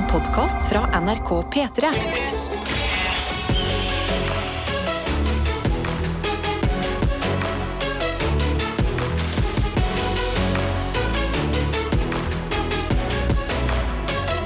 En 0.00 0.06
podkast 0.08 0.68
fra 0.68 1.00
NRK 1.00 1.30
P3. 1.52 1.88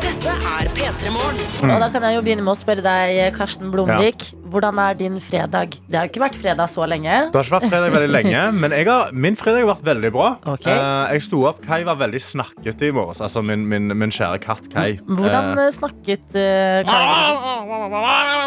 Dette 0.03 0.35
er 0.35 0.71
P3 0.75 1.13
Morgen. 1.15 1.39
Og 1.63 1.71
da 1.71 1.89
kan 1.93 2.03
jeg 2.03 2.17
jo 2.17 2.25
begynne 2.25 2.43
med 2.43 2.57
å 2.57 2.59
spørre 2.59 2.83
deg, 2.83 3.21
Karsten 3.39 3.71
Blomvik. 3.71 4.27
Hvordan 4.55 4.79
er 4.79 4.95
din 4.99 5.17
fredag? 5.19 5.73
Det 5.91 5.99
har 5.99 6.07
jo 6.07 6.13
ikke 6.13 6.23
vært 6.23 6.37
fredag 6.39 6.69
så 6.71 6.87
lenge. 6.87 7.11
Det 7.33 7.39
har 7.41 7.47
ikke 7.49 7.57
vært 7.57 7.71
fredag 7.73 7.95
veldig 7.97 8.11
lenge, 8.15 8.43
men 8.63 8.75
jeg 8.77 8.87
har, 8.87 9.11
min 9.27 9.35
fredag 9.39 9.65
har 9.65 9.71
vært 9.73 9.87
veldig 9.89 10.11
bra. 10.15 10.29
Ok. 10.53 10.69
Eh, 10.71 11.15
jeg 11.17 11.25
sto 11.27 11.41
opp, 11.49 11.59
Kai 11.65 11.81
var 11.89 11.99
veldig 11.99 12.21
snakkete 12.23 12.87
i 12.89 12.93
morges. 12.95 13.19
Altså 13.25 13.43
min, 13.43 13.65
min, 13.71 13.91
min 13.99 14.15
kjære 14.15 14.39
katt 14.45 14.69
Kai. 14.73 14.93
Hvordan 15.09 15.43
Eh, 15.55 15.65
eh, 15.65 15.73
snakket 15.75 16.37
uh, 16.39 16.87
Karen? 16.89 18.45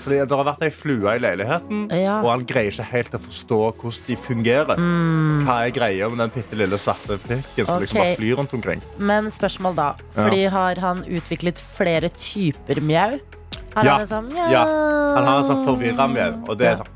fordi 0.00 0.20
det 0.20 0.36
har 0.38 0.46
vært 0.48 0.62
ei 0.64 0.70
flue 0.74 1.14
i 1.16 1.20
leiligheten, 1.22 1.82
Ja. 1.94 2.20
og 2.22 2.30
han 2.30 2.44
greier 2.48 2.70
ikke 2.72 2.86
helt 2.92 3.16
å 3.16 3.20
forstå 3.26 3.58
hvordan 3.80 4.06
de 4.06 4.16
fungerer. 4.16 4.80
Hva 5.44 5.56
er 5.66 5.74
greia 5.74 6.08
med 6.12 6.22
den 6.22 6.32
bitte 6.34 6.56
lille 6.58 6.78
svarte 6.80 7.18
pikken 7.26 7.66
som 7.68 7.82
liksom 7.82 8.00
bare 8.00 8.16
flyr 8.18 8.38
rundt 8.40 8.54
omkring? 8.56 8.82
Men 8.98 9.30
spørsmål 9.32 9.76
da. 9.78 9.90
Fordi 10.16 10.44
har 10.52 10.80
han 10.82 11.04
utviklet 11.08 11.58
flere 11.60 12.08
typer 12.14 12.80
mjau? 12.84 13.18
Har 13.74 13.84
Ja. 13.84 13.92
han 13.92 14.00
en 14.00 14.06
sånn, 14.08 14.28
mjau? 14.32 14.50
Ja. 14.50 14.64
Han 15.14 15.24
har 15.26 15.38
en 15.38 15.44
sånn 15.44 15.64
forvirra 15.66 16.06
mjau, 16.10 16.32
og 16.48 16.58
det 16.58 16.66
er 16.66 16.76
sånn 16.76 16.86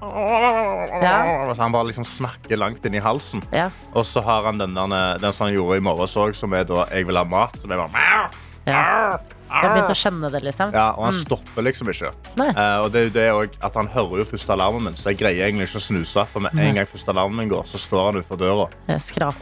Ja. 1.03 1.55
Så 1.55 1.63
Han 1.63 1.73
bare 1.73 1.85
liksom 1.87 2.05
snakker 2.05 2.57
langt 2.59 2.85
inn 2.85 2.95
i 2.95 2.99
halsen. 3.01 3.43
Ja. 3.53 3.71
Og 3.95 4.05
så 4.05 4.23
har 4.23 4.43
han 4.45 4.59
den, 4.59 4.75
der, 4.75 5.19
den 5.19 5.33
som 5.33 5.47
han 5.49 5.55
gjorde 5.55 5.77
i 5.77 5.81
morges 5.81 6.17
òg, 6.17 6.35
som 6.35 6.53
er 6.55 6.65
da 6.65 6.85
'jeg 6.87 7.07
vil 7.07 7.17
ha 7.17 7.25
mat'. 7.25 7.59
Som 7.61 7.71
er 7.73 7.77
bare 7.77 7.89
«Meow, 7.93 8.29
Ja. 8.67 9.19
Jeg 9.55 9.71
begynte 9.71 9.93
å 9.95 9.99
skjønne 9.99 10.29
det, 10.33 10.41
liksom. 10.43 10.73
Ja, 10.75 10.87
og 10.99 11.05
han 11.07 11.15
stopper 11.15 11.63
liksom 11.63 11.87
ikke. 11.93 12.09
Nei. 12.41 12.49
Eh, 12.49 12.79
og 12.83 12.89
det 12.91 13.01
er 13.01 13.05
jo 13.07 13.13
det 13.15 13.25
også, 13.31 13.61
at 13.69 13.77
Han 13.79 13.91
hører 13.93 14.23
jo 14.23 14.25
første 14.27 14.51
alarmen 14.55 14.83
min, 14.89 14.97
så 14.99 15.13
jeg 15.13 15.19
greier 15.21 15.47
egentlig 15.47 15.69
ikke 15.69 15.79
å 15.79 15.85
snuse. 15.85 16.25
For 16.33 16.43
med 16.43 16.59
en 16.59 16.75
gang 16.81 16.89
første 16.91 17.13
alarmen 17.13 17.39
min 17.45 17.53
går, 17.53 17.63
så 17.71 17.79
står 17.79 18.09
han 18.09 18.19
utenfor 18.23 18.41
døra 18.41 18.67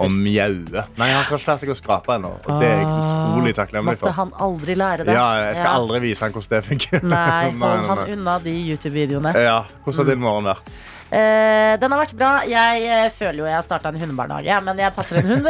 og 0.03 0.13
mjauer. 0.13 0.89
Nei, 1.01 1.09
han 1.15 1.25
skal 1.25 1.39
ikke 1.39 1.53
lære 1.53 1.63
seg 1.65 1.73
å 1.73 1.79
skrape 1.79 2.17
ennå. 2.19 2.33
Og 2.45 2.61
det 2.61 2.69
er 2.69 2.83
jeg 2.83 2.89
utrolig 2.91 3.55
takknemlig 3.57 3.95
Måtte 3.95 4.15
han 4.19 4.35
aldri 4.49 4.77
lære 4.77 5.07
det? 5.09 5.15
Ja, 5.17 5.29
jeg 5.47 5.57
skal 5.63 5.71
Ja. 5.71 5.77
aldri 5.81 6.01
vise 6.05 6.27
han 6.27 6.33
hvordan 6.37 6.51
det 6.57 6.65
fungerer. 6.69 7.09
Nei, 7.17 7.51
hold 7.63 7.89
han 7.95 8.05
unna 8.19 8.39
de 8.43 8.57
YouTube-videoene. 8.69 9.33
Ja, 9.39 9.63
Hvordan 9.87 10.05
har 10.05 10.11
din 10.13 10.21
morgen 10.27 10.51
vært? 10.51 10.75
Eh, 11.13 11.75
den 11.77 11.93
har 11.93 12.01
vært 12.01 12.15
bra. 12.17 12.31
Jeg 12.49 12.87
uh, 12.89 13.11
føler 13.13 13.43
jo 13.43 13.49
jeg 13.49 13.57
har 13.59 13.65
starta 13.67 13.91
en 13.93 13.99
hundebarnehage, 14.01 14.57
men 14.65 14.79
jeg 14.81 14.95
passer 14.97 15.19
en 15.21 15.29
hund. 15.29 15.47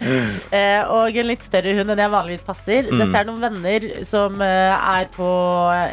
uh, 0.00 0.82
og 0.96 1.18
en 1.20 1.28
litt 1.28 1.44
større 1.44 1.74
hund 1.76 1.92
enn 1.92 2.00
jeg 2.00 2.12
vanligvis 2.14 2.46
passer. 2.46 2.88
Mm. 2.88 3.02
Dette 3.02 3.20
er 3.20 3.28
noen 3.28 3.42
venner 3.44 3.88
som 4.08 4.40
er 4.40 5.10
på 5.12 5.28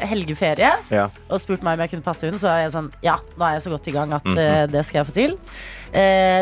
helgeferie 0.07 0.71
Ja. 0.93 1.07
og 1.27 1.41
spurte 1.43 1.67
meg 1.67 1.75
om 1.75 1.83
jeg 1.85 1.91
kunne 1.95 2.07
passe 2.07 2.29
hund. 2.29 2.39
Så 2.39 2.47
er 2.51 2.63
jeg 2.65 2.73
sånn, 2.77 2.87
ja, 3.03 3.17
nå 3.35 3.47
er 3.49 3.57
jeg 3.57 3.65
så 3.67 3.73
godt 3.75 3.91
i 3.91 3.95
gang 3.97 4.15
at 4.15 4.25
Mhm. 4.27 4.71
det 4.71 4.85
skal 4.85 4.99
jeg 5.01 5.07
få 5.09 5.15
til. 5.17 5.37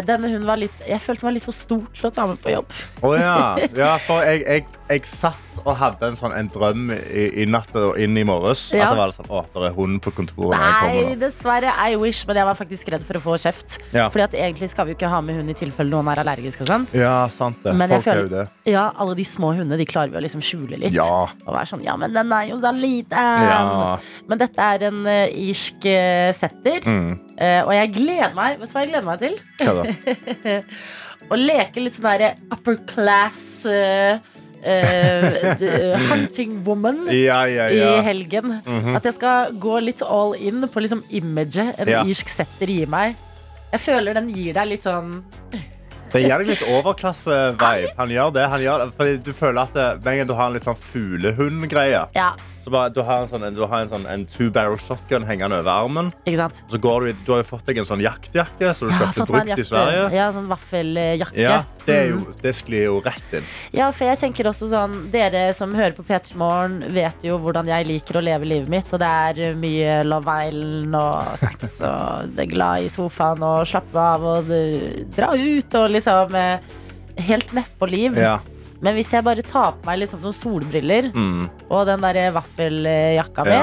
Denne 0.05 0.29
hunden 0.29 0.45
var 0.47 0.57
litt 0.57 0.73
Jeg 0.87 0.99
følte 1.03 1.25
meg 1.27 1.35
litt 1.37 1.45
for 1.45 1.53
stor 1.53 1.83
til 1.93 2.09
å 2.09 2.13
ta 2.13 2.25
med 2.27 2.39
på 2.41 2.49
jobb. 2.53 2.71
Å 3.05 3.11
ja. 3.17 3.35
ja, 3.83 3.91
for 4.05 4.21
jeg, 4.25 4.41
jeg, 4.45 4.65
jeg 4.89 5.05
satt 5.09 5.44
og 5.65 5.77
hadde 5.79 6.11
en, 6.11 6.17
sånn, 6.19 6.33
en 6.37 6.49
drøm 6.53 6.91
i, 6.93 7.25
i 7.41 7.45
natt 7.49 7.73
og 7.77 7.99
inn 8.01 8.17
i 8.17 8.25
morges. 8.27 8.67
Ja. 8.75 8.87
At 8.87 8.95
det 8.95 9.01
var 9.01 9.13
sånn, 9.15 9.29
å, 9.33 9.43
der 9.55 9.67
er 9.71 9.75
hund 9.77 10.01
på 10.05 10.13
kontoret. 10.15 10.55
Nei, 10.61 11.15
dessverre. 11.19 11.73
I 11.85 11.97
wish. 11.99 12.23
Men 12.29 12.39
jeg 12.41 12.49
var 12.49 12.57
faktisk 12.59 12.91
redd 12.93 13.05
for 13.07 13.19
å 13.19 13.23
få 13.23 13.37
kjeft. 13.41 13.79
Ja. 13.95 14.07
Fordi 14.13 14.27
at 14.27 14.37
egentlig 14.45 14.69
skal 14.71 14.87
vi 14.87 14.93
jo 14.93 14.99
ikke 14.99 15.11
ha 15.11 15.21
med 15.25 15.39
hund 15.39 15.51
i 15.51 15.57
tilfelle 15.57 15.91
noen 15.91 16.11
er 16.13 16.21
allergisk 16.23 16.63
og 16.65 16.69
sånn. 16.69 16.87
Ja, 16.95 17.17
sant 17.33 17.61
det. 17.65 17.73
Men 17.75 17.91
Folk 17.95 18.05
Folk 18.05 18.13
er 18.13 18.21
jo 18.21 18.31
det. 18.31 18.45
Ja, 18.69 18.85
alle 19.01 19.15
de 19.17 19.25
små 19.27 19.51
hundene 19.55 19.79
de 19.81 19.87
klarer 19.89 20.13
vi 20.13 20.19
å 20.19 20.23
liksom 20.25 20.43
skjule 20.45 20.79
litt. 20.81 20.93
Ja. 20.95 21.25
Og 21.25 21.49
være 21.49 21.69
sånn, 21.71 21.83
ja, 21.85 21.95
men 21.99 22.13
den 22.15 22.33
er 22.35 22.49
jo 22.51 22.59
da 22.63 22.73
liten. 22.75 23.17
ja. 23.49 23.95
Men 24.29 24.41
dette 24.41 24.69
er 24.75 24.87
en 24.89 25.01
uh, 25.07 25.39
irsk 25.49 25.87
uh, 25.89 26.29
setter. 26.35 26.85
Mm. 26.85 27.15
Uh, 27.35 27.61
og 27.65 27.73
jeg 27.75 27.89
gleder 27.97 28.35
meg 28.37 28.61
Vet 28.61 28.69
du 28.69 28.75
hva 28.77 28.83
jeg 28.85 28.91
gleder 28.93 29.07
meg 29.09 29.19
til? 29.19 29.33
Hva 29.59 29.73
da? 29.81 30.61
Å 31.33 31.37
leke 31.39 31.81
litt 31.81 31.95
sånn 31.97 32.05
derre 32.05 32.29
upper 32.53 32.77
class 32.85 33.41
eh, 33.65 34.21
eh, 34.65 35.55
d- 35.59 35.95
hunting 36.09 36.63
woman 36.65 37.05
Ja, 37.27 37.43
ja, 37.45 37.67
i 37.69 37.77
helgen. 38.01 38.03
helgen. 38.03 38.61
-hmm. 38.65 38.95
At 38.97 39.03
jeg 39.05 39.13
skal 39.13 39.53
gå 39.59 39.79
litt 39.83 40.01
all 40.01 40.33
in 40.35 40.61
på 40.67 40.79
liksom 40.81 41.03
imaget 41.09 41.79
en 41.79 41.87
Ja. 41.87 42.03
irsk 42.03 42.27
setter 42.29 42.67
gir 42.67 42.87
meg. 42.87 43.15
Jeg 43.71 43.79
føler 43.81 44.13
den 44.13 44.29
gir 44.29 44.53
deg 44.53 44.67
litt 44.67 44.83
sånn 44.83 45.23
Det 46.13 46.21
gir 46.21 46.37
deg 46.37 46.47
litt 46.47 46.61
overklasse-vibe. 46.61 47.89
Han 47.97 48.09
gjør 48.09 48.29
det. 48.33 48.47
Han 48.49 48.61
gjør 48.61 48.77
det. 48.85 48.93
Fordi 48.97 49.17
du 49.17 49.33
føler 49.33 49.61
at 49.61 49.73
det, 49.73 50.07
en 50.11 50.17
gang 50.17 50.27
du 50.27 50.33
har 50.33 50.47
en 50.47 50.53
litt 50.53 50.63
sånn 50.63 50.77
fuglehund-greie 50.79 52.05
Ja, 52.15 52.29
så 52.65 52.71
bare, 52.73 52.89
du 52.95 53.03
har 53.05 53.21
en, 53.21 53.27
sånn, 53.29 53.43
du 53.53 53.61
har 53.69 53.83
en, 53.85 53.89
sånn, 53.91 54.07
en 54.09 54.23
two 54.25 54.47
barrel 54.49 54.79
shotgun 54.81 55.21
hengende 55.27 55.59
over 55.61 55.69
armen. 55.85 56.07
ikke 56.25 56.39
sant? 56.39 56.63
Så 56.71 56.79
går 56.81 57.03
du, 57.05 57.09
i- 57.11 57.17
du 57.25 57.31
har 57.35 57.43
jo 57.43 57.47
fått 57.51 57.65
deg 57.69 57.77
en 57.77 57.85
sånn 57.85 58.01
jaktjakke 58.01 58.71
som 58.73 58.89
du 58.89 58.93
Ja, 58.95 58.99
kjøpte 59.03 59.19
fått 59.21 59.29
meg 59.29 59.41
en 59.41 59.45
brukt 59.45 59.59
i 59.59 59.61
jakke. 59.61 59.69
Sverige. 59.69 60.07
Ja, 60.17 60.25
sånn 60.33 60.47
vaffeljakke. 60.49 61.37
Ja, 61.43 61.59
det, 61.85 61.95
er 61.99 62.07
jo, 62.09 62.17
Mm. 62.25 62.33
det 62.41 62.53
sklir 62.57 62.83
jo 62.87 62.95
rett 63.05 63.33
inn. 63.37 63.43
Ja, 63.77 63.91
for 63.91 64.05
jeg 64.09 64.17
tenker 64.23 64.49
også 64.49 64.67
sånn 64.73 65.11
Dere 65.11 65.53
som 65.53 65.75
hører 65.77 65.93
på 65.93 66.03
P3 66.07 66.33
Morgen, 66.35 66.79
vet 66.91 67.21
jo 67.23 67.37
hvordan 67.37 67.67
jeg 67.69 67.85
liker 67.87 68.17
å 68.17 68.23
leve 68.25 68.45
livet 68.49 68.67
mitt. 68.67 68.91
Og 68.93 68.99
det 68.99 69.11
er 69.45 69.53
mye 69.55 70.03
Love 70.03 70.25
Island 70.47 70.95
og 70.95 71.37
snacks 71.37 71.77
og 71.91 72.33
det 72.35 72.47
er 72.47 72.51
glad 72.55 72.81
i 72.81 72.89
sofaen 72.89 73.43
og 73.45 73.67
slappe 73.69 73.95
av 74.01 74.23
og 74.23 74.47
det, 74.49 75.05
dra 75.15 75.29
ut 75.37 75.75
og 75.75 75.91
liksom 75.91 76.33
eh, 76.35 76.57
Helt 77.15 77.53
nedpå 77.55 77.87
liv. 77.87 78.17
Ja. 78.17 78.39
Men 78.85 78.93
hvis 78.99 79.09
jeg 79.15 79.25
bare 79.25 79.41
tar 79.45 79.71
på 79.79 79.87
meg 79.89 80.03
liksom 80.03 80.21
noen 80.21 80.35
solbriller 80.37 81.07
Mm. 81.15 81.47
og 81.73 81.85
den 81.89 82.03
der 82.05 82.31
vaffeljakka 82.35 83.45
mi, 83.47 83.59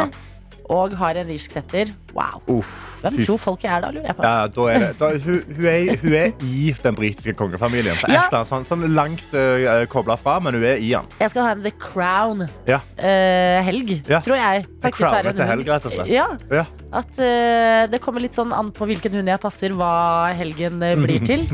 og 0.73 0.95
har 0.99 1.21
en 1.21 1.31
irsk 1.31 1.53
setter, 1.55 1.93
wow. 2.15 2.43
Uff, 2.59 2.73
Hvem 3.03 3.17
fy 3.19 3.25
tror 3.27 3.39
folk 3.43 3.63
jeg 3.65 3.73
er 3.75 3.81
da, 3.83 3.91
lurer 3.95 4.07
jeg 4.07 4.17
på. 4.19 4.23
Ja, 4.27 4.47
da 4.47 4.67
er 4.71 4.79
det, 4.85 4.91
da, 5.01 5.09
hun, 5.25 5.43
hun, 5.57 5.67
er, 5.67 5.97
hun 6.03 6.13
er 6.15 6.33
i 6.47 6.75
den 6.83 6.95
britiske 6.99 7.35
kongefamilien. 7.39 7.97
På 7.99 8.07
et 8.09 8.15
Ja. 8.15 8.27
eller 8.29 8.39
annet 8.43 8.53
sånn, 8.53 8.67
sånn 8.69 8.87
langt 8.95 9.35
uh, 9.35 9.83
kobla 9.91 10.17
fra, 10.21 10.39
men 10.41 10.55
hun 10.55 10.65
er 10.65 10.77
i 10.79 10.93
den. 10.95 11.09
Jeg 11.21 11.31
skal 11.35 11.43
ha 11.49 11.55
en 11.57 11.63
The 11.67 11.73
Crown-helg, 11.73 12.49
Ja. 12.69 12.81
Ja. 14.09 14.21
tror 14.21 14.37
jeg. 14.39 14.67
Takket 14.83 15.01
være 15.01 15.11
crownet 15.11 15.37
til 15.37 15.45
hund. 15.45 15.51
helg, 15.53 15.69
rett 15.73 15.85
og 15.89 15.93
slett. 15.97 16.09
Ja, 16.13 16.29
Ja. 16.53 16.65
At 16.93 17.17
eh, 17.25 17.87
det 17.89 18.03
kommer 18.05 18.21
litt 18.21 18.35
sånn 18.37 18.51
an 18.53 18.69
på 18.77 18.85
hvilken 18.85 19.15
hund 19.17 19.27
jeg 19.31 19.41
passer, 19.41 19.73
hva 19.73 20.29
helgen 20.37 20.83
eh, 20.85 20.93
blir 21.01 21.23
til. 21.31 21.47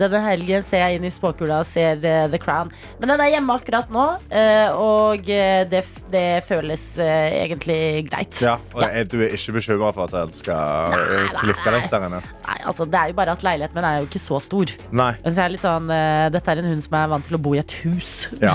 Denne 0.00 0.22
helgen 0.24 0.62
ser 0.64 0.86
jeg 0.86 0.96
inn 0.96 1.04
i 1.04 1.10
spåkula 1.12 1.58
og 1.60 1.66
ser 1.68 2.00
eh, 2.00 2.24
The 2.32 2.38
Crown. 2.40 2.70
Men 2.98 3.12
den 3.12 3.20
er 3.20 3.34
hjemme 3.34 3.52
akkurat 3.60 3.90
nå, 3.92 4.06
eh, 4.32 4.70
og 4.72 5.28
eh, 5.28 5.66
det, 5.68 5.82
f- 5.84 6.00
det 6.10 6.24
føles 6.48 6.86
eh, 7.04 7.42
egentlig 7.44 8.08
greit. 8.08 8.40
Ja, 8.40 8.56
og 8.72 8.80
Ja. 8.80 8.88
er, 9.02 9.04
du 9.12 9.18
er 9.20 9.36
ikke 9.36 9.58
bekymra 9.82 9.92
for 9.94 10.06
at 10.06 10.14
jeg 10.32 10.40
skal 10.42 10.92
Nei, 10.92 11.26
klikke 11.40 11.66
nei. 11.72 11.80
deg 11.80 11.90
der 11.92 12.06
inne? 12.08 12.20
Nei, 12.46 12.56
altså, 12.70 12.86
det 12.86 12.98
er 13.00 13.10
jo 13.12 13.16
bare 13.18 13.34
at 13.36 13.42
leiligheten 13.46 13.78
min 13.78 13.84
er 13.88 13.98
jo 14.00 14.06
ikke 14.08 14.22
så 14.22 14.38
stor. 14.42 14.72
Nei. 14.92 15.10
Så 15.24 15.32
jeg 15.34 15.44
er 15.44 15.54
litt 15.54 15.62
sånn, 15.64 15.90
uh, 15.90 16.26
dette 16.34 16.50
er 16.52 16.62
en 16.62 16.68
hund 16.72 16.82
som 16.86 16.96
er 17.00 17.08
vant 17.12 17.26
til 17.28 17.36
å 17.38 17.40
bo 17.42 17.54
i 17.56 17.60
et 17.62 17.74
hus. 17.82 18.10
Ja. 18.42 18.54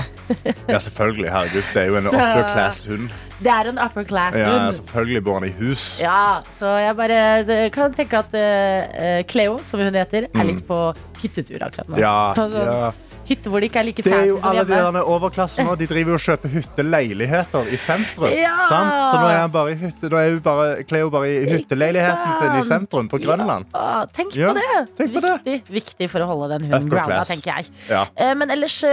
ja, 0.68 0.78
selvfølgelig. 0.78 1.28
Herregud, 1.32 1.64
det 1.74 1.82
er 1.82 1.90
jo 1.92 1.98
en 2.00 2.08
Så- 2.12 2.16
upper 2.18 2.46
class 2.54 2.84
hund. 2.88 3.10
Det 3.38 3.50
er 3.54 3.68
en 3.70 3.76
upper 3.78 4.02
class 4.02 4.34
Ja, 4.34 4.54
selvfølgelig 4.74 5.20
bor 5.28 5.36
han 5.38 5.44
i 5.46 5.52
hus. 5.60 5.82
Ja, 6.02 6.40
så 6.56 6.72
jeg 6.82 6.96
bare 6.98 7.18
så 7.46 7.58
kan 7.70 7.92
tenke 7.94 8.18
at 8.18 8.34
uh, 8.34 9.20
Cleo, 9.30 9.58
som 9.62 9.78
hun 9.84 9.94
heter, 9.94 10.26
er 10.34 10.48
litt 10.48 10.64
på 10.66 10.78
hyttetur 11.22 11.62
akkurat 11.68 11.86
nå. 11.92 11.98
Mm. 11.98 12.02
Ja, 12.02 12.16
Så 12.38 12.48
sånn, 12.50 12.66
ja. 12.66 12.90
Hytte 13.28 13.50
hvor 13.52 13.60
det 13.60 13.68
ikke 13.70 13.80
er 13.82 13.86
like 13.88 14.02
Det 14.02 14.08
er 14.12 14.14
fancy 14.16 14.28
jo 14.30 14.36
som 14.40 14.48
alle 14.50 14.64
de 14.64 14.72
der 14.72 14.90
med 14.96 15.02
overklassen 15.14 15.66
nå. 15.68 15.74
De 15.78 15.86
driver 15.90 16.14
jo 16.14 16.18
og 16.18 16.24
kjøper 16.24 16.48
hytteleiligheter 16.54 17.68
i 17.72 17.76
sentrum. 17.76 18.30
Ja! 18.32 18.54
Sant? 18.70 18.94
Så 19.10 19.20
nå 19.20 19.26
er, 19.28 19.38
han 19.42 19.52
bare 19.52 19.72
i 19.74 19.78
hytte, 19.82 20.08
nå 20.12 20.16
er 20.22 20.30
hun 20.32 20.40
bare, 20.46 20.68
Cleo 20.88 21.10
bare 21.12 21.28
i 21.28 21.42
hytteleiligheten 21.52 22.32
sin 22.40 22.56
i 22.58 22.62
sentrum 22.66 23.08
på 23.12 23.20
Grønland. 23.22 23.68
Ja, 23.74 24.06
tenk 24.16 24.32
på 24.32 24.54
det. 24.56 24.80
tenk 24.98 25.14
på 25.18 25.24
det. 25.26 25.58
viktig, 25.68 26.08
for 26.10 26.24
å 26.24 26.30
holde 26.32 26.48
den 26.56 26.68
hunden 26.70 26.88
grounda, 26.88 27.20
tenker 27.28 27.52
jeg. 27.58 27.70
Ja. 27.90 28.06
Eh, 28.16 28.34
Men 28.38 28.50
ellers 28.50 28.78
eh, 28.84 28.90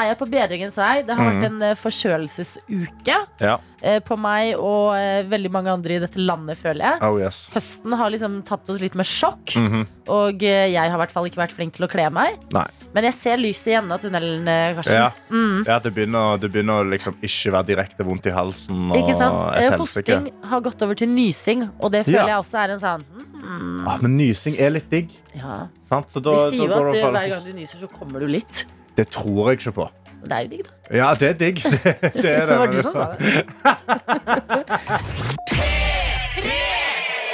er 0.00 0.08
jeg 0.12 0.18
på 0.22 0.28
bedringens 0.30 0.76
vei. 0.80 1.02
Det 1.02 1.14
har 1.14 1.24
Mhm. 1.24 1.32
vært 1.40 1.46
en 1.50 1.62
eh, 1.62 1.74
forkjølelsesuke 1.74 3.16
Ja. 3.40 3.58
Eh, 3.82 3.98
på 4.00 4.16
meg 4.18 4.54
og 4.56 4.94
eh, 4.96 5.22
veldig 5.28 5.50
mange 5.52 5.72
andre 5.72 5.96
i 5.96 5.98
dette 6.02 6.18
landet, 6.22 6.58
føler 6.58 6.84
jeg. 6.84 7.02
Oh, 7.02 7.18
yes. 7.20 7.48
Høsten 7.54 7.92
har 8.00 8.10
liksom 8.10 8.40
tatt 8.48 8.68
oss 8.72 8.80
litt 8.80 8.94
med 8.94 9.06
sjokk, 9.06 9.56
Mhm. 9.56 9.86
og 10.08 10.42
eh, 10.42 10.66
jeg 10.72 10.78
har 10.90 10.96
i 10.96 11.02
hvert 11.04 11.10
fall 11.12 11.26
ikke 11.26 11.42
vært 11.42 11.52
flink 11.56 11.74
til 11.76 11.86
å 11.86 11.90
kle 11.90 12.08
meg. 12.10 12.38
Nei. 12.54 12.66
Men 12.94 13.04
jeg 13.04 13.14
ser 13.18 13.36
lyset 13.36 13.66
i 13.68 13.76
enden 13.76 13.92
av 13.92 14.00
tunnelen, 14.00 14.46
Karsten. 14.78 14.94
Ja. 14.96 15.10
Mm. 15.30 15.64
ja, 15.66 15.78
det 15.84 15.92
begynner, 15.94 16.38
det 16.40 16.50
begynner 16.52 16.86
liksom 16.88 17.16
ikke 17.20 17.52
være 17.52 17.66
direkte 17.74 18.06
vondt 18.08 18.26
i 18.26 18.32
halsen. 18.32 18.86
Og 18.90 18.96
Ikke 18.96 19.16
sant? 19.18 19.80
Hosting 19.80 20.30
har 20.48 20.60
gått 20.64 20.80
over 20.82 20.94
til 20.96 21.08
nysing, 21.12 21.66
og 21.80 21.92
det 21.92 22.06
føler 22.06 22.22
Ja. 22.24 22.26
jeg 22.26 22.44
også 22.44 22.58
er 22.64 22.70
en 22.72 22.80
sånn 22.80 23.04
mm, 23.36 23.86
Ah, 23.86 23.98
men 24.00 24.16
nysing 24.16 24.56
er 24.58 24.70
litt 24.70 24.88
digg. 24.90 25.10
Ja. 25.34 25.66
Sant? 25.86 26.08
Så 26.10 26.22
da, 26.22 26.32
De 26.32 26.48
sier 26.50 26.66
jo 26.66 26.72
at 26.72 27.12
hver 27.12 27.12
gang 27.30 27.44
du 27.44 27.52
nyser, 27.52 27.78
så 27.84 27.88
kommer 27.92 28.18
du 28.20 28.26
litt. 28.26 28.64
Det 28.96 29.10
tror 29.12 29.50
jeg 29.52 29.58
ikke 29.60 29.74
på. 29.76 29.90
Det 30.26 30.32
er 30.36 30.40
jo 30.42 30.48
digg, 30.48 30.62
da. 30.66 30.70
Ja, 30.96 31.08
det 31.14 31.28
er 31.28 31.32
digg. 31.40 31.62
Det, 31.62 31.72
det 32.22 32.30
er 32.32 32.46
det. 32.46 32.48
Det 32.48 32.58
var 32.58 32.66
du 32.66 32.82
som 32.82 32.92
sa 32.92 33.04
det. 33.14 33.16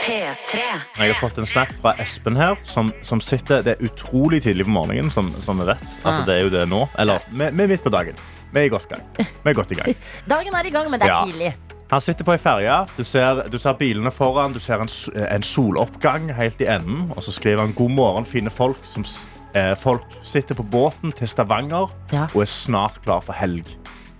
P3. 0.02 0.58
Jeg 0.98 1.12
har 1.12 1.18
fått 1.20 1.38
en 1.38 1.46
snap 1.46 1.70
fra 1.80 1.92
Espen 2.02 2.36
her, 2.36 2.56
som, 2.66 2.88
som 3.06 3.20
sitter 3.22 3.62
Det 3.62 3.76
er 3.76 3.84
utrolig 3.86 4.40
tidlig 4.42 4.66
på 4.66 4.72
morgenen, 4.74 5.10
som, 5.14 5.28
som 5.44 5.60
vi 5.62 5.66
vet. 5.68 5.82
Altså, 6.02 6.20
Ah. 6.20 6.24
det 6.26 6.34
er 6.36 6.40
jo 6.46 6.50
det 6.50 6.64
nå. 6.68 6.80
Eller 6.98 7.22
vi 7.30 7.48
vi 7.52 7.62
er 7.66 7.70
midt 7.70 7.84
på 7.84 7.92
dagen. 7.94 8.18
Vi 8.52 8.64
er 8.64 8.68
godt 8.72 8.88
i 8.90 8.94
gang. 8.96 9.04
Vi 9.44 9.50
er 9.50 9.54
godt 9.54 9.70
i 9.72 9.78
gang. 9.78 9.94
Dagen 10.32 10.54
er 10.58 10.66
i 10.66 10.70
gang, 10.74 10.90
men 10.90 11.00
det 11.00 11.06
er 11.08 11.12
Ja. 11.14 11.24
tidlig. 11.24 11.52
Han 11.92 12.00
sitter 12.00 12.24
på 12.24 12.32
ei 12.32 12.38
ferje. 12.40 12.74
Du, 12.96 13.04
ser- 13.04 13.48
du 13.52 13.58
ser 13.58 13.72
bilene 13.76 14.10
foran. 14.10 14.52
Du 14.52 14.58
ser 14.60 14.80
en, 14.80 14.88
s- 14.88 15.10
en 15.12 15.42
soloppgang 15.44 16.30
helt 16.34 16.60
i 16.60 16.66
enden. 16.72 17.10
Og 17.16 17.22
så 17.22 17.32
skriver 17.32 17.60
han 17.60 17.72
'God 17.76 17.90
morgen, 17.90 18.24
fine 18.26 18.50
folk'. 18.50 18.80
Som, 18.82 19.04
s- 19.04 19.28
folk 19.76 20.02
sitter 20.22 20.54
på 20.54 20.64
båten 20.64 21.12
til 21.14 21.28
Stavanger 21.28 21.90
Ja. 22.12 22.26
og 22.34 22.42
er 22.42 22.46
snart 22.50 23.00
klar 23.04 23.20
for 23.22 23.32
helg. 23.36 23.64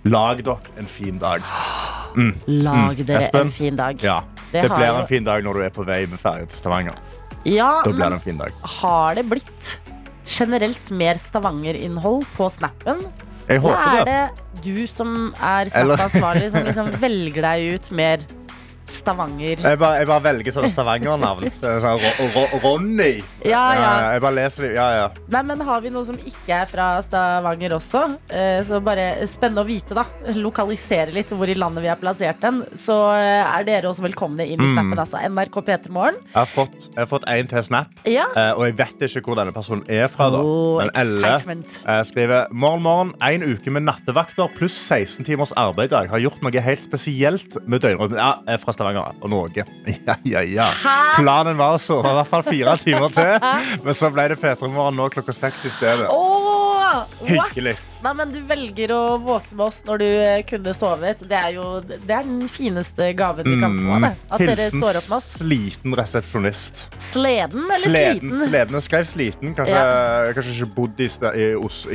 Lag 0.05 0.43
dere 0.43 0.57
en 0.77 0.85
fin 0.85 1.17
dag. 1.17 1.41
Lag 2.47 2.97
dere 3.05 3.19
Espen? 3.21 3.47
en 3.47 3.51
fin 3.51 3.75
dag. 3.75 3.97
Ja, 4.03 4.19
Det 4.51 4.61
Det 4.61 4.69
blir 4.71 4.85
jo- 4.87 4.99
en 5.01 5.07
fin 5.07 5.23
dag 5.23 5.43
når 5.43 5.53
du 5.53 5.61
er 5.65 5.69
på 5.73 5.83
vei 5.85 6.05
med 6.05 6.19
ferje 6.19 6.45
til 6.47 6.57
Stavanger. 6.57 6.93
Ja, 7.45 7.81
Da 7.83 7.89
blir 7.91 8.05
det 8.09 8.13
en 8.13 8.19
fin 8.19 8.37
dag. 8.37 8.51
har 8.61 9.15
det 9.15 9.25
blitt 9.29 9.77
generelt 10.27 10.91
mer 10.91 11.15
Stavanger-innhold 11.15 12.23
på 12.37 12.49
snappen? 12.51 13.01
Jeg 13.49 13.57
Eller 13.57 13.59
håper 13.59 13.99
er 14.01 14.05
det. 14.05 14.63
du 14.63 14.87
som 14.87 15.33
er 15.41 15.65
Eller- 15.73 15.97
snappansvarlig, 15.97 16.51
som 16.51 16.63
liksom 16.65 16.91
velger 17.01 17.41
deg 17.41 17.73
ut 17.73 17.91
mer 17.91 18.17
Stavanger? 18.85 19.61
Jeg 19.63 19.79
bare, 19.79 19.99
jeg 20.01 20.07
bare 20.09 20.23
velger 20.25 20.51
Stavanger-navn. 20.69 21.45
Er 21.63 21.79
Sånn, 21.83 22.01
Ro 22.35 22.43
Ro 22.53 22.59
Ronny. 22.63 23.21
Ja, 23.45 23.63
ja. 23.77 23.91
Jeg 24.13 24.21
bare 24.23 24.35
leser 24.37 24.67
det. 24.67 24.71
Ja, 24.75 24.87
ja. 24.97 25.07
Nei, 25.33 25.41
men 25.49 25.61
har 25.65 25.81
vi 25.83 25.89
noe 25.93 26.03
som 26.07 26.17
ikke 26.19 26.61
er 26.63 26.69
fra 26.71 26.87
Stavanger 27.05 27.75
også? 27.79 28.03
Eh, 28.29 28.61
Så 28.63 28.79
bare 28.83 29.25
spennende 29.27 29.63
å 29.63 29.67
vite, 29.67 29.95
da. 29.97 30.05
Lokalisere 30.35 31.11
litt 31.15 31.29
hvor 31.33 31.49
i 31.49 31.55
landet 31.57 31.83
vi 31.83 31.89
er 31.91 31.99
plassert 31.99 32.39
den. 32.43 32.61
Så 32.79 32.95
eh, 33.15 33.43
er 33.43 33.63
dere 33.67 33.89
også 33.91 34.05
velkomne 34.05 34.45
inn 34.47 34.59
i 34.61 34.67
Mm. 34.67 34.73
snappen, 34.73 34.99
altså. 34.99 35.17
NRK 35.29 35.61
P3morgen. 35.67 36.19
Jeg 36.33 36.39
har 36.39 36.45
fått, 36.49 36.89
jeg 36.89 36.99
har 37.01 37.09
fått 37.09 37.27
en 37.27 37.47
til 37.47 37.63
snap, 37.63 37.87
Ja. 38.05 38.25
eh, 38.35 38.51
og 38.53 38.65
jeg 38.65 38.75
vet 38.77 39.07
ikke 39.09 39.23
hvor 39.27 39.35
denne 39.35 39.53
personen 39.53 39.83
er 39.89 40.07
fra. 40.07 40.29
da. 40.29 40.37
Oh, 40.41 40.77
Men 40.79 40.89
Elle 40.95 42.03
skriver 42.05 42.47
morgen, 42.51 42.81
morgen, 42.83 43.13
en 43.21 43.43
uke 43.43 43.71
med 43.71 43.83
nattevakter 43.83 44.49
pluss 44.55 44.75
16 44.75 45.25
timers 45.25 45.51
arbeid 45.59 45.91
i 45.91 45.95
dag. 45.95 46.09
Har 46.09 46.19
gjort 46.23 46.41
noe 46.43 46.61
helt 46.63 46.79
spesielt 46.83 47.57
med 47.67 47.81
døgnrytmen. 47.83 48.17
Ja, 48.17 48.35
jeg 48.47 48.53
er 48.59 48.63
fra 48.73 48.79
Stavanger 48.81 49.21
og 49.21 49.29
Norge. 49.29 49.65
Ja, 50.03 50.15
ja, 50.25 50.41
ja. 50.41 50.67
Planen 51.15 51.57
var 51.59 51.77
å 51.77 51.79
sove 51.81 52.09
i 52.09 52.17
hvert 52.17 52.29
fall 52.31 52.43
fire 52.47 52.75
timer 52.81 53.13
til, 53.13 53.47
men 53.85 53.95
så 53.97 54.09
ble 54.13 54.27
det 54.33 54.39
P3 54.41 54.69
Morgen 54.73 54.97
nå 54.99 55.07
klokka 55.13 55.35
seks 55.35 55.65
i 55.69 55.71
stedet. 55.73 56.09
What? 56.09 57.19
Hyggelig. 57.23 57.77
Nei, 58.03 58.13
men 58.19 58.31
Du 58.33 58.39
velger 58.49 58.91
å 58.91 59.01
våkne 59.23 59.55
med 59.57 59.65
oss 59.65 59.81
når 59.87 59.97
du 60.01 60.05
eh, 60.09 60.41
kunne 60.49 60.73
sovet. 60.75 61.21
Det 61.29 61.37
er 61.39 61.53
jo 61.55 61.67
det 61.83 62.09
er 62.11 62.23
den 62.27 62.47
fineste 62.51 63.11
gaven 63.15 63.47
vi 63.47 63.59
kan 63.61 63.73
få. 63.77 63.99
Det. 64.03 64.11
At 64.29 64.39
dere 64.39 64.53
Mm. 64.53 64.59
Hilsen 64.59 64.81
står 64.83 64.97
opp 64.99 65.09
med 65.09 65.17
oss. 65.17 65.29
sliten 65.39 65.95
resepsjonist. 65.95 66.81
Sleden 67.01 67.63
eller 67.63 67.79
Sliten, 67.83 68.29
Sleden, 68.33 68.49
sleden 68.49 68.73
Jeg 68.79 68.83
skrev 68.87 69.05
sliten. 69.07 69.53
Kanskje, 69.55 70.33
kanskje 70.35 70.53
ikke 70.57 70.69
bodd 70.75 70.99
i, 71.03 71.07
i, 71.07 71.47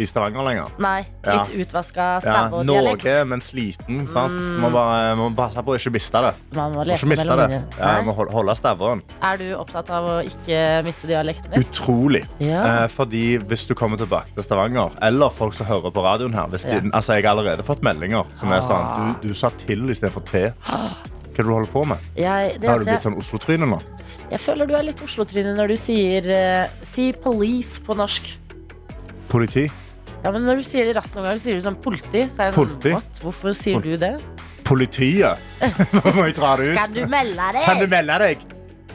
i 0.03 0.07
Stavanger 0.09 0.45
lenger. 0.49 0.73
Nei, 0.79 1.07
Ja. 1.27 1.43
litt 1.43 1.67
utvaska 1.67 2.07
Ja, 2.25 2.49
og 2.53 2.65
dialekt. 2.67 3.05
noe, 3.05 3.25
men 3.25 3.41
sliten. 3.45 4.09
Sant? 4.09 4.39
Må 4.63 4.71
bare 4.73 5.15
må 5.19 5.29
passe 5.37 5.61
på 5.63 5.75
å 5.75 5.79
ikke 5.79 5.93
miste 5.93 6.23
det. 6.25 6.35
Man 6.57 6.73
må 6.73 6.79
Må 6.79 6.87
lese 6.87 7.03
ikke 7.05 7.11
miste 7.13 7.37
det. 7.37 7.63
Ja, 7.79 7.93
man 8.03 8.07
må 8.07 8.15
holde 8.33 8.55
staveren. 8.57 9.03
Er 9.23 9.37
du 9.37 9.47
opptatt 9.59 9.91
av 9.91 10.05
å 10.05 10.17
ikke 10.25 10.85
miste 10.87 11.07
dialekten 11.11 11.51
din? 11.53 11.65
Utrolig. 11.67 12.25
Ja. 12.41 12.85
Eh, 12.85 12.89
fordi 12.89 13.39
hvis 13.39 13.67
du 13.67 13.75
kommer 13.75 13.97
tilbake 13.99 14.33
til 14.35 14.43
Stavanger, 14.47 14.91
eller 15.03 15.29
folk 15.31 15.55
som 15.55 15.67
hører 15.67 15.91
på 15.91 15.98
radioen 16.05 16.35
her 16.35 16.47
hvis 16.53 16.65
Ja. 16.69 16.81
altså 16.93 17.15
Jeg 17.19 17.25
har 17.25 17.37
allerede 17.37 17.65
fått 17.67 17.83
meldinger 17.83 18.27
som 18.35 18.53
er 18.53 18.61
sånn 18.65 19.17
Du, 19.23 19.29
du 19.29 19.35
sa 19.35 19.51
til 19.51 19.85
istedenfor 19.91 20.25
til. 20.29 20.53
Hva 20.65 21.45
du 21.45 21.51
holder 21.53 21.71
på 21.71 21.85
med? 21.87 21.99
Jeg, 22.19 22.59
det 22.61 22.69
Har 22.69 22.79
du 22.83 22.85
blitt 22.89 23.05
sånn 23.05 23.19
Oslo-tryne 23.19 23.67
nå? 23.69 23.81
jeg 24.29 24.41
føler 24.43 24.67
du 24.69 24.75
er 24.77 24.83
litt 24.85 25.01
Oslo-tryne 25.01 25.55
når 25.57 25.71
du 25.73 25.77
sier 25.81 26.27
uh, 26.29 26.67
Si 26.85 27.13
police 27.13 27.81
på 27.81 27.95
norsk. 27.97 28.27
Politi? 29.31 29.69
Ja, 30.25 30.33
men 30.35 30.43
når 30.45 30.61
du 30.61 30.67
sier 30.67 30.89
det 30.89 30.97
raskt 30.99 31.15
noen 31.15 31.29
ganger, 31.29 31.41
sier 31.41 31.55
du 31.55 31.63
sånn 31.63 31.79
politi. 31.81 32.25
Så 32.27 32.49
sånn, 32.51 32.55
Politi? 32.57 32.93
What? 32.97 33.21
Hvorfor 33.23 33.55
sier 33.57 33.79
Pol- 33.79 33.87
du 33.87 33.97
det? 34.03 34.15
Politiet? 34.69 35.39
Må 36.17 36.27
jeg 36.27 36.35
dra 36.37 36.57
det 36.59 36.73
ut? 36.73 36.77
Kan 36.77 36.93
du 36.97 37.03
melde 37.07 37.51
deg? 37.55 37.65
Kan 37.65 37.79
du 37.81 37.87
melde 37.89 38.19
deg? 38.25 38.43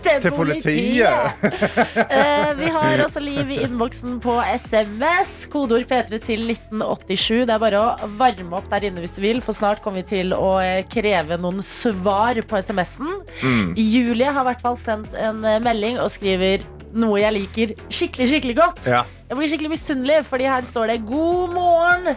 Til 0.03 0.35
politiet? 0.35 1.43
uh, 1.43 2.51
vi 2.61 2.69
har 2.75 3.03
også 3.05 3.21
liv 3.23 3.51
i 3.53 3.61
innboksen 3.65 4.19
på 4.23 4.35
SMS. 4.53 5.33
Kodeord 5.53 5.87
P3 5.89 6.19
til 6.23 6.45
1987. 6.53 7.43
Det 7.47 7.55
er 7.55 7.63
bare 7.63 7.81
å 7.81 8.11
varme 8.19 8.59
opp 8.59 8.69
der 8.71 8.89
inne 8.89 9.03
hvis 9.03 9.15
du 9.15 9.21
vil, 9.23 9.41
for 9.45 9.55
snart 9.57 9.83
kommer 9.83 10.03
vi 10.03 10.09
til 10.15 10.35
å 10.35 10.55
eh, 10.61 10.83
kreve 10.89 11.37
noen 11.41 11.63
svar 11.65 12.39
på 12.47 12.61
SMS-en. 12.61 13.19
Mm. 13.43 13.73
Julie 13.79 14.29
har 14.29 14.43
i 14.43 14.49
hvert 14.51 14.63
fall 14.63 14.79
sendt 14.81 15.17
en 15.17 15.43
eh, 15.47 15.61
melding 15.63 15.99
og 16.03 16.11
skriver 16.13 16.63
noe 16.93 17.17
jeg 17.21 17.35
liker 17.39 17.75
skikkelig, 17.89 18.29
skikkelig 18.31 18.57
godt. 18.59 18.87
Ja. 18.89 19.03
Jeg 19.29 19.39
blir 19.39 19.51
skikkelig 19.51 19.73
misunnelig, 19.73 20.21
fordi 20.29 20.49
her 20.51 20.65
står 20.67 20.93
det 20.93 20.99
God 21.09 21.55
morgen! 21.55 22.13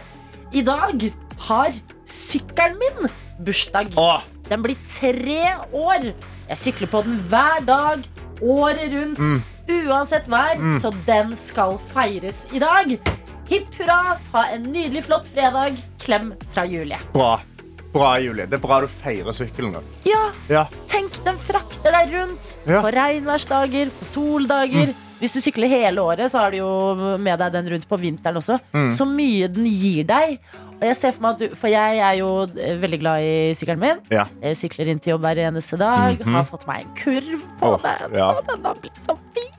I 0.55 0.63
dag 0.63 1.09
har 1.49 1.75
sykkelen 2.07 2.77
min 2.79 3.11
bursdag. 3.43 3.93
Åh, 3.99 4.23
Den 4.47 4.63
blir 4.63 4.77
tre 4.89 5.57
år. 5.75 6.11
Jeg 6.49 6.57
sykler 6.57 6.87
på 6.91 7.01
den 7.03 7.17
hver 7.29 7.65
dag, 7.67 8.03
året 8.41 8.93
rundt, 8.93 9.19
Mm. 9.19 9.41
uansett 9.89 10.27
vær. 10.31 10.55
Så 10.79 10.91
den 11.05 11.35
skal 11.37 11.77
feires 11.93 12.45
i 12.53 12.59
dag. 12.59 12.97
Hipp 13.49 13.67
hurra, 13.79 14.17
ha 14.33 14.43
en 14.53 14.63
nydelig, 14.63 15.03
flott 15.05 15.25
fredag. 15.27 15.75
Klem 15.99 16.33
fra 16.51 16.65
Julie. 16.65 16.97
bra. 17.13 17.39
Bra, 17.93 18.17
Julie. 18.19 18.45
Det 18.45 18.53
er 18.53 18.61
bra 18.67 18.81
du 18.81 18.87
feirer 18.87 19.31
sykkelen. 19.33 19.75
Ja, 20.05 20.31
Ja. 20.49 20.65
tenk, 20.87 21.23
den 21.23 21.37
frakter 21.37 21.91
deg 21.91 22.13
rundt 22.13 22.55
Ja. 22.67 22.81
på 22.81 22.91
regnværsdager, 22.93 23.89
på 23.99 24.05
soldager. 24.05 24.93
Hvis 25.17 25.33
du 25.33 25.41
sykler 25.41 25.71
hele 25.71 26.03
året, 26.03 26.29
så 26.31 26.43
har 26.43 26.53
du 26.53 26.59
jo 26.59 26.71
med 27.17 27.39
deg 27.41 27.53
den 27.55 27.69
rundt 27.73 27.87
på 27.89 27.99
vinteren 28.01 28.37
også. 28.37 28.59
Så 28.93 29.07
mye 29.09 29.49
den 29.51 29.65
gir 29.69 30.05
deg. 30.07 30.37
Og 30.77 30.85
jeg 30.85 30.97
ser 30.99 31.13
For 31.15 31.25
meg 31.25 31.35
at 31.35 31.41
du, 31.41 31.55
for 31.57 31.71
jeg 31.71 32.01
er 32.05 32.17
jo 32.19 32.29
eh, 32.53 32.75
veldig 32.77 32.99
glad 33.01 33.25
i 33.25 33.53
sykkelen 33.57 33.81
min. 33.81 34.01
Ja. 34.13 34.27
Jeg 34.43 34.59
sykler 34.59 34.91
inn 34.91 34.99
til 35.01 35.15
jobb 35.15 35.23
hver 35.25 35.41
eneste 35.47 35.79
dag. 35.79 36.19
Mhm. 36.21 36.35
Har 36.37 36.45
fått 36.45 36.67
meg 36.69 36.83
en 36.83 36.91
kurv 36.99 37.45
på 37.57 37.71
oh, 37.73 37.77
den. 37.81 38.17
ja. 38.19 38.27
Og 38.37 38.43
den 38.45 38.67
har 38.67 38.77
blitt 38.83 38.99
så 39.01 39.17
fin. 39.33 39.53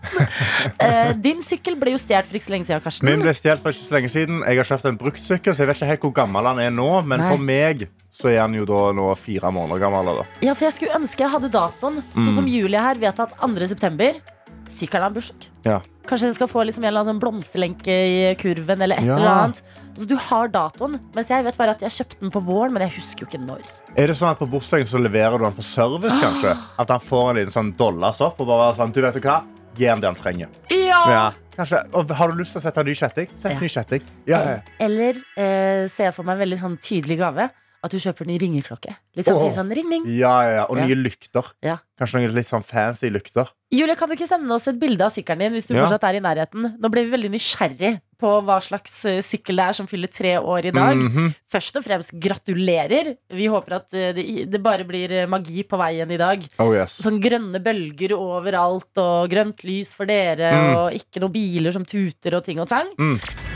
uh, 0.78 1.10
din 1.18 1.42
sykkel 1.44 1.74
ble 1.80 1.96
jo 1.96 2.00
stjålet 2.00 2.30
for 2.30 2.38
ikke 2.38 2.46
så 2.46 2.54
lenge 2.54 2.68
siden, 2.68 2.84
Karsten. 2.84 3.10
Min 3.10 3.24
ble 3.24 3.34
stjålet 3.34 3.64
for 3.64 3.74
ikke 3.74 3.86
så 3.88 3.98
lenge 3.98 4.12
siden. 4.14 4.40
Jeg 4.46 4.62
har 4.62 4.70
kjøpt 4.70 4.88
en 4.92 5.00
bruktsykkel, 5.02 5.56
så 5.56 5.64
jeg 5.64 5.72
vet 5.72 5.80
ikke 5.80 5.90
helt 5.90 6.06
hvor 6.06 6.16
gammel 6.22 6.50
han 6.52 6.62
er 6.62 6.72
nå. 6.74 6.88
Men 7.02 7.24
Nei. 7.24 7.32
for 7.34 7.48
meg 7.50 7.88
så 8.14 8.30
er 8.30 8.40
han 8.44 8.54
jo 8.54 8.66
da 8.68 8.88
nå 8.94 9.10
fire 9.18 9.50
måneder 9.54 9.82
gammel. 9.82 10.22
Da. 10.22 10.26
Ja, 10.46 10.54
for 10.54 10.68
jeg 10.68 10.78
skulle 10.78 11.02
ønske 11.02 11.26
jeg 11.26 11.34
hadde 11.34 11.50
datoen. 11.54 12.02
Sånn 12.14 12.34
som 12.44 12.50
Julie 12.50 12.82
her 12.82 13.02
vet 13.02 13.26
at 13.26 13.34
2. 13.42 13.70
september 13.74 14.22
Sykkelen 14.68 15.02
har 15.08 15.10
bursdag. 15.14 15.48
Ja. 15.64 15.78
Kanskje 16.08 16.28
den 16.30 16.34
skal 16.38 16.48
få 16.48 16.62
liksom 16.64 16.84
en 16.84 16.88
eller 16.88 17.02
annen 17.02 17.14
sånn 17.14 17.20
blomsterlenke 17.20 17.88
i 17.92 18.34
kurven. 18.40 18.80
Eller 18.84 18.96
et 19.00 19.04
Ja. 19.04 19.16
eller 19.16 19.28
annet 19.28 19.62
Så 19.98 20.06
Du 20.06 20.14
har 20.16 20.48
datoen, 20.48 21.00
mens 21.14 21.26
jeg 21.28 21.42
vet 21.44 21.56
bare 21.58 21.70
at 21.74 21.80
jeg 21.80 21.90
kjøpte 21.90 22.20
den 22.20 22.30
på 22.30 22.40
våren. 22.46 22.72
Men 22.72 22.82
jeg 22.88 22.92
husker 23.00 23.26
jo 23.26 23.26
ikke 23.26 23.40
når. 23.46 23.60
Er 23.96 24.06
det 24.06 24.14
sånn 24.16 24.30
at 24.30 24.38
På 24.38 24.46
bursdagen 24.48 24.86
så 24.86 24.98
leverer 25.02 25.38
du 25.38 25.44
han 25.44 25.52
på 25.52 25.62
service, 25.64 26.16
kanskje? 26.16 26.56
At 26.78 26.88
han 26.88 27.00
får 27.00 27.30
en 27.30 27.36
liten 27.36 27.50
sånn 27.52 27.76
dollas 27.76 28.20
opp 28.20 28.40
og 28.40 28.46
bare 28.46 28.74
sånn, 28.76 28.92
du 28.92 29.00
vet 29.02 29.14
du 29.14 29.20
hva? 29.20 29.42
Gi 29.76 29.86
ham 29.86 30.00
det 30.00 30.06
han 30.06 30.14
trenger. 30.16 30.48
Ja! 30.70 31.32
Kanskje, 31.56 31.82
og 31.92 32.08
har 32.10 32.28
du 32.30 32.38
lyst 32.38 32.52
til 32.54 32.60
å 32.60 32.62
sette 32.62 32.78
en 32.78 32.86
ny 32.86 32.94
kjetting? 32.94 33.28
Sett 33.36 33.52
Ja. 33.52 33.58
ny 33.58 33.66
kjetting. 33.68 34.02
Ja, 34.26 34.38
ja. 34.44 34.58
Eller 34.78 35.14
eh, 35.36 35.86
ser 35.88 36.04
jeg 36.04 36.14
for 36.14 36.22
meg 36.22 36.38
en 36.40 36.48
veldig 36.48 36.60
sånn 36.60 36.78
tydelig 36.78 37.18
gave. 37.18 37.50
At 37.84 37.92
du 37.94 37.98
kjøper 38.02 38.26
ny 38.26 38.38
ringeklokke. 38.42 38.96
Litt 39.14 39.26
sånn, 39.28 39.36
oh, 39.38 39.50
sånn 39.54 39.68
ring, 39.74 39.86
ring. 39.92 40.06
ja, 40.10 40.32
ja, 40.42 40.50
ja. 40.56 40.64
Og 40.66 40.78
Ja. 40.78 40.86
nye 40.86 40.96
lykter. 40.98 41.46
Ja. 41.62 41.76
Kanskje 41.98 42.20
noen 42.20 42.34
litt 42.34 42.48
sånn 42.50 42.64
fancy 42.66 43.10
lykter. 43.10 43.48
Julie, 43.70 43.94
kan 43.98 44.08
du 44.08 44.14
ikke 44.16 44.26
sende 44.26 44.50
oss 44.54 44.66
et 44.70 44.78
bilde 44.80 45.02
av 45.04 45.10
sykkelen 45.12 45.38
din 45.38 45.52
hvis 45.52 45.66
du 45.68 45.74
fortsatt 45.76 46.02
er 46.08 46.16
i 46.18 46.20
nærheten? 46.24 46.76
Nå 46.80 46.90
ble 46.90 47.04
vi 47.04 47.10
veldig 47.14 47.30
nysgjerrig 47.34 48.00
på 48.18 48.30
hva 48.42 48.56
slags 48.62 49.04
eh, 49.06 49.20
sykkel 49.22 49.56
det 49.60 49.64
er 49.68 49.76
som 49.78 49.86
fyller 49.86 50.08
tre 50.10 50.32
år 50.42 50.66
i 50.66 50.72
dag. 50.74 50.96
Mhm. 50.96 51.34
Først 51.52 51.76
og 51.78 51.84
fremst 51.84 52.10
gratulerer. 52.18 53.12
Vi 53.30 53.46
håper 53.46 53.76
at 53.76 53.94
eh, 53.94 54.12
det, 54.16 54.50
det 54.50 54.62
bare 54.62 54.84
blir 54.88 55.12
eh, 55.12 55.26
magi 55.30 55.62
på 55.62 55.78
veien 55.78 56.10
i 56.10 56.18
dag. 56.18 56.42
Oh 56.58 56.72
yes. 56.74 56.98
Sånn 57.04 57.20
grønne 57.22 57.62
bølger 57.62 58.14
overalt 58.18 58.98
og 58.98 59.28
grønt 59.30 59.62
lys 59.64 59.94
for 59.94 60.06
dere 60.06 60.50
Mm. 60.50 60.74
og 60.78 60.92
ikke 60.98 61.20
noen 61.22 61.32
biler 61.34 61.72
som 61.72 61.84
tuter 61.84 62.34
og 62.38 62.44
ting 62.46 62.58
og 62.58 62.66
tang. 62.70 62.90
P3 62.98 63.47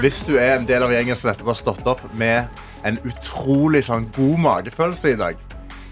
Hvis 0.00 0.22
du 0.26 0.36
er 0.38 0.56
en 0.58 0.66
del 0.68 0.82
av 0.82 0.92
gjengen 0.94 1.16
som 1.18 1.30
nettopp 1.32 1.46
har 1.52 1.58
stått 1.58 1.86
opp 1.86 2.04
med 2.14 2.48
en 2.84 2.98
utrolig 3.08 3.84
sånn 3.86 4.06
god 4.16 4.38
magefølelse 4.44 5.14
i 5.14 5.18
dag 5.20 5.36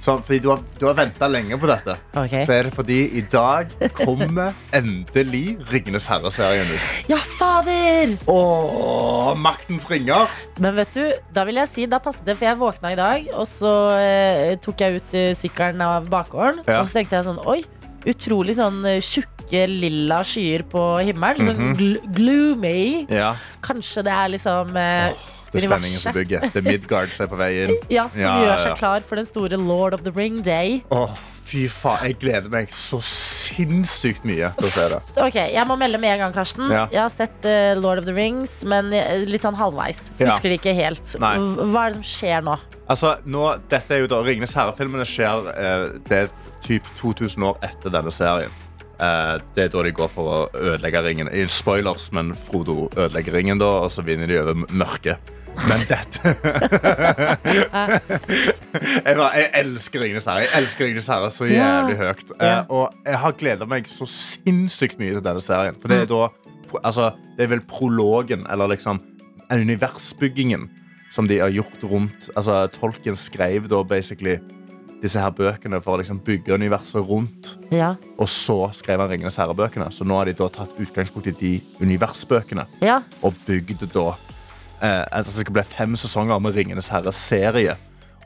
så, 0.02 0.16
fordi 0.18 0.40
du 0.42 0.48
har, 0.50 0.58
du 0.80 0.86
har 0.88 0.96
venta 0.98 1.28
lenge 1.30 1.54
på 1.62 1.68
dette, 1.70 1.94
Okay. 2.18 2.40
så 2.42 2.56
er 2.56 2.66
det 2.66 2.72
fordi 2.74 2.96
i 3.18 3.20
dag 3.30 3.68
kommer 3.94 4.50
endelig 4.74 5.60
Ringenes 5.70 6.08
herre-serien 6.10 6.66
ut. 6.66 6.88
Ja, 7.12 7.20
fader! 7.38 8.16
Åh, 8.26 9.30
maktens 9.38 9.86
ringer! 9.90 10.26
Men 10.58 10.74
vet 10.74 10.90
du, 10.98 11.04
da 11.32 11.44
vil 11.46 11.60
jeg 11.62 11.70
si, 11.70 11.86
da 11.86 12.00
passet 12.02 12.26
det, 12.26 12.34
for 12.34 12.48
jeg 12.50 12.58
våkna 12.58 12.90
i 12.92 12.98
dag, 12.98 13.30
og 13.38 13.46
så 13.46 13.70
eh, 13.94 14.56
tok 14.58 14.82
jeg 14.82 14.98
ut 14.98 15.14
eh, 15.22 15.30
sykkelen 15.38 15.80
av 15.86 16.10
bakgården, 16.10 16.64
Ja. 16.66 16.80
og 16.82 16.90
så 16.90 16.98
tenkte 16.98 17.20
jeg 17.20 17.28
sånn, 17.30 17.38
oi, 17.46 17.60
utrolig 18.06 18.56
sånn 18.58 18.84
eh, 18.88 19.00
tjukke 19.00 19.66
lilla 19.68 20.22
skyer 20.24 20.62
på 20.68 20.82
himmelen, 21.04 21.46
Mhm. 21.46 21.54
sånn 21.54 21.76
gl 21.76 22.14
gloomy. 22.16 23.06
Ja, 23.10 23.34
Kanskje 23.62 24.02
det 24.04 24.12
er 24.12 24.28
liksom 24.28 24.76
eh, 24.76 25.12
det 25.52 25.64
er 25.64 25.68
spenningen 25.68 26.00
som 26.00 26.14
bygger. 26.14 26.48
Er 26.56 26.62
Midgard 26.62 27.10
som 27.12 27.26
er 27.26 27.30
på 27.30 27.36
vei 27.36 27.50
inn. 27.64 27.76
Ja, 27.90 28.08
som 28.08 28.20
Ja, 28.20 28.36
gjør 28.42 28.62
seg 28.64 28.78
klar 28.78 29.00
for 29.02 29.16
den 29.16 29.26
store 29.26 29.56
Lord 29.58 29.92
of 29.94 30.02
the 30.04 30.10
Ring 30.10 30.40
Day. 30.42 30.82
Åh, 30.90 31.10
fy 31.46 31.66
faen, 31.70 32.06
jeg 32.08 32.18
gleder 32.22 32.52
meg 32.52 32.72
så 32.76 32.98
sinnssykt 33.04 34.26
mye 34.28 34.52
til 34.58 34.68
å 34.68 34.72
se 34.72 34.86
det. 34.94 35.00
Ok, 35.26 35.38
Jeg 35.52 35.64
må 35.68 35.76
melde 35.80 36.00
med 36.02 36.14
en 36.16 36.24
gang, 36.26 36.34
Karsten. 36.34 36.66
Ja. 36.72 36.86
Jeg 36.92 37.02
har 37.02 37.12
sett 37.12 37.48
uh, 37.48 37.72
Lord 37.78 38.02
of 38.02 38.08
the 38.08 38.14
Rings, 38.16 38.60
men 38.68 38.92
eh, 38.96 39.24
litt 39.28 39.44
sånn 39.44 39.58
halvveis. 39.58 40.06
Ja. 40.18 40.32
Husker 40.32 40.52
det 40.52 40.60
ikke 40.60 40.76
helt. 40.78 41.04
Nei. 41.22 41.34
Hva 41.72 41.86
er 41.86 41.94
det 41.94 42.00
som 42.00 42.08
skjer 42.08 42.46
nå? 42.46 42.56
Altså, 42.92 43.14
nå, 43.24 43.44
dette 43.72 43.96
er 43.96 44.04
jo 44.04 44.10
da 44.10 44.20
Ringenes 44.24 44.56
herre-filmene 44.58 45.06
skjer 45.08 45.46
uh, 45.52 45.84
Det 46.08 46.24
er 46.24 46.34
typ 46.62 46.86
2000 47.00 47.48
år 47.50 47.62
etter 47.66 47.94
denne 47.94 48.12
serien. 48.14 48.60
Uh, 49.02 49.38
det 49.56 49.66
er 49.66 49.70
da 49.72 49.82
de 49.82 49.94
går 49.96 50.10
for 50.12 50.30
å 50.30 50.40
ødelegge 50.54 51.02
ringen. 51.06 51.30
Spoilers, 51.50 52.10
men 52.14 52.34
Frodo 52.38 52.86
ødelegger 52.92 53.38
ringen, 53.38 53.62
da, 53.62 53.70
og 53.86 53.90
så 53.94 54.04
vinner 54.06 54.30
de 54.30 54.38
over 54.42 54.62
mørket. 54.70 55.32
Men 55.68 55.82
dette 55.88 56.20
jeg, 59.06 59.16
bare, 59.16 59.30
jeg 59.36 59.50
elsker 59.60 60.02
Ringenes 60.02 60.26
herre. 60.28 60.44
Jeg 60.46 60.52
elsker 60.62 60.86
Ringenes 60.86 61.08
herre 61.12 61.30
så 61.34 61.48
jævlig 61.48 61.96
høyt. 62.00 62.28
Eh, 62.38 62.52
Uh, 62.52 62.64
og 62.74 63.06
jeg 63.06 63.18
har 63.22 63.34
gleda 63.38 63.66
meg 63.68 63.86
så 63.88 64.06
sinnssykt 64.08 64.98
mye 65.00 65.14
til 65.14 65.24
denne 65.24 65.42
serien. 65.42 65.76
For 65.78 65.92
det 65.92 66.02
er 66.02 66.08
da 66.10 66.22
altså, 66.82 67.12
Det 67.36 67.44
er 67.46 67.52
vel 67.52 67.62
prologen, 67.68 68.46
eller 68.50 68.72
liksom 68.72 69.00
universbyggingen, 69.52 70.70
som 71.12 71.28
de 71.28 71.38
har 71.38 71.52
gjort 71.52 71.84
rundt 71.84 72.30
Altså, 72.36 72.66
Tolken 72.72 73.16
skrev 73.16 73.68
da 73.68 73.82
basically 73.84 74.38
disse 75.02 75.18
her 75.18 75.32
bøkene 75.34 75.80
for 75.82 75.96
å 75.96 76.00
liksom 76.00 76.20
bygge 76.22 76.54
universet 76.54 77.02
rundt. 77.08 77.56
Ja. 77.74 77.94
Og 78.22 78.28
så 78.30 78.70
skrev 78.76 79.02
han 79.02 79.10
Ringenes 79.10 79.38
herre-bøkene. 79.40 79.88
Så 79.90 80.06
nå 80.06 80.14
har 80.14 80.30
de 80.30 80.36
da 80.38 80.46
tatt 80.52 80.76
utgangspunkt 80.78 81.26
i 81.32 81.34
de 81.40 81.52
universbøkene 81.82 82.68
ja. 82.84 83.00
og 83.22 83.34
bygd 83.46 83.82
da 83.92 84.12
at 84.82 85.24
Det 85.24 85.44
skal 85.44 85.52
bli 85.60 85.62
fem 85.62 85.96
sesonger 85.96 86.38
med 86.42 86.54
Ringenes 86.58 86.88
herre-serie. 86.90 87.76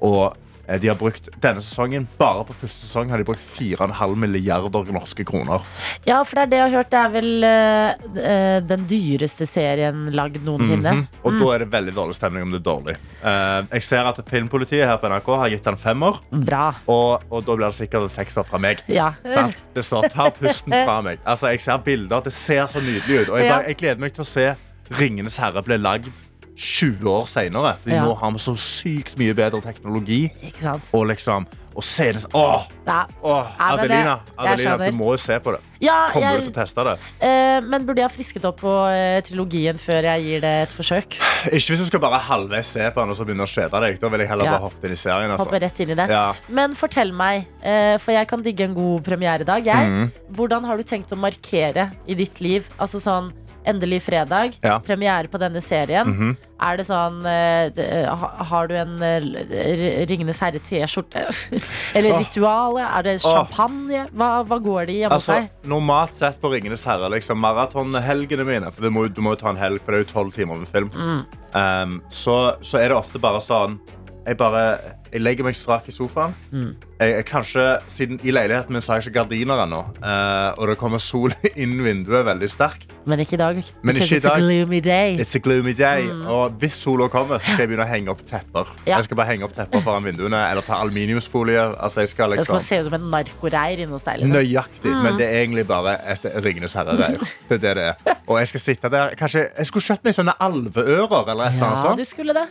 Og 0.00 0.34
eh, 0.68 0.80
de 0.82 0.88
har 0.90 0.96
brukt 0.98 1.28
denne 1.40 1.62
sesongen 1.64 2.04
Bare 2.18 2.42
på 2.44 2.52
første 2.58 2.84
sesong 2.84 3.08
har 3.12 3.20
de 3.20 3.24
brukt 3.28 3.40
4,5 3.40 4.16
milliarder 4.18 4.90
norske 4.92 5.24
kroner. 5.24 5.62
ja, 6.06 6.18
for 6.24 6.36
det 6.36 6.42
er 6.42 6.50
det 6.50 6.58
jeg 6.58 6.66
har 6.66 6.74
hørt. 6.78 6.90
Det 6.90 6.98
er 7.00 7.12
vel 7.14 7.46
eh, 7.48 8.04
eh, 8.32 8.58
den 8.66 8.84
dyreste 8.90 9.46
serien 9.48 10.06
lagd 10.12 10.42
noensinne. 10.44 10.92
Mhm. 10.92 11.06
Og 11.24 11.38
da 11.40 11.52
er 11.54 11.64
det 11.64 11.70
veldig 11.72 11.94
dårlig 11.96 12.14
stemning 12.18 12.42
om 12.42 12.52
det 12.52 12.60
er 12.60 12.66
dårlig. 12.68 12.96
Eh, 13.22 13.62
jeg 13.78 13.82
ser 13.88 14.10
at 14.10 14.20
Filmpolitiet 14.28 14.84
her 14.88 14.98
på 15.00 15.08
NRK 15.12 15.32
har 15.44 15.48
gitt 15.54 15.64
den 15.70 15.76
femmer. 15.80 16.20
Bra. 16.30 16.66
Og, 16.86 17.24
og 17.30 17.46
da 17.46 17.56
blir 17.56 17.68
det 17.70 17.74
sikkert 17.78 18.08
en 18.08 18.14
sekser 18.16 18.44
fra 18.46 18.58
meg. 18.58 18.82
Ja. 18.88 19.12
Det 19.24 19.84
står 19.84 20.08
'ta 20.12 20.30
pusten 20.30 20.72
fra 20.72 21.00
meg'. 21.02 21.18
Altså, 21.24 21.48
jeg 21.52 21.60
ser 21.60 21.78
bilder, 21.78 22.20
Det 22.20 22.32
ser 22.32 22.66
så 22.66 22.80
nydelig 22.80 23.22
ut. 23.26 23.28
Og 23.28 23.38
jeg, 23.38 23.50
bare, 23.50 23.64
jeg 23.66 23.76
gleder 23.76 24.00
meg 24.00 24.12
til 24.12 24.24
å 24.24 24.28
se 24.28 24.54
'Ringenes 24.90 25.38
herre' 25.38 25.62
bli 25.66 25.76
lagd 25.78 26.10
20 26.56 27.04
år 27.12 27.28
seinere. 27.28 27.76
Ja. 27.86 28.04
Nå 28.06 28.16
har 28.18 28.32
vi 28.32 28.38
så 28.42 28.56
sykt 28.56 29.18
mye 29.20 29.34
bedre 29.36 29.60
teknologi. 29.64 30.26
Ikke 30.42 30.62
sant? 30.70 30.90
Og 30.96 31.06
liksom 31.12 31.46
og 31.76 31.84
senest, 31.84 32.30
Åh! 32.32 32.62
Ja. 32.86 33.02
åh 33.22 33.44
det- 33.44 33.84
Adelina, 33.84 34.20
Adelina 34.38 34.76
du 34.78 34.96
må 34.96 35.10
jo 35.12 35.16
se 35.20 35.36
på 35.38 35.52
det. 35.52 35.60
Ja, 35.78 36.08
Kommer 36.08 36.38
du 36.40 36.46
til 36.46 36.52
å 36.54 36.64
teste 36.64 36.84
det? 36.84 36.94
eh, 37.20 37.60
men 37.60 37.84
burde 37.84 38.00
jeg 38.00 38.08
ha 38.08 38.14
frisket 38.14 38.44
opp 38.48 38.62
på 38.62 38.72
eh, 38.88 39.20
trilogien 39.20 39.76
før 39.76 40.02
jeg 40.08 40.22
gir 40.24 40.40
det 40.40 40.54
et 40.62 40.72
forsøk? 40.72 41.18
Ikke 41.52 41.74
hvis 41.74 41.78
du 41.78 41.84
skal 41.84 42.00
bare 42.00 42.18
halvveis 42.18 42.64
se 42.64 42.80
på 42.80 42.94
den 43.02 43.10
og 43.10 43.16
så 43.16 43.26
begynne 43.28 43.44
å 43.44 43.52
kjede 43.52 43.78
deg. 43.84 44.00
Da 44.00 44.08
vil 44.08 44.20
jeg 44.20 44.28
heller 44.28 44.44
Ja. 44.48 44.50
bare 44.56 44.70
hoppe 44.70 44.86
inn 44.86 44.92
i 44.92 44.96
serien. 44.96 45.30
Altså. 45.30 45.44
Hoppe 45.44 45.60
rett 45.60 45.80
inn 45.80 45.90
i 45.90 45.94
det. 45.94 46.08
Men 46.48 46.74
fortell 46.74 47.12
meg, 47.12 47.46
eh, 47.62 47.98
for 47.98 48.12
jeg 48.12 48.26
kan 48.26 48.40
digge 48.42 48.64
en 48.64 48.74
god 48.74 49.04
premieredag. 49.04 49.62
Jeg. 49.64 49.76
Mm. 49.76 50.12
Hvordan 50.32 50.64
har 50.64 50.76
du 50.78 50.82
tenkt 50.82 51.12
å 51.12 51.18
markere 51.20 51.90
i 52.08 52.14
ditt 52.14 52.40
liv? 52.40 52.66
Altså 52.80 52.96
sånn 53.04 53.34
Endelig 53.66 53.98
fredag, 54.04 54.58
Ja. 54.62 54.78
premiere 54.78 55.26
på 55.28 55.38
denne 55.42 55.60
serien. 55.60 56.06
Mhm. 56.06 56.36
Er 56.62 56.76
det 56.78 56.86
sånn 56.88 57.18
eh, 57.26 58.06
Har 58.48 58.68
du 58.70 58.74
en 58.78 58.94
eh, 59.02 60.06
Ringenes 60.08 60.38
herre-T-skjorte? 60.40 61.26
Eller 61.96 62.16
ritual? 62.22 62.78
Er 62.80 63.02
det 63.04 63.16
champagne? 63.20 64.06
Hva, 64.14 64.30
hva 64.46 64.58
går 64.62 64.86
det 64.86 64.94
i 64.94 65.00
hjemme 65.02 65.18
hos 65.18 65.26
Altså, 65.28 65.40
deg? 65.42 65.68
normalt 65.68 66.14
sett 66.16 66.40
på 66.40 66.52
Ringenes 66.54 66.84
herre, 66.88 67.10
liksom 67.12 67.40
maratonhelgene 67.42 68.46
mine 68.48 68.70
For 68.72 68.86
det 68.86 68.92
må, 68.94 69.08
du 69.12 69.20
må 69.20 69.34
jo 69.34 69.42
ta 69.42 69.50
en 69.52 69.60
helg, 69.60 69.82
for 69.84 69.92
det 69.92 70.00
er 70.00 70.06
jo 70.06 70.12
tolv 70.14 70.32
timer 70.36 70.62
med 70.62 70.68
film. 70.70 70.88
Mm. 70.94 71.20
Um, 71.56 71.98
så, 72.10 72.38
så 72.64 72.78
er 72.80 72.88
det 72.94 72.96
ofte 72.98 73.18
bare 73.22 73.40
sånn 73.40 73.78
Jeg 74.26 74.36
bare 74.40 74.64
jeg 75.12 75.22
legger 75.22 75.46
meg 75.46 75.56
strak 75.56 75.88
i 75.88 75.94
sofaen. 75.94 76.34
Mm. 76.52 76.74
Jeg, 77.00 77.24
kanskje, 77.28 77.62
siden 77.92 78.20
I 78.24 78.32
leiligheten 78.32 78.72
min 78.72 78.80
så 78.82 78.94
har 78.94 79.00
jeg 79.00 79.10
ikke 79.10 79.18
gardiner 79.18 79.62
ennå. 79.66 79.82
eh, 80.00 80.54
og 80.56 80.70
det 80.70 80.76
kommer 80.80 80.98
sol 81.02 81.34
inn 81.62 81.74
vinduet 81.84 82.24
veldig 82.24 82.48
sterkt. 82.50 82.94
Men 83.04 83.20
ikke 83.20 83.36
i 83.36 83.40
dag. 83.42 83.60
Men 83.82 83.96
ikke 84.00 84.16
i 84.16 84.20
it's 84.20 84.28
a 84.30 84.38
gloomy 84.40 84.80
day. 84.80 85.16
It's 85.20 85.36
a 85.36 85.42
gloomy 85.44 85.74
day. 85.76 86.08
Og 86.24 86.56
hvis 86.62 86.78
sola 86.80 87.08
kommer, 87.12 87.38
så 87.38 87.50
skal 87.52 87.66
jeg 87.66 87.72
begynne 87.72 87.84
å 87.86 87.90
henge 87.90 88.10
opp 88.14 88.24
tepper. 88.26 88.70
Mm. 88.72 88.86
Ja. 88.88 88.96
Jeg 88.96 89.08
skal 89.10 89.20
bare 89.20 89.30
henge 89.32 89.44
opp 89.44 89.52
tepper 89.56 89.84
foran 89.84 90.04
vinduene 90.08 90.40
Eller 90.50 90.64
ta 90.66 90.80
aluminiumsfolie. 90.82 91.66
Altså, 91.76 92.00
jeg 92.06 92.08
skal 92.14 92.36
Det 92.36 92.44
skal 92.46 92.58
liksom 92.58 92.68
se 92.68 92.78
ut 92.80 92.88
som 92.90 92.98
en 93.00 93.10
narkoreir 93.12 93.84
inne 93.84 93.92
hos 93.92 94.06
deg. 94.06 94.22
Liksom. 94.22 94.36
Nøyaktig, 94.36 94.94
men 95.04 95.18
det 95.20 95.28
er 95.28 95.42
egentlig 95.44 95.66
bare 95.68 95.96
et 96.12 96.26
Ringenes 96.44 96.74
herre-reir. 96.74 97.20
Det 97.48 97.56
er 97.56 97.62
det 97.62 97.74
det 97.76 97.84
er. 97.84 98.16
Og 98.26 98.38
jeg 98.40 98.48
skal 98.50 98.60
sitte 98.60 98.88
der 98.90 99.12
Kanskje 99.18 99.44
jeg 99.46 99.66
skulle 99.68 99.84
kjøpt 99.86 100.04
meg 100.08 100.14
sånne 100.16 100.32
alveører 100.42 101.30
eller 101.30 101.46
et 101.50 101.54
eller 101.54 101.66
annet 101.68 101.82
sånt. 101.84 102.00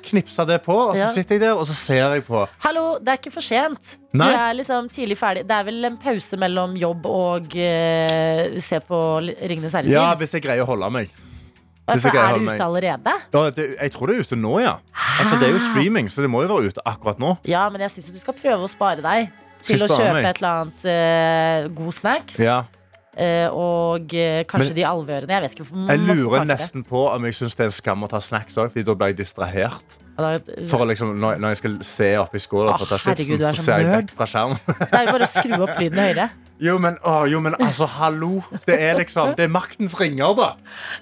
Knipse 0.05 0.45
det. 0.47 0.61
På, 0.65 0.77
og 0.91 0.95
så 0.97 1.09
sitter 1.17 1.35
jeg 1.35 1.41
der 1.41 1.57
og 1.59 1.65
så 1.67 1.73
ser 1.75 2.13
jeg 2.15 2.23
på. 2.27 2.44
Hallo, 2.65 2.85
det 3.01 3.13
er 3.13 3.19
ikke 3.19 3.33
for 3.33 3.45
sent. 3.45 3.95
Nei. 4.15 4.29
Du 4.31 4.39
er 4.39 4.57
liksom 4.59 4.89
tidlig 4.93 5.17
ferdig. 5.19 5.45
Det 5.49 5.55
er 5.57 5.67
vel 5.67 5.89
en 5.89 5.99
pause 6.01 6.39
mellom 6.41 6.75
jobb 6.79 7.07
og 7.09 7.55
uh, 7.55 8.57
se 8.63 8.81
på 8.87 8.99
Ringenes 9.25 9.77
herre? 9.77 9.91
Ja, 9.91 10.09
hvis 10.19 10.35
jeg 10.37 10.45
greier 10.45 10.65
å 10.65 10.69
holde 10.69 10.91
meg. 10.95 11.13
hvis 11.89 12.07
for 12.07 12.17
er 12.17 12.37
du 12.37 12.45
det 12.45 12.55
ute 12.55 12.67
allerede? 12.67 13.15
Ja, 13.35 13.47
det, 13.57 13.67
jeg 13.75 13.95
tror 13.95 14.11
det 14.11 14.17
er 14.17 14.27
ute 14.29 14.39
nå, 14.39 14.53
ja. 14.63 14.77
Altså, 15.15 15.39
det 15.41 15.49
er 15.49 15.57
jo 15.57 15.63
streaming, 15.69 16.11
så 16.11 16.25
det 16.25 16.31
må 16.31 16.43
jo 16.45 16.51
være 16.53 16.73
ute 16.73 16.85
akkurat 16.85 17.21
nå. 17.21 17.35
Ja, 17.47 17.67
men 17.73 17.83
jeg 17.85 17.95
syns 17.95 18.13
du 18.13 18.21
skal 18.21 18.37
prøve 18.37 18.67
å 18.67 18.71
spare 18.71 19.03
deg 19.05 19.33
til 19.65 19.81
å 19.81 19.89
kjøpe 19.89 20.15
meg. 20.19 20.29
et 20.29 20.41
eller 20.41 20.63
annet 20.63 20.87
uh, 20.89 21.75
god 21.77 21.99
snacks. 21.99 22.39
Ja. 22.41 22.63
Eh, 23.17 23.47
og 23.51 24.13
eh, 24.13 24.43
kanskje 24.45 24.71
Men- 24.73 24.75
de 24.79 24.85
alvørene. 24.87 25.31
Jeg 25.31 25.41
vet 25.41 25.59
ikke. 25.59 25.67
Jeg 25.89 25.99
lurer 25.99 26.45
nesten 26.45 26.83
på 26.83 27.07
om 27.11 27.25
jeg 27.25 27.33
syns 27.33 27.55
det 27.55 27.65
er 27.65 27.71
en 27.71 27.77
skam 27.81 28.03
å 28.03 28.09
ta 28.11 28.19
snacks 28.19 28.57
òg, 28.57 28.73
da 28.85 28.93
blir 28.95 29.13
jeg 29.13 29.17
distrahert. 29.23 29.97
For 30.15 30.85
liksom, 30.87 31.17
når, 31.19 31.39
når 31.43 31.49
jeg 31.51 31.57
skal 31.57 31.73
se 31.83 32.09
opp 32.21 32.35
skåla, 32.39 32.77
for 32.77 32.85
å 32.85 32.89
ta 32.93 32.97
chipsen, 33.03 33.35
så 33.41 33.49
så 33.51 33.63
ser 33.65 33.81
jeg 33.83 33.91
vekk 33.91 34.13
fra 34.15 34.27
skjermen. 34.31 34.61
Det 34.79 34.93
er 34.95 35.03
jo 35.09 35.11
bare 35.11 35.27
å 35.27 35.31
skru 35.33 35.55
opp 35.65 35.79
lyden 35.81 35.99
høyere. 35.99 36.27
Jo, 36.63 36.77
men, 36.79 36.95
å, 37.03 37.15
jo, 37.27 37.41
men 37.43 37.57
altså, 37.59 37.83
hallo. 37.97 38.37
Det 38.63 38.77
er 38.79 38.95
liksom 38.95 39.33
Det 39.35 39.43
er 39.43 39.51
maktens 39.51 39.95
ringer, 39.99 40.31
da. 40.37 40.53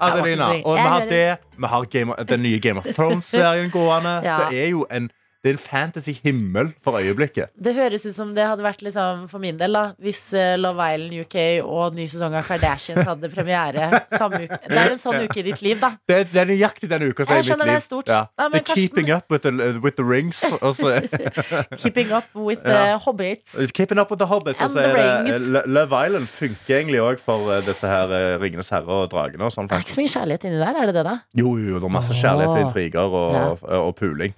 Adelina. 0.01 0.47
Og 0.65 0.79
vi 0.79 0.87
har 0.95 1.05
det. 1.11 1.25
Vi 1.57 1.69
har 1.75 1.85
Game 1.93 2.15
den 2.25 2.41
nye 2.41 2.57
Game 2.59 2.81
of 2.81 2.89
Thrones-serien 2.95 3.69
gående. 3.69 4.15
Det 4.23 4.63
er 4.63 4.71
jo 4.73 4.87
en 4.89 5.11
det 5.43 5.49
er 5.51 5.57
en 5.57 5.59
fantasy-himmel 5.59 6.69
for 6.83 6.95
øyeblikket. 7.01 7.49
Det 7.59 7.73
høres 7.75 8.05
ut 8.07 8.13
som 8.15 8.29
det 8.35 8.45
hadde 8.47 8.63
vært 8.63 8.79
liksom, 8.85 9.25
for 9.27 9.43
min 9.43 9.57
del 9.59 9.75
da 9.75 9.81
hvis 9.99 10.21
eh, 10.39 10.53
Love 10.55 10.79
Island 10.93 11.17
UK 11.25 11.35
og 11.67 11.97
ny 11.97 12.05
sesong 12.07 12.37
av 12.39 12.45
Kardashians 12.47 13.03
hadde 13.09 13.27
premiere 13.33 13.89
samme 14.15 14.39
uke. 14.45 14.59
Det 14.69 14.79
er 14.79 14.93
en 14.95 15.01
sånn 15.01 15.19
uke 15.25 15.41
i 15.41 15.45
ditt 15.49 15.59
liv, 15.65 15.81
da. 15.83 15.89
Det 16.07 16.15
er, 16.21 16.29
det 16.31 16.41
er 16.45 16.47
nøyaktig 16.53 16.87
denne 16.93 17.09
uka. 17.11 17.25
som 17.27 17.35
Jeg 17.35 17.43
i 17.43 17.43
mitt 17.43 17.51
skjønner 17.51 17.71
det 17.73 17.75
er 17.75 17.83
stort. 17.83 18.07
Ja. 18.13 18.21
Ja, 18.39 18.47
men 18.47 18.55
det 18.55 18.61
er 18.61 18.67
Karsten- 18.69 18.87
keeping 18.87 19.11
up 19.17 19.25
with 19.35 19.43
the, 19.43 19.51
with 19.83 19.97
the 19.99 20.07
rings. 20.07 20.39
Keeping 21.83 22.11
up 22.15 22.25
with 22.35 22.63
the 22.63 22.71
Ja. 22.93 22.97
hobbits. 22.97 23.71
keeping 23.73 23.99
up 23.99 24.09
with 24.11 24.19
the 24.19 24.27
hobbits. 24.27 24.61
And 24.61 24.71
er 24.77 24.81
the 24.83 24.93
det 24.93 25.33
rings. 25.33 25.47
Lo- 25.49 25.65
Love 25.67 26.05
Island 26.07 26.27
funker 26.27 26.77
egentlig 26.79 26.99
òg 27.03 27.19
for 27.19 27.51
eh, 27.57 27.61
disse 27.67 27.87
her 27.87 28.07
eh, 28.11 28.39
Ringenes 28.41 28.69
herre 28.71 28.87
og 29.03 29.11
dragene. 29.11 29.43
Og 29.43 29.51
sånn, 29.51 29.67
Det 29.67 29.75
er 29.75 29.83
ikke 29.83 29.95
så 29.97 30.01
mye 30.01 30.13
kjærlighet 30.15 30.47
inni 30.47 30.59
der, 30.63 30.79
er 30.81 30.85
det 30.91 30.95
det, 30.95 31.03
da? 31.09 31.17
Jo, 31.35 31.57
jo, 31.59 31.79
det 31.79 31.89
er 31.89 31.93
masse 31.99 32.13
kjærlighet 32.15 32.55
og 32.55 32.63
intriger 32.67 33.19
og, 33.19 33.59
og 33.83 33.95
puling. 33.99 34.33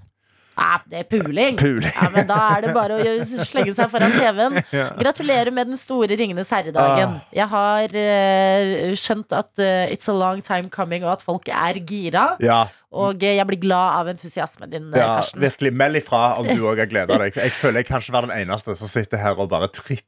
Ah, 0.55 0.79
det 0.87 1.01
er 1.01 1.07
puling. 1.11 1.57
Puling. 1.59 1.91
Ja, 1.91 2.07
men 2.13 2.27
da 2.29 2.37
er 2.55 2.61
det 2.63 2.73
bare 2.75 2.95
å 3.01 3.43
slenge 3.47 3.73
seg 3.75 3.91
foran 3.91 4.13
TV-en. 4.15 4.61
Ja. 4.75 4.85
Gratulerer 4.99 5.51
med 5.55 5.69
den 5.71 5.77
store 5.79 6.15
Ringenes 6.19 6.49
herre-dagen. 6.51 7.17
Ah. 7.19 7.27
Jeg 7.35 7.47
har 7.51 7.93
uh, 7.99 8.95
skjønt 8.99 9.35
at 9.35 9.51
uh, 9.61 9.91
it's 9.93 10.09
a 10.11 10.15
long 10.15 10.41
time 10.43 10.71
coming, 10.73 11.03
og 11.05 11.13
at 11.17 11.23
folk 11.25 11.47
er 11.51 11.79
gira. 11.87 12.25
Ja, 12.43 12.63
Og 12.95 13.23
eh, 13.23 13.35
jeg 13.35 13.47
blir 13.49 13.59
glad 13.59 13.99
av 13.99 14.09
entusiasmen 14.13 14.71
din, 14.71 14.89
Ja, 14.95 15.17
Karsten. 15.19 15.41
virkelig. 15.43 15.73
Meld 15.75 15.99
ifra 15.99 16.21
om 16.39 16.47
du 16.47 16.61
òg 16.63 16.79
har 16.83 16.87
gleda 16.91 17.17
deg. 17.19 17.35
Jeg 17.35 17.51
føler 17.51 17.83
jeg 17.83 17.89
kan 17.91 18.03
ikke 18.03 18.15
være 18.15 18.29
den 18.31 18.45
eneste 18.45 18.75
som 18.79 18.91
sitter 18.91 19.19
her 19.19 19.35
og 19.39 19.49
bare 19.51 19.67
tripper. 19.75 20.07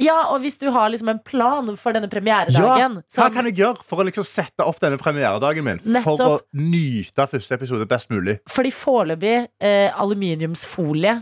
Ja, 0.00 0.16
og 0.32 0.40
hvis 0.42 0.56
du 0.58 0.66
har 0.74 0.88
liksom 0.90 1.08
en 1.12 1.20
plan 1.24 1.68
for 1.78 1.94
denne 1.94 2.08
premieredagen 2.10 2.56
Ja, 2.58 2.88
Hva 3.14 3.28
kan 3.34 3.46
jeg 3.46 3.56
gjøre 3.60 3.84
for 3.86 4.02
å 4.02 4.06
liksom 4.08 4.24
sette 4.26 4.64
opp 4.66 4.80
denne 4.82 4.98
premieredagen 4.98 5.64
min? 5.66 5.78
For 6.02 6.16
å 6.16 6.18
Nettopp. 6.18 6.46
nyte 6.58 7.26
første 7.30 7.54
episode 7.58 7.86
best 7.90 8.10
mulig. 8.10 8.38
Fordi 8.50 8.72
foreløpig 8.74 9.36
eh, 9.62 9.90
aluminiumsfolie 10.02 11.18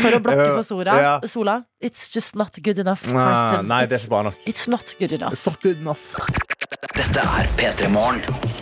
for 0.00 0.16
å 0.16 0.22
blokke 0.24 0.48
for 0.58 0.64
sola, 0.66 0.96
Ja. 1.00 1.12
sola. 1.28 1.58
It's 1.80 2.08
just 2.14 2.34
not 2.36 2.56
good 2.62 2.78
enough. 2.78 3.04
Nei, 3.08 3.60
nei, 3.64 3.84
det 3.86 3.98
er 3.98 4.02
ikke 4.04 4.14
bra 4.16 4.22
nok. 4.30 4.40
it's 4.46 4.68
not 4.68 4.94
good 4.98 5.12
enough. 5.16 5.32
It's 5.36 5.46
not 5.46 5.60
good 5.62 5.78
enough. 5.80 6.08
Dette 6.96 7.20
er 7.24 7.48
P3 7.56 7.88
Morgen. 7.94 8.59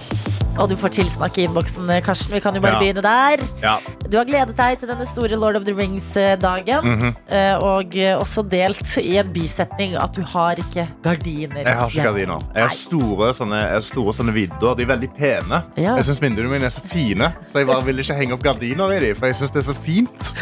Og 0.59 0.69
du 0.69 0.75
får 0.77 0.91
tilsnakk 0.97 1.39
i 1.39 1.45
innboksen, 1.47 1.89
eh, 1.91 2.01
Karsten. 2.03 2.35
Vi 2.35 2.41
kan 2.41 2.55
jo 2.55 2.61
bare 2.61 2.73
Ja. 2.75 2.81
begynne 2.81 3.03
der. 3.03 3.45
Ja. 3.63 3.79
Du 4.09 4.17
har 4.17 4.25
gledet 4.25 4.57
deg 4.57 4.79
til 4.81 4.89
denne 4.89 5.07
store 5.07 5.37
Lord 5.37 5.57
of 5.57 5.65
the 5.65 5.73
Rings-dagen. 5.73 6.85
Mm 6.85 6.99
-hmm. 7.01 7.63
Og 7.63 7.97
eh, 7.97 8.19
også 8.19 8.43
delt 8.43 8.97
i 8.99 9.17
en 9.19 9.33
bisetning 9.33 9.95
at 9.97 10.13
du 10.17 10.23
har 10.23 10.55
ikke 10.57 10.89
gardiner. 11.03 11.63
Jeg 11.63 11.77
har 11.77 11.87
ikke 11.89 12.03
gardiner. 12.03 12.41
Jeg 12.55 12.63
har 12.63 12.69
store 12.69 13.33
sånne, 13.35 13.71
har 13.71 13.81
store 13.81 14.13
sånne 14.13 14.33
vinduer. 14.33 14.75
De 14.77 14.83
er 14.83 14.87
veldig 14.87 15.11
pene. 15.19 15.63
Ja. 15.77 15.95
Jeg 15.97 16.05
syns 16.05 16.21
vinduene 16.23 16.51
mine 16.51 16.65
er 16.65 16.71
så 16.71 16.81
fine, 16.85 17.33
så 17.47 17.59
jeg 17.59 17.67
bare 17.67 17.85
vil 17.85 17.99
ikke 17.99 18.15
henge 18.15 18.33
opp 18.33 18.43
gardiner 18.43 18.91
i 18.97 19.01
dem. 19.01 19.15
For 19.17 19.27
jeg 19.27 19.35
synes 19.35 19.51
det 19.51 19.69
er 19.69 19.73
så 19.73 19.77
fint. 19.77 20.35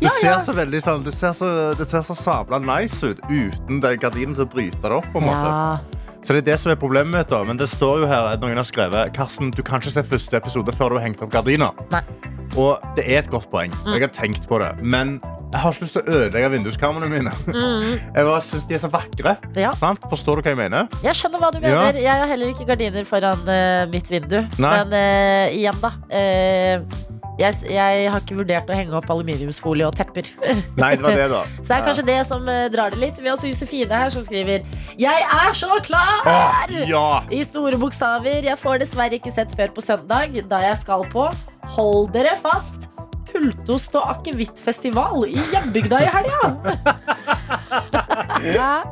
Det 0.00 0.10
ser 0.20 0.38
så 0.40 0.52
veldig 0.52 0.80
sånn 0.82 1.04
Det 1.04 1.14
ser 1.14 1.32
så, 1.32 1.74
det 1.78 1.88
ser 1.88 2.02
så 2.02 2.14
sabla 2.14 2.58
nice 2.58 3.06
ut 3.06 3.18
uten 3.30 3.80
den 3.80 3.98
gardinen 3.98 4.34
til 4.34 4.44
å 4.44 4.50
bryte 4.50 4.82
det 4.82 4.92
opp. 4.92 5.04
på 5.12 5.18
en 5.18 5.24
måte 5.26 5.46
Ja. 5.50 5.78
Så 6.22 6.34
det 6.36 6.42
er 6.42 6.48
det 6.52 6.58
som 6.60 6.72
er 6.72 6.76
problemet 6.80 7.14
mitt. 7.14 7.30
da 7.32 7.42
Men 7.44 7.56
det 7.56 7.68
står 7.68 8.02
jo 8.02 8.06
her 8.10 8.28
at 8.34 8.42
noen 8.44 8.58
har 8.60 8.66
skrevet 8.68 9.12
Karsten, 9.16 9.50
du 9.50 9.62
kan 9.64 9.80
ikke 9.80 9.90
se 9.94 10.02
første 10.04 10.36
episode 10.36 10.72
før 10.76 10.92
du 10.92 10.98
har 11.00 11.06
hengt 11.08 11.22
opp 11.24 11.32
gardiner. 11.32 11.72
Nei. 11.94 12.02
Og 12.58 12.80
det 12.96 13.04
er 13.06 13.22
et 13.22 13.30
godt 13.30 13.48
poeng. 13.50 13.72
Mm. 13.86 13.92
Jeg 13.94 14.02
har 14.04 14.12
tenkt 14.14 14.48
på 14.50 14.58
det. 14.60 14.72
Men 14.82 15.20
jeg 15.50 15.60
har 15.64 15.72
ikke 15.74 15.82
lyst 15.86 15.96
til 15.96 16.02
å 16.02 16.16
ødelegge 16.18 16.50
vinduskarmene 16.52 17.08
mine. 17.10 17.32
Jeg 18.14 18.26
bare 18.26 18.40
synes 18.44 18.66
de 18.68 18.74
er 18.76 18.82
så 18.82 18.90
vakre. 18.92 19.36
Ja. 19.58 19.72
Forstår 20.10 20.38
du 20.38 20.44
hva 20.46 20.52
jeg 20.52 20.58
mener? 20.60 20.86
Jeg 21.02 21.16
skjønner 21.18 21.42
hva 21.42 21.50
du 21.54 21.58
Ja. 21.62 21.72
mener. 21.80 21.98
Jeg 22.04 22.20
har 22.22 22.26
heller 22.30 22.52
ikke 22.52 22.66
gardiner 22.68 23.06
foran 23.08 23.42
uh, 23.48 23.86
mitt 23.90 24.10
vindu. 24.12 24.44
Nei. 24.62 24.74
Men 24.84 24.94
uh, 24.94 25.56
igjen, 25.56 25.80
da. 25.82 25.90
eh, 26.14 26.84
jeg, 27.40 27.56
jeg 27.72 28.10
har 28.12 28.22
ikke 28.22 28.38
vurdert 28.38 28.70
å 28.70 28.76
henge 28.76 28.96
opp 28.98 29.08
aluminiumsfolie 29.12 29.88
og 29.88 29.96
tepper. 29.98 30.28
Nei, 30.76 30.92
det 30.96 31.04
var 31.06 31.16
det, 31.16 31.28
da. 31.32 31.42
Så 31.62 31.66
det 31.70 31.78
er 31.78 31.86
kanskje 31.88 32.06
det 32.10 32.18
som 32.28 32.50
eh, 32.52 32.66
drar 32.72 32.94
det 32.94 33.00
litt. 33.02 33.20
Vi 33.20 33.30
har 33.30 33.38
også 33.38 33.50
Josefine 33.50 34.02
her 34.04 34.12
som 34.14 34.24
skriver 34.26 34.66
Jeg 35.00 35.24
er 35.24 35.56
så 35.56 35.80
klar! 35.86 36.20
Åh, 36.28 36.76
ja! 36.90 37.06
I 37.32 37.42
store 37.48 37.80
bokstaver. 37.80 38.44
Jeg 38.46 38.60
får 38.60 38.84
dessverre 38.84 39.20
ikke 39.20 39.32
sett 39.34 39.56
før 39.56 39.72
på 39.76 39.84
søndag, 39.84 40.36
da 40.50 40.62
jeg 40.68 40.82
skal 40.84 41.08
på 41.12 41.30
Hold 41.76 42.10
dere 42.14 42.36
fast! 42.40 42.89
Pultost- 43.30 43.94
og 43.98 44.08
akevittfestival 44.16 45.24
i 45.30 45.38
hjembygda 45.52 46.02
i 46.06 46.10
helga! 46.16 46.42
Ja. 48.40 48.82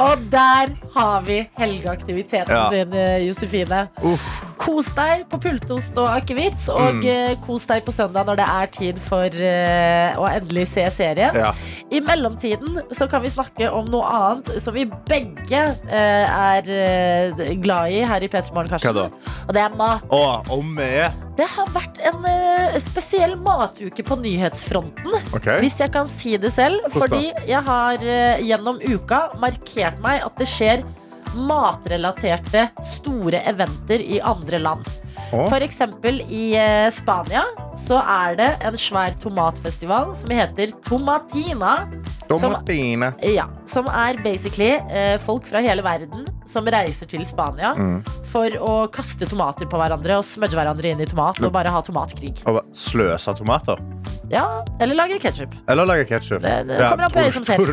og 0.00 0.22
der 0.32 0.72
har 0.94 1.20
vi 1.26 1.36
helgeaktiviteten 1.58 2.50
Ja. 2.54 2.70
sin, 2.70 2.92
eh, 2.94 3.26
Josefine. 3.26 3.88
Uff. 4.02 4.24
Kos 4.58 4.86
deg 4.96 5.24
på 5.28 5.38
pultost 5.40 5.96
og 6.00 6.08
akevitt, 6.08 6.68
og 6.68 6.94
Mm. 6.94 7.06
eh, 7.06 7.34
kos 7.46 7.66
deg 7.66 7.84
på 7.84 7.92
søndag 7.92 8.26
når 8.26 8.36
det 8.36 8.46
er 8.48 8.66
tid 8.66 8.98
for 8.98 9.24
eh, 9.26 10.16
å 10.16 10.26
endelig 10.28 10.66
se 10.68 10.84
serien. 10.90 11.34
Ja. 11.34 11.52
I 11.92 12.00
mellomtiden 12.00 12.80
så 12.92 13.08
kan 13.10 13.22
vi 13.22 13.28
snakke 13.30 13.70
om 13.72 13.84
noe 13.86 14.02
annet 14.04 14.60
som 14.62 14.74
vi 14.74 14.84
begge 14.84 15.76
eh, 15.88 16.26
er 16.28 16.62
eh, 16.68 17.54
glad 17.62 17.90
i 17.92 18.04
her 18.04 18.20
i 18.22 18.28
P3 18.28 18.52
Morgen, 18.54 18.68
Karsten. 18.70 18.94
Da? 18.94 19.08
Og 19.48 19.52
det 19.54 19.62
er 19.62 19.76
mat. 19.76 20.02
Å, 20.10 20.50
om 20.50 20.74
vi 20.76 20.82
er 20.82 21.12
Det 21.36 21.46
har 21.50 21.66
vært 21.74 21.98
en 22.06 22.24
eh, 22.26 22.78
spesiell 22.78 23.36
matuke 23.60 24.04
på 24.06 24.16
nyhetsfronten, 24.20 25.14
Okay. 25.34 25.60
hvis 25.64 25.78
jeg 25.80 25.92
kan 25.94 26.06
si 26.10 26.36
det 26.36 26.52
selv. 26.52 26.80
Fordi 26.94 27.32
jeg 27.48 27.62
har 27.66 27.94
eh, 28.04 28.42
gjennom 28.44 28.80
uka 28.82 29.30
markert 29.42 29.98
meg 30.04 30.22
at 30.26 30.36
det 30.38 30.48
skjer 30.50 30.84
matrelaterte 31.34 32.68
store 32.94 33.40
eventer 33.50 34.00
i 34.02 34.20
andre 34.22 34.58
land. 34.62 34.86
For 35.30 35.60
eksempel 35.64 36.20
i 36.30 36.54
eh, 36.58 36.88
Spania 36.94 37.44
så 37.76 37.98
er 38.02 38.36
det 38.38 38.48
en 38.64 38.76
svær 38.78 39.14
tomatfestival 39.20 40.14
som 40.16 40.30
heter 40.30 40.72
Tomatina. 40.86 41.88
Tomatine. 42.28 43.12
Ja, 43.34 43.46
som 43.68 43.86
er 43.90 44.18
basically 44.24 44.72
eh, 44.90 45.16
folk 45.22 45.46
fra 45.50 45.60
hele 45.64 45.82
verden 45.84 46.26
som 46.48 46.66
reiser 46.70 47.08
til 47.10 47.24
Spania 47.26 47.72
Mm. 47.74 48.02
for 48.30 48.50
å 48.62 48.74
kaste 48.92 49.26
tomater 49.26 49.66
på 49.70 49.78
hverandre 49.80 50.18
og 50.20 50.24
smudge 50.26 50.54
hverandre 50.58 50.90
inn 50.92 51.00
i 51.00 51.06
tomat 51.08 51.40
og 51.42 51.52
bare 51.54 51.70
ha 51.72 51.80
tomatkrig. 51.82 52.36
Og 52.46 52.60
sløse 52.76 53.34
tomater. 53.38 53.80
Ja, 54.32 54.62
Eller 54.80 54.94
lage 54.96 55.18
ketsjup. 55.20 55.52
Eller 55.68 55.84
lage 55.86 56.06
ketsjup. 56.08 56.40
Det- 56.42 56.66
det 56.66 56.78
kommer 56.88 57.04
an 57.04 57.10
på 57.12 57.20
øyet 57.20 57.32
som 57.34 57.44
ser. 57.44 57.56
Tror 57.58 57.66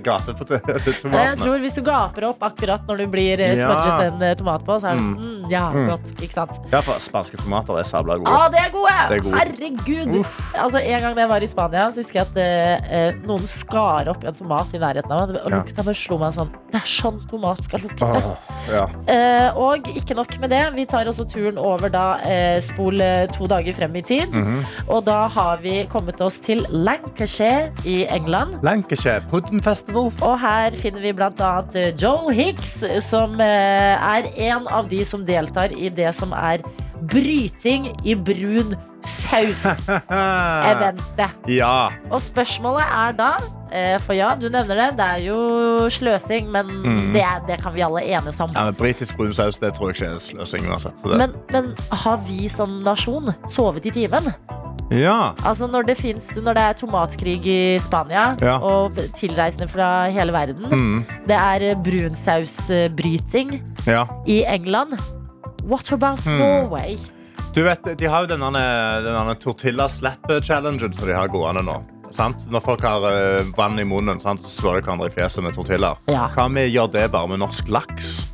Jeg 1.16 1.38
tror 1.38 1.58
Hvis 1.58 1.74
du 1.74 1.82
gaper 1.82 2.24
opp 2.28 2.40
akkurat 2.42 2.86
når 2.86 2.96
du 2.98 3.06
blir 3.06 3.36
smudget 3.36 3.86
Ja. 3.86 4.00
en 4.06 4.22
eh, 4.22 4.34
tomat 4.34 4.64
på, 4.64 4.76
så 4.80 4.90
er 4.90 4.94
det 4.94 5.02
Mm. 5.02 5.15
Mm, 5.16 5.50
ja, 5.50 5.64
Mm. 5.72 5.88
godt. 5.90 6.12
Ikke 6.22 6.32
sant? 6.32 6.60
Ja, 6.72 6.80
for 6.80 7.00
spanske 7.02 7.36
tomater 7.40 7.78
er 7.78 7.82
sabla 7.88 8.16
gode. 8.18 8.30
Ah, 8.30 8.48
det 8.52 8.60
er 8.60 8.70
gode! 8.72 8.96
Det 9.08 9.16
er 9.18 9.22
gode. 9.24 9.36
Herregud! 9.38 10.14
Altså, 10.54 10.78
En 10.86 11.00
gang 11.02 11.16
jeg 11.18 11.28
var 11.28 11.42
i 11.42 11.46
Spania, 11.50 11.88
så 11.90 12.00
husker 12.02 12.20
jeg 12.20 12.26
at 12.30 12.36
eh, 12.36 13.08
eh, 13.08 13.14
noen 13.26 13.46
skar 13.46 14.08
opp 14.12 14.24
en 14.24 14.34
tomat 14.34 14.74
i 14.74 14.78
nærheten 14.82 15.10
av 15.12 15.28
meg. 15.30 15.40
Og 15.44 15.52
lukta 15.52 15.82
bare 15.86 15.94
slo 15.98 16.18
meg 16.18 16.32
sånn 16.36 16.50
Det 16.72 16.80
er 16.82 16.88
sånn 16.90 17.20
tomat 17.30 17.62
skal 17.64 17.80
lukte. 17.80 18.04
Ah, 18.04 18.36
ja. 18.70 18.84
Eh, 19.08 19.56
og 19.56 19.86
ikke 19.96 20.16
nok 20.18 20.38
med 20.42 20.50
det, 20.50 20.62
vi 20.74 20.84
tar 20.88 21.06
også 21.08 21.24
turen 21.30 21.58
over 21.58 21.88
da 21.92 22.18
eh, 22.26 22.58
spol 22.60 23.00
eh, 23.00 23.26
to 23.32 23.46
dager 23.48 23.72
frem 23.76 23.94
i 23.96 24.02
tid. 24.02 24.28
Mhm. 24.34 24.64
Og 24.88 25.04
da 25.06 25.26
har 25.32 25.56
vi 25.62 25.86
kommet 25.92 26.20
oss 26.20 26.36
til 26.42 26.64
Lancashire 26.70 27.72
i 27.86 28.04
England. 28.12 28.58
Lancashire 28.66 29.22
Pudding 29.30 29.62
Festival. 29.64 30.10
Og 30.20 30.36
her 30.42 30.70
finner 30.76 31.00
vi 31.00 31.12
blant 31.16 31.40
annet 31.40 31.76
eh, 31.76 31.92
Joel 31.96 32.32
Hicks, 32.36 32.76
som 33.08 33.40
er 33.40 34.28
en 34.50 34.66
av 34.68 34.88
de 34.90 35.04
som 35.06 35.24
deltar 35.26 35.72
i 35.72 35.90
det 35.92 36.12
som 36.16 36.34
er 36.36 36.64
bryting 37.02 37.92
i 38.04 38.14
brun 38.14 38.74
saus-eventet. 39.06 41.30
Ja. 41.60 41.88
Og 42.10 42.20
spørsmålet 42.24 42.82
er 42.82 43.12
da, 43.18 43.28
eh, 43.70 43.96
for 44.02 44.14
ja, 44.18 44.32
du 44.40 44.48
nevner 44.50 44.74
det, 44.80 44.88
det 44.98 45.06
er 45.06 45.20
jo 45.28 45.36
sløsing, 45.92 46.48
men 46.50 46.66
mm. 46.82 47.12
det, 47.14 47.22
det 47.48 47.60
kan 47.62 47.74
vi 47.76 47.84
alle 47.86 48.02
enes 48.02 48.40
om. 48.42 48.50
ja 48.54 48.64
men 48.66 48.74
Britisk 48.78 49.16
brun 49.16 49.32
saus 49.36 49.58
det 49.62 49.74
tror 49.76 49.92
jeg 49.92 49.96
ikke 50.00 50.10
er 50.14 50.18
sløsing 50.24 50.66
uansett. 50.70 51.04
Men, 51.06 51.36
men 51.54 51.70
har 51.92 52.16
vi 52.26 52.48
som 52.52 52.80
nasjon 52.86 53.30
sovet 53.52 53.86
i 53.86 53.90
timen? 53.94 54.32
ja. 54.90 55.32
Altså 55.42 55.66
når 55.66 55.82
det, 55.88 55.96
finnes, 55.98 56.26
når 56.42 56.54
det 56.54 56.62
er 56.62 56.72
tomatkrig 56.78 57.40
i 57.50 57.78
Spania, 57.82 58.36
Ja. 58.42 58.58
og 58.62 58.92
tilreisende 59.18 59.66
fra 59.68 60.06
hele 60.08 60.32
verden, 60.32 60.66
Mm. 60.70 61.04
det 61.26 61.36
er 61.36 61.74
brunsausbryting 61.84 63.60
ja. 63.86 64.04
i 64.26 64.44
England. 64.46 64.94
What 65.66 65.90
about 65.92 66.20
Hmm. 66.24 66.38
Norway? 66.38 66.96
Du 67.54 67.62
vet, 67.64 67.86
De 67.98 68.06
har 68.06 68.22
jo 68.26 68.28
denne, 68.36 68.60
denne 69.02 69.34
tortilla 69.40 69.88
slap-challengen 69.88 70.92
som 70.94 71.06
de 71.08 71.14
har 71.16 71.28
gående 71.32 71.62
nå. 71.64 71.78
Sant? 72.14 72.44
Når 72.52 72.62
folk 72.62 72.82
har 72.86 73.02
uh, 73.02 73.48
vann 73.56 73.78
i 73.78 73.84
munnen, 73.84 74.20
sant? 74.22 74.40
så 74.44 74.60
slår 74.62 74.78
de 74.78 74.82
hverandre 74.86 75.08
i 75.10 75.14
fjeset 75.16 75.42
med 75.42 75.56
tortillaer. 75.56 75.96
Ja, 76.12 76.28
Hva 76.34 76.44
om 76.46 76.54
vi 76.54 76.68
gjør 76.70 76.92
det 76.92 77.08
bare 77.10 77.28
med 77.32 77.40
norsk 77.42 77.68
laks? 77.68 78.28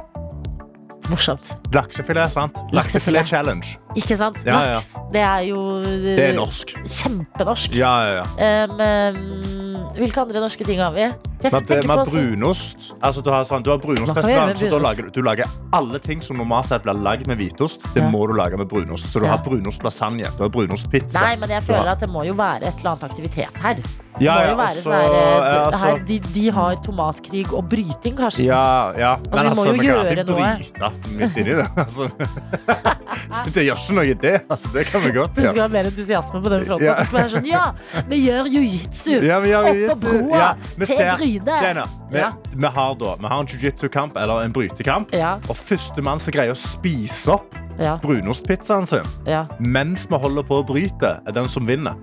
morsomt. 1.10 1.50
Laksefilet, 1.74 2.32
sant? 2.32 2.56
Laksefilet. 2.72 3.24
Laksefilet-challenge. 3.26 3.76
Ikke 3.98 4.16
sant? 4.16 4.38
Ja, 4.46 4.60
ja. 4.74 4.78
Det 5.12 5.20
er 5.20 5.40
jo 5.50 5.58
Det 5.82 6.18
er 6.30 6.34
norsk. 6.38 6.72
kjempenorsk. 6.86 7.74
Ja, 7.76 7.92
ja, 8.06 8.22
ja. 8.22 8.70
Um, 9.12 9.90
hvilke 9.98 10.22
andre 10.22 10.40
norske 10.40 10.64
ting 10.64 10.80
har 10.80 10.92
vi? 10.94 11.00
Jeg 11.42 11.50
Med, 11.52 11.66
tenker 11.66 11.88
med 11.90 12.06
brunost. 12.06 12.92
Altså, 13.02 13.20
du 13.24 13.28
har, 13.34 13.42
sånn, 13.44 13.64
du 13.66 13.70
har 13.72 13.78
Hva 13.78 13.82
kan 13.82 13.90
vi 13.90 13.96
gjøre 13.98 14.06
brunostfestival, 14.06 14.52
med 14.52 14.60
så 14.62 14.78
lager 14.80 15.08
du, 15.10 15.22
lager 15.26 15.50
alle 15.74 15.98
ting 15.98 16.22
som 16.22 16.38
normalt 16.38 16.68
sett 16.70 16.84
blir 16.86 16.94
lagd 17.02 17.26
med 17.26 17.36
hvitost. 17.40 17.82
Det 17.94 18.02
Ja. 18.02 18.08
må 18.08 18.26
du 18.30 18.32
lage 18.38 18.56
med 18.56 18.68
brunost. 18.70 19.10
Så 19.10 19.18
du 19.20 19.26
Ja. 19.26 19.32
har 19.36 19.42
brunostlasagne, 19.42 20.30
du 20.38 20.42
har 20.44 20.48
brunostpizza. 20.48 21.20
Nei, 21.20 21.36
men 21.36 21.48
jeg 21.50 21.62
føler 21.64 21.90
at 21.92 21.98
det 22.00 22.08
må 22.08 22.24
jo 22.24 22.34
være 22.34 22.62
et 22.68 22.78
eller 22.78 22.90
annet 22.94 23.04
aktivitet 23.10 23.58
her. 23.58 23.76
Ja, 24.20 24.42
ja, 24.44 24.50
jo 24.50 24.56
være 24.56 24.76
sånn 24.76 24.92
ja, 24.92 25.70
det 25.70 25.80
her 25.80 25.96
altså- 25.96 26.06
de, 26.06 26.18
de 26.18 26.50
har 26.50 26.76
tomatkrig 26.76 27.52
og 27.52 27.68
bryting, 27.68 28.14
kanskje. 28.16 28.44
Ja, 28.44 28.92
ja. 28.96 29.16
Men 29.16 29.32
vi 29.32 29.48
må 29.48 29.48
altså, 29.50 29.64
jo 29.66 29.72
vi 29.72 29.78
kan 29.78 29.86
gjøre 29.86 30.06
alltid 30.06 30.26
noe. 30.26 30.56
bryte 30.56 31.16
midt 31.16 31.36
inni 31.36 31.54
det. 31.56 31.68
Altså. 31.76 32.10
det 33.54 33.64
gjør 33.66 33.81
ikke 33.82 33.96
noe, 33.98 34.14
det. 34.22 34.34
Altså, 34.48 34.70
det 34.74 34.84
kan 34.88 35.02
vi 35.04 35.10
godt 35.16 35.34
Du 35.36 35.42
skal 35.42 35.60
ha 35.64 35.68
mer 35.72 35.88
entusiasme 35.90 36.42
på 36.44 36.52
den 36.52 36.64
fronten. 36.68 36.86
Ja. 36.86 36.94
Du 36.98 37.10
skal 37.10 37.18
være 37.18 37.32
sånn, 37.34 37.48
ja, 37.50 37.64
vi 38.08 38.20
gjør 38.26 38.50
jiu-jitsu 38.52 39.16
Ja, 39.26 39.40
oppå 39.42 39.98
broa 40.06 40.38
Ja, 40.38 40.52
til 40.78 40.86
Bryne. 41.18 41.86
Vi, 42.12 42.18
Ja. 42.18 42.30
vi 42.54 42.66
har 42.76 42.94
da 43.00 43.16
Vi 43.16 43.26
har 43.32 43.40
en 43.40 43.46
jiu-jitsu-kamp 43.46 44.16
eller 44.16 44.44
en 44.46 44.52
brytekamp. 44.52 45.12
Ja, 45.12 45.34
Og 45.48 45.56
førstemann 45.56 46.20
som 46.20 46.32
greier 46.32 46.52
å 46.54 46.58
spise 46.58 47.32
opp 47.36 47.54
ja, 47.80 47.96
brunostpizzaen 48.02 48.86
sin 48.86 49.06
ja. 49.26 49.46
mens 49.58 50.06
vi 50.10 50.18
holder 50.20 50.44
på 50.46 50.60
å 50.60 50.66
bryte, 50.66 51.14
er 51.26 51.32
den 51.32 51.48
som 51.48 51.66
vinner. 51.66 51.96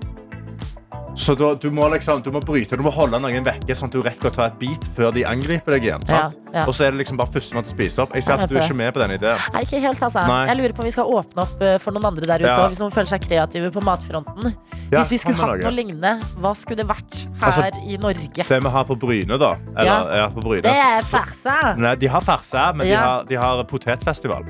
Så 1.20 1.34
da, 1.36 1.50
du, 1.60 1.68
må 1.76 1.84
liksom, 1.92 2.22
du 2.24 2.30
må 2.32 2.40
bryte, 2.40 2.78
du 2.80 2.84
må 2.86 2.92
holde 2.96 3.20
noen 3.20 3.44
vekke, 3.44 3.76
sånn 3.76 3.90
at 3.92 3.96
du 3.98 4.00
rekker 4.06 4.30
å 4.30 4.34
ta 4.38 4.46
et 4.48 4.56
bit 4.62 4.86
før 4.96 5.12
de 5.12 5.26
angriper 5.28 5.76
deg 5.76 5.88
igjen. 5.90 6.06
Ja, 6.08 6.30
ja. 6.54 6.64
Og 6.64 6.72
så 6.78 6.86
er 6.88 6.94
det 6.96 7.02
liksom 7.02 7.20
bare 7.20 7.34
førstemann 7.34 7.66
til 7.68 7.74
å 7.74 7.76
spise 7.76 8.04
opp. 8.06 8.14
Jeg 8.16 8.24
ser 8.24 8.38
er 8.40 8.46
at 8.46 8.54
du 8.54 8.56
er 8.56 8.64
ikke 8.64 8.78
med 8.80 8.94
på 8.96 9.02
den 9.04 9.16
ideen. 9.18 9.42
Nei, 9.52 9.64
ikke 9.68 9.82
helt, 9.84 10.00
altså. 10.08 10.24
Nei. 10.32 10.40
Jeg 10.48 10.60
lurer 10.62 10.76
på 10.78 10.86
om 10.86 10.88
vi 10.88 10.94
skal 10.96 11.12
åpne 11.20 11.44
opp 11.44 11.66
eh, 11.68 11.76
for 11.84 11.98
noen 11.98 12.08
andre 12.14 12.30
der 12.32 12.46
ute 12.46 12.56
Ja. 12.56 12.70
hvis 12.72 12.80
noen 12.80 12.96
føler 12.96 13.12
seg 13.12 13.26
kreative 13.28 13.72
på 13.76 13.84
matfronten. 13.84 14.54
Ja, 14.90 15.02
Hvis 15.04 15.12
vi 15.12 15.22
skulle 15.22 15.38
hatt 15.44 15.60
noe. 15.60 15.76
lignende, 15.76 16.16
hva 16.40 16.56
skulle 16.58 16.80
det 16.82 16.88
vært 16.90 17.20
her 17.44 17.46
Altså, 17.52 17.68
i 17.84 18.00
Norge? 18.02 18.48
Det 18.48 18.62
vi 18.64 18.70
har 18.80 18.86
på 18.88 18.96
Bryne, 18.98 19.38
da 19.38 19.52
eller, 19.76 20.30
på 20.34 20.42
Bryne, 20.48 20.64
Det 20.64 20.72
er 20.72 21.04
så- 21.04 21.76
Nei, 21.78 21.96
de 21.96 22.08
har 22.08 22.22
farse, 22.22 22.64
men 22.76 22.88
de, 22.88 22.96
har, 22.96 23.24
de 23.26 23.36
har 23.36 23.64
potetfestival. 23.66 24.48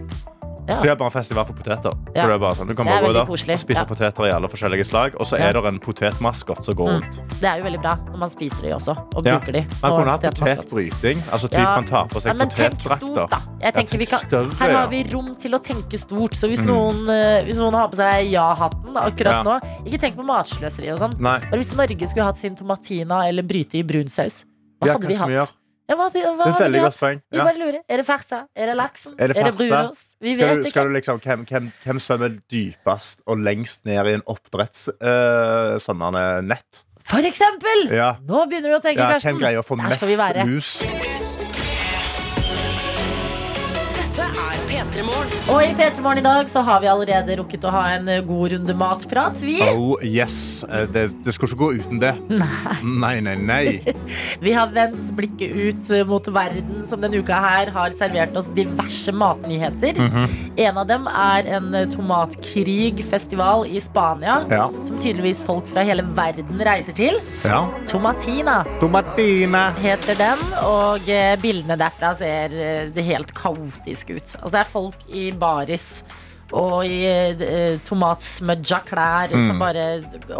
Ja. 0.69 0.75
Så 0.77 0.83
det 0.85 0.91
er 0.91 0.95
bare 1.01 1.09
en 1.09 1.17
festival 1.17 1.45
for 1.49 1.53
poteter. 1.57 1.93
Ja. 2.15 2.21
For 2.21 2.27
det 2.29 2.35
er 2.35 2.41
bare 2.45 2.55
sånn, 2.59 2.67
du 2.69 2.75
kan 2.77 2.85
bare 2.85 3.01
gå 3.09 3.13
der 3.13 3.29
og 3.29 3.37
spise 3.39 3.79
Ja. 3.79 3.85
poteter 3.89 4.27
i 4.29 4.31
alle 4.31 4.47
forskjellige 4.47 4.85
slag, 4.85 5.15
og 5.19 5.25
så 5.25 5.39
er 5.39 5.53
det 5.53 5.65
en 5.65 5.79
potetmaskot 5.79 6.63
som 6.65 6.75
går 6.75 6.87
Mm. 6.89 7.01
rundt. 7.01 7.39
Det 7.41 7.49
er 7.49 7.57
jo 7.57 7.63
veldig 7.63 7.81
bra 7.81 7.95
når 8.11 8.17
man 8.19 8.29
spiser 8.29 8.61
de 8.61 8.73
også, 8.75 8.93
og 9.15 9.23
bruker 9.23 9.51
de. 9.51 9.65
Man 9.81 9.91
kunne 9.91 10.11
hatt 10.13 10.21
potetbryting. 10.21 11.17
Altså 11.31 11.47
typ 11.49 11.65
man 11.65 11.85
tar 11.85 12.05
på 12.07 12.21
seg 12.21 12.37
potetdrakter. 12.37 13.41
Jeg 13.61 13.73
her 14.59 14.71
har 14.77 14.87
vi 14.87 15.03
rom 15.11 15.35
til 15.35 15.51
å 15.51 15.59
tenke 15.63 15.97
stort. 15.97 16.33
Så 16.35 16.47
hvis, 16.47 16.61
Mm. 16.61 16.67
noen, 16.67 17.09
eh, 17.09 17.43
hvis 17.45 17.57
noen 17.57 17.73
har 17.73 17.87
på 17.89 17.95
seg 17.95 18.31
ja-hatten 18.31 18.95
akkurat 18.95 19.43
nå 19.45 19.59
Ikke 19.85 19.99
tenk 19.99 20.15
på 20.15 20.23
matsløseri 20.25 20.91
og 20.93 20.99
sånn. 20.99 21.17
Bare 21.21 21.41
hvis 21.57 21.75
Norge 21.75 22.07
skulle 22.07 22.23
hatt 22.25 22.37
sin 22.37 22.55
tomatina 22.55 23.27
eller 23.27 23.43
bryte 23.43 23.75
i 23.79 23.83
brun 23.83 24.07
saus, 24.09 24.45
hva 24.81 24.93
hadde 24.93 25.07
vi 25.07 25.13
hatt? 25.15 25.51
Ja, 25.89 25.95
hva, 25.97 26.05
hva 26.13 26.45
Det 26.45 26.51
er 26.53 26.59
veldig 26.61 26.81
godt 26.85 26.97
poeng. 26.99 27.21
Ja. 27.33 27.43
bare 27.47 27.57
lurer. 27.57 27.79
Er 27.89 27.97
det 27.97 28.05
farsa? 28.05 28.43
Er 28.55 28.69
det 28.69 28.75
laksen? 28.77 29.15
Er 29.17 29.27
det 29.31 29.35
farsa? 29.39 29.55
brunost? 29.57 30.05
Vi 30.21 30.35
Skal 30.35 30.47
vet 30.47 30.55
du, 30.55 30.61
ikke. 30.61 30.69
skal 30.75 30.85
du 30.85 30.93
liksom, 30.93 31.19
hvem, 31.23 31.45
hvem, 31.49 31.71
hvem 31.85 31.99
svømmer 32.03 32.35
dypest 32.51 33.23
og 33.25 33.37
lengst 33.41 33.85
ned 33.89 34.05
i 34.05 34.13
en 34.19 34.23
oppdretts 34.29 34.89
Uh, 35.01 35.79
nett? 36.45 36.83
For 37.09 37.25
eksempel! 37.25 37.87
Ja. 37.89 38.11
Nå 38.21 38.45
begynner 38.51 38.69
du 38.69 38.77
å 38.77 38.81
tenke, 38.83 39.01
Ja, 39.01 39.15
Karsten. 39.15 39.33
hvem 39.33 39.41
greier 39.41 39.59
å 39.59 39.65
få 39.65 39.79
mest 39.81 40.01
mus? 40.45 40.69
Dette 43.97 44.21
er 44.21 44.29
P3 44.29 44.37
Morgen. 44.37 44.68
Og 44.79 45.59
i 45.59 45.73
P3 45.75 45.99
Morgen 45.99 46.21
i 46.21 46.23
dag 46.23 46.47
så 46.49 46.61
har 46.63 46.79
vi 46.79 46.87
allerede 46.87 47.35
rukket 47.39 47.65
å 47.67 47.71
ha 47.73 47.81
en 47.97 48.07
eh, 48.07 48.21
god 48.23 48.53
runde 48.53 48.75
matprat. 48.79 49.41
Vi, 49.43 49.57
Oh 49.67 49.99
yes. 50.05 50.63
Eh, 50.63 50.85
Det, 50.89 51.03
det 51.25 51.33
skal 51.35 51.49
ikke 51.49 51.59
gå 51.59 51.69
uten 51.81 51.99
det. 51.99 52.13
Nei, 52.29 53.19
nei, 53.19 53.35
nei. 53.35 53.35
nei. 53.49 53.95
vi 54.45 54.53
har 54.55 54.71
vendt 54.71 55.09
blikket 55.17 55.51
ut 55.51 55.91
eh, 55.95 56.05
mot 56.07 56.29
verden 56.31 56.79
som 56.87 57.01
denne 57.03 57.19
uka 57.19 57.39
her 57.43 57.71
har 57.75 57.91
servert 57.97 58.37
oss 58.39 58.47
diverse 58.55 59.11
matnyheter. 59.11 59.99
Mhm. 59.99 60.37
En 60.63 60.79
av 60.79 60.87
dem 60.87 61.09
er 61.11 61.49
en 61.57 61.75
tomatkrigfestival 61.91 63.65
i 63.67 63.81
Spania. 63.83 64.39
Ja. 64.51 64.69
Som 64.87 64.99
tydeligvis 65.03 65.43
folk 65.43 65.67
fra 65.71 65.83
hele 65.87 66.05
verden 66.15 66.63
reiser 66.65 66.95
til. 66.95 67.19
ja. 67.43 67.65
Tomatina 67.89 68.61
Tomatina 68.79 69.69
heter 69.79 70.15
den, 70.19 70.41
og 70.63 71.07
bildene 71.41 71.75
derfra 71.79 72.11
ser 72.17 72.53
det 72.93 73.03
helt 73.07 73.31
kaotisk 73.37 74.11
ut. 74.13 74.35
Altså 74.39 74.51
det 74.53 74.61
er 74.61 74.68
folk 74.71 74.95
i 75.09 75.29
baris 75.31 76.03
og 76.51 76.81
i 76.89 77.03
eh, 77.05 77.75
tomatsmudja 77.85 78.79
klær 78.87 79.29
Mm. 79.29 79.47
som 79.47 79.59
bare 79.61 79.83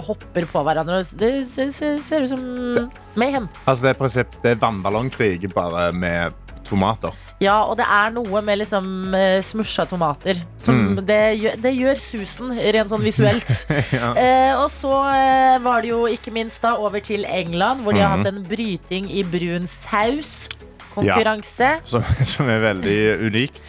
hopper 0.08 0.48
på 0.50 0.64
hverandre. 0.66 1.04
Det 1.20 1.46
ser, 1.46 1.70
ser, 1.70 1.98
ser 2.02 2.24
ut 2.26 2.30
som 2.32 2.90
mayhem. 3.16 3.46
Altså, 3.68 3.84
det 3.86 3.92
er, 3.92 4.00
prinsipp, 4.00 4.40
det 4.42 4.52
er 4.56 4.62
vannballongkrig 4.64 5.52
bare 5.54 5.92
med 5.94 6.34
tomater. 6.66 7.14
Ja, 7.42 7.60
og 7.70 7.78
det 7.80 7.86
er 7.88 8.10
noe 8.12 8.42
med 8.44 8.58
liksom 8.60 9.14
eh, 9.16 9.38
smusja 9.46 9.86
tomater. 9.88 10.42
Som 10.60 10.76
Mm. 10.98 11.06
det, 11.08 11.20
gjør, 11.40 11.62
det 11.62 11.76
gjør 11.78 12.02
susen, 12.04 12.52
rent 12.58 12.90
sånn 12.92 13.06
visuelt. 13.06 13.54
ja. 14.00 14.10
Eh, 14.18 14.58
og 14.60 14.68
så 14.74 14.92
eh, 15.14 15.60
var 15.64 15.82
det 15.86 15.94
jo 15.94 16.02
ikke 16.10 16.34
minst 16.36 16.62
da 16.66 16.74
over 16.78 17.00
til 17.06 17.24
England, 17.26 17.82
hvor 17.86 17.94
de 17.94 18.02
har 18.02 18.18
Mhm. 18.18 18.26
hatt 18.26 18.34
en 18.34 18.44
bryting 18.50 19.12
i 19.14 19.22
brun 19.24 19.68
saus. 19.70 20.50
Konkurranse. 20.90 21.80
som, 21.86 22.04
som 22.26 22.50
er 22.50 22.60
veldig 22.66 23.00
unikt. 23.30 23.62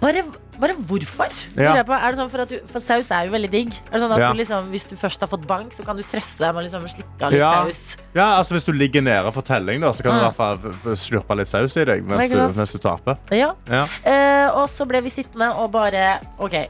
Bare, 0.00 0.22
bare 0.60 0.74
hvorfor? 0.88 1.28
Ja. 1.56 1.74
Jeg 1.76 1.84
på. 1.86 1.92
Er 1.92 2.10
det 2.14 2.18
sånn 2.18 2.30
for, 2.32 2.40
at 2.40 2.48
du, 2.48 2.60
for 2.72 2.80
saus 2.80 3.10
er 3.12 3.26
jo 3.28 3.32
veldig 3.34 3.50
digg. 3.52 3.74
Er 3.90 3.98
det 3.98 4.00
sånn 4.00 4.12
at 4.16 4.18
Ja. 4.22 4.32
du 4.32 4.38
liksom, 4.38 4.70
Hvis 4.72 4.86
du 4.88 4.96
først 4.96 5.20
har 5.20 5.28
fått 5.28 5.46
bank, 5.46 5.72
så 5.76 5.84
kan 5.84 5.96
du 5.96 6.02
trøste 6.02 6.38
deg 6.38 6.54
med 6.54 6.64
å 6.64 6.66
liksom 6.70 6.88
slikke 6.88 7.22
av 7.22 7.30
litt 7.32 7.40
Ja. 7.40 7.64
saus. 7.64 7.96
Ja, 8.14 8.28
altså 8.38 8.54
Hvis 8.56 8.64
du 8.64 8.72
ligger 8.72 9.02
nede 9.02 9.32
for 9.32 9.42
telling, 9.42 9.80
da, 9.80 9.90
så 9.92 10.02
kan 10.02 10.12
du 10.12 10.18
i 10.18 10.22
Mm. 10.22 10.32
hvert 10.32 10.36
fall 10.36 10.96
slurpe 10.96 11.36
litt 11.36 11.48
saus 11.48 11.76
i 11.76 11.84
deg 11.84 12.02
mens 12.04 12.30
du, 12.30 12.36
mens 12.60 12.72
du 12.72 12.78
taper. 12.78 13.18
Ja. 13.30 13.52
Ja. 13.68 13.86
Eh, 14.04 14.48
og 14.54 14.68
så 14.68 14.86
ble 14.88 15.00
vi 15.02 15.10
sittende 15.10 15.54
og 15.54 15.70
bare 15.72 16.20
OK, 16.38 16.68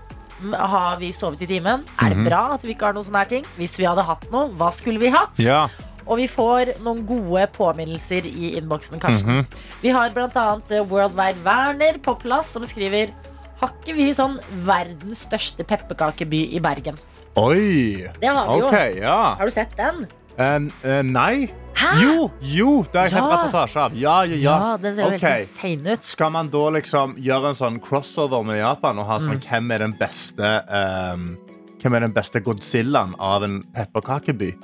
har 0.55 0.97
vi 0.97 1.13
sovet 1.13 1.43
i 1.43 1.47
timen? 1.47 1.85
Er 2.01 2.09
det 2.09 2.17
Mhm. 2.19 2.25
bra 2.29 2.55
at 2.55 2.63
vi 2.63 2.75
ikke 2.75 2.87
har 2.87 2.93
noen 2.95 3.05
sånne 3.05 3.19
her 3.19 3.25
ting? 3.27 3.45
Hvis 3.59 3.77
vi 3.77 3.85
hadde 3.85 4.03
hatt 4.05 4.31
noe, 4.33 4.49
hva 4.51 4.73
skulle 4.73 4.99
vi 4.99 5.11
hatt? 5.11 5.31
Ja. 5.39 5.69
Og 6.07 6.21
vi 6.21 6.27
får 6.31 6.75
noen 6.85 7.03
gode 7.07 7.47
påminnelser 7.57 8.27
i 8.27 8.55
innboksen, 8.59 9.01
Mm 9.01 9.45
-hmm. 9.45 9.45
Vi 9.83 9.89
har 9.91 10.11
annet 10.17 10.71
eh, 10.71 10.85
Worldwide 10.85 11.43
Werner 11.45 11.99
på 11.99 12.15
plass, 12.15 12.53
som 12.53 12.65
skriver 12.65 13.09
Har 13.61 13.69
ikke 13.69 13.95
vi 13.95 14.13
sånn 14.13 14.39
verdens 14.65 15.19
største 15.27 15.65
pepperkakeby 15.65 16.55
i 16.57 16.61
Bergen? 16.61 16.97
Oi! 17.37 18.09
Det 18.21 18.27
har 18.27 18.57
vi 18.57 18.63
okay, 18.63 18.95
jo. 18.97 19.03
ja. 19.03 19.35
Har 19.39 19.45
du 19.45 19.51
sett 19.51 19.77
den? 19.77 20.07
Uh, 20.39 20.71
uh, 20.85 21.03
nei. 21.03 21.51
Hæ? 21.75 21.91
Jo, 22.03 22.31
jo, 22.41 22.83
det 22.93 22.95
har 22.99 23.05
jeg 23.05 23.13
sett 23.13 23.23
Ja. 23.23 23.37
reportasje 23.37 23.81
av. 23.81 23.95
Ja, 23.97 24.23
ja, 24.25 24.35
ja. 24.37 24.71
Ja, 24.71 24.77
den 24.77 24.95
ser 24.95 25.03
jo 25.03 25.11
veldig 25.11 25.93
ut. 25.93 26.05
Skal 26.05 26.31
man 26.31 26.49
da 26.49 26.71
liksom 26.71 27.15
gjøre 27.17 27.49
en 27.49 27.55
sånn 27.55 27.79
crossover 27.81 28.43
med 28.45 28.59
Japan 28.59 28.99
og 28.99 29.07
ha 29.07 29.19
sånn 29.19 29.39
Mm. 29.39 29.47
hvem 29.49 29.71
er 29.73 29.79
den 29.79 29.95
beste 29.99 30.65
um, 30.69 31.39
Hvem 31.83 31.95
er 31.95 32.01
den 32.01 32.13
beste 32.13 32.41
Godzillaen 32.41 33.15
av 33.19 33.43
en 33.43 33.63
pepperkakeby? 33.75 34.55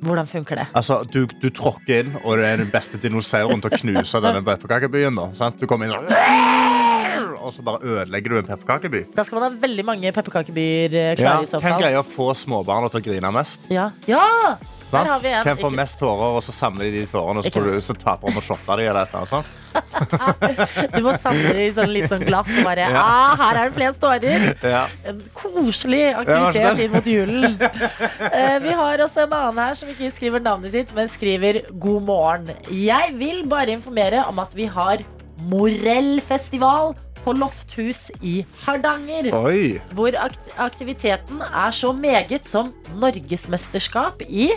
Hvordan 0.00 0.26
funker 0.28 0.56
det? 0.62 0.66
Altså, 0.76 1.02
du, 1.12 1.26
du 1.42 1.48
tråkker 1.52 2.04
inn, 2.04 2.14
og 2.24 2.40
det 2.40 2.46
er 2.48 2.62
den 2.62 2.70
beste 2.72 3.00
dinosauren 3.02 3.60
til 3.60 3.68
å 3.70 3.80
knuse 3.82 4.22
denne 4.24 4.40
pepperkakebyen. 4.46 5.18
da, 5.18 5.26
sant? 5.36 5.60
Du 5.60 5.68
kommer 5.68 5.90
inn 5.90 5.92
sånn 5.92 7.38
Og 7.40 7.52
så 7.52 7.64
bare 7.64 7.80
ødelegger 7.84 8.32
du 8.34 8.38
en 8.40 8.48
pepperkakeby. 8.48 9.02
Da 9.16 9.24
skal 9.24 9.38
man 9.40 9.46
ha 9.46 9.60
veldig 9.62 9.84
mange 9.88 10.12
pepperkakebyer 10.16 10.96
klare. 11.20 11.24
Ja, 11.24 11.36
i 11.44 11.48
så 11.48 11.60
Hvem 11.60 11.74
fall. 11.76 11.80
greier 11.84 12.00
å 12.02 12.06
få 12.06 12.30
småbarna 12.36 12.90
til 12.92 13.00
å 13.00 13.06
grine 13.10 13.32
mest? 13.34 13.64
Ja. 13.72 13.90
ja! 14.08 14.56
Hvem 14.90 15.58
får 15.60 15.74
mest 15.76 15.98
tårer, 16.00 16.36
og 16.36 16.42
så 16.44 16.52
samler 16.54 16.88
de 16.90 17.00
de 17.00 17.06
tårene, 17.10 17.40
og 17.42 17.46
så, 17.46 17.62
du, 17.62 17.80
så 17.84 17.94
taper 17.98 18.30
de 18.32 18.40
og 18.40 18.44
shotter 18.44 18.80
de 18.80 18.86
eller 18.90 19.06
eller 19.06 19.28
sånt? 19.30 19.56
Du 20.96 21.00
må 21.04 21.12
samle 21.22 21.52
de 21.54 21.66
i 21.68 21.72
sånn 21.74 21.92
litt 21.94 22.08
sånn 22.10 22.24
glass 22.26 22.50
og 22.58 22.66
bare 22.66 22.88
Ja. 22.94 23.02
ah, 23.04 23.34
Her 23.38 23.60
er 23.60 23.70
det 23.70 23.76
flest 23.78 24.00
tårer! 24.02 24.46
Ja. 24.66 24.82
En 25.06 25.20
koselig 25.36 26.02
aktivitet 26.22 26.82
inn 26.86 26.94
mot 26.96 27.06
julen. 27.06 27.54
Uh, 27.60 28.56
vi 28.64 28.74
har 28.80 29.04
også 29.06 29.24
en 29.26 29.36
annen 29.38 29.62
her 29.62 29.78
som 29.78 29.92
ikke 29.92 30.10
skriver 30.16 30.42
navnet 30.44 30.74
sitt, 30.74 30.90
men 30.96 31.08
skriver 31.12 31.62
'God 31.70 32.02
morgen'. 32.08 32.50
Jeg 32.74 33.14
vil 33.20 33.44
bare 33.50 33.76
informere 33.78 34.24
om 34.28 34.42
at 34.42 34.56
vi 34.58 34.66
har 34.70 35.04
Morellfestival 35.50 36.92
på 37.24 37.32
Lofthus 37.36 38.08
i 38.24 38.40
Hardanger. 38.64 39.30
Oi! 39.36 39.78
Hvor 39.96 40.16
aktiviteten 40.60 41.42
er 41.46 41.70
så 41.76 41.92
meget 41.92 42.48
som 42.48 42.72
norgesmesterskap 43.00 44.22
i 44.28 44.50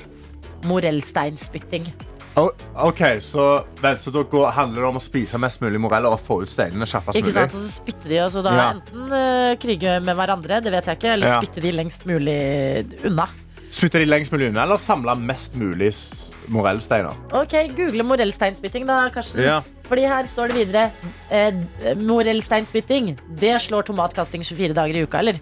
morellsteinspytting. 0.70 1.88
O- 2.36 2.50
OK, 2.90 3.02
så, 3.22 3.44
vent, 3.82 4.00
så 4.02 4.10
da 4.10 4.24
går, 4.26 4.48
handler 4.56 4.82
det 4.82 4.88
om 4.90 4.98
å 4.98 5.02
spise 5.04 5.38
mest 5.38 5.62
mulig 5.62 5.78
moreller 5.84 6.16
og 6.16 6.20
få 6.24 6.40
ut 6.42 6.50
steinene 6.50 6.88
kjappest 6.90 7.20
Ikke 7.20 7.30
mulig? 7.30 7.36
sant? 7.38 7.54
Og 7.54 7.62
så 7.68 7.76
spytter 7.76 8.10
de, 8.10 8.18
og 8.26 8.32
så 8.34 8.42
da 8.42 8.54
Ja. 8.58 8.64
enten 8.74 9.04
uh, 9.14 9.54
krige 9.62 10.00
med 10.02 10.18
hverandre, 10.18 10.58
det 10.66 10.72
vet 10.74 10.86
jeg 10.90 10.98
ikke, 10.98 11.12
eller 11.14 11.28
Ja. 11.28 11.38
spytter 11.42 11.62
de 11.62 11.72
lengst 11.78 12.06
mulig 12.10 13.06
unna. 13.06 13.28
Spytte 13.74 14.02
de 14.02 14.06
lengst 14.10 14.32
mulig 14.34 14.50
unna, 14.50 14.64
eller 14.66 14.78
samle 14.82 15.14
mest 15.18 15.56
mulig 15.56 15.92
morellsteiner? 16.50 17.14
Ok, 17.34 17.54
Google 17.78 18.04
morellsteinspytting, 18.04 18.86
da, 18.90 19.10
Karsten. 19.14 19.42
Ja. 19.46 19.62
Fordi 19.86 20.02
her 20.10 20.26
står 20.26 20.48
det 20.54 20.56
videre 20.56 20.92
eh, 21.30 21.94
Morellsteinspytting, 21.98 23.14
det 23.40 23.56
slår 23.62 23.84
tomatkasting 23.90 24.44
24 24.46 24.74
dager 24.74 24.96
i 24.96 25.04
uka, 25.06 25.20
eller? 25.20 25.38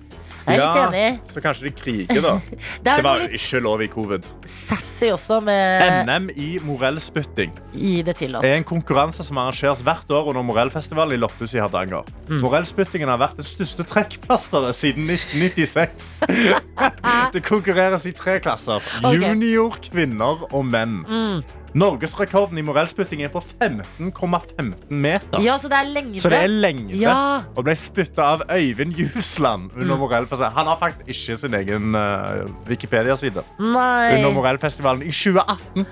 Jeg 0.48 0.58
er 0.58 0.62
litt 0.62 0.94
enig. 0.96 1.20
Så 1.32 1.42
kanskje 1.44 1.68
de 1.68 1.72
kriger, 1.78 2.22
da. 2.26 2.34
Det 2.86 2.96
Det 2.98 3.04
var 3.06 3.22
jo 3.22 3.28
ikke 3.38 3.60
lov 3.62 3.82
i 3.82 3.88
covid. 3.92 4.26
sassy 4.46 5.10
også 5.14 5.40
med 5.44 6.06
NM 6.08 6.30
i 6.36 6.48
morellspytting 6.66 7.52
Gi 7.74 8.02
det 8.06 8.16
til 8.20 8.36
oss. 8.36 8.46
er 8.46 8.56
en 8.60 8.64
konkurranse 8.68 9.24
som 9.26 9.38
arrangeres 9.42 9.82
hvert 9.86 10.10
år 10.12 10.30
under 10.34 10.42
Morellfestivalen 10.46 11.14
i 11.16 11.22
Lofthus 11.22 11.54
i 11.56 11.62
Hardanger. 11.62 12.06
Mm. 12.30 12.42
Morellspyttingen 12.44 13.10
har 13.10 13.18
vært 13.22 13.38
det 13.42 13.46
største 13.48 13.84
trekkplasteret 13.90 14.76
siden 14.78 15.10
1996. 15.10 16.22
det 17.34 17.44
konkurreres 17.46 18.06
i 18.06 18.14
tre 18.18 18.40
klasser. 18.44 18.82
Okay. 19.02 19.18
Junior, 19.22 19.78
kvinner 19.92 20.46
og 20.52 20.66
menn. 20.70 21.02
Mm. 21.10 21.42
Norgesrekorden 21.74 22.58
i 22.60 22.64
morellspytting 22.68 23.22
er 23.24 23.30
på 23.32 23.40
15,15 23.40 24.74
meter. 24.92 25.40
Ja, 25.44 25.56
så 25.58 25.70
det 25.72 25.78
er 25.78 25.88
lengde. 25.88 26.20
Så 26.20 26.30
det 26.34 26.42
er 26.44 26.52
lengde. 26.52 26.98
Ja. 27.00 27.16
Og 27.56 27.64
ble 27.68 27.76
spytta 27.80 28.26
av 28.36 28.44
Øyvind 28.52 28.98
Jusland 29.00 29.72
under 29.76 29.96
Mm. 29.96 30.00
Morellfestivalen. 30.04 30.56
Han 30.58 30.68
har 30.68 30.78
faktisk 30.82 31.08
ikke 31.08 31.38
sin 31.38 31.54
egen 31.54 31.96
uh, 31.96 32.50
Wikipedia-side. 32.68 33.44
Under 33.60 34.32
Morellfestivalen 34.36 35.02
i 35.08 35.12
2018. 35.12 35.86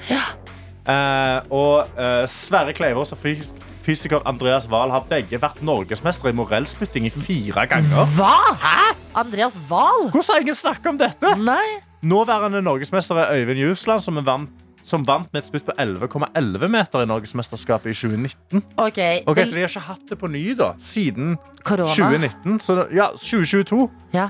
Eh, 0.89 1.39
og 1.53 1.87
uh, 1.99 2.23
Sverre 2.27 2.73
Kleivås 2.73 3.11
og 3.13 3.19
fys 3.21 3.51
fysiker 3.85 4.21
Andreas 4.27 4.67
Wahl 4.69 4.91
har 4.93 5.03
begge 5.09 5.37
vært 5.41 5.61
norgesmestere 5.65 6.29
i 6.33 6.35
morellspytting 6.37 7.05
i 7.07 7.11
fire 7.13 7.63
ganger. 7.71 8.09
Hva? 8.17 8.33
Hæ? 8.61 8.95
Andreas 9.17 9.55
Wahl? 9.69 10.09
Hvordan 10.11 10.27
har 10.33 10.41
ingen 10.43 10.55
snakket 10.57 10.89
om 10.91 10.97
dette? 10.99 11.31
Nei. 11.41 11.79
Nåværende 12.05 12.61
norgesmester 12.61 13.15
er 13.23 13.31
Øyvind 13.39 13.59
Jusland, 13.63 14.03
som, 14.03 14.17
er 14.17 14.25
vant, 14.27 14.49
som 14.83 15.05
vant 15.07 15.27
med 15.33 15.43
et 15.43 15.47
spytt 15.47 15.65
på 15.65 15.71
11,11 15.77 16.67
meter 16.69 17.01
i 17.03 17.05
Norgesmesterskapet 17.05 17.91
i 17.91 17.93
2019. 17.93 18.63
Ok, 18.77 18.97
Ok, 19.27 19.35
men- 19.35 19.47
Så 19.47 19.53
de 19.55 19.61
har 19.61 19.67
ikke 19.67 19.79
hatt 19.87 20.09
det 20.09 20.19
på 20.19 20.27
ny 20.31 20.53
da, 20.55 20.73
siden 20.79 21.37
Corona. 21.63 21.89
2019. 21.89 22.59
Så, 22.59 22.87
ja, 22.93 23.07
2022. 23.15 23.89
Ja. 24.13 24.29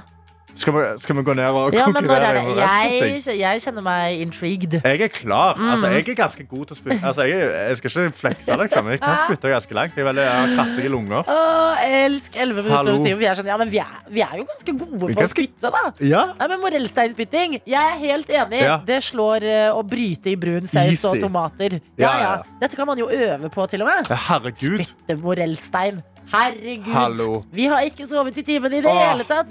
Skal 0.59 0.73
vi, 0.75 0.81
skal 0.99 1.15
vi 1.15 1.21
gå 1.23 1.33
ned 1.39 1.45
og 1.55 1.73
Ja, 1.73 1.85
er 1.85 1.93
konkurrere 1.95 2.41
moralspytting? 2.43 3.13
Jeg, 3.23 3.37
jeg 3.39 3.61
kjenner 3.63 3.83
meg 3.85 4.23
intrigued. 4.25 4.73
Jeg 4.83 5.01
er 5.05 5.11
klar. 5.13 5.55
Mm. 5.55 5.69
Altså, 5.71 5.87
jeg 5.93 6.03
er 6.09 6.17
ganske 6.19 6.43
god 6.51 6.65
til 6.69 6.75
å 6.75 6.79
spytte. 6.81 6.99
Altså, 7.07 7.25
jeg, 7.29 7.45
jeg 7.69 7.77
skal 7.79 7.93
ikke 7.93 8.17
flekse, 8.17 8.57
liksom. 8.63 8.89
Jeg 8.91 9.01
kan 9.03 9.15
spytte 9.21 9.53
ganske 9.53 9.77
langt. 9.77 9.95
Jeg, 9.99 10.07
veldig, 10.09 10.25
jeg 10.25 10.41
har 10.41 10.53
kraftige 10.57 10.91
lunger. 10.91 11.31
Åh, 11.31 11.85
elsk 12.03 12.35
11 12.35 12.59
minutter 12.67 12.91
og 12.91 13.07
7. 13.07 13.15
Vi 13.21 13.29
er 13.31 13.39
sånn, 13.39 13.49
ja, 13.53 13.57
men 13.61 13.71
vi 13.71 13.81
er, 13.85 13.95
vi 14.11 14.25
er 14.25 14.35
jo 14.41 14.45
ganske 14.51 14.75
gode 14.83 14.99
på 14.99 15.11
på 15.19 15.25
å 15.25 15.31
spytte, 15.31 15.71
da. 15.77 15.83
Ja. 16.11 16.25
Nei, 16.39 16.51
men 16.53 16.63
Morellsteinspytting, 16.65 17.57
jeg 17.63 17.95
er 17.95 17.97
helt 18.03 18.29
enig. 18.41 18.61
Ja. 18.67 18.77
Det 18.85 18.99
slår 19.07 19.47
eh, 19.47 19.65
å 19.71 19.81
bryte 19.87 20.33
i 20.33 20.37
brun 20.39 20.67
saus 20.69 21.07
og 21.09 21.19
tomater. 21.23 21.79
Ja, 21.95 22.03
Ja, 22.09 22.11
ja. 22.11 22.19
ja, 22.19 22.29
ja. 22.43 22.59
Dette 22.61 22.75
kan 22.79 22.87
man 22.89 22.99
jo 22.99 23.07
øve 23.07 23.49
på, 23.53 23.65
til 23.71 23.83
og 23.85 23.91
med. 23.93 24.11
Herregud. 24.27 24.83
Spytte 24.83 25.15
morellstein. 25.23 26.03
Herregud. 26.31 26.93
Hallo. 26.93 27.43
Vi 27.55 27.65
har 27.71 27.81
ikke 27.87 28.05
sovet 28.09 28.37
i 28.37 28.43
timen 28.45 28.73
i 28.73 28.81
det 28.85 28.91
Åh. 28.91 28.99
hele 29.01 29.23
tatt. 29.25 29.49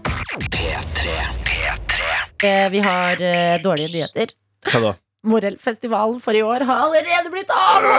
Eh, 2.45 2.69
Vi 2.71 2.79
har 2.85 3.23
eh, 3.23 3.59
dårlige 3.63 3.91
nyheter. 3.97 4.27
Hva 4.71 4.81
da? 4.85 4.93
Morellfestivalen 5.29 6.21
for 6.23 6.33
i 6.39 6.43
år 6.47 6.63
har 6.69 6.85
allerede 6.87 7.31
blitt 7.33 7.51
avholdt! 7.51 7.97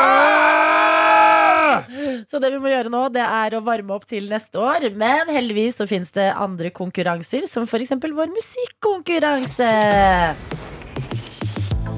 Så 2.31 2.39
det 2.39 2.53
vi 2.53 2.59
må 2.63 2.71
gjøre 2.71 2.89
nå, 2.93 3.01
det 3.13 3.21
er 3.25 3.57
å 3.57 3.61
varme 3.65 3.91
opp 3.97 4.05
til 4.07 4.29
neste 4.31 4.55
år. 4.63 4.87
Men 4.95 5.27
heldigvis 5.27 5.75
så 5.81 5.85
finnes 5.89 6.11
det 6.15 6.29
andre 6.31 6.71
konkurranser, 6.71 7.43
som 7.51 7.67
f.eks. 7.67 7.91
vår 7.99 8.31
musikkonkurranse. 8.31 9.69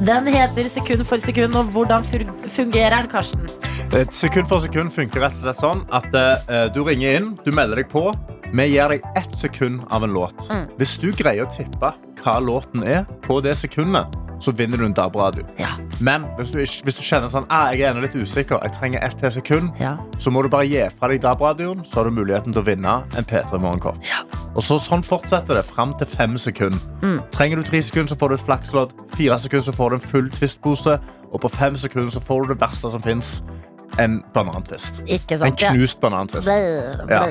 Den 0.02 0.26
heter 0.34 0.65
Sekund 0.74 1.06
for 1.06 1.22
sekund, 1.22 1.56
og 1.56 1.70
hvordan 1.76 2.02
fungerer 2.50 2.98
den, 2.98 3.08
Karsten? 3.13 3.71
Et 3.91 4.13
sekund 4.15 4.47
for 4.47 4.63
sekund 4.63 4.91
funker 4.95 5.19
rett 5.19 5.36
og 5.36 5.43
slett 5.43 5.60
sånn 5.60 5.82
at 5.91 6.13
eh, 6.15 6.67
du 6.71 6.80
ringer 6.88 7.17
inn, 7.19 7.34
du 7.43 7.51
melder 7.51 7.82
deg 7.82 7.89
på. 7.91 8.06
Vi 8.51 8.65
gir 8.71 8.91
deg 8.91 9.04
ett 9.19 9.34
sekund 9.36 9.84
av 9.91 10.06
en 10.08 10.13
låt. 10.15 10.45
Mm. 10.51 10.65
Hvis 10.80 10.93
du 10.99 11.10
greier 11.15 11.43
å 11.43 11.51
tippe 11.51 11.91
hva 12.21 12.36
låten 12.43 12.86
er 12.88 13.04
på 13.25 13.41
det 13.43 13.58
sekundet, 13.60 14.15
så 14.41 14.54
vinner 14.58 14.80
du 14.80 14.88
en 14.88 14.95
DAB-radio. 14.97 15.43
Ja. 15.60 15.75
Men 16.01 16.23
hvis 16.39 16.49
du, 16.49 16.58
ikke, 16.63 16.88
hvis 16.88 16.97
du 16.97 17.04
kjenner 17.06 17.30
sånn, 17.30 17.45
ah, 17.54 17.67
jeg 17.75 17.84
er 17.84 17.91
ennå 17.91 18.01
litt 18.08 18.15
usikker, 18.17 18.63
jeg 18.65 18.73
trenger 18.80 19.04
ett 19.06 19.19
til 19.21 19.34
sekund, 19.36 19.69
Ja. 19.80 19.91
så 20.17 20.32
må 20.34 20.41
du 20.41 20.49
bare 20.49 20.65
gi 20.65 20.82
fra 20.97 21.12
deg 21.12 21.21
DAB-radioen, 21.21 21.84
så 21.86 21.99
har 21.99 22.10
du 22.10 22.15
muligheten 22.15 22.56
til 22.56 22.63
å 22.63 22.65
vinne 22.65 22.95
en 23.19 23.27
P3 23.27 23.60
Morgenkopp. 23.62 23.99
Og 24.56 24.63
så, 24.65 24.80
sånn 24.82 25.04
fortsetter 25.06 25.60
det 25.60 25.65
fram 25.67 25.93
til 25.99 26.10
fem 26.10 26.34
sekunder. 26.41 26.80
Mm. 27.04 27.19
Trenger 27.32 27.62
du 27.62 27.67
tre 27.69 27.84
sekunder, 27.86 28.15
så 28.15 28.17
får 28.19 28.32
du 28.34 28.39
et 28.39 28.47
flakslodd. 28.47 28.95
Fire 29.19 29.38
sekunder, 29.39 29.67
så 29.69 29.75
får 29.77 29.89
du 29.93 29.95
en 29.99 30.08
full 30.15 30.32
twistpose. 30.34 30.97
Og 31.32 31.39
på 31.45 31.51
fem 31.54 31.77
sekunder 31.80 32.12
så 32.12 32.23
får 32.23 32.47
du 32.47 32.54
det 32.56 32.62
verste 32.63 32.89
som 32.91 33.04
fins. 33.06 33.43
En 33.99 34.23
banantvist. 34.34 35.01
Ikke 35.06 35.36
En 35.43 35.51
knust 35.56 35.97
Ja. 35.97 36.10
banantvist. 36.10 36.47
Ja. 36.47 37.25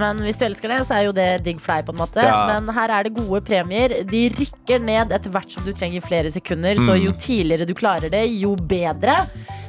Men 0.00 0.18
hvis 0.24 0.36
du 0.38 0.44
elsker 0.44 0.68
det, 0.68 0.86
så 0.86 0.94
er 0.98 1.04
jo 1.06 1.12
det 1.12 1.44
digg 1.44 1.60
fly 1.60 1.82
på 1.82 1.92
en 1.94 1.98
måte. 1.98 2.22
Ja. 2.22 2.46
Men 2.60 2.74
her 2.74 2.88
er 2.90 3.02
det 3.04 3.14
gode 3.14 3.40
premier. 3.44 3.88
De 4.04 4.28
rykker 4.30 4.80
ned 4.84 5.10
etter 5.12 5.30
hvert 5.30 5.50
som 5.50 5.64
du 5.64 5.72
trenger 5.72 6.00
flere 6.02 6.30
sekunder. 6.30 6.74
Så 6.76 6.92
Mm. 6.96 7.04
jo 7.06 7.12
tidligere 7.12 7.66
du 7.66 7.74
klarer 7.74 8.10
det, 8.10 8.28
jo 8.40 8.54
bedre. 8.56 9.26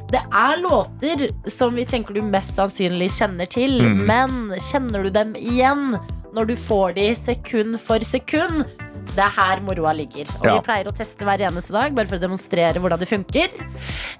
Det 0.10 0.22
er 0.32 0.56
låter 0.62 1.30
som 1.50 1.76
vi 1.76 1.86
tenker 1.86 2.14
du 2.14 2.22
mest 2.22 2.56
sannsynlig 2.56 3.10
kjenner 3.12 3.48
til, 3.50 3.82
Mm. 3.82 4.06
men 4.06 4.30
kjenner 4.72 5.04
du 5.04 5.10
dem 5.10 5.34
igjen 5.36 6.00
når 6.34 6.48
du 6.48 6.56
får 6.56 6.96
de 6.96 7.16
sekund 7.16 7.80
for 7.80 8.00
sekund? 8.00 8.66
Det 9.16 9.24
er 9.26 9.30
her 9.34 9.60
moroa 9.66 9.94
ligger. 9.98 10.28
Og 10.40 10.46
Ja. 10.46 10.54
vi 10.60 10.66
pleier 10.68 10.86
å 10.92 10.96
teste 10.96 11.26
hver 11.26 11.40
eneste 11.48 11.72
dag, 11.74 11.96
bare 11.96 12.06
for 12.06 12.18
å 12.18 12.20
demonstrere 12.22 12.78
hvordan 12.80 13.00
det 13.00 13.08
funker. 13.10 13.50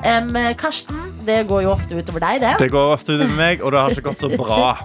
Um, 0.04 0.34
Karsten, 0.58 1.14
det 1.26 1.48
går 1.48 1.64
jo 1.64 1.72
ofte 1.74 1.96
utover 1.98 2.20
deg, 2.20 2.42
det. 2.42 2.54
Det 2.60 2.72
går 2.72 2.94
ofte 2.96 3.14
ut 3.14 3.20
med 3.28 3.36
meg, 3.38 3.62
og 3.64 3.72
det 3.72 3.80
har 3.80 3.90
ikke 3.92 4.08
gått 4.10 4.24
så 4.26 4.30
bra. 4.38 4.78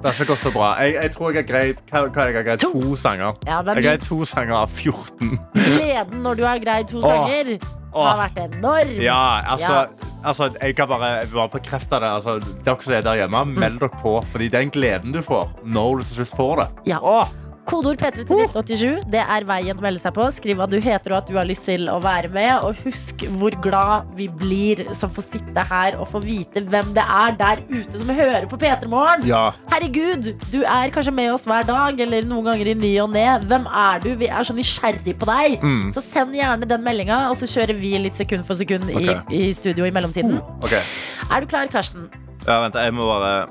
Det 0.00 0.08
har 0.08 0.12
ikke 0.16 0.30
gått 0.32 0.38
så 0.46 0.50
bra. 0.54 0.68
Jeg, 0.80 0.94
jeg 0.94 1.10
tror 1.12 1.32
jeg 1.34 1.42
har 1.44 1.48
greid 1.52 1.80
hva, 1.90 2.00
jeg 2.08 2.36
har 2.36 2.42
greid? 2.42 2.58
To. 2.64 2.70
to 2.80 2.96
sanger. 2.96 3.34
Ja, 3.46 3.58
Jeg 3.60 3.74
har 3.74 3.82
greid 3.84 4.02
to 4.08 4.24
sanger 4.24 4.54
av 4.62 4.70
14. 4.70 5.38
gleden 5.54 6.22
når 6.24 6.36
du 6.40 6.44
har 6.46 6.58
greid 6.62 6.88
to 6.88 7.02
Åh. 7.02 7.10
sanger, 7.10 7.58
har 7.92 8.16
vært 8.28 8.38
enorm. 8.54 8.94
Ja, 9.02 9.42
altså, 9.44 9.72
Ja. 9.72 10.08
altså 10.24 10.48
Jeg 10.62 10.76
kan 10.76 10.88
bare, 10.88 11.26
bare 11.26 11.48
bekrefte 11.52 12.00
det. 12.00 12.08
Altså, 12.08 12.38
dere 12.64 12.80
som 12.82 12.92
er 12.94 13.02
der 13.02 13.14
hjemme, 13.26 13.44
meld 13.46 13.78
dere 13.80 13.90
på. 14.00 14.24
Fordi 14.32 14.48
den 14.48 14.70
gleden 14.70 15.12
du 15.12 15.20
får 15.22 15.52
når 15.66 15.98
du 15.98 16.04
til 16.04 16.24
slutt 16.24 16.34
får 16.38 16.56
det. 16.62 16.68
Ja. 16.94 16.98
Åh, 17.02 17.28
Kodeord 17.70 18.00
P3 18.00 18.24
til 18.26 18.40
1987. 18.48 19.04
Det 19.12 19.20
er 19.22 19.44
veien 19.46 19.78
å 19.78 19.84
melde 19.84 20.00
seg 20.02 20.14
på. 20.16 20.24
Skriv 20.34 20.58
hva 20.58 20.66
du 20.70 20.76
heter 20.82 21.12
og 21.14 21.20
at 21.20 21.28
du 21.30 21.36
har 21.38 21.46
lyst 21.46 21.68
til 21.68 21.86
å 21.92 22.00
være 22.02 22.30
med. 22.34 22.64
Og 22.66 22.80
husk 22.82 23.22
hvor 23.38 23.54
glad 23.62 24.10
vi 24.18 24.26
blir 24.40 24.82
som 24.98 25.12
får 25.14 25.28
sitte 25.28 25.64
her 25.70 25.98
og 26.00 26.08
få 26.10 26.22
vite 26.24 26.64
hvem 26.66 26.90
det 26.96 27.04
er 27.04 27.36
der 27.38 27.62
ute 27.70 28.00
som 28.00 28.10
hører 28.10 28.48
på 28.50 28.58
P3 28.58 28.90
Morgen. 28.90 29.26
ja. 29.28 29.44
Herregud, 29.70 30.32
du 30.50 30.58
er 30.64 30.90
kanskje 30.90 31.14
med 31.14 31.30
oss 31.32 31.46
hver 31.46 31.66
dag 31.68 32.00
eller 32.02 32.26
noen 32.26 32.50
ganger 32.50 32.72
i 32.72 32.76
ny 32.78 32.92
og 33.04 33.12
ne. 33.14 33.26
Hvem 33.46 33.68
er 33.84 34.02
du? 34.02 34.10
Vi 34.18 34.26
er 34.26 34.46
så 34.46 34.56
nysgjerrig 34.56 35.14
på 35.20 35.30
deg. 35.30 35.60
Mm. 35.62 35.88
Så 35.94 36.02
send 36.04 36.34
gjerne 36.34 36.66
den 36.68 36.82
meldinga, 36.84 37.22
og 37.30 37.38
så 37.38 37.48
kjører 37.50 37.78
vi 37.78 37.94
litt 38.02 38.18
sekund 38.18 38.48
for 38.48 38.58
sekund 38.58 38.90
okay. 38.90 39.20
i, 39.30 39.46
i 39.46 39.54
studio 39.54 39.86
i 39.86 39.94
mellomtiden. 39.94 40.40
Okay. 40.64 40.82
Er 41.30 41.44
du 41.44 41.50
klar, 41.50 41.70
Karsten? 41.70 42.10
Ja, 42.46 42.64
vent, 42.64 42.74
jeg 42.74 42.96
må 42.96 43.06
bare 43.06 43.46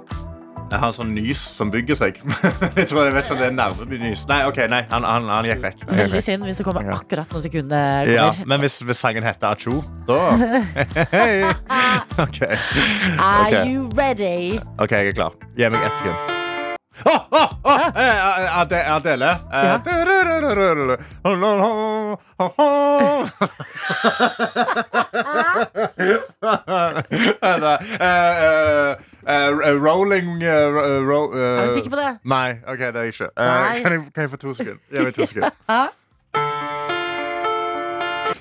Jeg 0.69 0.79
har 0.84 0.91
en 0.91 0.93
sånn 0.93 1.13
nys 1.15 1.39
som 1.58 1.71
bygger 1.73 1.97
seg. 1.97 2.19
jeg 2.77 2.88
tror 2.91 3.08
jeg 3.08 3.13
vet 3.15 3.25
ikke 3.25 3.36
om 3.36 3.39
det 3.41 3.47
er 3.49 3.55
nervenys. 3.58 4.25
Nei, 4.29 4.39
ok, 4.49 4.60
nei, 4.69 4.82
han, 4.91 5.08
han, 5.08 5.29
han 5.34 5.47
gikk 5.49 5.63
vekk. 5.65 5.86
Veldig 5.89 6.21
synd 6.25 6.45
hvis 6.45 6.60
det 6.62 6.65
kommer 6.67 6.91
akkurat 6.93 7.32
noen 7.34 7.45
sekunder. 7.45 8.12
Ja, 8.13 8.27
men 8.45 8.62
hvis, 8.63 8.79
hvis 8.86 9.01
sangen 9.01 9.25
heter 9.25 9.49
Acho, 9.53 9.79
da 10.08 10.19
okay. 12.25 12.53
OK. 12.53 12.53
Are 13.19 13.65
you 13.65 13.89
ready? 13.97 14.60
Ok, 14.77 14.91
jeg 14.93 15.13
er 15.13 15.17
klar. 15.17 15.34
Gi 15.58 15.69
meg 15.73 15.88
ett 15.89 15.97
sekund. 16.01 16.36
Åh! 17.05 17.47
Eh, 17.95 18.60
Ade- 18.60 18.84
Adele. 18.91 19.29
Eh, 19.53 19.63
Ja. 19.63 19.79
Eh, 29.29 29.75
Rolling 29.77 30.41
uh, 30.41 30.49
ro- 31.05 31.33
eh, 31.37 31.61
Er 31.61 31.67
du 31.67 31.73
sikker 31.77 31.89
på 31.93 31.99
det? 32.01 32.17
Nei, 32.25 32.51
ok, 32.67 32.79
det 32.79 32.95
er 32.95 33.03
jeg 33.07 33.13
ikke. 33.13 33.29
Kan 33.37 33.93
jeg, 33.93 34.01
kan 34.15 34.21
jeg 34.25 34.29
få 34.31 34.37
to 34.41 34.53
sekunder? 34.57 34.81
Gi 34.89 35.03
meg 35.05 35.13
to 35.13 35.25
sekunder. 35.31 35.51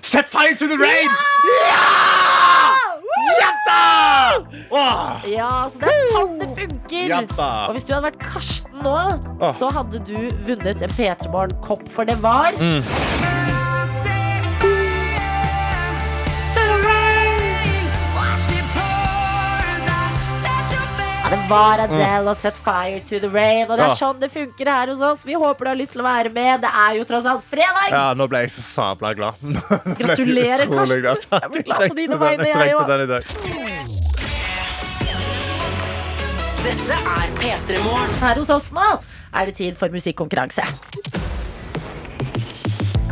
Set 0.03 0.29
fire 0.33 0.55
to 0.57 0.67
the 0.71 0.79
rain! 0.81 1.11
Ja! 1.61 1.85
Ja 3.41 3.51
Oh. 4.71 5.21
Ja, 5.27 5.69
så 5.73 5.79
det 5.81 5.89
er 5.89 6.11
sant 6.13 6.41
det 6.43 6.49
funker. 6.57 7.07
Jatta. 7.09 7.47
Og 7.69 7.73
hvis 7.77 7.85
du 7.89 7.93
hadde 7.95 8.05
vært 8.11 8.19
Karsten 8.21 8.83
nå, 8.85 8.95
oh. 9.41 9.53
så 9.57 9.71
hadde 9.73 10.01
du 10.05 10.17
vunnet 10.47 10.83
en 10.85 10.93
P3 10.93 11.31
Morgen-kopp, 11.33 11.87
for 11.93 12.05
det 12.09 12.19
var 12.23 12.53
Mm. 12.61 12.83
Det 21.31 21.39
var 21.49 21.83
Adele 21.85 22.31
og 22.31 22.37
Set 22.41 22.57
Fire 22.57 23.01
to 23.05 23.19
the 23.21 23.29
Rain. 23.29 23.67
Og 23.69 23.77
det 23.77 23.85
er 23.85 23.97
sånn 23.99 24.21
det 24.23 24.31
funker 24.33 24.71
her 24.73 24.89
hos 24.93 25.03
oss. 25.05 25.27
Vi 25.29 25.37
håper 25.37 25.69
du 25.69 25.71
har 25.75 25.79
lyst 25.79 25.93
til 25.93 26.01
å 26.01 26.07
være 26.07 26.33
med. 26.33 26.63
Det 26.65 26.71
er 26.73 26.97
jo 26.97 27.05
tross 27.09 27.29
alt 27.29 27.45
fredag. 27.45 27.91
Ja, 27.93 28.07
nå 28.17 28.29
ble 28.31 28.45
jeg 28.47 28.55
så 28.55 28.65
sabla 28.65 29.13
glad. 29.19 29.37
Gratulerer, 30.01 30.65
Karsten. 30.71 31.05
glad. 31.05 31.29
Jeg 31.29 31.53
ble 31.53 31.65
glad 31.69 31.85
på 31.85 31.99
dine 32.01 32.21
vegne, 32.25 32.49
jeg 32.49 33.09
dag. 33.13 33.23
Dette 36.65 36.97
er 36.97 37.37
P3 37.39 37.85
Morgen. 37.85 38.19
Her 38.25 38.41
hos 38.41 38.51
oss 38.57 38.73
nå 38.77 38.89
er 39.37 39.51
det 39.51 39.59
tid 39.61 39.77
for 39.77 39.93
musikkonkurranse. 39.93 40.65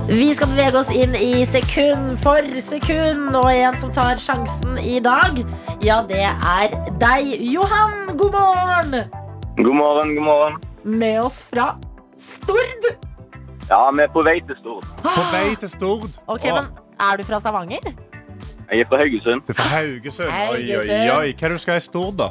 Vi 0.09 0.35
skal 0.39 0.47
bevege 0.53 0.79
oss 0.79 0.91
inn 0.95 1.17
i 1.19 1.41
sekund 1.51 2.13
for 2.23 2.47
sekund, 2.63 3.35
og 3.35 3.49
en 3.51 3.75
som 3.81 3.91
tar 3.91 4.21
sjansen 4.23 4.77
i 4.79 5.01
dag, 5.03 5.41
ja, 5.83 5.97
det 6.07 6.21
er 6.23 6.77
deg, 7.01 7.33
Johan. 7.43 8.13
God 8.15 8.37
morgen! 8.39 8.95
God 9.59 9.75
morgen, 9.75 10.15
god 10.15 10.25
morgen. 10.29 10.61
Med 10.85 11.19
oss 11.25 11.41
fra 11.51 11.73
Stord. 12.15 12.87
Ja, 13.67 13.81
vi 13.91 14.05
er 14.05 14.13
på 14.15 14.23
vei 14.23 14.37
til 14.47 14.55
Stord. 14.61 14.87
På 15.03 15.25
vei 15.33 15.57
til 15.59 15.73
Stord. 15.75 16.21
Ok, 16.31 16.47
Åh, 16.53 16.61
men 16.61 16.71
Er 17.03 17.19
du 17.19 17.25
fra 17.27 17.41
Stavanger? 17.43 17.91
Jeg 18.71 18.81
er 18.81 18.87
fra 18.87 19.01
Haugesund. 19.03 19.43
Du 19.43 19.51
er 19.57 19.59
fra 19.59 19.71
Haugesund. 19.75 20.31
Oi, 20.31 20.63
oi, 20.71 20.87
oi. 20.87 20.87
Hva 20.87 21.19
er 21.27 21.35
det 21.35 21.51
du 21.59 21.65
skal 21.65 21.81
i 21.81 21.83
Stord, 21.83 22.15
da? 22.23 22.31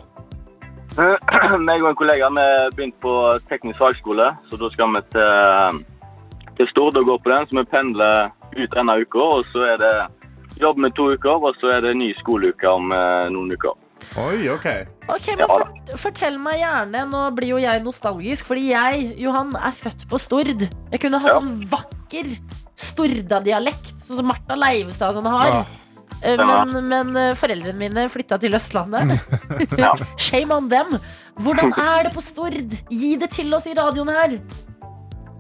Jeg 0.95 1.83
og 1.83 1.89
en 1.89 1.99
kollega 1.99 2.31
vi 2.31 2.39
begynte 2.39 2.75
begynt 2.77 2.97
på 3.03 3.13
teknisk 3.51 3.83
fagskole, 3.83 4.29
så 4.47 4.59
da 4.61 4.69
skal 4.71 4.95
vi 4.95 5.01
til, 5.11 5.83
til 6.57 6.67
Stord 6.71 6.97
og 6.97 7.05
gå 7.09 7.17
på 7.23 7.31
den. 7.31 7.47
Så 7.49 7.57
vi 7.59 7.65
pendler 7.71 8.29
ut 8.55 8.75
denne 8.75 8.95
uka, 9.01 9.19
og 9.39 9.45
så 9.53 9.65
er 9.73 9.77
det 9.81 9.93
jobb 10.61 10.77
med 10.79 10.95
to 10.95 11.09
uker, 11.15 11.41
og 11.49 11.57
så 11.61 11.73
er 11.75 11.81
det 11.83 11.95
ny 11.99 12.13
skoleuke 12.21 12.69
om 12.71 12.91
eh, 12.95 13.25
noen 13.33 13.51
uker. 13.51 13.75
Oi, 14.19 14.49
OK. 14.51 14.65
Ok, 15.09 15.27
men 15.39 15.47
for, 15.49 15.63
Fortell 16.03 16.35
meg 16.39 16.59
gjerne. 16.61 17.05
Nå 17.09 17.21
blir 17.37 17.53
jo 17.55 17.61
jeg 17.63 17.81
nostalgisk, 17.85 18.45
fordi 18.49 18.69
jeg, 18.73 19.05
Johan, 19.23 19.55
er 19.55 19.71
født 19.75 20.03
på 20.11 20.19
Stord. 20.21 20.51
Jeg 20.91 21.01
kunne 21.01 21.19
hatt 21.23 21.33
Ja. 21.33 21.39
en 21.41 21.55
vakker 21.71 22.29
Storda-dialekt, 22.95 23.95
sånn 24.03 24.19
som 24.21 24.29
Martha 24.29 24.55
Leivestad 24.59 25.11
og 25.13 25.19
sånn 25.21 25.31
har. 25.31 25.65
Eh, 26.23 26.35
Ja. 26.35 26.63
Men, 26.65 26.87
men 26.89 27.17
eh, 27.19 27.33
foreldrene 27.37 27.77
mine 27.77 28.05
flytta 28.09 28.37
til 28.41 28.55
Østlandet. 28.57 29.15
Ja. 29.81 29.91
Shame 30.17 30.53
on 30.55 30.69
them. 30.71 30.95
Hvordan 31.39 31.73
er 31.77 32.07
det 32.07 32.13
på 32.15 32.23
Stord? 32.23 32.55
Gi 32.89 33.15
det 33.21 33.31
til 33.35 33.51
oss 33.53 33.67
i 33.67 33.75
radioen 33.77 34.09
her. 34.09 34.37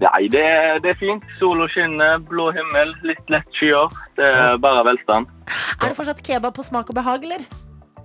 Nei, 0.01 0.25
det, 0.31 0.43
det 0.83 0.91
er 0.91 0.97
fint. 0.99 1.23
Sola 1.39 1.67
skinner, 1.71 2.17
blå 2.27 2.49
himmel, 2.55 2.91
litt 3.07 3.31
lett 3.31 3.47
skyer. 3.55 3.93
Det 4.17 4.27
er 4.27 4.57
bare 4.63 4.83
velstand. 4.87 5.29
Er 5.79 5.87
det 5.87 5.95
fortsatt 5.95 6.19
kebab 6.25 6.57
på 6.57 6.65
smak 6.67 6.91
og 6.91 6.97
behag, 6.99 7.23
eller? 7.23 7.45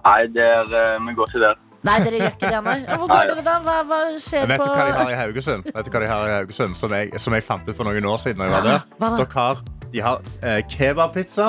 Nei, 0.05 0.21
det 0.33 0.45
er, 0.45 0.71
eh, 0.71 1.01
vi 1.09 1.17
går 1.19 1.33
ikke 1.33 1.43
der. 1.43 1.59
Nei, 1.89 1.97
dere 2.05 2.21
gjør 2.21 2.35
ikke 2.35 2.53
det, 2.53 2.61
nei. 2.67 2.77
Hvor 2.85 3.09
går 3.09 3.31
dere 3.31 3.45
da? 3.45 3.57
Hva, 3.65 3.77
hva 3.89 3.99
skjer 4.21 4.47
Vet 4.51 4.61
på 4.61 4.69
du 4.69 4.75
hva 4.77 4.85
de 4.85 4.97
har 4.99 5.11
i 5.11 5.17
Haugesund? 5.17 5.71
Vet 5.73 5.87
du 5.87 5.95
hva 5.95 6.03
de 6.03 6.11
har 6.11 6.27
i 6.29 6.35
Haugesund 6.35 6.77
Som 6.77 6.93
jeg, 6.93 7.09
som 7.17 7.37
jeg 7.37 7.47
fant 7.47 7.69
ut 7.69 7.77
for 7.77 7.89
noen 7.89 8.09
år 8.11 8.21
siden 8.21 8.43
da 8.43 8.51
jeg 8.51 8.53
var 8.53 8.67
der? 8.67 8.85
Dere 9.01 9.29
har, 9.33 9.63
de 9.95 10.03
har 10.05 10.21
eh, 10.45 10.61
kebabpizza 10.69 11.49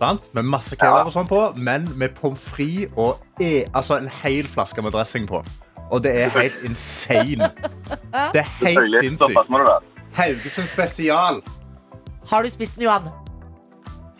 sant? 0.00 0.28
med 0.36 0.48
masse 0.48 0.76
kebab 0.76 1.08
og 1.08 1.14
sånn 1.14 1.28
på, 1.28 1.40
men 1.56 1.88
med 2.00 2.12
pommes 2.16 2.44
frites 2.52 2.92
og 3.00 3.20
e, 3.40 3.64
altså 3.76 3.98
en 4.00 4.08
hel 4.20 4.48
flaske 4.48 4.84
med 4.84 4.94
dressing 4.96 5.28
på. 5.28 5.42
Og 5.90 6.02
det 6.04 6.12
er 6.22 6.28
helt 6.34 6.58
insane. 6.68 7.50
Det 8.34 8.42
er 8.44 8.50
helt. 8.62 8.94
Sinnssykt. 9.00 9.54
Haugesund 10.14 10.66
spesial. 10.70 11.40
Har 12.30 12.42
du 12.42 12.50
spist 12.52 12.76
den, 12.76 12.84
Johan? 12.86 13.08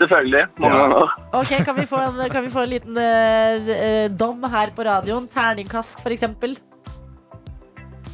Selvfølgelig. 0.00 0.46
Mange 0.58 0.76
Ja. 0.76 0.82
ganger. 0.82 1.14
Ok, 1.40 1.52
Kan 1.64 1.76
vi 1.76 1.86
få 1.86 1.96
en, 1.96 2.30
kan 2.30 2.44
vi 2.44 2.50
få 2.50 2.62
en 2.64 2.68
liten 2.72 2.96
eh, 2.98 4.08
dom 4.20 4.42
her 4.50 4.70
på 4.76 4.82
radioen? 4.86 5.28
Terningkast, 5.28 6.00
for 6.02 6.10
eksempel. 6.10 6.56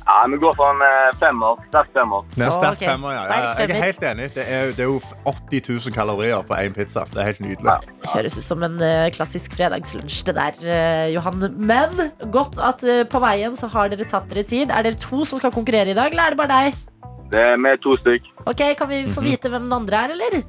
Ja, 0.06 0.16
vi 0.30 0.38
går 0.38 0.54
for 0.54 0.70
en 0.70 0.82
eh, 0.86 1.08
femmer. 1.18 1.58
Sterk 1.70 1.88
femmer. 1.96 2.26
Det 2.36 2.44
er 2.46 2.52
sterk 2.54 2.78
Ok, 2.78 2.84
femmer, 2.86 3.14
ja. 3.16 3.22
Jeg 3.58 3.70
er 3.70 3.80
helt 3.82 4.04
enig. 4.10 4.28
Det 4.36 4.44
er, 4.46 4.70
det 4.76 4.84
er 4.84 4.90
jo 4.90 5.00
80 5.26 5.70
000 5.88 5.94
kalorier 5.96 6.44
på 6.46 6.58
én 6.62 6.76
pizza. 6.76 7.02
Det 7.10 7.22
er 7.22 7.30
helt 7.32 7.42
nydelig. 7.42 7.74
Høres 8.12 8.38
ut 8.38 8.46
som 8.46 8.62
en 8.66 8.76
eh, 8.86 9.08
klassisk 9.16 9.56
fredagslunsj, 9.58 10.20
det 10.28 10.36
der, 10.38 10.60
eh, 10.76 11.06
Johan. 11.16 11.42
Men 11.58 12.12
godt 12.34 12.60
at 12.62 12.84
på 13.10 13.22
veien 13.26 13.58
så 13.58 13.70
har 13.74 13.90
dere 13.90 14.06
tatt 14.06 14.30
dere 14.30 14.46
tid. 14.46 14.70
Er 14.70 14.86
dere 14.86 15.00
to 15.02 15.24
som 15.26 15.42
skal 15.42 15.54
konkurrere 15.54 15.90
i 15.90 15.98
dag, 15.98 16.14
eller 16.14 16.30
er 16.30 16.36
det 16.36 16.42
bare 16.44 16.54
deg? 16.54 16.84
Det 17.32 17.42
er 17.42 17.56
vi 17.58 17.74
to 17.82 17.96
stykk. 17.98 18.30
Ok, 18.46 18.62
Kan 18.78 18.88
vi 18.92 19.02
få 19.10 19.26
vite 19.26 19.50
hvem 19.50 19.66
den 19.66 19.74
andre 19.74 20.04
er, 20.06 20.14
eller? 20.14 20.42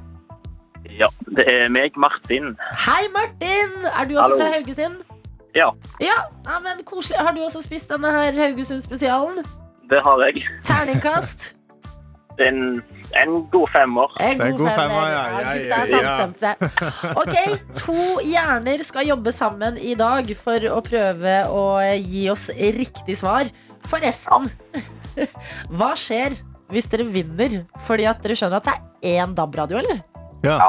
Ja, 0.98 1.10
det 1.34 1.44
er 1.50 1.68
meg, 1.74 1.98
Martin. 1.98 2.54
Hei, 2.86 3.08
Martin! 3.14 3.74
Er 3.90 4.06
du 4.06 4.14
også 4.16 4.22
Hallo. 4.22 4.38
fra 4.38 4.52
Haugesund? 4.54 5.02
Ja, 5.58 5.70
Ja, 6.00 6.18
ja, 6.46 6.58
men 6.64 6.84
koselig. 6.86 7.18
Har 7.18 7.34
du 7.34 7.42
også 7.44 7.64
spist 7.66 7.90
denne 7.90 8.12
her 8.14 8.36
Haugesund-spesialen? 8.46 9.42
det 9.88 10.02
har 10.04 10.26
jeg. 10.26 10.44
Terningkast? 10.68 11.46
En, 12.38 12.58
en 13.18 13.32
god 13.50 13.66
femmer. 13.74 14.12
En 14.22 14.38
er 14.38 14.52
en 14.52 14.58
god 14.60 14.68
femmer, 14.70 15.08
ja. 15.10 15.22
Ja, 15.26 15.38
ja, 15.42 15.54
er 15.54 15.62
ja, 15.66 15.78
ja. 15.90 16.10
samstemte. 16.20 16.52
Ok, 17.18 17.32
to 17.80 17.96
hjerner 18.22 18.84
skal 18.86 19.08
jobbe 19.08 19.32
sammen 19.34 19.74
i 19.82 19.96
dag 19.98 20.30
for 20.38 20.68
å 20.70 20.78
prøve 20.86 21.32
å 21.50 21.64
gi 21.98 22.28
oss 22.30 22.46
riktig 22.78 23.16
svar. 23.18 23.50
Forresten, 23.90 24.46
hva 25.80 25.90
skjer 25.98 26.38
hvis 26.70 26.86
dere 26.92 27.08
vinner 27.10 27.64
fordi 27.88 28.06
at 28.06 28.22
dere 28.22 28.38
skjønner 28.38 28.62
at 28.62 28.70
det 28.70 28.76
er 28.78 29.24
én 29.24 29.34
DAB-radio, 29.34 29.82
eller? 29.82 30.04
Ja. 30.46 30.60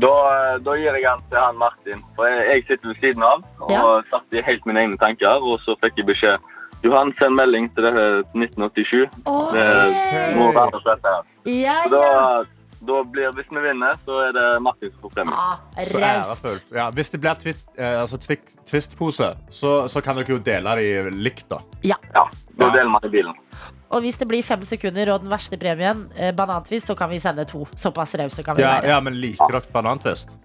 Da, 0.00 0.10
eh, 0.52 0.58
da 0.64 0.74
gir 0.76 0.92
jeg 0.92 1.02
den 1.06 1.22
til 1.30 1.38
han 1.40 1.56
Martin. 1.58 2.02
For 2.16 2.26
jeg, 2.28 2.42
jeg 2.52 2.64
sitter 2.68 2.88
ved 2.92 2.98
siden 3.00 3.22
av 3.24 3.44
og 3.60 3.70
Ja. 3.72 3.80
satt 4.10 4.36
i 4.36 4.42
helt 4.44 4.66
mine 4.66 4.82
egne 4.84 4.98
tanker. 5.00 5.40
Og 5.40 5.58
så 5.64 5.76
fikk 5.80 5.96
jeg 6.02 6.06
beskjed 6.10 6.36
Johan, 6.84 7.12
send 7.18 7.34
melding 7.34 7.70
til 7.74 7.84
det 7.88 7.94
her 7.94 8.20
1987. 8.36 9.08
Det 9.56 10.36
må 10.36 10.52
være 10.52 10.82
dette 10.84 11.08
her. 11.08 11.22
Ja, 11.46 11.78
Så 11.86 11.90
da, 11.96 12.44
da 12.86 12.98
blir, 13.10 13.32
hvis 13.38 13.48
vi 13.50 13.62
vinner, 13.64 13.96
så 14.04 14.18
er 14.28 14.32
det 14.36 14.44
Martin 14.62 14.90
som 14.92 15.00
får 15.06 15.14
premie. 15.16 15.34
Ah, 15.34 15.56
Så 15.82 15.98
ærefullt. 15.98 16.68
Ja, 16.76 16.90
hvis 16.90 17.10
det 17.10 17.20
blir 17.20 17.34
twist, 17.40 17.66
eh, 17.78 18.00
altså 18.00 18.18
Twist-pose, 18.66 19.32
så, 19.50 19.72
så 19.88 20.02
kan 20.04 20.16
dere 20.20 20.36
jo 20.36 20.38
dele 20.38 20.76
de 20.76 21.10
likt, 21.16 21.48
da. 21.50 21.58
Ja. 21.82 21.96
Ja, 22.14 22.26
Da 22.58 22.68
deler 22.70 22.88
man 22.92 23.00
i 23.04 23.08
bilen. 23.08 23.34
Og 23.90 24.02
hvis 24.02 24.16
det 24.18 24.26
blir 24.26 24.42
fem 24.42 24.62
sekunder 24.66 25.12
og 25.14 25.22
den 25.22 25.30
verste 25.30 25.56
premien, 25.60 26.06
eh, 26.16 26.32
banantvist, 26.34 26.86
så 26.90 26.96
kan 26.98 27.10
vi 27.10 27.20
sende 27.22 27.44
to. 27.46 27.64
Såpass 27.78 28.14
rause 28.18 28.42
kan 28.42 28.56
vi 28.56 28.62
Ja, 28.62 28.80
være. 28.80 28.88
ja, 28.88 29.00
men 29.00 29.14
liker 29.20 29.52
dere 29.52 29.72
banantvist? 29.72 30.36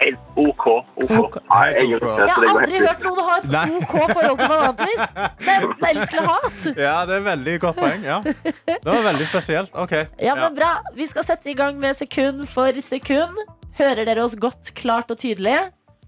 Helt 0.00 0.18
OK. 0.36 0.64
OK. 0.96 1.12
Ok. 1.18 1.36
Nei, 1.48 1.66
jeg 1.72 1.86
gjør 1.88 2.00
ikke 2.00 2.08
det, 2.08 2.16
Jeg 2.16 2.28
så 2.28 2.34
har 2.34 2.46
går 2.46 2.48
aldri 2.60 2.72
helt 2.72 2.88
hørt 2.88 3.04
noen 3.06 3.20
ha 3.28 3.36
et 3.38 3.46
Nei. 3.54 3.66
OK 3.76 3.94
forhold 4.16 4.38
til 4.40 4.48
banantvist. 4.52 5.14
Det 5.38 5.52
er 5.52 5.66
enten 5.68 5.86
elsk 5.90 6.12
eller 6.16 6.26
hat. 6.32 6.66
Ja, 6.86 6.96
det 7.06 7.14
er 7.16 7.24
veldig 7.28 7.54
godt 7.62 7.76
poeng. 7.80 8.02
Ja. 8.04 8.18
Det 8.26 8.88
var 8.90 9.02
veldig 9.06 9.26
spesielt. 9.30 9.70
OK. 9.78 9.94
Ja, 10.20 10.34
men 10.34 10.54
bra. 10.58 10.72
Vi 10.98 11.06
skal 11.06 11.24
sette 11.28 11.52
i 11.52 11.54
gang 11.54 11.78
med 11.80 11.96
sekund 11.96 12.44
for 12.50 12.72
sekund. 12.82 13.38
Hører 13.78 14.04
dere 14.08 14.24
oss 14.24 14.34
godt, 14.40 14.72
klart 14.74 15.10
og 15.12 15.18
tydelig? 15.22 15.56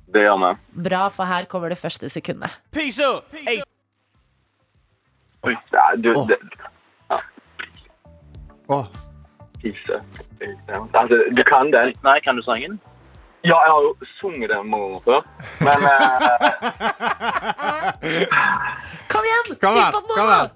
Det 0.08 0.24
gjør 0.24 0.38
vi. 0.42 0.52
Bra, 0.88 1.06
for 1.12 1.28
her 1.28 1.44
kommer 1.44 1.68
det 1.68 1.78
første 1.78 2.08
sekundet. 2.08 2.50
Peace 2.72 2.98
up. 3.04 3.28
Hey, 5.44 5.56
Ja, 5.72 5.96
du, 5.96 6.12
oh. 6.16 6.26
det, 6.26 6.36
Åh, 8.68 8.84
Fise. 9.62 10.02
Altså, 10.94 11.24
du 11.36 11.42
kan 11.42 11.72
den. 11.72 11.94
Nei, 12.04 12.20
kan 12.24 12.36
du 12.36 12.42
sangen? 12.42 12.80
Ja, 13.44 13.56
jeg 13.64 13.72
har 13.74 13.82
jo 13.82 13.96
sunget 14.20 14.50
den 14.50 14.70
mange 14.70 14.84
ganger 14.84 15.00
før. 15.04 15.20
Men 15.66 15.78
eh, 15.90 16.00
Kom 19.12 19.22
igjen! 19.28 19.46
Kom 19.62 19.74
igjen! 19.76 19.92
kom 19.92 20.28
igjen. 20.28 20.50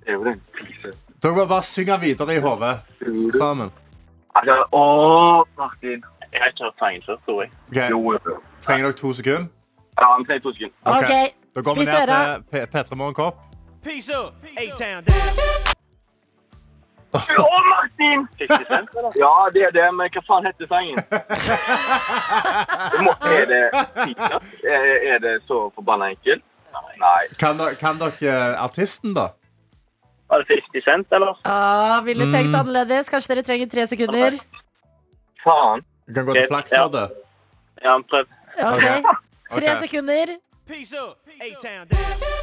det 0.00 0.08
er 0.08 0.12
jo 0.12 0.24
den 0.24 0.40
fise. 0.58 0.92
Dere 1.22 1.32
må 1.32 1.46
bare 1.46 1.62
synge 1.62 2.00
videre 2.00 2.34
i 2.36 2.40
hodet 2.40 2.74
sammen. 3.38 3.70
Altså, 4.34 4.56
å, 4.72 4.84
Martin. 5.58 6.04
Jeg 6.32 6.42
har 6.42 6.48
ikke 6.52 6.64
hørt 6.64 6.78
sangen 6.78 7.02
før, 7.06 7.16
tror 7.24 7.42
jeg. 7.42 7.50
Okay. 7.70 7.90
Jo, 7.90 8.12
jo. 8.12 8.38
Trenger 8.60 8.88
dere 8.88 8.98
to 9.00 9.12
sekunder? 9.12 9.46
Ja, 10.00 10.08
vi 10.18 10.24
trenger 10.28 10.42
to 10.42 10.52
sekunder. 10.52 10.76
Ok. 10.84 10.96
okay. 11.02 11.26
Da 11.56 11.60
går 11.68 11.74
vi 11.78 11.84
ned 11.88 12.06
til 12.52 12.66
P3 12.72 12.98
Morgenkopp. 13.00 13.55
Peace 13.86 14.10
up. 14.10 14.34
A-Town 14.58 15.04
down. 15.04 15.74
Å, 17.16 17.58
Martin! 17.70 18.26
50 18.38 18.64
Cent. 18.68 18.88
Ja, 19.16 19.30
det 19.54 19.62
er 19.68 19.72
det, 19.72 19.84
men 19.96 20.10
hva 20.12 20.22
faen 20.26 20.44
heter 20.48 20.66
sangen? 20.68 20.98
Er 23.36 23.46
det? 23.48 23.62
Er, 24.68 25.18
det 25.24 25.32
så 25.48 25.60
forbanna 25.76 26.10
enkelt? 26.12 26.44
Nei. 27.00 27.22
Kan, 27.40 27.56
dere- 27.60 27.78
kan 27.80 27.96
dere 28.02 28.12
eh, 28.34 28.62
artisten, 28.66 29.14
da? 29.16 29.30
Var 30.28 30.42
det 30.42 30.48
50 30.50 30.84
Cent, 30.84 31.12
eller? 31.16 31.38
ah, 31.48 32.00
Ville 32.04 32.26
tenkt 32.32 32.50
Mm. 32.52 32.58
annerledes. 32.60 33.08
Kanskje 33.08 33.32
dere 33.34 33.46
trenger 33.48 33.70
tre 33.72 33.86
sekunder? 33.88 34.36
Faen. 35.44 35.84
Vi 36.06 36.14
kan 36.18 36.26
gå 36.28 36.34
til 36.36 36.48
flaks 36.50 36.72
med 36.76 36.92
det? 36.98 37.06
Ja, 37.86 37.96
prøv. 38.10 38.26
Ok, 38.60 38.84
Tre 39.56 39.76
sekunder. 39.86 40.36
Peace 40.66 40.92
up. 41.00 41.16
A-Town 41.40 41.86
down. 41.88 42.35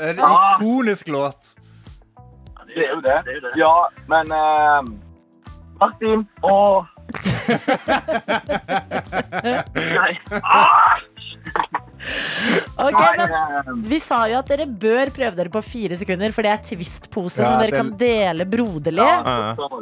En 0.00 0.20
Ah. 0.20 0.56
ikonisk 0.56 1.08
låt. 1.08 1.54
Det 2.74 2.84
er 2.86 2.92
jo 2.94 3.00
det. 3.04 3.16
Det 3.26 3.32
er 3.32 3.34
jo 3.34 3.40
det. 3.48 3.52
Ja, 3.58 3.88
men 4.08 4.32
uh, 4.32 4.82
Martin 5.80 6.26
og 6.42 6.86
Nei. 9.70 10.12
Ok, 12.80 12.94
Nei, 12.94 13.16
men 13.18 13.32
eh, 13.34 13.72
Vi 13.90 13.98
sa 14.00 14.22
jo 14.30 14.38
at 14.40 14.48
dere 14.52 14.66
bør 14.70 15.10
prøve 15.14 15.34
dere 15.36 15.52
på 15.52 15.60
fire 15.66 15.98
sekunder, 16.00 16.32
for 16.32 16.46
det 16.46 16.52
er 16.54 16.62
Twist-pose 16.70 17.42
Ja, 17.42 17.50
som 17.50 17.58
dere 17.60 17.74
den... 17.74 17.80
kan 17.82 17.90
dele 18.00 18.46
broderlig. 18.48 19.04
Ja. 19.04 19.54
så 19.58 19.68
var 19.72 19.80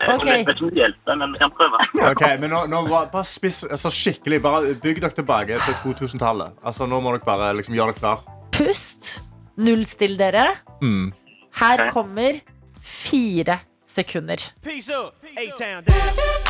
ja. 0.00 0.06
Jeg 0.06 0.14
Ok. 0.16 0.24
vet 0.26 0.48
ikke 0.48 0.64
om 0.64 0.70
det 0.70 0.78
hjelper, 0.80 1.14
men 1.20 1.28
vi 1.32 1.38
kan 1.42 1.50
prøve. 1.56 1.76
Ok, 2.10 2.22
men 2.40 2.48
nå, 2.50 2.60
nå 2.72 2.78
bare, 2.88 3.24
spiss 3.24 3.64
altså, 3.68 3.90
skikkelig. 3.92 4.42
Bare 4.42 4.74
bygg 4.82 5.02
dere 5.02 5.10
tilbake 5.16 5.58
til 5.66 5.74
2000-tallet. 5.84 6.50
Altså, 6.64 6.86
nå 6.86 7.00
må 7.00 7.08
dere 7.16 7.24
bare 7.26 7.56
liksom, 7.58 7.74
gjøre 7.76 7.86
dere 7.92 8.00
klar. 8.00 8.18
Pust. 8.56 9.20
Nullstill 9.60 10.16
dere. 10.18 10.46
Mm. 10.80 11.12
Her 11.60 11.74
okay. 11.84 11.92
kommer 11.92 12.32
fire 12.80 13.58
sekunder. 13.86 14.36
Peace 14.62 14.88
up. 14.88 15.12
A-Town 15.36 15.84
down. 15.84 16.40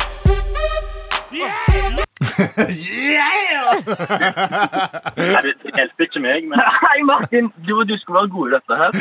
Yeah. 1.33 2.01
Det 5.15 5.53
det 5.63 5.71
hjelper 5.75 6.03
ikke 6.05 6.19
meg, 6.21 6.41
men 6.49 6.59
Hei, 6.59 6.99
Martin! 7.07 7.45
Du, 7.67 7.73
du 7.87 7.95
skal 8.01 8.13
være 8.17 8.29
god 8.35 8.45
i 8.47 8.51
dette 8.55 8.73
her. 8.81 8.89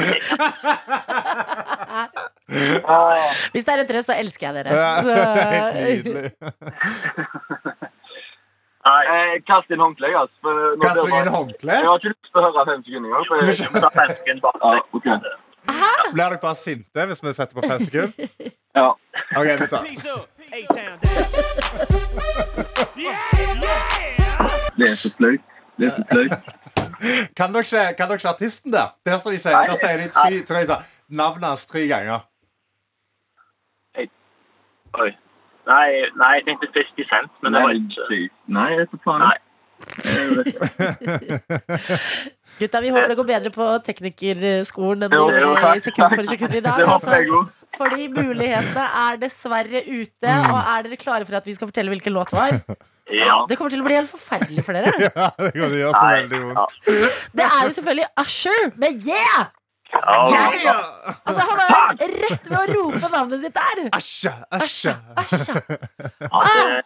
Ah, 2.85 3.35
Hvis 3.55 3.65
det 3.65 3.73
er 3.75 3.85
trøst, 3.89 4.07
så 4.11 4.15
elsker 4.19 4.47
jeg 4.51 4.55
dere. 4.55 4.71
Ja, 4.75 5.03
det 5.03 5.13
er 5.19 5.25
helt 5.81 6.07
Så, 6.07 6.13
nydelig. 6.13 6.31
Nei, 8.81 9.01
eh, 9.13 9.35
kast 9.47 9.71
inn 9.71 9.83
håndkleet, 9.85 10.17
altså. 10.17 10.55
Kast 10.83 11.05
inn 11.05 11.11
det- 11.13 11.35
håndkle. 11.35 11.73
Jeg 11.73 11.85
har 11.85 11.99
ikke 12.01 12.09
lyst 12.15 12.31
til 12.33 12.41
å 12.41 12.43
høre 12.47 12.65
fem 12.71 12.81
sekunder 12.87 13.09
engang. 13.11 13.25
Ja. 15.05 15.17
Blir 16.13 16.25
dere 16.25 16.39
bare 16.43 16.55
sinte 16.57 17.05
hvis 17.07 17.21
vi 17.23 17.33
setter 17.37 17.55
på 17.61 17.63
fem 17.69 17.81
sekunder? 17.85 18.13
Ja. 18.75 18.89
Ok, 19.37 19.47
vi 19.61 19.67
tar. 19.67 19.83
Det 24.79 24.87
er 24.89 24.95
så 24.97 25.11
flaut. 25.17 25.41
Det 25.79 25.87
er 25.87 25.91
så 25.97 26.05
flaut. 26.09 26.33
Kan 27.37 27.53
dere, 27.53 27.63
ikke- 27.63 28.29
artisten 28.29 28.73
der? 28.73 28.89
Der, 29.07 29.17
de 29.19 29.39
sier, 29.39 29.53
der 29.67 29.75
sier 29.77 29.97
de 29.97 30.09
tre, 30.09 30.41
tre, 30.49 30.67
sånn, 30.67 30.83
navnet 31.11 31.45
hans 31.49 31.67
tre 31.67 31.87
ganger. 31.89 32.21
Oi. 34.99 35.11
Nei, 35.71 35.91
nei, 36.19 36.31
jeg 36.39 36.45
tenkte 36.49 36.67
50 36.75 37.07
Cent, 37.11 37.31
men 37.45 37.55
det 37.55 37.61
var 37.63 37.73
ikke 37.77 38.19
Nei, 38.51 38.71
det 38.75 38.83
er 38.87 38.91
så 38.91 38.99
faen. 39.05 39.21
Nei. 39.23 39.39
Gutta, 42.61 42.81
vi 42.85 42.91
håper 42.93 43.09
det 43.09 43.17
går 43.17 43.29
bedre 43.31 43.51
på 43.55 43.65
teknikerskolen 43.87 45.07
enn 45.07 45.13
det 45.15 45.21
gjorde 45.21 45.71
i 45.73 45.81
sekund 45.85 46.11
for 46.17 46.25
sekund 46.29 46.55
i 46.59 46.61
dag. 46.65 46.77
Jeg 46.83 46.89
Altså, 46.91 47.11
fordi 47.79 48.03
mulighetene 48.13 48.85
er 49.05 49.13
dessverre 49.23 49.81
ute. 49.87 50.27
Mm. 50.27 50.51
Og 50.51 50.59
er 50.61 50.79
dere 50.89 50.99
klare 51.01 51.25
for 51.29 51.35
at 51.39 51.47
vi 51.49 51.55
skal 51.57 51.67
fortelle 51.71 51.91
hvilken 51.95 52.13
låt 52.17 52.29
det 52.35 52.41
var? 52.41 52.53
Ja. 53.11 53.37
Det 53.49 53.55
kommer 53.59 53.73
til 53.73 53.83
å 53.83 53.87
bli 53.87 53.97
helt 53.99 54.11
forferdelig 54.11 54.63
for 54.67 54.73
dere. 54.77 54.91
Ja, 55.07 55.11
det 55.39 55.53
kan 55.55 55.71
gjøre 55.79 55.95
så 55.95 56.07
veldig 56.17 56.39
vondt. 56.45 56.71
Det 57.41 57.47
er 57.47 57.61
jo 57.65 57.71
selvfølgelig 57.79 58.09
Usher 58.25 58.63
med 58.83 58.91
Yeah! 59.07 59.41
Ja. 59.93 60.77
Altså, 61.27 61.41
han 61.41 61.61
er 61.65 62.15
rett 62.29 62.45
ved 62.47 62.57
å 62.59 62.65
rope 62.77 63.11
navnet 63.13 63.41
sitt 63.43 63.55
der. 63.57 63.83
Æsja, 63.97 64.33
æsja. 64.55 64.95
Asha. 65.17 65.61
Ja, 66.21 66.81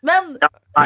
Men 0.00 0.36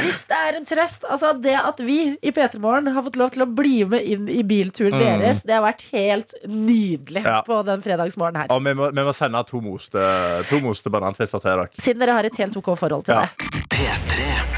hvis 0.01 0.23
det 0.31 0.37
er 0.39 0.57
en 0.57 0.65
trøst 0.65 1.03
Altså 1.05 1.35
det 1.45 1.53
at 1.61 1.81
vi 1.85 2.17
i 2.25 2.31
P3 2.33 2.57
Morgen 2.63 2.87
har 2.95 3.05
fått 3.05 3.19
lov 3.21 3.35
til 3.35 3.43
å 3.45 3.47
bli 3.47 3.83
med 3.85 4.01
inn 4.09 4.25
i 4.33 4.41
bilturen 4.43 4.95
Mm. 4.97 5.03
deres, 5.21 5.43
det 5.45 5.53
har 5.53 5.61
vært 5.67 5.83
helt 5.93 6.33
nydelig 6.49 7.23
Ja. 7.27 7.43
på 7.45 7.61
den 7.67 7.83
fredagsmorgenen 7.85 8.41
her. 8.47 8.47
Og 8.57 8.65
vi 8.65 8.73
må, 8.73 8.89
vi 8.95 9.05
må 9.05 9.13
sende 9.13 9.45
to 9.47 9.61
moste, 9.61 10.01
to 10.49 10.61
moste 10.65 10.89
banantvister 10.91 11.39
til 11.45 11.51
dere. 11.51 11.69
Siden 11.79 12.01
dere 12.01 12.17
har 12.17 12.25
et 12.25 12.37
helt 12.41 12.57
OK 12.57 12.73
forhold 12.79 13.05
til 13.05 13.15
Ja. 13.15 13.29
det. 13.37 13.69
P3. 13.69 14.52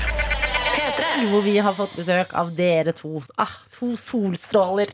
Hvor 1.31 1.43
vi 1.45 1.57
har 1.63 1.75
fått 1.77 1.95
besøk 1.97 2.33
av 2.37 2.51
dere 2.57 2.93
to. 2.97 3.21
Ah, 3.41 3.51
to 3.75 3.93
solstråler. 3.99 4.91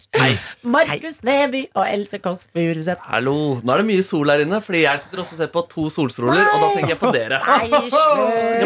Markus 0.63 1.19
Neby 1.27 1.65
og 1.75 1.85
Else 1.89 2.19
Kåss 2.23 2.47
Furuseth. 2.55 3.03
Hallo. 3.11 3.59
Nå 3.65 3.73
er 3.75 3.83
det 3.83 3.87
mye 3.91 4.05
sol 4.07 4.31
her 4.33 4.43
inne, 4.45 4.61
fordi 4.65 4.83
jeg 4.85 5.03
sitter 5.05 5.23
også 5.25 5.37
og 5.37 5.41
ser 5.43 5.51
på 5.55 5.63
to 5.73 5.87
solstråler. 5.93 6.45
Og 6.53 6.63
da 6.65 6.69
tenker 6.77 6.95
jeg 6.95 7.01
på 7.01 7.13
dere. 7.15 7.41
Nei, 7.45 7.69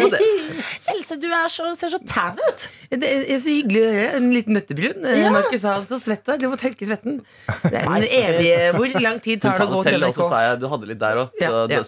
Det. 0.14 0.20
Else, 0.92 1.16
du 1.20 1.26
er 1.32 1.48
så, 1.50 1.66
ser 1.78 1.90
så 1.94 1.98
tan 2.06 2.36
ut. 2.38 2.66
Det 2.92 3.08
er 3.08 3.38
så 3.42 3.50
hyggelig 3.54 3.80
å 3.82 3.92
høre. 3.94 4.08
En 4.18 4.28
liten 4.34 4.56
nøttebrun. 4.58 5.04
Eh, 5.08 5.22
Ja. 5.24 5.30
Markus 5.34 5.62
sa 5.62 5.76
han 5.78 5.86
så 5.88 5.96
svett 6.02 6.24
du 6.26 6.32
er. 6.34 6.42
Må 6.52 6.58
tørke 6.60 6.86
svetten. 6.86 7.20
Det 7.64 7.80
er 7.80 7.86
en 7.88 8.04
evig 8.04 8.50
Hvor 8.76 8.92
lang 9.02 9.18
tid 9.24 9.40
tar 9.42 9.56
det 9.58 9.64
å 9.64 9.70
gå 9.72 9.82
til 9.86 9.94
selv, 9.96 10.08
og 10.10 10.14
så 10.18 10.28
sa 10.30 10.42
jeg 10.44 10.60
du 10.62 10.66
hadde 10.70 10.90
litt 10.90 11.00
der 11.00 11.22
òg. 11.24 11.38
Ja, 11.40 11.50
ja, 11.70 11.80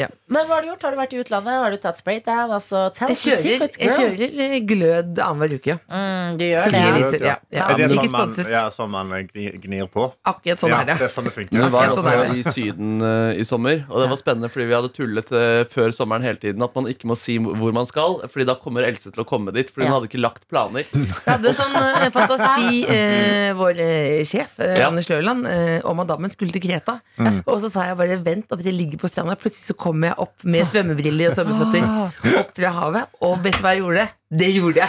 ja. 0.00 0.08
Men 0.32 0.46
hva 0.48 0.56
har 0.56 0.64
du 0.64 0.70
gjort? 0.72 0.82
Har 0.86 0.94
du 0.96 0.98
vært 1.02 1.14
i 1.16 1.20
utlandet? 1.22 1.58
Har 1.66 1.74
du 1.74 1.78
tatt 1.82 2.00
spraydown? 2.00 2.54
Altså, 2.56 2.86
Jeg 3.10 3.18
kjører, 3.20 3.66
jeg 3.76 3.92
kjører 3.98 4.56
glød 4.86 5.18
annenhver 5.22 5.54
uke. 5.58 5.76
Mm, 5.90 6.36
du 6.38 6.44
gjør 6.46 6.64
Så 6.64 6.70
det. 6.70 7.20
ja. 7.20 7.26
Ja, 7.26 7.36
ja. 7.50 7.66
Er 7.70 7.78
det 7.78 7.88
Ikke 7.90 8.06
sånn 8.06 8.12
man, 8.14 8.50
ja, 8.52 8.62
sånn 8.72 8.90
man 8.92 9.12
gnir, 9.32 9.86
på? 9.92 10.06
Akkurat 10.26 10.62
sånn 10.62 10.72
ja, 10.72 10.80
er 10.82 10.88
det. 10.90 10.96
det 11.00 11.06
er 11.08 11.12
sånn 11.12 11.28
det 11.28 11.34
funker. 11.34 11.56
Vi 11.56 11.70
var 11.74 11.90
sånn 11.90 12.06
også 12.06 12.14
er 12.14 12.32
i 12.36 12.44
Syden 12.46 12.92
uh, 13.02 13.32
i 13.34 13.46
sommer, 13.46 13.82
og 13.88 14.02
det 14.02 14.08
var 14.12 14.20
spennende 14.20 14.50
fordi 14.52 14.68
vi 14.70 14.76
hadde 14.76 14.92
tullet 14.94 15.32
uh, 15.34 15.62
før 15.70 15.94
sommeren 15.96 16.26
hele 16.26 16.40
tiden 16.42 16.64
at 16.66 16.76
man 16.78 16.88
ikke 16.90 17.10
må 17.10 17.16
si 17.18 17.38
hvor 17.42 17.74
man 17.76 17.88
skal, 17.88 18.20
Fordi 18.32 18.46
da 18.48 18.56
kommer 18.60 18.86
Else 18.86 19.10
til 19.10 19.22
å 19.22 19.26
komme 19.26 19.52
dit, 19.54 19.70
Fordi 19.72 19.88
hun 19.88 19.96
hadde 19.96 20.10
ikke 20.10 20.20
lagt 20.22 20.44
planer. 20.50 20.86
Vi 20.92 21.06
hadde 21.26 21.54
sånn 21.56 21.74
uh, 21.74 22.06
fantasi, 22.14 22.84
eh, 22.92 23.50
vår 23.56 23.80
sjef, 24.28 24.58
Ja. 24.62 24.88
Anders 24.88 25.08
Løland, 25.10 25.46
om 25.88 26.00
at 26.02 26.08
damen 26.10 26.30
skulle 26.32 26.54
til 26.54 26.62
Kreta. 26.62 26.98
Og 27.46 27.58
så 27.62 27.70
sa 27.72 27.88
jeg 27.88 27.98
bare 27.98 28.18
vent 28.22 28.52
at 28.54 28.62
jeg 28.64 28.76
ligger 28.76 29.00
på 29.02 29.10
stranda. 29.10 29.34
Plutselig 29.40 29.72
så 29.72 29.76
kommer 29.78 30.12
jeg 30.12 30.20
opp 30.26 30.46
med 30.46 30.66
svømmebriller 30.70 31.32
og 31.32 31.38
svømmeføtter 31.38 32.38
opp 32.42 32.52
fra 32.56 32.72
havet. 32.78 33.18
Og 33.26 33.42
vet 33.44 33.58
du 33.58 33.64
hva 33.64 33.74
jeg 33.74 33.82
gjorde? 33.84 34.06
Det 34.26 34.48
gjorde 34.50 34.80
jeg. 34.82 34.88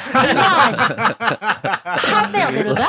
Her 2.07 2.29
mener 2.33 2.63
du 2.65 2.71
det? 2.73 2.87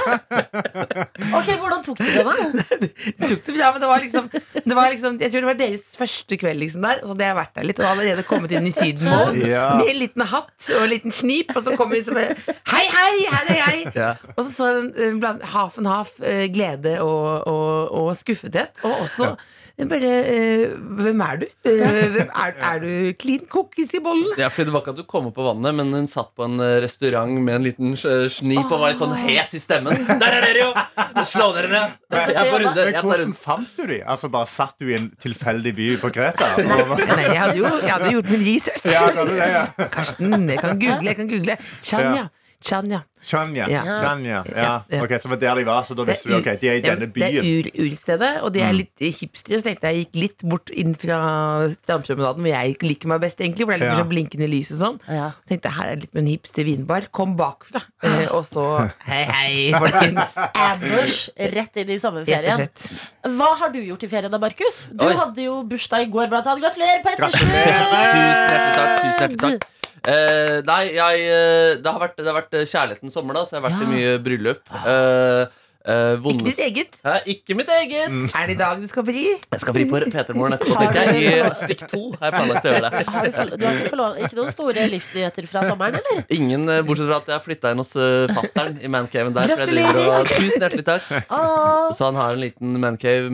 Ok, 1.37 1.51
Hvordan 1.61 1.83
tok 1.85 1.99
du 2.01 2.07
det, 2.09 2.25
da? 2.25 2.33
Det 2.81 3.29
tok 3.29 3.43
det 3.45 3.57
ja, 3.59 3.69
men 3.75 3.83
det 3.83 3.91
var 3.91 4.01
liksom, 4.01 4.31
det 4.65 4.77
var 4.79 4.89
liksom 4.95 5.19
Jeg 5.21 5.33
tror 5.33 5.45
det 5.45 5.51
var 5.51 5.59
deres 5.61 5.85
første 6.01 6.39
kveld 6.41 6.63
liksom 6.63 6.87
der. 6.87 7.03
Så 7.03 7.13
hadde 7.13 7.29
jeg 7.29 7.39
vært 7.41 7.53
der 7.59 7.69
litt 7.69 7.83
og 7.83 7.91
allerede 7.91 8.25
kommet 8.29 8.55
inn 8.57 8.69
i 8.71 8.73
Syden-mode 8.73 9.45
Ja. 9.45 9.67
med 9.77 9.93
en 9.93 10.01
liten 10.01 10.25
hatt 10.33 10.71
og 10.73 10.81
en 10.87 10.93
liten 10.95 11.13
snip. 11.15 11.53
Og 11.53 11.63
så 11.67 11.77
kom 11.77 11.93
vi 11.93 12.01
sånn 12.07 12.17
Hei, 12.73 12.85
hei! 12.97 13.15
Her 13.29 13.53
er 13.53 13.61
jeg! 13.61 13.85
Ja. 13.99 14.11
Og 14.37 14.43
så 14.47 14.51
så 14.59 14.73
jeg 14.73 14.81
en, 14.81 15.21
blant 15.21 15.39
bland, 15.39 15.45
half 15.53 15.77
and 15.79 15.87
half 15.91 16.17
eh, 16.25 16.47
glede 16.53 16.97
og, 17.05 17.45
og, 17.47 17.93
og 17.93 18.17
skuffethet. 18.17 18.81
Og 18.89 19.05
også 19.05 19.35
bare 19.87 20.09
eh, 20.27 20.73
Hvem 20.99 21.21
er 21.23 21.37
du? 21.39 21.45
Eh, 21.71 21.83
hvem 22.11 22.31
er, 22.35 22.55
er 22.67 22.81
du 22.83 22.89
clean 23.21 23.45
cookies 23.47 23.93
i 23.95 24.01
bollen? 24.03 24.33
Ja, 24.41 24.49
fordi 24.51 24.67
Det 24.67 24.75
var 24.75 24.83
ikke 24.83 24.95
at 24.97 24.99
du 24.99 25.05
kom 25.07 25.29
opp 25.31 25.37
på 25.39 25.45
vannet, 25.47 25.77
men 25.79 25.93
hun 25.95 26.09
satt 26.11 26.33
på 26.35 26.49
en 26.49 26.59
eh, 26.65 26.81
restaurant 26.83 27.31
med 27.39 27.55
en 27.61 27.69
liten 27.69 27.95
snip 27.95 28.73
og 28.75 28.81
var 28.83 28.91
litt 28.97 29.03
sånn 29.05 29.15
hes 29.23 29.55
i 29.55 29.61
stemmen. 29.63 29.95
Der 30.09 30.39
er 30.41 30.47
dere 30.49 30.65
jo! 30.65 30.73
Slå 31.31 31.53
dere 31.55 31.71
ned! 31.71 31.95
Jeg 32.11 32.35
er 32.35 32.51
på 32.51 32.59
runde. 32.65 32.75
Men 32.75 32.91
Jeg 32.91 32.97
tar 32.99 33.07
hvordan 33.07 33.37
fant 33.39 33.79
du 33.79 33.85
de? 33.93 34.01
Altså 34.03 34.33
Bare 34.35 34.51
satt 34.51 34.75
du 34.83 34.89
i 34.91 34.97
en 34.99 35.11
tilfeldig 35.23 35.75
by 35.79 35.89
på 36.03 36.11
Kreta? 36.17 36.49
Nei, 36.59 37.29
jeg 37.29 37.39
hadde 37.39 37.57
jo 37.61 37.71
jeg 37.79 37.93
hadde 37.93 38.11
gjort 38.17 38.33
min 38.35 38.45
research. 38.49 38.89
ja, 38.91 39.07
det, 39.15 39.39
ja. 39.55 39.63
Karsten, 39.95 40.35
jeg 40.51 40.59
kan 40.65 40.75
google. 40.83 41.07
Jeg 41.13 41.21
kan 41.23 41.31
google. 41.31 41.57
Chanya. 41.87 42.27
Chanya. 42.59 43.05
Chanya. 43.23 43.69
Ja. 43.71 43.83
Chanya. 44.03 44.39
Ja. 44.51 44.71
Ok, 45.03 45.13
Så 45.23 45.29
det 45.29 45.31
var 45.31 45.39
der 45.43 45.55
de 45.61 45.65
var, 45.67 45.83
så 45.87 45.95
da 45.95 46.03
visste 46.09 46.27
du 46.29 46.35
ok, 46.39 46.49
de 46.61 46.69
er 46.71 46.79
i 46.79 46.83
denne 46.83 47.07
byen. 47.07 47.37
Det 47.47 47.71
er 47.71 47.85
Ulstedet, 47.85 48.31
og 48.43 48.51
de 48.55 48.63
er 48.67 48.73
litt 48.75 48.99
hipstere. 48.99 49.61
Så 49.61 49.67
tenkte 49.69 49.93
jeg 49.93 50.05
gikk 50.09 50.19
litt 50.19 50.45
bort 50.51 50.71
inn 50.75 50.95
fra 50.99 51.19
strandpromenaden, 51.71 52.43
hvor 52.43 52.51
jeg 52.51 52.75
liker 52.83 53.13
meg 53.13 53.23
best, 53.23 53.39
egentlig. 53.43 53.67
For 53.67 53.75
det 53.75 53.79
er 53.79 53.85
litt 53.87 53.95
Ja. 53.95 54.03
sånn 54.03 54.11
blinkende 54.11 54.49
lys 54.51 54.73
og 54.75 54.81
sånn. 54.83 54.99
Ja. 55.07 55.31
Tenkte 55.49 55.71
her 55.77 55.87
er 55.93 55.95
det 55.97 56.03
litt 56.09 56.15
med 56.19 56.23
en 56.25 56.31
hipster 56.35 56.67
vinbar. 56.67 57.07
Kom 57.15 57.37
bakfra. 57.39 57.83
Eh, 58.03 58.27
og 58.35 58.43
så 58.45 58.67
hei, 59.07 59.23
hei, 59.31 59.73
folkens. 59.79 60.37
Ambush 60.69 61.31
rett 61.55 61.77
inn 61.85 61.91
i 61.95 61.99
sommerferien. 62.03 62.67
Hva 63.39 63.55
har 63.63 63.71
du 63.75 63.79
gjort 63.83 64.03
i 64.03 64.11
ferien 64.11 64.31
da, 64.35 64.39
Markus? 64.43 64.87
Du 64.91 65.07
Oi. 65.07 65.15
hadde 65.15 65.43
jo 65.47 65.63
bursdag 65.69 66.07
i 66.07 66.11
går, 66.11 66.27
blant 66.35 66.47
annet. 66.47 66.63
Gratulerer 66.67 67.03
etterskudd! 67.07 67.39
Tusen 67.39 67.51
hjertelig 67.55 68.79
takk. 68.79 69.03
Tusen 69.03 69.19
hjertelig 69.23 69.61
takk. 69.61 69.75
Eh, 70.07 70.59
nei, 70.69 70.83
jeg, 70.95 71.25
eh, 71.27 71.71
det, 71.83 71.91
har 71.91 72.03
vært, 72.03 72.19
det 72.21 72.29
har 72.29 72.39
vært 72.39 72.59
kjærlighetens 72.61 73.17
sommer, 73.19 73.39
da, 73.39 73.47
så 73.47 73.57
jeg 73.57 73.63
har 73.63 73.71
vært 73.71 73.87
i 73.87 73.91
mye 73.91 74.13
bryllup. 74.25 74.63
Eh, 74.85 75.65
eh, 75.89 76.29
Ikke 76.33 76.45
ditt 76.47 76.63
eget. 76.67 76.99
Hæ? 77.05 77.15
Ikke 77.35 77.57
mitt 77.59 77.71
eget! 77.73 78.15
Er 78.37 78.49
det 78.51 78.57
i 78.57 78.59
dag 78.61 78.81
du 78.83 78.87
skal 78.91 79.07
fri? 79.07 79.25
Jeg 79.35 79.63
skal 79.63 79.77
fri 79.77 79.87
på 79.89 80.01
P3morgen 80.05 80.57
etterpå, 80.59 80.77
tenker 80.83 81.13
jeg. 81.13 81.25
I 81.29 81.53
stikk 81.65 81.85
to 81.91 82.03
har 82.19 82.29
jeg 82.29 82.37
planlagt 82.37 82.69
å 82.69 82.73
gjøre 82.75 82.91
det. 82.93 83.03
Har 83.09 83.27
du, 83.27 83.57
du 83.59 83.67
har 83.67 83.81
ikke, 83.83 84.11
ikke 84.29 84.39
noen 84.41 84.55
store 84.55 84.87
livsnyheter 84.95 85.49
fra 85.51 85.65
sommeren, 85.69 85.99
eller? 86.01 86.23
Ingen, 86.39 86.69
eh, 86.73 86.83
bortsett 86.87 87.11
fra 87.11 87.21
at 87.23 87.33
jeg 87.33 87.37
har 87.37 87.45
flytta 87.45 87.75
inn 87.75 87.83
hos 87.83 87.93
uh, 87.99 88.31
fattern 88.39 88.79
i 88.83 88.93
mancaven 88.93 89.37
der. 89.37 89.55
Og, 89.57 90.33
tusen 90.33 90.65
hjertelig 90.65 90.87
takk. 90.87 91.11
Ah. 91.29 91.89
Så 91.95 92.09
han 92.09 92.19
har 92.19 92.37
en 92.37 92.43
liten 92.43 92.79
mancave 92.83 93.29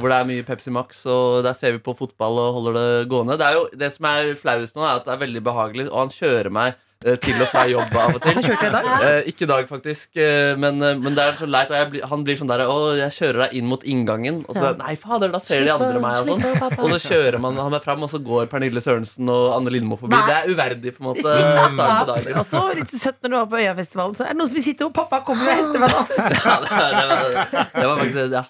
hvor 0.00 0.12
det 0.12 0.18
er 0.18 0.28
mye 0.28 0.44
Pepsi 0.46 0.72
Max, 0.74 1.04
og 1.10 1.42
der 1.46 1.56
ser 1.58 1.74
vi 1.76 1.82
på 1.84 1.94
fotball 1.98 2.38
og 2.42 2.54
holder 2.58 2.78
det 2.78 3.08
gående. 3.10 3.38
Det, 3.40 3.48
er 3.48 3.58
jo, 3.58 3.66
det 3.82 3.90
som 3.94 4.08
er 4.10 4.34
flauest 4.38 4.78
nå, 4.78 4.84
er 4.84 5.00
at 5.00 5.08
det 5.08 5.14
er 5.14 5.24
veldig 5.24 5.42
behagelig, 5.46 5.88
og 5.90 6.04
han 6.04 6.14
kjører 6.14 6.52
meg 6.54 6.74
eh, 6.74 6.86
til 7.00 7.38
og 7.40 7.48
fra 7.48 7.62
jobb 7.64 7.94
av 7.96 8.16
og 8.18 8.20
til. 8.20 8.38
Kjørte 8.44 8.66
i 8.68 8.72
dag. 8.74 8.88
Eh, 9.08 9.28
ikke 9.30 9.46
i 9.46 9.48
dag, 9.48 9.62
faktisk, 9.70 10.10
eh, 10.20 10.50
men, 10.60 10.82
eh, 10.84 10.98
men 11.00 11.14
det 11.16 11.22
er 11.24 11.38
så 11.38 11.46
leit. 11.48 11.70
Og 11.72 11.76
jeg 11.78 11.88
blir, 11.94 12.02
han 12.10 12.24
blir 12.26 12.36
sånn 12.36 12.50
der 12.50 12.60
Å, 12.68 12.74
jeg 12.98 13.14
kjører 13.16 13.38
deg 13.46 13.54
inn 13.56 13.70
mot 13.70 13.86
inngangen. 13.88 14.42
Og 14.44 14.58
så 14.58 14.66
Ja. 14.68 14.72
Nei, 14.82 14.92
fader, 15.00 15.30
da 15.32 15.40
ser 15.40 15.64
de 15.64 15.70
andre 15.72 15.96
meg, 16.02 16.18
og 16.28 16.42
sånn. 16.42 16.76
Og 16.84 16.92
så 16.92 16.98
kjører 17.06 17.40
man 17.40 17.56
han 17.56 17.72
meg 17.72 17.80
fram, 17.86 18.04
og 18.04 18.10
så 18.12 18.20
går 18.20 18.50
Pernille 18.52 18.82
Sørensen 18.84 19.30
og 19.32 19.46
Anne 19.56 19.72
Lindmo 19.72 19.96
forbi. 19.96 20.12
Nei. 20.12 20.26
Det 20.28 20.36
er 20.36 20.52
uverdig, 20.52 20.92
på 20.98 21.00
en 21.00 21.08
måte. 21.08 21.24
På 21.80 22.04
dagen. 22.12 22.36
Og 22.42 22.44
så 22.52 22.62
litt 22.76 22.92
søtt 22.92 23.16
når 23.24 23.32
du 23.32 23.36
var 23.38 23.48
på 23.54 23.62
Øyafestivalen, 23.64 24.18
så 24.20 24.26
er 24.26 24.34
det 24.34 24.38
noen 24.42 24.52
som 24.52 24.60
vil 24.60 24.66
sitte 24.68 24.84
og 24.90 24.92
pappa 25.00 25.22
kommer 25.24 25.48
og 25.48 25.56
henter 25.56 25.80
meg. 25.80 25.96
Ja, 26.40 26.56
det, 26.60 26.68
var- 26.76 26.94
det, 27.00 27.06
var, 27.08 27.66
det 27.80 27.86
var 27.86 27.96
faktisk 28.00 28.32
ja, 28.36 28.44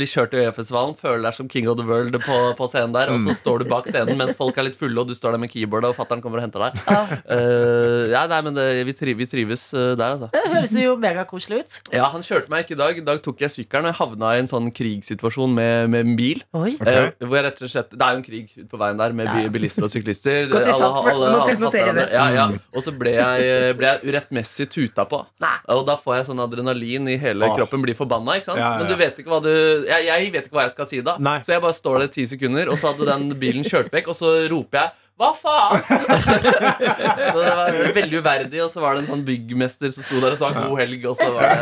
Bli 0.00 0.06
kjørt 0.08 0.32
til 0.32 0.42
Øyafestivalen, 0.46 0.96
føler 0.96 1.22
deg 1.28 1.36
som 1.36 1.48
king 1.52 1.68
of 1.68 1.76
the 1.80 1.84
world 1.88 2.16
på, 2.24 2.40
på 2.58 2.68
scenen 2.72 2.96
der, 2.96 3.12
og 3.12 3.20
så 3.24 3.36
står 3.36 3.62
du 3.64 3.68
bak 3.70 3.86
scenen 3.92 4.16
mens 4.20 4.36
folk 4.38 4.56
er 4.60 4.66
litt 4.70 4.78
fulle, 4.80 4.96
og 5.04 5.08
du 5.12 5.14
står 5.16 5.36
der 5.36 5.44
med 5.44 5.52
keyboardet, 5.52 5.92
og 5.92 5.96
fatter'n 6.00 6.22
kommer 6.24 6.40
og 6.40 6.46
henter 6.48 6.64
deg. 6.66 7.33
Eh, 7.34 8.12
ja, 8.12 8.24
nei, 8.30 8.40
men 8.46 8.56
det, 8.56 8.66
vi, 8.88 8.94
tri, 8.96 9.14
vi 9.18 9.26
trives 9.28 9.66
uh, 9.74 9.92
der, 9.98 10.14
altså. 10.14 10.28
det 10.34 10.42
høres 10.52 10.74
jo 10.78 10.94
megakoselig 11.00 11.60
ut. 11.64 11.76
Ja, 11.94 12.08
Han 12.14 12.24
kjørte 12.24 12.52
meg 12.52 12.64
ikke 12.64 12.76
i 12.76 12.80
dag. 12.80 13.00
I 13.00 13.04
dag 13.06 13.20
tok 13.24 13.42
jeg 13.44 13.52
sykkelen, 13.54 13.88
og 13.88 13.92
jeg 13.92 13.98
havna 14.00 14.32
i 14.36 14.42
en 14.42 14.50
sånn 14.50 14.70
krigssituasjon 14.74 15.54
med, 15.56 15.90
med 15.92 16.06
en 16.06 16.16
bil. 16.18 16.42
Oi. 16.56 16.74
Ok. 16.78 16.90
Eh, 16.90 17.08
hvor 17.24 17.38
jeg 17.40 17.46
rett 17.48 17.62
og 17.66 17.72
slett, 17.74 17.94
Det 17.94 18.06
er 18.06 18.16
jo 18.16 18.20
en 18.22 18.26
krig 18.26 18.54
ute 18.54 18.68
på 18.70 18.80
veien 18.80 19.00
der 19.00 19.16
med 19.20 19.30
ja. 19.30 19.52
bilister 19.54 19.86
og 19.86 19.92
syklister. 19.92 20.48
Godt 20.52 20.60
Alle- 20.62 20.74
sitat, 20.74 20.98
alle- 21.14 21.30
alle- 21.34 21.58
noterer 21.64 21.90
jeg 21.90 21.98
det. 22.00 22.06
Ja, 22.14 22.26
ja. 22.34 22.46
Og 22.74 22.86
så 22.86 22.94
ble 22.96 23.14
jeg, 23.16 23.76
ble 23.78 23.90
jeg 23.92 24.12
urettmessig 24.12 24.68
tuta 24.72 25.06
på. 25.10 25.22
Nei. 25.44 25.54
Og 25.74 25.84
da 25.88 25.98
får 26.00 26.18
jeg 26.20 26.28
sånn 26.30 26.44
adrenalin 26.44 27.08
i 27.12 27.18
hele 27.20 27.48
Åh. 27.48 27.56
kroppen. 27.58 27.82
Blir 27.84 27.98
forbanna. 27.98 28.38
ikke 28.38 28.50
sant? 28.52 28.58
Ja, 28.60 28.64
ja, 28.64 28.72
ja. 28.74 28.82
Men 28.82 28.92
du 28.92 28.96
vet 29.00 29.18
ikke 29.20 29.32
hva 29.32 29.42
du 29.44 29.52
jeg, 29.88 30.06
jeg 30.06 30.32
vet 30.32 30.48
ikke 30.48 30.58
hva 30.58 30.66
jeg 30.68 30.74
skal 30.76 30.88
si 30.90 31.00
da. 31.04 31.16
Nei. 31.22 31.38
Så 31.44 31.54
jeg 31.54 31.62
bare 31.64 31.76
står 31.76 32.04
der 32.04 32.12
ti 32.14 32.26
sekunder, 32.30 32.70
og 32.72 32.78
så 32.80 32.92
hadde 32.92 33.08
den 33.10 33.34
bilen 33.40 33.66
kjørt 33.66 33.90
vekk, 33.94 34.12
og 34.12 34.18
så 34.18 34.34
roper 34.52 34.80
jeg 34.80 34.90
hva 35.14 35.28
faen? 35.38 35.78
så 37.30 37.38
det 37.38 37.52
var 37.54 37.68
veldig 37.94 38.18
uverdig, 38.18 38.58
og 38.64 38.70
så 38.72 38.80
var 38.82 38.96
det 38.96 39.04
en 39.04 39.10
sånn 39.12 39.20
byggmester 39.26 39.92
som 39.94 40.02
sto 40.02 40.18
der 40.24 40.34
og 40.34 40.40
sa 40.40 40.48
god 40.56 40.74
helg, 40.80 41.04
og 41.06 41.14
så 41.20 41.28
var 41.36 41.44
det 41.46 41.58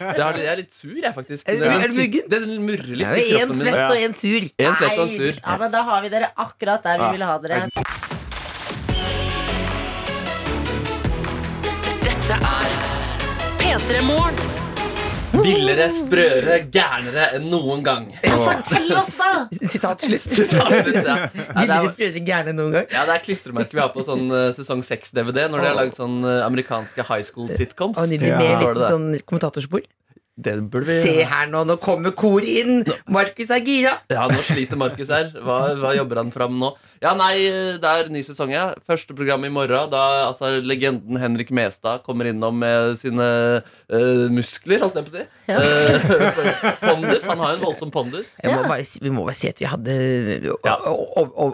Så 0.00 0.16
jeg, 0.18 0.24
har, 0.26 0.38
jeg 0.42 0.50
er 0.54 0.58
litt 0.58 0.74
sur, 0.74 0.96
jeg, 0.98 1.12
faktisk. 1.14 1.46
Er 1.46 1.60
Det 1.62 1.70
er 1.70 1.92
du 1.92 1.98
muggen? 2.00 2.26
Det 2.32 2.40
murrer 2.66 2.98
litt 2.98 3.06
i 3.20 3.28
én 3.30 3.44
kroppen 3.44 3.60
min. 3.60 3.68
svett 3.68 3.84
og 3.94 4.02
én 4.08 4.18
sur. 4.18 4.48
En 4.58 4.74
svett 4.80 4.98
og 4.98 5.04
en 5.06 5.14
sur. 5.14 5.38
Ja, 5.38 5.56
men 5.62 5.70
da 5.76 5.84
har 5.86 6.02
vi 6.02 6.10
dere 6.16 6.32
akkurat 6.34 6.82
der 6.88 6.98
vi 6.98 7.04
Ja. 7.06 7.12
ville 7.14 7.30
ha 7.30 7.38
dere. 7.38 7.62
Dette 12.02 12.40
er 12.42 12.74
P3 13.62 14.02
Morgen. 14.10 14.53
Villere, 15.44 15.88
sprøere, 15.92 16.54
gærnere 16.72 17.26
enn 17.36 17.48
noen 17.52 17.82
gang. 17.84 18.06
Fortell 18.24 18.94
oss, 18.96 19.16
da! 19.20 19.42
Sitat 19.74 20.04
slutt. 20.06 20.24
Villere, 20.40 21.02
ja. 21.04 21.16
Nei, 21.58 21.66
enn 22.54 22.60
noen 22.60 22.72
gang? 22.78 22.86
ja, 22.94 23.04
det 23.08 23.18
er 23.18 23.24
klistremerker 23.26 23.76
vi 23.76 23.82
har 23.82 23.92
på 23.92 24.04
sånn 24.06 24.24
eh, 24.32 24.48
sesong 24.56 24.80
6-DVD 24.86 25.48
når 25.52 25.60
de 25.60 25.68
har 25.68 25.76
lagd 25.82 25.98
sånn 25.98 26.22
eh, 26.24 26.40
amerikanske 26.46 27.04
high 27.10 27.26
school 27.26 27.50
sitcoms. 27.52 28.00
Og 28.00 28.08
nydelig 28.08 28.32
med 28.38 28.64
litt 28.80 28.88
sånn 28.88 29.10
kommentatorspor. 29.28 29.84
Det 30.36 30.52
burde 30.66 30.88
vi 30.90 30.94
Se 31.04 31.22
her 31.30 31.46
nå, 31.46 31.60
nå 31.68 31.76
kommer 31.78 32.10
kor 32.18 32.42
inn! 32.42 32.80
Markus 33.06 33.52
er 33.54 33.60
gira! 33.62 33.92
Ja, 34.10 34.24
nå 34.26 34.34
sliter 34.42 34.74
Markus 34.80 35.12
her. 35.14 35.28
Hva, 35.38 35.58
hva 35.78 35.92
jobber 35.94 36.18
han 36.18 36.32
fram 36.34 36.56
nå? 36.58 36.72
Ja, 37.04 37.12
nei, 37.14 37.36
det 37.78 37.86
er 37.86 38.08
ny 38.10 38.18
sesong, 38.26 38.50
ja. 38.50 38.64
Første 38.88 39.14
program 39.14 39.44
i 39.46 39.52
morgen. 39.54 39.86
Da 39.92 40.02
altså, 40.26 40.50
legenden 40.64 41.20
Henrik 41.22 41.52
Mestad 41.54 42.02
kommer 42.02 42.26
innom 42.32 42.58
med 42.58 42.96
sine 42.98 43.28
uh, 43.62 44.26
muskler, 44.34 44.82
holdt 44.82 44.98
jeg 44.98 45.06
på 45.06 45.12
å 45.12 45.16
si. 45.20 45.24
Ja. 45.52 45.62
Uh, 45.62 46.68
pondus. 46.82 47.28
Han 47.30 47.38
har 47.44 47.54
jo 47.54 47.60
en 47.60 47.64
voldsom 47.68 47.94
pondus. 47.94 48.34
Jeg 48.42 48.58
må 48.58 48.66
bare, 48.66 48.82
si- 48.90 49.04
vi 49.06 49.14
må 49.14 49.22
bare 49.28 49.38
si 49.38 49.52
at 49.54 49.62
vi 49.62 49.70
hadde 49.70 49.98
Ja. 50.66 50.74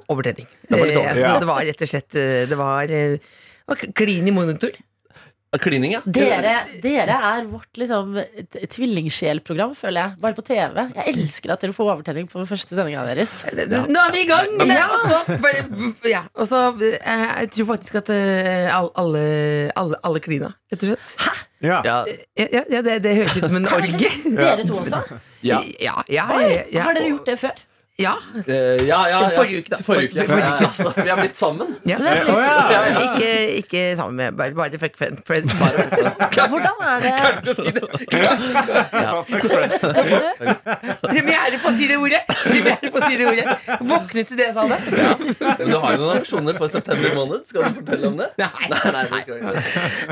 overtenning. 0.09 0.49
Det 0.71 0.79
var 0.79 0.87
litt 0.87 0.97
Eh, 0.97 1.01
over- 1.01 1.11
altså, 1.11 1.27
Ja. 1.29 1.39
Det 1.39 1.47
var 1.53 1.65
rett 1.69 1.83
og 1.85 1.89
slett 1.89 2.11
Det 2.49 2.57
var, 2.57 2.87
det 2.87 3.21
var 3.69 3.77
klin 3.93 4.29
i 4.29 4.31
monitor. 4.33 4.73
Klining, 5.59 5.97
ja. 5.97 6.01
Dere, 6.07 6.53
dere 6.79 7.15
er 7.27 7.47
vårt 7.51 7.75
liksom, 7.81 8.13
tvillingsjelprogram, 8.71 9.73
føler 9.75 10.05
jeg. 10.05 10.19
Bare 10.23 10.37
på 10.37 10.45
TV. 10.47 10.77
Jeg 10.95 11.07
elsker 11.11 11.51
at 11.57 11.65
dere 11.65 11.75
får 11.75 11.89
overtenning 11.97 12.29
på 12.31 12.39
den 12.39 12.47
første 12.47 12.77
sendinga 12.79 13.03
deres. 13.09 13.33
Nå 13.91 13.99
er 14.05 14.15
vi 14.15 14.23
i 14.23 14.29
gang! 14.31 14.53
Ja, 14.71 14.85
og 14.95 15.11
så, 15.11 15.41
ja, 16.07 16.21
så 16.47 16.61
eh, 16.79 17.25
Jeg 17.43 17.51
tror 17.57 17.67
faktisk 17.73 17.99
at 17.99 18.13
eh, 18.15 18.71
alle, 18.71 19.25
alle, 19.75 19.99
alle 20.07 20.23
klina, 20.23 20.53
rett 20.71 20.87
og 20.87 20.93
slett. 20.93 21.17
Ja. 21.67 21.81
Ja, 21.85 21.97
Ja, 22.39 22.47
ja, 22.55 22.63
ja, 22.77 22.85
det, 22.87 23.01
det 23.05 23.17
høres 23.19 23.35
ut 23.41 23.49
som 23.51 23.59
en 23.59 23.67
orgie. 23.69 24.13
Dere 24.39 24.63
to 24.69 24.79
også? 24.85 25.03
ja. 25.43 25.59
Ja, 25.83 25.97
ja, 26.07 26.29
ja, 26.39 26.63
ja. 26.71 26.87
Har 26.87 26.95
dere 26.95 27.11
gjort 27.11 27.27
det 27.27 27.37
før? 27.43 27.59
Ja. 28.01 28.15
Uh, 28.33 28.53
ja, 28.89 29.01
ja, 29.11 29.19
ja. 29.21 29.31
Forrige 29.37 29.61
uke, 29.63 29.71
da. 29.75 29.81
Forrige 29.85 30.09
uke. 30.09 30.17
ja. 30.17 30.27
forrige 30.27 30.47
Ja, 30.47 30.57
altså, 30.71 30.93
vi 30.97 31.09
har 31.11 31.21
blitt 31.21 31.37
sammen. 31.41 31.75
ja. 31.87 31.99
Ja. 32.01 32.81
Ikke, 33.05 33.31
ikke 33.61 33.83
sammen 33.99 34.17
med 34.17 34.37
bare, 34.39 34.55
bare 34.57 34.79
fuck 34.81 34.97
friend- 34.99 35.21
friends. 35.27 35.53
Hvordan 36.51 36.77
er 36.81 37.01
det 37.05 37.13
Premiere 41.03 41.59
på 41.61 41.69
å 41.71 41.75
si 41.77 41.89
det 41.91 41.97
ordet! 42.01 42.23
Premiere 42.45 42.91
på 42.91 43.01
å 43.01 43.09
si 43.09 43.19
det 43.21 43.27
ordet 43.29 43.81
Våkne 43.91 44.25
til 44.29 44.41
det 44.41 44.49
sa 44.57 44.65
det. 44.71 44.79
Men 45.61 45.71
du 45.71 45.77
har 45.83 45.95
jo 45.95 46.01
noen 46.03 46.15
ambisjoner 46.17 46.59
for 46.59 46.73
september 46.73 47.15
måned. 47.19 47.45
Skal 47.49 47.67
du 47.67 47.81
fortelle 47.81 48.11
om 48.11 48.17
det? 48.21 48.29
Nei. 48.41 48.51
Nei, 48.71 48.81
nei, 48.97 49.05
det 49.11 49.23
skal 49.25 49.35
ikke. 49.41 49.55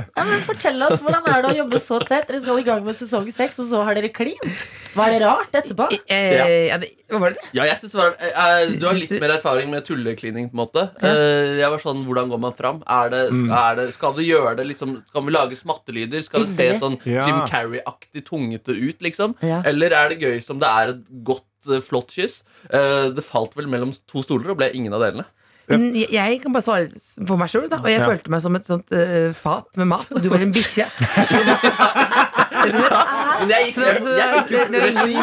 ja, 0.04 0.26
men 0.28 0.44
Fortell 0.48 0.86
oss, 0.88 1.00
Hvordan 1.04 1.28
er 1.32 1.44
det 1.44 1.52
å 1.54 1.58
jobbe 1.62 1.80
så 1.82 2.00
tett? 2.04 2.28
Dere 2.28 2.42
skal 2.42 2.60
i 2.62 2.66
gang 2.66 2.84
med 2.86 2.98
sesong 2.98 3.28
seks, 3.34 3.60
og 3.62 3.70
så 3.72 3.82
har 3.86 3.98
dere 3.98 4.10
klint. 4.14 4.64
Var 4.98 5.14
det 5.14 5.20
rart 5.24 5.58
etterpå? 5.62 5.88
Eh, 6.08 6.68
ja, 6.68 6.78
det, 6.80 6.90
hva 7.12 7.22
var 7.22 7.36
det? 7.36 7.44
Ja, 7.56 7.64
jeg 7.68 7.77
synes 7.80 7.94
var, 7.94 8.14
eh, 8.20 8.66
Du 8.78 8.86
har 8.86 8.94
litt 8.94 9.10
mer 9.20 9.30
erfaring 9.36 9.70
med 9.70 9.84
tulleklining. 9.84 10.50
på 10.50 10.54
en 10.58 10.62
måte 10.66 10.84
Eh, 11.02 11.58
Jeg 11.60 11.70
var 11.70 11.78
sånn, 11.78 12.04
Hvordan 12.06 12.28
går 12.30 12.40
man 12.40 12.52
fram? 12.54 12.82
Er 12.86 13.08
det, 13.10 13.22
Mm. 13.32 13.46
skal, 13.46 13.58
er 13.58 13.74
det, 13.76 13.94
skal 13.94 14.12
du 14.14 14.22
gjøre 14.22 14.56
det 14.56 14.66
liksom 14.66 15.02
Skal 15.06 15.22
vi 15.24 15.32
lage 15.32 15.56
smattelyder? 15.56 16.22
Skal 16.22 16.40
det 16.40 16.48
se 16.48 16.68
sånn 16.78 16.98
Jim 17.04 17.40
Carrey-aktig 17.46 18.24
tungete 18.24 18.68
ut? 18.76 19.00
liksom? 19.00 19.34
Eller 19.42 19.90
er 19.92 20.08
det 20.10 20.20
gøy 20.20 20.40
som 20.42 20.58
det 20.58 20.68
er 20.68 20.88
et 20.90 21.24
godt, 21.24 21.44
eh, 21.70 21.80
flott 21.80 22.08
kyss? 22.14 22.42
Eh, 22.70 23.10
Det 23.10 23.24
falt 23.24 23.54
vel 23.56 23.66
mellom 23.66 23.92
to 24.06 24.22
stoler 24.22 24.50
og 24.50 24.58
ble 24.58 24.70
ingen 24.74 24.92
av 24.94 25.00
delene. 25.00 25.24
Jeg- 25.68 26.10
Jeg 26.10 26.40
kan 26.42 26.52
bare 26.54 26.62
svare 26.62 27.26
for 27.26 27.36
meg 27.36 27.48
sjøl, 27.50 27.64
og 27.70 27.84
jeg 27.84 28.00
Ja. 28.00 28.06
følte 28.08 28.28
meg 28.30 28.40
som 28.40 28.56
et 28.56 28.64
sånt 28.64 28.90
uh, 28.90 29.32
fat 29.34 29.66
med 29.76 29.86
mat, 29.86 30.06
og 30.14 30.22
du 30.22 30.30
var 30.30 30.38
en 30.40 30.50
bikkje. 30.50 30.86
Men 32.58 33.50
jeg, 33.52 33.66
gikk, 33.68 33.74
Så, 33.74 33.82
jeg, 33.84 34.18
jeg 34.18 34.28
fikk 34.34 34.50
jo 34.50 34.58
det- 34.58 34.70
det- 34.72 34.82
regi. 34.88 35.14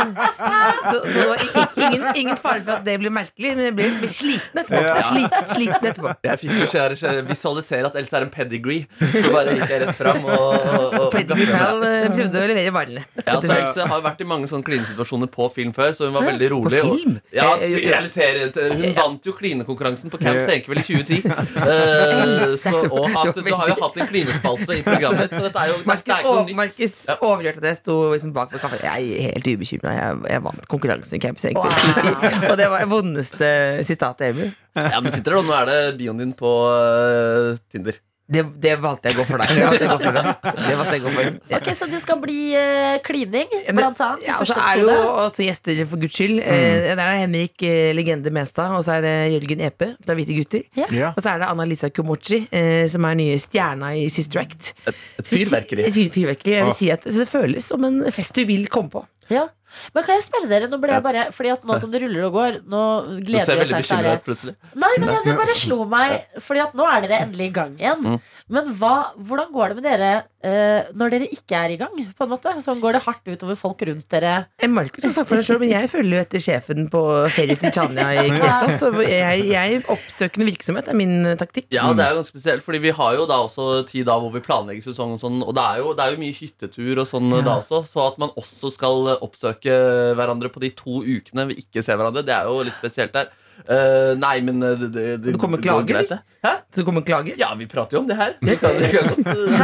så, 0.89 0.97
så 1.03 1.13
det 1.15 1.25
var 1.29 1.37
i- 1.45 1.85
ingen, 1.85 2.03
ingen 2.15 2.37
fare 2.37 2.61
for 2.63 2.71
at 2.77 2.85
det 2.85 2.95
ble 3.01 3.09
merkelig, 3.13 3.51
men 3.57 3.65
jeg 3.65 3.75
ble 3.75 4.09
sliten 4.09 4.61
etterpå. 4.61 4.81
Ja. 4.85 5.01
Sliten, 5.09 5.47
sliten 5.53 5.87
etterpå. 5.91 6.13
Jeg 6.23 6.39
fikk 6.43 6.53
beskjed 6.63 6.95
om 7.03 7.19
å 7.21 7.27
visualisere 7.29 7.85
at 7.91 7.95
Else 8.01 8.17
er 8.19 8.25
en 8.27 8.31
pedigree. 8.33 8.87
Så 9.01 9.31
bare 9.33 9.55
gikk 9.57 9.69
jeg 9.73 9.81
rett 9.85 9.95
fram 9.97 10.25
og, 10.25 10.35
og, 10.35 10.97
og 10.99 11.07
Freddy 11.13 11.47
Pal 11.51 11.83
eh, 11.89 12.07
prøvde 12.15 12.41
å 12.43 12.47
levere 12.51 12.73
varene. 12.75 13.05
Ja, 13.25 13.37
så 13.41 13.51
Else 13.57 13.87
har 13.91 14.01
vært 14.05 14.21
i 14.21 14.29
mange 14.29 14.49
sånne 14.51 14.65
klinesituasjoner 14.67 15.31
på 15.33 15.49
film 15.53 15.73
før, 15.75 15.91
så 15.97 16.07
hun 16.09 16.15
var 16.17 16.25
veldig 16.29 16.49
På 16.49 16.55
rolig. 16.55 16.83
og- 16.83 16.99
film? 16.99 17.19
Ja, 17.35 17.51
Eh, 17.55 17.71
eh, 17.71 18.73
hun 18.75 18.93
vant 18.95 19.25
jo 19.25 19.33
klinekonkurransen 19.33 20.09
på 20.11 20.19
Camp 20.21 20.39
Senkveld 20.47 20.79
i 20.79 20.83
2010. 20.83 21.23
Eh, 21.65 22.55
så, 22.61 22.71
og 22.91 23.09
hatt, 23.11 23.35
du 23.35 23.49
har 23.53 23.69
jo 23.71 23.75
hatt 23.81 23.97
en 23.97 24.07
klinespalte 24.09 24.75
i 24.77 24.81
programmet, 24.85 25.31
så 25.33 25.41
dette 25.47 25.61
er 25.63 25.69
jo 25.71 25.75
det 25.75 25.83
er 25.83 25.89
Markus, 25.89 26.03
ikke 26.05 26.23
noe 26.23 26.35
og, 26.35 26.47
nytt. 26.49 26.55
Markus 26.59 26.95
Ja. 27.09 27.15
Overhørte 27.35 27.61
det. 27.63 27.71
Jeg 27.75 27.79
sto 27.83 27.95
liksom 28.13 28.33
bak 28.35 28.51
på 28.53 28.61
kaffen. 28.63 28.81
Jeg 28.83 29.11
er 29.19 29.35
helt 29.35 29.49
ubekymra. 29.53 29.93
Jeg, 29.95 30.17
jeg 30.33 30.43
vant 30.47 30.67
konkurransen 30.71 31.19
i 31.19 31.21
Camp 31.23 31.39
Senkveld. 31.41 31.75
i 31.75 31.93
2010, 31.99 32.49
Og 32.51 32.57
det 32.61 32.69
var 32.73 32.83
det 32.85 32.89
vondeste 32.91 33.51
sitatet 33.87 34.29
ever. 34.31 34.51
Ja, 34.75 34.99
men 34.99 35.11
sitter 35.13 35.35
der, 35.35 35.39
og 35.43 35.47
nå 35.49 35.55
er 35.61 35.69
det 35.71 35.79
bioen 36.01 36.19
din 36.23 36.33
på 36.37 36.51
eh, 36.73 37.55
Tinder. 37.71 37.99
Det, 38.27 38.41
det 38.57 38.71
valgte 38.81 39.11
jeg 39.11 39.15
å 39.15 39.19
gå 39.21 39.25
for 39.29 39.37
deg. 39.37 39.51
Det 39.55 39.65
valgte 39.69 39.85
jeg 39.85 39.91
å 39.91 39.97
gå 39.97 40.05
for 40.05 40.15
deg. 40.17 40.29
Det 40.65 40.75
valgte 40.79 40.93
jeg 40.95 41.01
å 41.01 41.05
gå 41.05 41.11
for. 41.13 41.27
Ja. 41.51 41.57
Ok, 41.59 41.67
Så 41.77 41.87
det 41.91 41.99
skal 42.01 42.17
bli 42.23 42.37
klining, 43.05 43.51
Ja, 43.67 43.75
blant 43.77 43.99
annet? 44.01 44.23
Ja, 44.25 44.39
og 44.41 44.47
så 44.49 44.55
er 44.57 44.81
det 44.81 44.95
jo 44.97 45.03
også 45.25 45.45
gjester, 45.45 45.81
for 45.91 46.01
guds 46.01 46.17
skyld. 46.17 46.39
Eh, 46.41 46.87
der 46.97 47.03
er 47.05 47.19
Henrik 47.21 47.61
eh, 47.67 47.91
Legende 47.93 48.33
Mestad, 48.33 48.73
og 48.73 48.81
så 48.87 48.95
er 48.97 49.05
det 49.05 49.13
Jørgen 49.35 49.61
Epe 49.67 49.91
fra 50.05 50.15
Hvite 50.17 50.37
gutter. 50.39 50.65
Ja. 50.79 51.11
Og 51.13 51.21
så 51.21 51.35
er 51.35 51.43
det 51.43 51.51
Anna-Lisa 51.51 51.91
Komochi, 51.93 52.41
eh, 52.49 52.87
som 52.91 53.05
er 53.05 53.19
nye 53.21 53.37
stjerna 53.41 53.93
i 53.99 54.07
Sister 54.13 54.41
Act. 54.41 54.73
Et, 54.89 55.03
et 55.21 55.29
fyrverkeri. 55.29 55.85
Et 55.91 55.99
fyrverkeri. 56.17 56.57
Jeg 56.57 56.65
vil 56.65 56.73
Ah. 56.73 56.79
si 56.81 56.89
at 56.91 57.05
så 57.05 57.21
det 57.21 57.29
føles 57.29 57.65
som 57.69 57.83
en 57.85 58.01
fest 58.11 58.33
du 58.35 58.41
vil 58.49 58.65
komme 58.73 58.89
på. 58.89 59.05
Ja. 59.33 59.47
Men 59.95 60.03
kan 60.05 60.19
jeg 60.19 60.25
spørre 60.27 60.47
dere, 60.49 60.67
nå 60.69 60.77
ble 60.77 60.93
jeg 60.93 61.01
bare 61.01 61.21
Fordi 61.33 61.49
at 61.55 61.63
nå 61.65 61.77
som 61.81 61.89
det 61.89 62.03
ruller 62.03 62.27
og 62.27 62.35
går, 62.35 62.57
nå 62.69 62.81
gleder 63.25 63.49
jeg 63.49 63.57
vi 63.57 63.63
oss 63.63 63.71
til 63.71 63.79
bekymra 63.79 64.11
ut 64.13 64.25
plutselig. 64.27 64.53
Nei, 64.77 64.91
men 65.01 65.15
det 65.25 65.33
bare 65.39 65.55
slo 65.57 65.79
meg 65.89 66.37
Fordi 66.45 66.61
at 66.67 66.75
nå 66.77 66.85
er 66.85 67.05
dere 67.07 67.21
endelig 67.25 67.49
i 67.49 67.55
gang 67.55 67.73
igjen 67.79 68.03
Mm. 68.05 68.19
Men 68.51 68.67
hva, 68.77 68.93
hvordan 69.17 69.51
går 69.55 69.71
det 69.71 69.75
med 69.79 69.85
dere 69.87 70.09
eh, 70.45 70.89
Når 70.95 71.13
dere 71.13 71.27
ikke 71.33 71.57
er 71.57 71.73
i 71.73 71.77
gang 71.79 71.95
På 72.17 72.25
en 72.25 72.31
måte, 72.31 72.53
sånn 72.63 72.81
går 72.83 72.97
det 72.97 73.01
hardt 73.05 73.31
utover 73.31 73.57
folk 73.59 73.81
rundt 73.89 74.05
dere 74.13 74.33
Eh, 74.61 74.69
Markus 74.71 75.03
har 75.05 75.13
sagt 75.15 75.29
for 75.29 75.39
seg 75.41 75.47
selv, 75.49 75.63
men 75.63 75.71
jeg 75.73 75.89
følger 75.91 76.15
jo 76.15 76.21
etter 76.23 76.43
sjefen 76.43 76.89
på 76.91 77.01
ferie 77.33 77.57
til 77.59 77.73
Tanja 77.75 78.07
i 78.15 78.29
Kreta. 78.31 78.69
Så 78.79 78.91
jeg, 79.03 79.45
jeg 79.49 79.81
oppsøkende 79.91 80.47
virksomhet 80.49 80.89
er 80.91 80.97
min 80.97 81.15
eh, 81.25 81.37
taktikk. 81.39 81.67
Ja, 81.75 81.87
det 81.97 82.05
er 82.05 82.13
jo 82.13 82.21
ganske 82.21 82.35
spesielt, 82.35 82.65
fordi 82.65 82.81
vi 82.85 82.93
har 82.95 83.17
jo 83.17 83.25
da 83.29 83.39
også 83.45 83.67
tid 83.89 84.07
da 84.09 84.17
hvor 84.21 84.33
vi 84.33 84.43
planlegger 84.45 84.85
sesong 84.89 85.15
og 85.17 85.21
sånn, 85.21 85.41
og 85.43 85.55
det 85.57 85.65
er 85.65 85.81
jo, 85.83 85.93
det 85.97 86.05
er 86.05 86.15
jo 86.15 86.21
mye 86.21 86.37
hyttetur 86.39 87.01
og 87.03 87.09
sånn 87.09 87.31
da 87.35 87.57
også, 87.59 87.81
så 87.89 88.05
at 88.09 88.19
man 88.21 88.33
også 88.39 88.71
skal 88.73 89.15
oppsøke 89.15 89.79
hverandre 90.17 90.51
på 90.53 90.63
de 90.63 90.71
to 90.77 91.01
ukene 91.05 91.49
vi 91.51 91.59
ikke 91.63 91.83
ser 91.85 91.99
hverandre, 91.99 92.25
det 92.25 92.35
er 92.35 92.49
jo 92.49 92.63
litt 92.65 92.77
spesielt 92.79 93.15
der. 93.15 93.31
Eh, 93.65 94.11
nei, 94.19 94.35
men 94.45 94.61
eh, 94.61 94.75
det, 94.77 94.89
det, 94.93 95.05
det 95.23 95.39
kommer 95.41 95.61
klager, 95.63 95.87
greit, 95.89 96.11
det. 96.11 96.19
Hæ? 96.45 96.51
Det 96.75 96.83
kommer 96.85 97.01
klager? 97.05 97.37
Ja, 97.39 97.53
vi 97.57 97.65
prater 97.69 97.97
jo 97.97 98.03
om 98.03 98.09
det 98.09 98.17
her. 98.19 98.35
Vi 98.41 98.57
kan, 98.59 98.75
vi 98.77 98.89
kan 98.93 99.07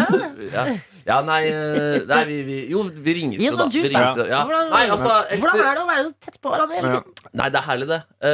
ja. 0.56 0.64
ja, 1.06 1.20
nei, 1.28 1.42
eh, 1.52 1.98
nei 2.10 2.22
vi, 2.30 2.40
vi, 2.48 2.58
Jo, 2.72 2.88
vi 2.90 3.16
ringes 3.20 3.44
jo, 3.44 3.54
da. 3.60 3.68
Vi 3.70 3.84
ringes 3.86 4.18
ja. 4.24 4.28
ja. 4.32 4.42
Hvordan, 4.48 4.72
Nei, 4.74 4.84
altså, 4.96 5.20
hvordan 5.36 5.64
er 5.68 5.78
det 5.78 5.84
å 5.84 5.90
være 5.92 6.08
så 6.08 6.14
tett 6.26 6.42
på 6.42 6.54
hverandre 6.54 6.80
hele 6.80 6.96
tiden? 6.96 7.30
Nei, 7.32 7.50
det 7.54 7.62
er 7.62 7.68
herlig, 7.68 7.90
det. 7.92 8.02
Uh, 8.22 8.32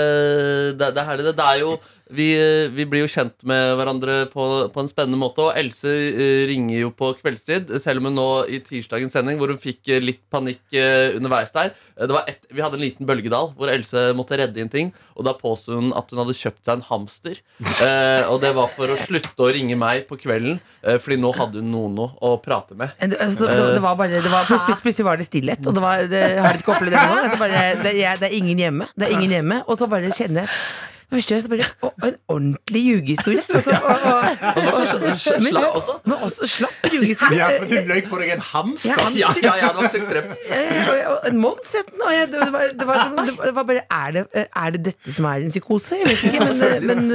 det, 0.77 0.91
det 0.95 1.03
er 1.03 1.09
herlig, 1.11 1.27
det. 1.27 1.35
Det 1.41 1.49
er 1.51 1.63
jo 1.65 1.75
vi, 2.15 2.27
vi 2.71 2.85
blir 2.87 3.03
jo 3.03 3.09
kjent 3.11 3.43
med 3.47 3.73
hverandre 3.79 4.17
på, 4.31 4.43
på 4.73 4.81
en 4.83 4.89
spennende 4.89 5.19
måte. 5.19 5.43
Og 5.43 5.57
Else 5.59 5.89
eh, 5.91 6.45
ringer 6.49 6.79
jo 6.85 6.91
på 6.95 7.11
kveldstid, 7.19 7.73
selv 7.83 7.99
om 8.01 8.09
hun 8.09 8.17
nå 8.19 8.27
i 8.53 8.59
tirsdagens 8.63 9.15
sending, 9.17 9.39
hvor 9.41 9.51
hun 9.51 9.59
fikk 9.61 9.91
eh, 9.91 9.99
litt 10.03 10.21
panikk 10.33 10.61
eh, 10.77 11.15
underveis 11.17 11.51
der 11.55 11.73
eh, 11.73 12.05
det 12.07 12.15
var 12.15 12.29
et, 12.31 12.39
Vi 12.53 12.63
hadde 12.63 12.79
en 12.79 12.85
liten 12.85 13.09
bølgedal 13.09 13.51
hvor 13.57 13.71
Else 13.73 14.07
måtte 14.17 14.39
redde 14.39 14.61
inn 14.63 14.71
ting. 14.73 14.93
Og 15.17 15.27
da 15.27 15.35
påsto 15.37 15.75
hun 15.77 15.91
at 15.97 16.11
hun 16.13 16.21
hadde 16.23 16.37
kjøpt 16.37 16.63
seg 16.67 16.79
en 16.79 16.85
hamster. 16.89 17.39
Eh, 17.81 18.23
og 18.31 18.39
det 18.43 18.53
var 18.57 18.71
for 18.71 18.93
å 18.93 18.99
slutte 19.03 19.43
å 19.47 19.51
ringe 19.53 19.75
meg 19.79 20.05
på 20.09 20.19
kvelden, 20.21 20.59
eh, 20.83 20.97
Fordi 21.03 21.19
nå 21.21 21.33
hadde 21.37 21.61
hun 21.63 21.71
noen 21.75 21.99
å, 22.05 22.09
å 22.23 22.35
prate 22.43 22.77
med. 22.77 22.93
Eh, 22.99 23.11
det- 23.13 23.23
Altså, 23.27 23.47
det, 23.49 23.73
det 23.75 23.81
var 23.83 23.95
bare 23.99 24.21
det 24.23 24.29
var, 24.31 24.45
plutselig, 24.47 25.03
var 25.05 25.17
det 25.19 25.25
stillhet. 25.27 25.65
Og 25.67 25.75
det 25.75 25.81
var, 25.83 26.03
det, 26.07 26.21
har 26.39 26.53
dere 26.53 26.61
ikke 26.61 26.75
opplevd 26.75 26.93
det 26.95 27.07
nå? 27.09 27.15
Det 27.17 27.31
er, 27.33 27.39
bare, 27.41 27.63
det, 27.83 27.93
det 28.21 28.29
er 28.29 28.35
ingen 28.37 28.61
hjemme. 28.63 28.87
Det 28.95 29.07
er 29.09 29.15
ingen 29.17 29.33
hjemme 29.35 29.57
Og 29.67 29.75
så 29.79 29.89
bare 29.91 30.13
kjenner 30.15 30.45
jeg 30.45 30.96
Først 31.07 31.29
så 31.31 31.47
bare, 31.49 31.63
å, 31.87 31.91
En 32.03 32.15
ordentlig 32.27 32.81
ljugehistorie. 32.83 33.43
Altså, 33.57 34.97
og, 34.97 35.41
men, 35.41 35.55
også. 35.57 35.93
men 36.05 36.17
også 36.25 36.47
slapp 36.51 36.87
ljugehistorie. 36.91 37.37
Ja, 37.39 37.47
for 37.61 37.69
du 37.71 37.87
løy 37.89 38.01
på 38.09 38.19
deg 38.21 38.33
en 38.35 38.43
hamster. 38.43 38.91
Ja, 39.15 39.27
Ja, 39.27 39.29
ja, 39.43 39.53
ja, 39.61 39.69
det 39.73 39.81
var 39.81 39.89
så 39.93 39.99
ekstremt. 40.01 40.33
Eh, 40.51 40.89
og- 40.91 41.11
og 41.13 41.27
En 41.27 41.37
Mons 41.41 41.71
het 41.73 41.87
den, 41.91 42.31
det, 42.31 42.51
var, 42.53 42.67
det, 42.79 42.87
var 42.87 42.99
som, 43.03 43.15
det 43.43 43.53
var 43.55 43.63
bare 43.67 43.81
er 43.91 44.11
det, 44.17 44.23
er 44.55 44.71
det 44.75 44.81
dette 44.89 45.11
som 45.15 45.25
er 45.25 45.45
en 45.45 45.49
psykose? 45.51 45.97
Jeg 46.01 46.07
vet 46.11 46.23
ikke, 46.27 46.43
men, 46.45 46.61
eh, 46.61 46.81
men 46.87 47.09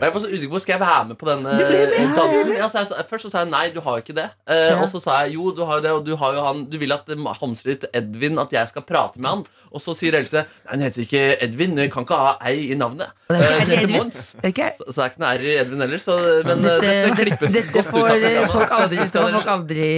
jeg 0.00 0.14
var 0.14 0.20
så 0.24 0.30
usikker 0.30 0.52
på 0.54 0.60
Skal 0.64 0.72
jeg 0.76 0.80
være 0.84 1.04
med 1.10 1.18
på 1.20 1.28
denne 1.28 1.56
med. 1.58 2.16
dansen. 2.16 2.54
Ja, 2.56 2.68
så 2.72 2.78
jeg, 2.84 3.06
først 3.10 3.26
så 3.26 3.30
sa 3.34 3.42
jeg 3.44 3.50
nei, 3.52 3.64
du 3.74 3.80
har 3.84 3.98
jo 3.98 4.04
ikke 4.04 4.16
det. 4.16 4.28
Eh, 4.48 4.80
Og 4.82 4.88
så 4.94 5.02
sa 5.02 5.18
jeg 5.24 5.34
jo, 5.36 5.50
du 5.56 5.64
har 5.68 5.78
jo 5.80 5.82
det, 5.88 5.92
og 5.98 6.06
du 6.06 6.14
har 6.16 6.34
jo 6.38 6.46
han 6.46 6.64
Du 6.70 6.78
vil 6.78 6.92
at 6.94 7.08
eh, 7.10 7.26
hamsteret 7.42 7.82
ditt 7.82 7.90
Edvin 7.94 8.38
At 8.38 8.52
jeg 8.54 8.68
skal 8.72 8.82
prate 8.88 9.18
med 9.20 9.30
han. 9.30 9.44
Og 9.72 9.80
så 9.82 9.94
sier 9.96 10.14
Else 10.18 10.42
Nei, 10.42 10.70
han 10.72 10.80
heter 10.86 11.02
ikke 11.06 11.24
Edvin. 11.42 11.76
Jeg 11.78 11.92
kan 11.92 12.06
ikke 12.06 12.18
ha 12.18 12.36
ei 12.48 12.70
i 12.72 12.74
navnet. 12.78 13.10
Og 13.32 13.42
det 13.42 13.48
er 13.48 13.52
Eh, 13.52 13.62
ikke 13.62 13.78
Edvin. 13.82 13.96
Mons. 14.02 14.18
Er 14.42 14.48
ikke 14.52 14.68
Så, 14.78 14.84
så 14.96 15.02
er 15.04 15.10
ikke 15.12 15.22
noe 15.22 15.30
R 15.38 15.44
i 15.46 15.52
Edvin 15.62 15.80
heller, 15.84 16.00
så, 16.02 16.16
men 16.46 16.58
eh, 16.58 16.62
dette, 16.62 16.80
dette 16.82 17.02
dette, 17.02 17.16
klippes 17.22 17.52
dette 17.56 17.72
godt 17.72 17.88
får 17.92 18.06
ut 18.12 18.26
eh, 18.28 18.48
folk 18.52 18.74
aldri, 18.76 18.96
Dette 18.96 19.02
dette 19.02 19.08
skal 19.12 19.36
folk 19.36 19.50
aldri 19.54 19.88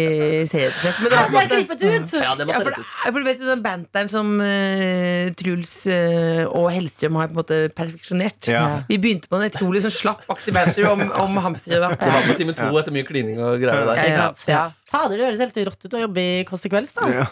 se, 0.50 0.62
rett 0.64 0.74
og 0.74 0.80
slett. 0.84 1.00
Men 1.04 1.10
det 1.14 1.22
Det 1.34 1.40
er 1.42 1.50
klippet 1.54 1.84
ut! 1.84 2.16
Ja, 2.24 2.34
det 2.34 2.44
Ja, 2.44 2.46
måtte 2.46 2.54
for, 2.54 2.70
rett 2.70 2.78
ut. 2.78 2.94
for 3.14 3.18
du 3.18 3.28
vet 3.30 3.40
jo 3.44 3.50
den 3.50 3.62
banteren 3.64 4.08
som 4.12 4.32
uh, 4.40 5.32
Truls 5.40 5.74
uh, 5.90 6.44
og 6.54 6.68
Hellstrøm 6.74 7.18
har 7.20 7.28
på 7.30 7.34
en 7.36 7.40
måte 7.42 7.58
perfeksjonert. 7.74 8.48
Ja. 8.52 8.64
Vi 8.88 8.98
begynte 9.02 9.28
på 9.32 9.40
en 9.40 9.48
utrolig 9.50 9.82
sånn 9.84 9.94
slappaktig 9.94 10.54
banter 10.56 10.88
om, 10.90 11.04
om 11.24 11.36
hamstere. 11.44 11.80
Det 11.80 11.82
var 11.84 12.24
på 12.28 12.38
time 12.38 12.54
to 12.56 12.70
etter 12.80 12.94
mye 12.94 13.06
klining 13.08 13.40
og 13.42 13.58
greier 13.62 13.86
der. 13.88 14.00
Ikke 14.04 14.14
Ja. 14.14 14.24
sant? 14.30 14.44
Ja. 14.48 14.64
Fader, 14.94 15.18
det 15.18 15.26
høres 15.26 15.42
helt 15.42 15.58
rått 15.68 15.86
ut 15.88 15.96
å 15.98 16.02
jobbe 16.04 16.22
i 16.22 16.44
Kåss 16.46 16.62
til 16.64 16.72
kvelds, 16.72 16.92
da. 16.94 17.08
Ja, 17.10 17.24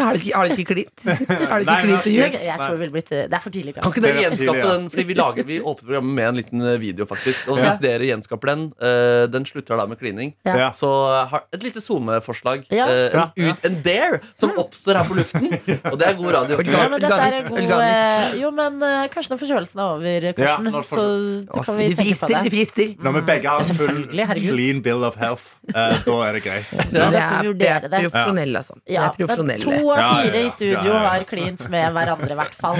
Har 0.00 0.16
det 0.48 0.56
ikke, 0.56 0.70
klitt? 0.72 0.96
ikke? 1.04 1.36
Har 1.50 1.60
det 1.60 1.66
ikke 1.66 1.78
klitt 1.84 2.08
og 2.08 2.14
gjort? 2.16 2.36
Jeg, 2.40 2.56
tror 2.60 2.72
det 2.72 2.80
ville 2.80 2.94
blitt 2.96 3.10
Det 3.12 3.36
er 3.36 3.44
for 3.44 3.54
tidlig, 3.54 3.74
Kan 3.76 3.92
ikke 3.92 4.04
dere 4.04 4.16
Det 4.16 4.20
er 4.20 4.26
gjenskape 4.26 4.54
tidlig, 4.54 4.64
ja. 4.64 4.70
den? 4.72 4.88
Fordi 4.94 5.04
vi 5.10 5.16
lager 5.18 5.48
Vi 5.50 5.58
åpner 5.60 5.86
programmet 5.90 6.16
med 6.20 6.28
en 6.30 6.38
liten 6.40 6.64
eh, 6.64 6.78
video, 6.80 7.06
faktisk. 7.10 7.48
Og 7.52 7.60
Ja. 7.60 7.66
hvis 7.68 7.80
dere 7.82 8.06
gjenskaper 8.08 8.50
den, 8.54 8.62
uh, 8.80 9.26
den 9.30 9.44
slutter 9.48 9.76
da 9.76 9.86
med 9.90 10.00
klining, 10.00 10.32
Ja. 10.48 10.70
Så 10.76 10.88
har 11.30 11.44
et 11.52 11.62
lite 11.62 11.82
SoMe-forslag. 11.84 12.64
Ja. 12.72 12.86
Uh, 12.88 13.30
en, 13.36 13.50
ut, 13.50 13.64
en 13.68 13.76
dare 13.84 14.20
som 14.38 14.54
oppstår 14.56 15.00
her 15.00 15.08
på 15.10 15.18
luften. 15.18 15.50
Og 15.92 15.98
det 16.00 16.08
er 16.08 16.16
god 16.18 16.32
radio. 16.38 16.58
Ja, 16.64 16.86
men 16.92 17.02
dette 17.02 17.18
er 17.20 17.48
god 17.48 17.74
eh, 17.84 18.38
Jo, 18.40 18.50
men 18.54 18.80
eh, 18.86 19.04
kanskje 19.12 19.34
når 19.34 19.42
forkjølelsen 19.42 19.82
er 19.82 19.94
over, 19.96 20.26
Karsten, 20.38 20.70
Ja, 20.70 20.82
så 20.86 21.04
det 21.44 21.64
kan 21.66 21.78
vi 21.78 21.88
tenke 21.90 22.00
på 22.00 22.06
frister, 22.06 22.32
de 22.32 22.40
det. 22.48 22.54
frister. 22.54 22.92
Når 23.04 23.16
vi 23.18 23.22
begge 23.30 23.54
har 23.54 23.64
en 23.64 23.80
full 23.80 24.02
clean 24.40 24.82
bill 24.84 25.04
of 25.06 25.18
health, 25.20 25.54
eh, 25.74 26.00
da 26.06 26.16
er 26.28 26.38
det 26.38 26.44
greit. 26.46 26.72
Ja, 26.90 27.09
da 27.10 27.16
Det 27.18 27.22
skal 27.22 27.36
er, 27.36 27.42
vi 27.42 27.52
det 27.52 27.68
er 27.68 27.80
vurdere 27.80 27.90
det. 27.90 28.02
profesjonelle, 28.10 28.58
altså. 28.58 28.74
Det 28.86 28.92
Ja, 28.94 29.00
er 29.00 29.14
men 29.18 29.26
profesjonelle. 29.26 29.64
to 29.64 29.90
av 29.90 29.98
Ja, 29.98 30.02
ja, 30.06 30.22
fire 30.22 30.44
i 30.46 30.50
studio 30.50 30.74
Ja, 30.74 30.84
ja, 30.84 31.02
ja. 31.02 31.08
har 31.10 31.24
klint 31.24 31.68
med 31.70 31.92
hverandre, 31.92 32.30
i 32.30 32.38
hvert 32.40 32.54
fall. 32.54 32.76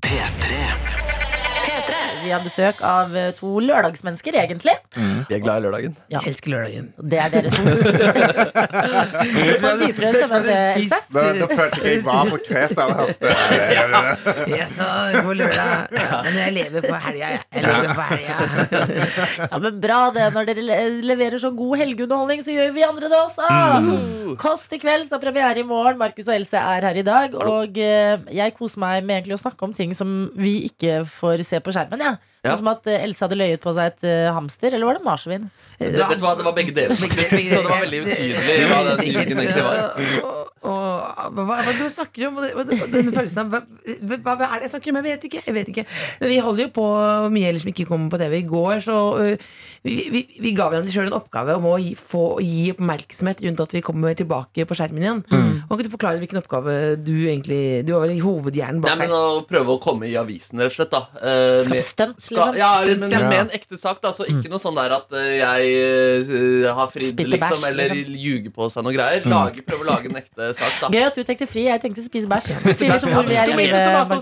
P3. 0.00 1.09
Vi 2.24 2.30
har 2.34 2.42
besøk 2.44 2.80
av 2.86 3.14
eh, 3.16 3.30
to 3.36 3.52
lørdagsmennesker, 3.64 4.36
egentlig. 4.42 4.74
Vi 4.96 5.36
er 5.36 5.42
glad 5.44 5.60
i 5.60 5.66
lørdagen. 5.66 5.94
Ja. 6.12 6.20
Jeg 6.20 6.34
elsker 6.34 6.54
lørdagen. 6.54 6.90
Det 7.00 7.20
er 7.22 7.34
dere 7.34 7.50
to. 7.54 7.62
Du 9.30 9.60
får 9.60 9.70
en 9.70 9.80
dypere 9.82 10.10
stemme 10.14 10.38
enn 10.40 10.46
det, 10.46 10.56
Else. 10.80 10.98
Da, 11.12 11.22
da 11.36 11.46
følte 11.50 11.80
jeg 11.84 11.96
jeg 12.00 12.04
var 12.06 12.28
på 12.30 12.38
kreft 12.46 12.76
da 12.78 12.86
jeg 12.86 12.96
hørte 13.00 13.18
det. 13.24 14.54
Ja, 14.54 14.66
så 14.76 14.88
på 15.26 15.34
lørdag 15.36 15.94
Men 16.26 16.38
jeg 16.40 16.54
lever 16.56 16.86
for 16.86 16.98
helga, 17.06 17.30
jeg. 17.34 17.42
Jeg 17.56 17.64
lever 17.66 17.92
for 17.94 18.06
helga. 18.14 18.36
Ja, 19.50 19.58
men 19.62 19.80
Bra 19.80 19.98
det. 20.14 20.26
Når 20.34 20.48
dere 20.50 20.64
leverer 21.04 21.40
så 21.42 21.50
god 21.56 21.80
helgeunderholdning, 21.80 22.42
så 22.44 22.54
gjør 22.54 22.72
vi 22.76 22.84
andre 22.86 23.10
det 23.10 23.18
også. 23.20 23.48
Kåss 24.40 24.66
til 24.70 24.82
kvelds 24.82 25.12
har 25.14 25.22
premiere 25.22 25.62
i 25.62 25.66
morgen. 25.66 25.98
Markus 26.00 26.28
og 26.30 26.36
Else 26.36 26.60
er 26.60 26.86
her 26.88 27.00
i 27.00 27.04
dag. 27.06 27.34
Og 27.40 27.78
eh, 27.80 28.26
jeg 28.36 28.54
koser 28.58 28.82
meg 28.82 29.04
med 29.06 29.20
egentlig 29.20 29.38
å 29.38 29.42
snakke 29.42 29.66
om 29.66 29.74
ting 29.76 29.94
som 29.96 30.14
vi 30.38 30.60
ikke 30.68 31.00
får 31.08 31.44
se 31.48 31.60
på 31.64 31.74
skjermen. 31.74 32.04
Ja. 32.04 32.09
Ja. 32.10 32.18
Sånn 32.40 32.62
som 32.62 32.70
at 32.72 32.86
eh, 32.88 33.02
Else 33.04 33.26
hadde 33.26 33.36
løyet 33.36 33.60
på 33.60 33.72
seg 33.76 33.90
et 33.90 34.06
eh, 34.08 34.30
hamster, 34.32 34.72
eller 34.72 34.88
var 34.88 34.96
det 34.96 35.04
marsvin? 35.04 35.50
Det, 35.76 35.90
vet 35.92 36.20
du 36.20 36.24
hva, 36.24 36.32
det 36.38 36.46
var 36.46 36.54
begge 36.56 36.72
deler. 36.76 36.96
Så 37.00 37.08
det 37.10 37.60
var 37.66 37.82
veldig 37.84 38.00
utydelig 38.06 38.56
hva 38.70 38.80
den 38.86 39.02
uken 39.20 39.42
egentlig 39.44 39.66
var. 39.66 39.82
Hva 39.90 40.14
er 40.16 40.50
hva, 40.60 41.44
hva 41.48 41.72
du 41.72 41.84
snakker 41.92 42.26
om? 42.28 42.40
Denne 42.40 43.12
følelsen 43.14 43.42
av 43.42 43.52
hva, 43.52 43.60
hva, 44.24 44.34
er 44.46 44.60
det 44.60 44.66
jeg 44.68 44.72
snakker 44.74 44.92
om? 44.92 44.98
Jeg 45.00 45.06
vet 45.06 45.26
ikke. 45.28 45.42
jeg 45.46 45.56
vet 45.56 45.70
ikke 45.72 45.84
Men 46.20 46.32
vi 46.32 46.38
holder 46.44 46.66
jo 46.66 46.70
på 46.76 46.86
mye 47.32 47.50
ellers 47.50 47.64
som 47.64 47.72
ikke 47.72 47.86
kommer 47.88 48.12
på 48.12 48.20
TV. 48.20 48.36
I 48.40 48.48
går 48.48 48.82
så 48.84 48.96
uh, 49.16 49.46
vi, 49.86 49.94
vi, 50.12 50.22
vi 50.44 50.52
ga 50.56 50.68
hverandre 50.68 50.92
sjøl 50.92 51.08
en 51.08 51.16
oppgave 51.16 51.56
om 51.56 51.68
å 51.70 51.76
gi, 51.80 51.94
få, 51.96 52.24
gi 52.44 52.70
oppmerksomhet 52.74 53.40
rundt 53.46 53.62
at 53.64 53.76
vi 53.76 53.84
kommer 53.84 54.16
tilbake 54.18 54.66
på 54.68 54.76
skjermen 54.76 55.06
igjen. 55.06 55.22
Kan 55.30 55.76
ikke 55.76 55.86
du 55.88 55.94
forklare 55.94 56.20
hvilken 56.20 56.40
oppgave 56.40 56.76
du 57.00 57.14
egentlig 57.30 57.60
Du 57.86 57.94
var 57.94 58.04
vel 58.04 58.20
hovedhjernen 58.20 58.82
Nei, 58.82 58.90
bak 58.90 59.04
men? 59.04 59.14
Å 59.14 59.44
prøve 59.48 59.76
å 59.76 59.80
komme 59.82 60.08
i 60.10 60.16
avisen, 60.20 60.60
rett 60.60 60.72
og 60.72 60.76
slett. 60.76 60.92
da 60.92 61.04
uh, 61.16 61.60
Skal 61.64 61.76
med- 61.76 61.86
stunt, 61.86 62.20
liksom? 62.36 62.56
ja, 62.58 62.70
men 62.86 63.10
med 63.30 63.36
en 63.40 63.50
ekte 63.56 63.76
sak. 63.80 64.00
da 64.02 64.12
Så 64.16 64.26
ikke 64.28 64.50
noe 64.52 64.60
sånn 64.62 64.76
der 64.78 64.94
at 64.96 65.14
eh, 65.16 65.30
jeg 65.40 65.70
eh, 65.80 66.68
har 66.76 66.90
fridd, 66.92 67.20
liksom, 67.34 67.64
eller 67.68 67.94
liksom. 67.94 68.18
ljuger 68.24 68.54
på 68.54 68.68
seg 68.74 68.86
noe 68.86 68.94
greier. 68.96 69.26
Lage, 69.30 69.64
prøve 69.66 69.86
å 69.86 69.88
lage 69.90 70.10
en 70.10 70.20
ekte 70.20 70.50
sak, 70.58 70.76
da. 70.82 70.90
Gøy 70.94 71.06
at 71.08 71.18
du 71.18 71.22
tenkte 71.28 71.48
fri. 71.50 71.66
Jeg 71.68 71.82
tenkte 71.84 72.04
spise 72.04 72.30
bæsj. 72.30 72.52
Spise 72.62 72.90
bæsj. 72.90 73.08
hvor 73.14 73.28
vi 73.28 73.38
er. 73.40 73.50
Det 73.50 73.66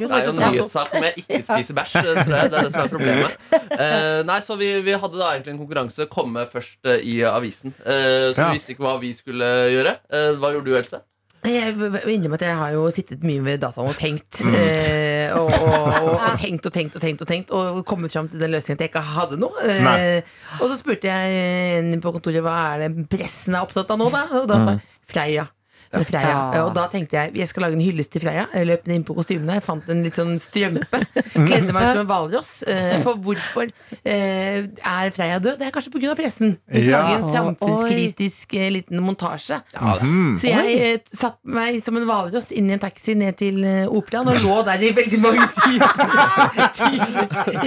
er 0.09 0.27
jo 0.27 0.33
en 0.35 0.41
nyhetssak 0.45 0.97
om 0.99 1.09
jeg 1.09 1.25
ikke 1.25 1.43
spiser 1.49 1.79
bæsj. 1.81 1.99
Det 2.09 2.27
det 2.29 2.41
er 2.43 2.53
det 2.57 2.65
som 2.73 2.85
er 2.87 2.93
problemet. 2.95 3.37
Eh, 3.79 4.25
nei, 4.27 4.39
så 4.43 4.57
vi, 4.59 4.69
vi 4.83 4.95
hadde 4.99 5.19
da 5.21 5.29
egentlig 5.35 5.53
en 5.55 5.61
konkurranse. 5.61 6.07
Komme 6.11 6.43
først 6.51 6.89
i 7.05 7.21
avisen. 7.29 7.75
Eh, 7.85 8.33
så 8.35 8.41
Ja. 8.41 8.49
vi 8.49 8.59
visste 8.59 8.75
ikke 8.75 8.85
hva 8.87 8.97
vi 9.01 9.13
skulle 9.15 9.47
gjøre. 9.71 9.95
Hva 10.41 10.51
gjorde 10.55 10.67
du, 10.67 10.75
Else? 10.79 11.01
Jeg 11.47 11.75
vil 11.79 11.95
innrømme 12.11 12.35
at 12.35 12.43
jeg 12.43 12.57
har 12.59 12.73
jo 12.75 12.87
sittet 12.93 13.23
mye 13.27 13.43
ved 13.45 13.61
dataen 13.63 13.91
og 13.91 13.99
tenkt. 13.99 14.41
Eh, 14.43 15.31
og, 15.37 15.53
og, 15.53 15.87
og, 16.03 16.09
og 16.17 16.41
tenkt 16.41 16.67
og 16.67 16.75
tenkt 16.75 16.97
og 16.97 17.03
tenkt 17.05 17.23
og 17.23 17.29
tenkt 17.31 17.53
Og 17.55 17.83
kommet 17.87 18.15
fram 18.15 18.27
til 18.31 18.41
den 18.43 18.51
løsningen 18.55 18.79
at 18.79 18.87
jeg 18.87 18.93
ikke 18.93 19.05
hadde 19.13 19.39
noe. 19.41 19.69
Eh, 19.69 20.33
og 20.59 20.67
så 20.67 20.79
spurte 20.81 21.11
jeg 21.11 21.79
en 21.79 22.03
på 22.03 22.15
kontoret 22.17 22.43
hva 22.45 22.57
er 22.73 22.87
det 22.87 23.07
pressen 23.13 23.55
er 23.55 23.67
opptatt 23.67 23.95
av 23.95 24.01
nå, 24.01 24.11
da? 24.15 24.25
Og 24.41 24.51
da 24.51 24.61
sa 24.65 24.75
jeg 24.77 24.85
Freia. 25.09 25.47
Freia. 25.91 26.33
Ja. 26.55 26.65
Og 26.67 26.75
da 26.77 26.87
tenkte 26.93 27.17
jeg 27.17 27.35
jeg 27.39 27.49
skal 27.49 27.63
lage 27.65 27.77
en 27.79 27.81
hyllest 27.85 28.11
til 28.13 28.21
Freia. 28.25 28.47
Jeg 28.55 28.67
løp 28.69 28.89
inn 28.93 29.05
på 29.09 29.15
kostymene. 29.17 29.55
Jeg 29.59 29.65
fant 29.65 29.89
en 29.89 30.03
litt 30.05 30.17
sånn 30.19 30.35
strømpe. 30.41 31.01
Kledde 31.35 31.73
meg 31.73 31.89
ut 31.89 31.95
som 31.97 32.03
en 32.03 32.11
hvalross. 32.11 32.51
Eh, 32.69 32.99
for 33.05 33.17
hvorfor 33.25 33.69
eh, 34.05 34.67
er 34.69 35.11
Freia 35.17 35.39
død? 35.41 35.59
Det 35.61 35.67
er 35.69 35.73
kanskje 35.75 35.93
pga. 35.95 36.15
pressen. 36.19 36.57
Vi 36.69 36.85
Ja. 36.89 37.01
lage 37.03 37.15
en 37.19 37.27
samfunnskritisk 37.33 38.53
Oi. 38.59 38.69
liten 38.79 39.01
montasje. 39.05 39.61
Ja, 39.75 39.97
Så 40.37 40.49
jeg 40.51 40.77
eh, 40.83 40.99
satt 41.13 41.39
meg 41.45 41.83
som 41.85 41.97
en 41.97 42.05
hvalross 42.09 42.51
inn 42.53 42.69
i 42.71 42.73
en 42.77 42.83
taxi 42.83 43.15
ned 43.15 43.37
til 43.41 43.65
eh, 43.65 43.87
operaen 43.89 44.29
og 44.29 44.41
lå 44.43 44.59
der 44.67 44.83
i 44.83 44.93
veldig 44.97 45.21
mange 45.21 45.49
timer 45.57 45.93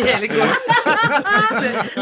hele 0.11 0.27
går. 0.31 0.53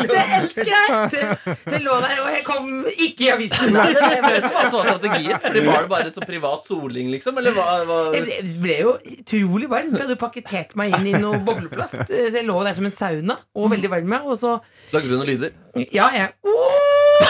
Det 0.10 0.24
elsker 0.40 0.70
jeg! 0.70 1.10
Så, 1.12 1.54
så 1.66 1.76
jeg 1.76 1.84
lå 1.86 1.96
der, 2.04 2.16
og 2.24 2.30
jeg 2.34 2.44
kom 2.48 2.70
ikke 2.92 3.26
i 3.28 3.30
avisen. 3.36 3.74
Det 3.74 4.52
var 4.54 4.70
strategien. 4.70 5.40
Det 5.54 5.66
Var 5.68 5.82
det 5.86 5.90
bare 5.90 6.09
et 6.10 6.20
sånn 6.20 6.30
privat 6.30 6.66
soling, 6.68 7.08
liksom? 7.14 7.40
Eller 7.42 7.56
hva, 7.56 7.68
hva 7.88 8.00
Jeg 8.18 8.56
ble, 8.62 8.78
jo 8.84 8.96
utrolig 8.98 9.70
varm. 9.72 9.94
Jeg 9.96 10.06
hadde 10.06 10.20
pakketert 10.20 10.76
meg 10.80 10.88
inn 10.98 11.08
i 11.14 11.16
noe 11.22 11.42
bobleplast. 11.46 12.02
Så 12.10 12.30
jeg 12.34 12.48
lå 12.48 12.58
der 12.66 12.78
som 12.78 12.90
en 12.90 12.96
sauna 12.96 13.36
og 13.56 13.66
veldig 13.76 13.90
varm. 13.96 14.18
ja, 14.18 14.22
Og 14.26 14.36
så 14.42 14.58
Lagde 14.94 15.10
du 15.10 15.18
noen 15.18 15.30
lyder? 15.30 15.50
Ja, 15.94 16.10
jeg 16.16 16.34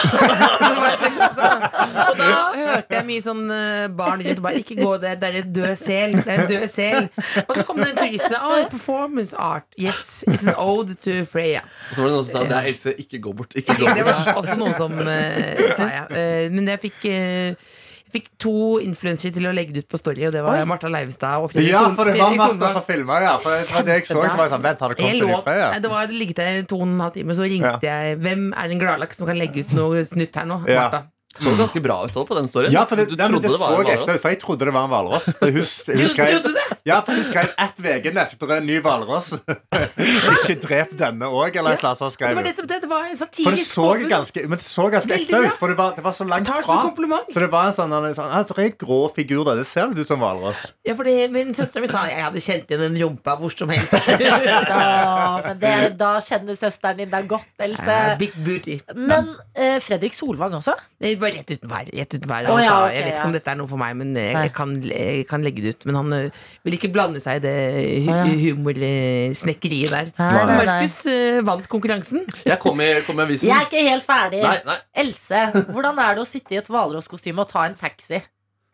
Og 0.00 0.06
da 2.16 2.36
hørte 2.54 2.94
jeg 2.94 3.04
mye 3.08 3.22
sånn 3.24 3.50
eh, 3.52 3.88
barn 3.92 4.22
rundt 4.24 4.38
og 4.40 4.44
bare 4.46 4.60
Ikke 4.62 4.76
gå 4.78 4.90
der, 5.02 5.16
det 5.20 5.26
er 5.28 5.34
en 5.42 5.50
død 5.56 5.74
sel. 5.80 6.10
Det 6.16 6.30
er 6.30 6.36
en 6.44 6.50
død 6.50 6.66
sel. 6.72 7.02
Og 7.42 7.52
så 7.58 7.62
kom 7.68 7.76
det 7.82 7.88
en 7.90 7.98
turist 7.98 8.32
og 8.38 8.42
oh, 8.46 8.68
performance 8.70 9.32
art. 9.36 9.66
Yes, 9.80 10.24
it's 10.28 10.44
an 10.46 10.54
ode 10.56 10.94
to 11.04 11.12
Freya. 11.28 11.60
Og 11.64 11.68
så 11.96 12.00
var 12.02 12.08
det 12.08 12.14
noen 12.16 12.26
som 12.28 12.34
sa 12.38 12.42
det 12.46 12.56
er 12.56 12.64
Else, 12.70 12.90
ikke 13.02 13.18
gå 13.26 13.30
bort. 13.36 13.52
Ikke 13.58 13.74
gå 13.80 13.84
Det 13.98 14.04
var 14.06 14.14
også 14.36 14.54
noen 14.60 14.74
som 14.78 14.92
uh, 14.94 15.00
sa 15.76 15.84
ja. 15.90 16.04
Uh, 16.10 16.46
men 16.54 16.68
jeg 16.70 16.78
fikk 16.86 16.98
jeg 17.10 17.20
fikk 18.14 18.28
to 18.42 18.54
influensere 18.82 19.34
til 19.36 19.48
å 19.48 19.52
legge 19.56 19.74
det 19.76 19.84
ut 19.84 19.90
på 19.92 20.00
Story, 20.00 20.26
og 20.28 20.34
det 20.34 20.42
var 20.46 20.58
Oi. 20.58 20.66
Martha 20.68 20.90
Leivestad 20.92 21.44
og 21.44 21.52
Fredrik 21.52 21.72
Ja, 21.72 21.84
for 21.96 22.10
det 22.10 22.16
var 22.18 22.36
Martha 22.38 22.72
som 22.76 22.86
filma, 22.86 23.20
ja. 23.24 23.36
For 23.42 23.54
det 23.54 23.76
var 23.76 23.86
det 23.88 23.96
jeg 24.00 24.08
så. 24.10 24.18
Så 24.20 24.40
var 24.40 24.48
jeg 24.48 24.54
sånn, 24.54 24.66
Vent, 24.66 24.82
har 24.84 24.94
det 24.94 25.00
kommet 25.00 25.22
lå, 25.22 25.38
fra, 25.46 25.56
ja. 25.58 25.70
det 25.80 25.92
var 25.92 26.10
det 26.10 26.18
ligget 26.20 26.42
der 26.42 26.60
to 26.70 26.80
og 26.80 26.88
en 26.88 27.00
halv 27.06 27.16
time, 27.16 27.36
så 27.38 27.48
ringte 27.48 27.86
jeg 27.86 28.18
Hvem 28.20 28.50
er 28.52 28.76
en 28.76 28.82
gladlaks 28.82 29.20
som 29.20 29.30
kan 29.30 29.38
legge 29.40 29.64
ut 29.64 29.74
noe 29.76 30.04
snutt 30.08 30.36
her 30.36 30.48
nå? 30.50 30.62
Ja. 30.70 30.88
Så 31.38 31.52
ganske 31.54 31.80
bra 31.80 32.04
ut 32.04 32.12
på 32.12 32.34
den 32.34 32.48
storyen. 32.50 32.72
Ja, 32.74 32.82
for 32.90 32.98
det, 32.98 33.06
du 33.08 33.14
nei, 33.14 33.28
trodde 33.30 33.46
det 33.46 33.52
det 33.54 33.60
var 33.60 33.70
så 33.70 33.76
en 33.78 33.86
ekte 33.86 34.02
hvalross. 34.02 34.16
ut, 34.16 34.22
for 34.22 34.32
jeg 34.34 34.38
trodde 34.42 34.66
det 34.66 34.72
var 34.74 34.82
en 34.82 34.90
hvalross. 34.90 35.26
Hun, 35.40 35.52
hun 35.54 36.08
skrev, 36.10 36.48
ja, 36.90 36.96
for 37.06 37.14
hun 37.14 37.24
skrev 37.28 37.52
ett 37.54 37.78
VG-nett 37.84 38.34
etter 38.34 38.52
en 38.56 38.66
ny 38.66 38.80
hvalross. 38.82 39.28
Ikke 40.34 40.56
drep 40.64 40.96
denne 40.98 41.28
òg, 41.30 41.54
eller 41.60 41.78
hva 41.78 41.92
Det 41.94 42.10
skrev 42.16 42.34
var, 42.34 42.42
hun. 42.42 42.48
dette, 42.50 42.80
det 42.82 42.90
var 42.90 43.06
en 43.06 43.20
For 43.20 43.54
det 43.54 43.62
så 43.62 43.86
ganske, 44.10 44.44
men 44.50 44.58
det 44.58 44.66
så 44.66 44.88
ganske 44.92 45.20
ekte 45.20 45.42
ut. 45.46 45.54
For 45.60 45.70
det 45.72 45.78
var, 45.78 45.94
det 45.96 46.04
var 46.08 46.16
så 46.18 46.26
langt 46.26 46.50
det 46.50 46.64
fra. 46.66 46.80
Så 47.30 47.44
det 47.44 47.50
var 47.54 47.70
en 47.70 47.78
sånn, 47.78 47.94
en 47.94 48.18
sånn 48.18 48.34
ah, 48.34 48.42
Det 48.50 48.58
er 48.58 48.66
en 48.72 48.76
grå 48.82 49.00
figur 49.14 49.46
der. 49.46 49.62
Det 49.62 49.68
ser 49.70 49.86
litt 49.92 50.02
ut 50.02 50.10
som 50.10 50.20
hvalross. 50.24 50.66
Ja, 50.88 50.96
fordi 50.98 51.14
min 51.30 51.54
søster 51.54 51.84
min 51.86 51.94
sa 51.94 52.08
jeg 52.10 52.26
hadde 52.26 52.42
kjent 52.42 52.74
igjen 52.74 52.84
en 52.88 52.98
rumpa 53.04 53.38
hvor 53.38 53.54
som 53.54 53.70
helst. 53.70 53.94
Da, 54.70 55.40
men 55.44 55.58
det, 55.62 55.72
da 56.00 56.10
kjenner 56.24 56.56
søsteren 56.58 56.98
din 57.00 57.10
deg 57.12 57.28
godt, 57.30 57.48
Else. 57.62 57.86
Eh, 57.86 58.12
Big 58.20 58.34
booty. 58.44 58.76
Men 58.98 59.32
eh, 59.54 59.78
Fredrik 59.82 60.14
Solvang 60.16 60.54
også? 60.58 60.74
Det 61.00 61.14
var 61.22 61.34
rett 61.36 61.52
utenfor 61.52 61.76
her. 61.76 61.90
Rett 62.00 62.16
utenfor 62.16 62.34
her. 62.34 62.48
Oh, 62.50 62.60
ja, 62.62 62.74
okay, 62.84 62.96
jeg 62.96 63.04
vet 63.06 63.12
ikke 63.12 63.22
ja. 63.22 63.28
om 63.28 63.36
dette 63.36 63.52
er 63.52 63.58
noe 63.60 63.70
for 63.70 63.82
meg, 63.82 63.94
men 64.00 64.14
jeg, 64.18 64.34
jeg, 64.36 64.52
kan, 64.56 64.74
jeg 64.90 65.26
kan 65.30 65.46
legge 65.46 65.64
det 65.64 65.74
ut. 65.76 65.86
Men 65.90 66.00
han 66.00 66.16
ø, 66.16 66.20
vil 66.66 66.78
ikke 66.78 66.92
blande 66.94 67.22
seg 67.22 67.40
i 67.40 67.44
det 67.46 67.54
hu 68.06 68.10
Å, 68.10 68.18
ja. 68.20 68.34
humorsnekkeriet 68.44 69.94
der. 69.94 70.12
Nei. 70.18 70.42
Markus 70.50 70.98
uh, 71.10 71.40
vant 71.46 71.70
konkurransen. 71.70 72.26
Jeg 72.46 72.60
kom 72.62 72.82
i, 72.82 72.90
kom 73.06 73.20
i 73.20 73.26
avisen. 73.28 73.50
Jeg 73.50 73.56
er 73.56 73.70
ikke 73.70 73.86
helt 73.86 74.08
ferdig. 74.08 74.42
Nei, 74.44 74.58
nei. 74.66 74.78
Else, 75.04 75.46
hvordan 75.70 76.04
er 76.04 76.18
det 76.18 76.24
å 76.24 76.28
sitte 76.28 76.56
i 76.56 76.60
et 76.60 76.70
hvalrosskostyme 76.70 77.44
og 77.44 77.50
ta 77.52 77.68
en 77.68 77.78
taxi? 77.80 78.22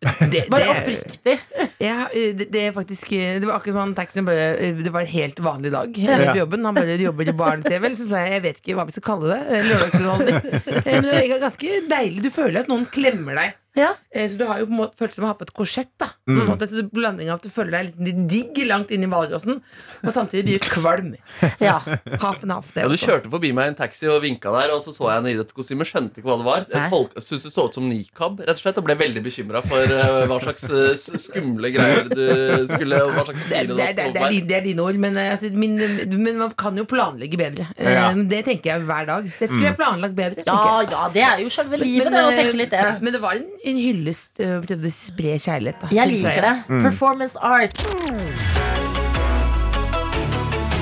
Det, 0.05 0.43
Bare 0.53 0.61
det- 0.61 0.73
oppriktig. 0.77 1.35
Eh, 1.81 2.03
det, 2.37 2.47
det 2.53 2.61
er 2.67 2.73
faktisk 2.77 3.09
Det 3.11 3.47
var 3.49 3.55
akkurat 3.57 3.73
som 3.75 3.81
han 3.81 3.95
taxien 3.97 4.27
bare 4.29 4.75
Det 4.77 4.93
var 4.93 5.01
en 5.01 5.07
helt 5.15 5.41
vanlig 5.41 5.73
dag 5.73 5.97
ja. 5.99 6.19
på 6.33 6.37
jobben. 6.43 6.65
Han 6.69 6.77
bare 6.77 6.99
jobber 7.01 7.29
i 7.31 7.33
barne-TV', 7.33 7.95
så 7.97 8.05
sa 8.11 8.19
jeg 8.27 8.33
'jeg 8.37 8.43
vet 8.45 8.61
ikke 8.61 8.77
hva 8.77 8.85
vi 8.87 8.93
skal 8.93 9.07
kalle 9.09 9.27
det'. 9.33 9.47
eh, 9.57 9.63
Lørdagsunderholdning. 9.71 10.37
Eh, 10.87 11.01
Men 11.01 11.03
det 11.03 11.15
er 11.33 11.41
ganske 11.41 11.69
deilig. 11.89 12.23
Du 12.23 12.31
føler 12.31 12.61
at 12.61 12.69
noen 12.69 12.85
klemmer 12.93 13.35
deg. 13.41 13.55
Ja. 13.77 13.91
Eh, 14.11 14.27
Så 14.29 14.39
du 14.41 14.45
har 14.49 14.59
jo 14.63 14.67
på 14.67 14.73
en 14.73 14.79
måte 14.81 14.97
følt 14.97 15.15
som 15.15 15.25
å 15.25 15.29
ha 15.29 15.35
på 15.37 15.45
et 15.47 15.53
korsett. 15.53 15.91
da 16.01 16.07
på 16.27 16.33
en 16.33 16.47
måte, 16.49 16.67
Så 16.69 16.81
du 16.81 16.89
Blanding 16.89 17.29
av 17.31 17.37
at 17.39 17.43
du 17.45 17.51
føler 17.53 17.71
deg 17.77 17.87
liksom 17.91 18.05
litt 18.09 18.23
digg 18.33 18.67
langt 18.67 18.91
inn 18.91 19.05
i 19.05 19.07
hvalrossen, 19.11 19.61
og 20.03 20.13
samtidig 20.13 20.45
blir 20.47 20.59
du 20.65 20.69
kvalm. 20.73 21.15
Ja. 21.61 21.79
Half 22.21 22.43
and 22.43 22.53
half, 22.53 22.73
det 22.75 22.83
Ja, 22.83 22.89
du 22.89 22.97
kjørte 22.97 23.31
forbi 23.31 23.53
meg 23.55 23.67
i 23.67 23.69
en 23.75 23.79
taxi 23.79 24.09
og 24.11 24.23
vinka 24.25 24.51
der, 24.55 24.73
og 24.75 24.81
så 24.83 24.95
så 24.97 25.07
jeg 25.11 25.21
henne 25.21 25.31
i 25.35 25.37
dette 25.39 25.55
kostymet. 25.57 25.87
Skjønte 25.87 26.19
ikke 26.21 26.29
hva 26.31 26.37
det 26.41 26.47
var. 26.49 26.89
Tolk, 26.91 27.13
syntes 27.21 27.45
det 27.47 27.53
så 27.55 27.67
ut 27.69 27.75
som 27.77 27.87
nikab, 27.89 28.41
rett 28.41 28.57
og 28.57 28.63
slett, 28.65 28.79
og 28.81 28.85
ble 28.89 28.97
veldig 28.99 29.23
bekymra 29.25 29.63
for 29.67 29.79
uh, 29.93 30.25
hva 30.31 30.39
slags 30.43 30.65
eh, 30.71 31.19
skumle 31.21 31.71
greier 31.75 32.09
du 32.11 32.67
skulle 32.71 32.99
og 33.05 33.13
hva 33.15 33.25
slags 33.29 33.45
Det, 33.51 33.63
det, 33.69 33.77
det, 33.77 33.87
er- 33.87 34.13
det, 34.17 34.23
er 34.23 34.47
det 34.51 34.57
er 34.57 34.65
dine 34.67 34.83
ord, 34.85 34.99
men, 35.03 35.17
altså, 35.21 35.51
min, 35.53 35.77
men 35.77 36.39
man 36.41 36.51
kan 36.59 36.77
jo 36.81 36.85
planlegge 36.89 37.37
bedre. 37.41 37.69
Ja. 37.79 38.09
Det 38.17 38.43
tenker 38.49 38.73
jeg 38.73 38.87
hver 38.89 39.07
dag. 39.09 39.29
Det 39.39 39.49
skulle 39.51 39.69
jeg 39.71 39.77
planlagt 39.79 40.17
bedre. 40.19 40.45
ja, 40.47 40.59
jeg. 40.83 40.91
ja, 40.93 41.09
det 41.15 41.23
er 41.29 41.43
jo 41.45 41.51
selve 41.53 41.79
livet, 41.81 42.11
det, 42.13 42.25
å 42.25 42.33
tenke 42.35 42.57
litt 42.63 42.71
det. 42.75 42.85
men 43.03 43.13
det 43.17 43.21
var 43.23 43.37
en, 43.39 43.47
en 43.67 43.79
hyllest 43.83 44.41
øh, 44.41 44.63
til 44.69 44.79
å 44.87 44.93
spre 44.95 45.37
kjærlighet. 45.43 45.81
Da, 45.83 45.89
Jeg 45.97 46.13
liker 46.13 46.43
det. 46.47 46.55
det. 46.69 46.83
Performance 46.87 47.39
art. 47.43 47.77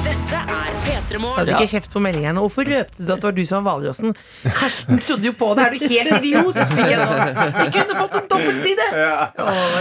Dette 0.05 0.41
er 0.59 0.73
P3 0.85 0.94
Hadde 1.05 1.45
du 1.45 1.53
ikke 1.53 1.69
kjeft 1.77 1.91
på 1.93 2.01
meldingene? 2.03 2.41
Hvorfor 2.41 2.65
røpte 2.69 3.05
du 3.05 3.11
at 3.13 3.21
det 3.21 3.27
var 3.29 3.35
du 3.37 3.43
som 3.47 3.65
var 3.67 3.77
hvalrossen? 3.77 4.15
Karsten 4.45 5.01
trodde 5.05 5.29
jo 5.29 5.33
på 5.37 5.49
det. 5.59 5.65
Er 5.65 5.75
du 5.75 5.85
helt 5.93 6.15
idiot? 6.25 6.57
Vi 6.57 7.67
kunne 7.75 7.97
fått 7.99 8.17
en 8.21 8.29
dobbeltside! 8.31 8.87
Ja. 8.95 9.29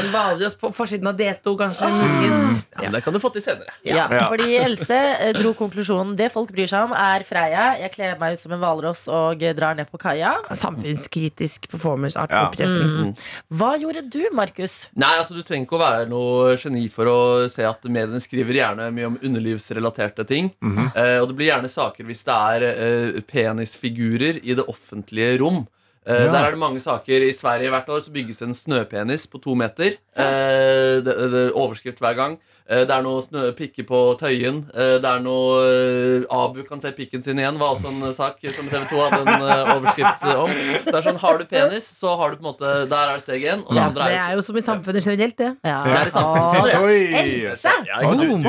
en 0.01 0.09
hvalross 0.11 0.57
på 0.59 0.71
forsiden 0.75 1.07
av 1.09 1.17
D2, 1.19 1.53
kanskje. 1.59 1.89
Muligens. 1.93 2.63
Ja, 2.73 2.81
men 2.87 2.97
det 2.97 3.03
kan 3.05 3.15
du 3.15 3.19
få 3.23 3.31
til 3.35 3.45
senere. 3.45 3.71
Ja, 3.87 4.07
Ja. 4.11 4.25
fordi 4.29 4.57
Else 4.59 4.97
eh, 4.97 5.31
dro 5.37 5.53
konklusjonen 5.57 6.15
Det 6.19 6.27
folk 6.33 6.51
bryr 6.53 6.67
seg 6.69 6.87
om, 6.89 6.93
er 6.97 7.23
Freia. 7.27 7.69
Jeg 7.79 7.93
kler 7.95 8.17
meg 8.19 8.35
ut 8.37 8.43
som 8.43 8.51
en 8.55 8.59
hvalross 8.63 9.05
og 9.07 9.39
drar 9.57 9.77
ned 9.79 9.89
på 9.91 9.99
kaia. 10.01 10.35
Samfunnskritisk 10.51 11.69
performance 11.71 12.17
art 12.19 12.31
Ja. 12.33 12.49
Mm. 12.63 13.13
Hva 13.53 13.73
gjorde 13.79 14.03
du, 14.11 14.21
Markus? 14.35 14.87
Nei, 14.95 15.13
altså 15.19 15.35
Du 15.37 15.43
trenger 15.43 15.65
ikke 15.67 15.77
å 15.77 15.83
være 15.83 16.07
noe 16.09 16.57
geni 16.59 16.87
for 16.91 17.05
å 17.09 17.17
se 17.51 17.63
at 17.65 17.83
mediene 17.85 18.19
skriver 18.23 18.53
gjerne 18.59 18.89
mye 18.93 19.07
om 19.11 19.17
underlivsrelaterte 19.23 20.25
ting. 20.27 20.51
eh, 20.95 21.12
og 21.21 21.29
det 21.29 21.37
blir 21.37 21.49
gjerne 21.51 21.71
saker 21.71 22.07
hvis 22.07 22.23
det 22.27 22.35
er 22.35 22.65
eh, 22.71 23.21
penisfigurer 23.29 24.41
i 24.43 24.55
det 24.57 24.65
offentlige 24.67 25.37
rom. 25.41 25.63
Eh, 26.05 26.25
Ja. 26.25 26.31
Der 26.31 26.45
er 26.45 26.51
det 26.51 26.59
mange 26.59 26.79
saker 26.83 27.27
I 27.27 27.31
Sverige 27.31 27.69
hvert 27.69 27.89
år 27.89 28.01
så 28.03 28.11
bygges 28.11 28.41
en 28.41 28.53
snøpenis 28.53 29.27
på 29.27 29.39
to 29.41 29.55
meter. 29.55 29.95
Eh, 30.15 30.99
det, 31.03 31.13
det, 31.31 31.51
overskrift 31.53 31.99
hver 32.03 32.17
gang. 32.17 32.39
Eh, 32.69 32.85
det 32.87 32.93
er 32.95 33.01
noe 33.03 33.19
snø, 33.23 33.49
pikker 33.57 33.83
på 33.87 33.99
Tøyen. 34.19 34.61
Eh, 34.71 34.95
det 35.03 35.09
er 35.09 35.19
noe 35.23 35.57
eh, 35.67 36.23
Abu 36.31 36.61
kan 36.67 36.79
se 36.83 36.93
pikken 36.95 37.23
sin 37.25 37.39
igjen, 37.41 37.57
var 37.59 37.73
også 37.75 37.91
en 37.91 38.13
sak 38.15 38.39
som 38.55 38.69
TV 38.71 38.83
2 38.87 39.01
hadde 39.03 39.19
en 39.33 39.43
overskrift 39.75 40.23
om. 40.31 40.53
Det 40.87 40.93
er 40.95 41.03
sånn, 41.03 41.19
Har 41.23 41.37
du 41.39 41.45
penis, 41.49 41.87
så 41.99 42.15
har 42.19 42.31
du 42.31 42.39
på 42.39 42.43
en 42.43 42.49
måte 42.51 42.71
Der 42.91 43.13
er 43.15 43.19
steg 43.23 43.43
én. 43.43 43.63
Og 43.67 43.71
det 43.73 43.79
Ja, 43.81 43.87
andre 43.89 44.07
det 44.07 44.15
er 44.15 44.23
er 44.23 44.35
jo 44.37 44.41
som 44.47 44.57
i 44.57 44.63
samfunnet 44.63 45.03
generelt, 45.03 45.37
det. 45.37 45.49
Ja. 45.63 45.77
Det 45.83 45.91
er 45.93 46.07
i 46.07 46.13
samfunnet. 46.15 46.63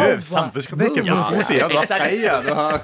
Er 0.04 0.20
samfunnskritikk 0.28 1.00
på 1.08 1.18
to 1.34 1.42
sider. 1.48 1.68
Du 1.68 1.76
har. 1.76 1.86
Freia, 1.94 2.38
du 2.44 2.52
har 2.54 2.80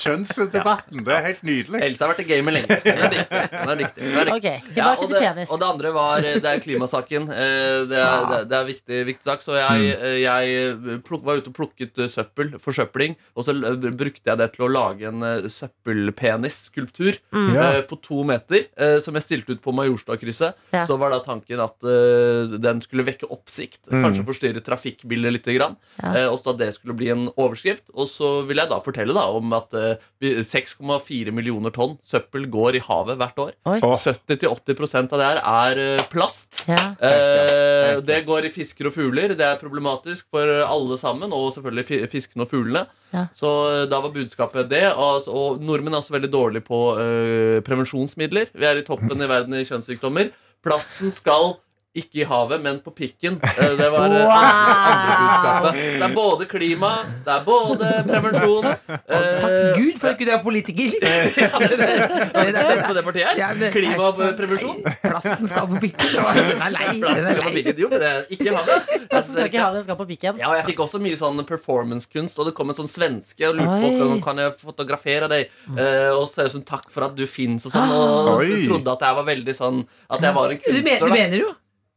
skjønnsdebatten. 0.00 1.04
Det 1.06 1.14
er 1.14 1.22
helt 1.28 1.42
nydelig. 1.46 1.82
Else 1.90 2.04
har 2.04 2.12
vært 2.14 2.24
i 2.24 2.28
gamet 2.30 2.56
lenge. 2.56 2.80
Det 2.80 2.96
er 2.96 3.76
dyktig. 3.80 4.00
Det 4.00 4.20
er 4.20 4.32
er. 4.50 4.60
Ja, 4.76 4.90
og, 4.94 5.04
til 5.04 5.14
det, 5.14 5.22
penis. 5.22 5.50
og 5.50 5.60
det 5.60 5.68
andre 5.68 5.92
var 5.94 6.20
Det 6.20 6.44
er 6.44 6.58
klimasaken. 6.64 7.28
Eh, 7.30 7.86
Det 7.90 7.98
er, 7.98 8.26
det 8.30 8.38
er, 8.40 8.44
det 8.50 8.56
er 8.58 8.64
viktig, 8.68 9.06
viktig 9.06 9.24
sak. 9.24 9.42
Så 9.44 9.56
jeg, 9.58 9.94
eh, 10.00 10.20
jeg 10.22 10.69
pluk, 11.06 11.22
var 11.26 11.40
ute 11.40 11.50
og 11.50 11.56
plukket 11.56 11.98
eh, 11.98 12.08
søppel, 12.10 12.54
forsøpling, 12.62 13.16
og 13.36 13.44
så 13.46 13.54
eh, 13.56 13.90
brukte 13.90 14.30
jeg 14.30 14.38
det 14.40 14.50
til 14.54 14.66
å 14.66 14.70
lage 14.72 15.08
en 15.08 15.22
eh, 15.26 15.48
søppelpenisskulptur 15.50 17.18
Ja. 17.54 17.72
eh, 17.78 17.82
på 17.86 17.98
to 18.02 18.22
meter, 18.24 18.66
eh, 18.76 18.98
som 19.00 19.14
jeg 19.14 19.22
stilte 19.26 19.52
ut 19.56 19.62
på 19.62 19.72
Majorstadkrysset. 19.74 20.54
Ja. 20.72 20.86
Så 20.86 20.96
var 21.00 21.10
da 21.14 21.20
tanken 21.24 21.60
at 21.62 21.76
eh, 21.84 22.58
den 22.60 22.80
skulle 22.84 23.04
vekke 23.06 23.28
oppsikt, 23.30 23.88
kanskje 23.90 24.24
forstyrre 24.26 24.62
trafikkbildet 24.64 25.32
litt. 25.36 25.46
Grann, 25.50 25.76
Ja. 26.02 26.12
eh, 26.14 26.28
og 26.30 26.38
så 26.38 26.50
at 26.52 26.58
det 26.60 26.74
skulle 26.76 26.94
bli 26.94 27.08
en 27.10 27.28
overskrift. 27.36 27.88
Og 27.94 28.06
så 28.08 28.46
vil 28.46 28.56
jeg 28.60 28.68
da 28.70 28.78
fortelle 28.84 29.12
da 29.16 29.24
om 29.34 29.52
at 29.56 29.72
eh, 29.74 29.96
6,4 30.22 31.32
millioner 31.34 31.70
tonn 31.74 31.96
søppel 32.06 32.46
går 32.52 32.76
i 32.76 32.82
havet 32.84 33.18
hvert 33.18 33.38
år. 33.40 33.52
70-80% 33.64 35.12
av 35.16 35.18
det 35.18 35.26
her 35.26 35.40
er 35.42 35.80
eh, 35.96 36.04
plast. 36.12 36.66
Ja. 36.68 36.92
Eh, 37.00 38.00
det 38.04 38.20
går 38.28 38.46
i 38.46 38.52
fisker 38.54 38.86
og 38.90 38.94
fugler. 38.94 39.34
Det 39.34 39.46
er 39.46 39.58
problematisk 39.60 40.26
for 40.30 40.46
alle 40.66 40.98
sammen, 41.00 41.32
og 41.32 41.52
selvfølgelig 41.54 41.84
fi- 41.88 42.06
fiskene 42.10 42.44
og 42.46 42.50
fuglene. 42.50 42.84
Ja. 43.14 43.26
Så 43.32 43.50
eh, 43.70 43.86
da 43.90 44.00
var 44.02 44.12
budskapet 44.14 44.68
det. 44.70 44.84
Og, 44.92 45.26
og 45.28 45.60
nordmenn 45.64 45.94
er 45.94 46.02
også 46.02 46.14
veldig 46.16 46.32
dårlige 46.32 46.66
på 46.66 46.80
øh, 46.98 47.62
prevensjonsmidler. 47.66 48.52
Vi 48.54 48.64
er 48.68 48.80
i 48.80 48.86
toppen 48.86 49.22
i 49.22 49.28
verden 49.30 49.54
i 49.58 49.64
kjønnssykdommer. 49.64 50.30
Plasten 50.64 51.10
skal 51.14 51.54
ikke 51.96 52.20
i 52.22 52.24
havet, 52.28 52.60
men 52.62 52.76
på 52.84 52.92
pikken. 52.94 53.40
Eh, 53.42 53.72
Det 53.80 53.88
var 53.90 54.12
eh, 54.14 54.22
Wow. 54.22 54.30
andre, 54.30 55.14
budskapet. 55.20 55.78
Det 55.80 56.04
er 56.06 56.12
både 56.14 56.46
klima, 56.46 56.90
det 57.24 57.32
er 57.34 57.40
både 57.44 57.88
prevensjon 58.06 58.66
eh, 58.68 59.40
Takk 59.42 59.56
Gud 59.80 59.96
for 59.98 60.06
at 60.10 60.14
ikke 60.14 60.28
du 60.28 60.32
er 60.36 60.42
politiker! 60.44 60.94
ja, 61.00 61.58
det, 61.58 61.70
det, 61.70 61.88
det, 61.90 62.28
det, 62.30 62.52
det, 62.54 62.76
på 62.86 62.94
det 62.94 63.04
partiet 63.08 63.40
her. 63.40 63.72
Klima 63.74 64.06
og 64.12 64.20
prevensjon. 64.38 64.78
Plasten 65.02 65.50
skal 65.50 65.66
på 65.72 65.80
pikken. 65.82 66.14
Den 66.14 66.62
er 66.68 66.74
lei. 66.76 66.86
Plass 67.02 67.20
skal 67.24 67.42
på 67.48 67.54
pikken. 67.58 67.80
Jo, 67.82 67.90
men 67.90 68.04
det 68.04 68.10
er 68.12 68.30
ikke 68.36 68.46
i 68.46 68.54
havet. 68.54 68.92
Plasten 69.10 69.34
skal 69.34 69.50
ikke 69.50 69.64
ha 69.64 69.70
den 69.74 69.86
skal 69.88 69.98
på 69.98 70.06
pikken. 70.12 70.38
Ja, 70.44 70.52
jeg 70.60 70.68
fikk 70.70 70.84
også 70.86 71.00
mye 71.02 71.18
sånn 71.18 71.42
performancekunst, 71.48 72.38
og 72.38 72.50
det 72.50 72.54
kom 72.58 72.70
en 72.70 72.78
sånn 72.78 72.90
svenske 72.90 73.50
og 73.50 73.58
lurte 73.58 73.90
på 73.98 74.10
om 74.14 74.22
kan 74.24 74.38
jeg 74.44 74.54
fotografere 74.60 75.26
deg. 75.32 75.50
Eh, 75.74 76.10
og 76.14 76.28
så 76.30 76.44
er 76.44 76.50
det 76.50 76.54
sånn 76.54 76.66
takk 76.70 76.86
for 76.92 77.08
at 77.08 77.18
du 77.18 77.26
fins 77.30 77.66
og 77.66 77.74
sånn. 77.74 77.90
Og 77.90 78.46
trodde 78.68 78.94
at 78.94 79.04
jeg 79.08 79.18
var 79.18 79.26
veldig 79.26 79.54
sånn 79.58 79.82
At 80.10 80.22
jeg 80.22 80.34
var 80.36 80.52
en 80.54 80.58
kunstner. 80.62 81.02
du 81.02 81.12
mener 81.14 81.36
jo 81.42 81.50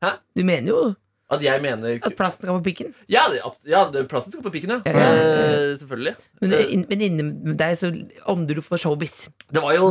Hæ? 0.03 0.09
Du 0.37 0.43
mener 0.45 0.67
jo 0.67 0.93
At 1.31 1.41
jeg 1.41 1.61
mener 1.63 1.95
at 2.03 2.13
plasten 2.17 2.45
skal 2.45 2.59
på 2.59 2.63
pikken. 2.67 2.93
Ja, 3.09 3.23
ja 3.65 3.85
plasten 4.05 4.33
skal 4.35 4.43
på 4.43 4.51
pikken, 4.53 4.69
ja. 4.69 4.79
Ja, 4.85 4.91
ja, 4.91 5.13
ja. 5.15 5.45
Eh, 5.71 5.75
selvfølgelig. 5.79 6.15
Men, 6.41 6.49
det- 6.51 6.89
men 6.89 7.01
inni 7.01 7.55
deg 7.57 7.77
så 7.79 7.89
ånder 8.29 8.55
du 8.55 8.61
for 8.61 8.77
showbiz. 8.77 9.29
Det 9.49 9.61
var 9.63 9.73
jo, 9.73 9.87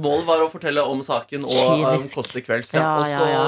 Målet 0.00 0.24
var 0.28 0.38
å 0.44 0.48
fortelle 0.52 0.80
om 0.86 1.02
saken 1.02 1.44
og 1.44 1.50
om 1.50 1.82
Kynisk. 1.82 2.14
Kåss 2.14 2.30
til 2.32 2.42
kvelds. 2.46 2.72
Ja. 2.72 2.80
Ja, 2.80 3.08
ja, 3.10 3.18
så 3.18 3.26
ja. 3.28 3.42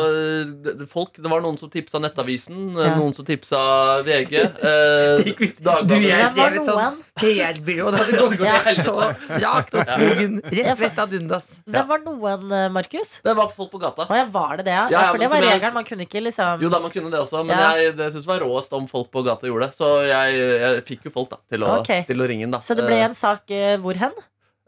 det, 0.66 0.74
det- 0.82 0.88
folk, 0.90 1.14
det 1.14 1.30
var 1.30 1.40
noen 1.40 1.56
som 1.58 1.70
tipsa 1.70 2.00
Nettavisen, 2.02 2.74
Ja. 2.76 2.96
noen 2.98 3.14
som 3.14 3.24
tipsa 3.24 4.02
VG. 4.02 4.34
Eh, 4.42 5.22
Dagbladet. 5.62 5.88
du 5.88 5.94
Det 5.94 6.10
er- 6.12 6.30
var 6.34 6.50
drevet 6.50 6.66
sånn 6.66 6.82
noen, 6.82 6.98
PR-byrå. 7.22 7.90
Det 7.92 8.00
hadde 8.02 8.36
gått 8.36 8.44
Ja. 8.44 8.58
så 8.82 8.96
strakt 9.22 9.74
opp 9.78 9.88
skogen. 9.94 10.40
Rett 10.52 10.78
vest 10.82 10.98
av 10.98 11.08
Dundas. 11.10 11.62
det 11.66 11.86
var 11.88 11.98
noen, 12.04 12.52
eh, 12.52 12.68
Markus. 12.68 13.20
Det 13.22 13.34
var 13.36 13.48
folk 13.56 13.70
på 13.70 13.78
gata. 13.80 14.06
Å 14.10 14.16
ja, 14.16 14.26
var 14.26 14.56
det 14.58 14.64
det, 14.66 14.72
ja? 14.74 14.88
Ja, 14.88 14.90
ja 14.90 15.00
ja, 15.06 15.10
for 15.12 15.18
det 15.18 15.30
var 15.30 15.40
regelen. 15.40 15.74
Man 15.74 15.84
kunne 15.84 16.04
ikke 16.06 16.20
liksom 16.26 16.60
Jo 16.60 16.68
da, 16.68 16.78
man 16.80 16.90
kunne 16.90 17.11
det 17.12 17.20
også, 17.22 17.44
men 17.46 17.56
Ja. 17.58 17.70
jeg 17.76 17.96
det 18.00 18.10
synes 18.12 18.24
det 18.26 18.32
var 18.32 18.40
råest 18.46 18.72
om 18.76 18.88
folk 18.90 19.12
på 19.12 19.22
gata 19.24 19.46
gjorde 19.46 19.68
det. 19.70 19.76
Så 19.78 19.92
jeg, 20.08 20.42
jeg 20.66 20.84
fikk 20.88 21.04
jo 21.10 21.14
folk 21.20 21.30
da 21.30 21.40
til 21.52 21.62
å, 21.68 21.78
Ok. 21.80 21.94
til 22.08 22.18
å 22.18 22.28
ringe 22.28 22.42
inn. 22.48 22.50
da 22.50 22.58
Så 22.64 22.74
det 22.76 22.84
ble 22.88 22.98
en 23.06 23.14
sak 23.14 23.50
eh, 23.50 23.76
hvor 23.78 23.94
hen? 23.96 24.12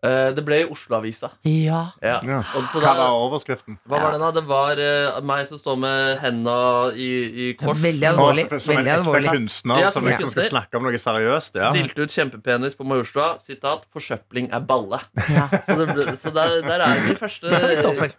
Eh, 0.05 0.35
Det 0.37 0.43
ble 0.45 0.59
i 0.61 0.65
Oslo-avisa. 0.69 1.31
Ja. 1.49 1.79
Ja. 2.05 2.19
Ja. 2.29 2.41
Og 2.59 2.67
så 2.69 2.77
Hva 2.77 2.91
da, 2.93 3.07
var 3.09 3.15
overskriften? 3.25 3.79
hva 3.89 4.03
var 4.03 4.13
det 4.13 4.19
da? 4.21 4.31
Det 4.37 4.43
var 4.45 4.77
eh, 4.77 5.21
meg 5.25 5.47
som 5.49 5.57
står 5.57 5.79
med 5.81 6.19
henda 6.21 6.57
i, 6.93 7.07
i 7.33 7.47
kors. 7.57 7.81
Veldig 7.81 8.11
Å, 8.11 8.13
alvorlig. 8.13 8.45
som, 8.51 8.61
som 8.61 8.75
en 8.77 8.83
Veldig 8.85 8.93
ekte 8.93 9.01
alvorlig. 9.07 9.31
kunstner 9.33 9.81
Ja, 9.81 9.87
som 9.89 10.03
som 10.05 10.11
liksom 10.13 10.29
skal 10.35 10.43
kunstner. 10.43 10.61
snakke 10.61 10.77
om 10.77 10.85
noe 10.85 11.01
seriøst. 11.01 11.57
Ja. 11.57 11.71
Stilte 11.73 12.05
ut 12.05 12.13
kjempepenis 12.19 12.77
på 12.77 12.85
Majorstua. 12.85 13.31
Sitat 13.41 13.87
'Forsøpling 13.89 14.53
er 14.53 14.61
balle'. 14.61 15.01
Ja. 15.33 15.49
Så, 15.65 15.79
det, 15.81 15.89
ble- 15.97 16.17
så 16.21 16.35
der, 16.37 16.61
der 16.69 16.85
er 16.85 17.09
de 17.09 17.17
første. 17.17 17.49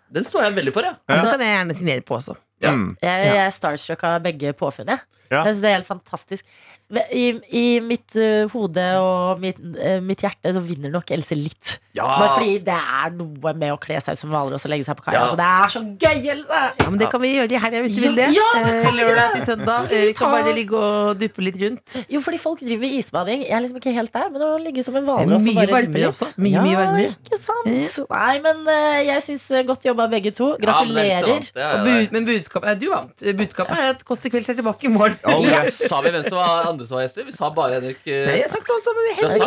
Den 0.09 0.23
står 0.25 0.41
jeg 0.49 0.53
veldig 0.57 0.73
for, 0.73 0.81
ja. 0.89 0.95
Så 1.05 1.21
kan 1.29 1.39
jeg 1.39 1.53
gjerne 1.53 1.75
signere 1.77 2.01
på 2.01 2.17
også. 2.17 2.33
Ja. 2.65 2.73
Mm. 2.75 2.89
Jeg, 3.01 3.27
jeg 3.29 3.41
er 3.45 3.53
starstruck 3.55 4.03
av 4.07 4.19
begge 4.25 4.53
påfunn. 4.57 4.91
jeg. 4.93 4.99
Ja. 5.31 5.43
Jeg 5.45 5.55
synes 5.55 5.61
det 5.65 5.69
er 5.71 5.77
helt 5.79 5.89
fantastisk. 5.89 6.45
I, 6.85 7.23
i 7.49 7.79
mitt 7.81 8.13
uh, 8.13 8.45
hode 8.53 8.83
og 9.01 9.39
mitt, 9.41 9.57
uh, 9.57 9.97
mitt 10.05 10.21
hjerte 10.21 10.51
så 10.53 10.61
vinner 10.61 10.91
nok 10.93 11.09
Else 11.15 11.33
litt. 11.33 11.79
Bare 11.97 12.35
fordi 12.35 12.59
det 12.67 12.75
er 12.75 13.13
noe 13.15 13.53
med 13.57 13.71
å 13.73 13.77
kle 13.81 13.97
seg 14.03 14.13
ut 14.13 14.19
som 14.21 14.29
hvalross 14.29 14.67
og 14.67 14.69
legge 14.69 14.85
seg 14.85 14.97
på 14.99 15.05
kaia. 15.07 15.15
Ja. 15.15 15.21
Altså, 15.25 15.37
det 15.39 15.47
er 15.47 15.71
så 15.73 15.81
gøy, 15.81 16.27
Else! 16.35 16.59
Ja, 16.83 16.89
men 16.91 16.99
Det 17.01 17.07
kan 17.09 17.23
vi 17.23 17.31
gjøre 17.33 17.55
i 17.57 17.61
helga 17.63 17.81
hvis 17.87 17.95
du 17.97 18.01
vil 18.05 18.19
det. 18.19 18.27
Ja, 18.35 18.49
Eh, 18.55 18.89
Lørdag 18.93 19.33
til 19.33 19.45
søndag. 19.47 19.87
Eh, 19.91 20.03
Vi 20.11 20.13
kan 20.19 20.29
bare 20.35 20.53
ligge 20.53 20.77
og 20.77 21.17
duppe 21.19 21.41
litt 21.47 21.57
rundt. 21.63 21.95
Jo, 22.11 22.21
fordi 22.21 22.37
folk 22.43 22.61
driver 22.61 22.83
med 22.85 22.93
isbading. 22.99 23.41
Jeg 23.47 23.55
er 23.57 23.63
liksom 23.65 23.79
ikke 23.81 23.93
helt 23.95 24.13
der, 24.13 24.29
men 24.35 24.45
å 24.45 24.51
ligge 24.61 24.83
som 24.85 24.95
en 24.99 25.05
Det 25.05 25.15
er 25.15 25.25
hvalross 25.25 25.41
og 25.41 25.47
mye 25.49 25.55
bare 25.55 25.73
varmere 25.73 25.89
duppe 25.89 26.03
litt. 26.03 26.09
også. 26.13 26.29
Mye, 26.37 26.63
mye 26.67 26.75
ja, 26.75 27.09
ikke 27.09 27.41
sant? 27.41 27.99
Nei, 28.13 28.35
men 28.45 28.61
uh, 28.69 28.99
jeg 29.09 29.25
syns 29.25 29.47
godt 29.71 29.89
jobba 29.89 30.07
begge 30.13 30.35
to. 30.37 30.51
Gratulerer. 30.61 31.49
Og 31.55 31.85
bud, 31.89 32.13
men 32.13 32.29
budskapet 32.29 32.69
er 32.75 32.79
du 32.83 32.87
vant. 32.93 33.25
Budskapet 33.41 33.81
er 33.81 33.89
at 33.95 34.05
Kåss 34.05 34.21
til 34.21 34.35
kvelds 34.35 34.53
er 34.53 34.59
tilbake 34.61 34.85
i 34.85 34.93
morgen. 34.93 35.14
Oh, 35.23 35.43
yes. 35.45 35.77
Sa 35.89 36.01
vi 36.03 36.11
hvem 36.13 36.25
som 36.27 36.37
var 36.39 36.69
andre 36.69 36.87
som 36.87 36.97
var 36.97 37.05
gjester? 37.05 37.27
Vi 37.27 37.35
sa 37.35 37.49
bare 37.53 37.77
Henrik 37.79 38.01
eh, 38.07 38.25
Nei, 38.29 38.39
jeg 38.41 38.51
sagt 38.53 38.71
alt 38.73 38.87
sammen. 38.87 39.03
Henrik 39.19 39.43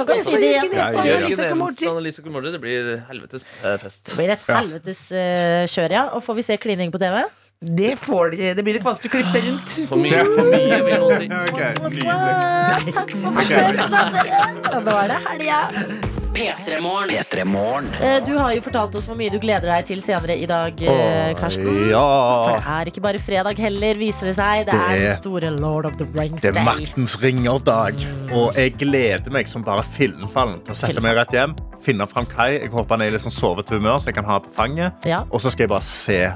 og 1.91 2.01
Lisa 2.05 2.23
Komorci. 2.25 2.55
Det 2.55 2.63
blir 2.63 2.95
helvetes 3.11 3.47
eh, 3.63 3.77
fest. 3.83 4.07
Det 4.11 4.17
blir 4.21 4.33
et 4.35 4.49
helvetes 4.49 5.03
eh, 5.13 5.67
kjør, 5.71 5.97
ja. 5.99 6.07
Og 6.17 6.25
får 6.25 6.41
vi 6.41 6.47
se 6.49 6.59
klining 6.63 6.95
på 6.95 7.03
TV? 7.03 7.23
Det 7.59 7.97
får 7.99 8.31
de 8.31 8.55
Det 8.55 8.63
blir 8.63 8.79
litt 8.79 8.87
vanskelig 8.87 9.11
å 9.11 9.17
klippe 9.17 9.35
seg 9.35 9.49
rundt. 9.49 9.75
For 9.91 9.99
mye, 9.99 10.23
for 10.31 10.53
mye, 10.53 10.79
vil 10.87 11.03
noen 11.03 11.19
si. 11.19 11.27
Okay. 11.57 12.93
Takk 12.95 13.17
for 13.19 13.41
besøket, 13.41 13.85
dere. 13.99 14.47
Da 14.69 14.81
var 14.87 15.03
er 15.03 15.13
det 15.17 15.21
helga. 15.27 16.18
P3morgen. 16.35 17.87
Eh, 18.03 18.25
Du 18.27 18.37
har 18.39 18.53
jo 18.55 18.61
fortalt 18.63 18.95
oss 18.99 19.07
hvor 19.09 19.17
mye 19.19 19.31
du 19.33 19.39
gleder 19.43 19.67
deg 19.71 19.87
til 19.89 20.01
senere 20.05 20.37
i 20.39 20.47
dag, 20.49 20.83
eh, 20.83 21.33
Karsten. 21.39 21.65
For 21.65 22.53
det 22.55 22.65
er 22.75 22.91
ikke 22.93 23.03
bare 23.05 23.19
fredag 23.23 23.59
heller, 23.59 23.95
viser 23.99 24.27
det 24.31 24.37
seg. 24.37 24.67
Det, 24.67 24.73
Det 24.73 24.81
er 24.81 24.97
den 24.99 25.07
er- 25.13 25.21
store 25.21 25.51
Lord 25.51 25.87
of 25.87 25.97
the 25.99 26.07
Rings 26.15 26.43
Det 26.43 26.57
er 26.57 26.65
maktens 26.65 27.17
ringer-dag. 27.23 27.95
Og 28.33 28.55
jeg 28.55 28.77
gleder 28.79 29.31
meg 29.31 29.49
som 29.49 29.63
bare 29.63 29.83
fillenfallen 29.83 30.63
til 30.65 30.73
å 30.75 30.77
sette 30.77 31.01
meg 31.03 31.17
rett 31.17 31.31
hjem. 31.33 31.57
Finne 31.81 32.07
fram 32.09 32.27
Kai. 32.27 32.59
Jeg 32.59 32.71
håper 32.71 32.89
han 32.97 33.03
er 33.03 33.07
i 33.07 33.11
litt 33.11 33.21
sånn 33.23 33.33
sovete 33.33 33.71
humør, 33.71 33.99
så 33.99 34.07
jeg 34.07 34.15
kan 34.15 34.25
ha 34.25 34.39
på 34.41 34.51
fanget. 34.55 34.93
Ja. 35.07 35.21
Og 35.31 35.41
så 35.41 35.51
skal 35.51 35.65
jeg 35.67 35.69
bare 35.71 35.83
se 35.83 36.35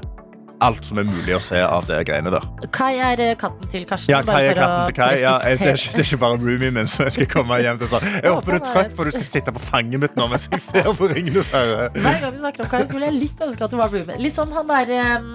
alt 0.61 0.85
som 0.85 0.97
er 1.01 1.03
mulig 1.07 1.33
å 1.35 1.39
se 1.41 1.57
av 1.59 1.87
det 1.89 1.97
greiene 2.07 2.31
der. 2.31 2.45
Kai 2.71 2.93
er 3.01 3.19
eh, 3.19 3.33
katten 3.39 3.67
til 3.73 3.83
Karsten. 3.89 4.13
Ja, 4.13 4.21
Kai 4.23 4.43
er 4.51 4.55
katten 4.59 4.85
til 4.91 4.95
Kai. 4.99 5.09
Ja, 5.19 5.33
jeg, 5.47 5.59
det, 5.59 5.67
er 5.73 5.79
ikke, 5.79 5.91
det 5.97 6.03
er 6.05 6.07
ikke 6.11 6.21
bare 6.21 6.37
roomien 6.43 6.73
min 6.77 6.87
som 6.87 7.03
jeg 7.07 7.15
skal 7.17 7.27
komme 7.33 7.57
hjem 7.63 7.81
til. 7.81 7.89
Sånn. 7.91 8.07
Jeg 8.23 8.31
håper 8.31 8.51
du 8.55 8.59
er 8.61 8.65
trøtt, 8.69 8.95
for 8.95 9.03
du 9.09 9.11
skal 9.17 9.27
sitte 9.27 9.51
på 9.55 9.59
fanget 9.63 9.99
mitt 10.05 10.15
nå 10.19 10.27
mens 10.31 10.47
jeg 10.51 10.61
ser 10.63 10.87
på 10.95 11.09
Ringenes 11.11 11.49
herre. 11.51 11.89
Hver 11.97 12.21
gang 12.23 12.33
du 12.33 12.39
snakker 12.43 12.63
om 12.63 12.71
Kai, 12.71 12.83
skulle 12.87 13.09
jeg 13.11 13.17
litt 13.19 13.43
ønske 13.43 13.65
at 13.67 13.73
du 13.73 13.77
var 13.81 13.91
roomien. 13.91 14.19
Litt 14.23 14.37
som 14.37 14.51
han 14.55 14.69
der 14.71 14.93
um, 15.19 15.27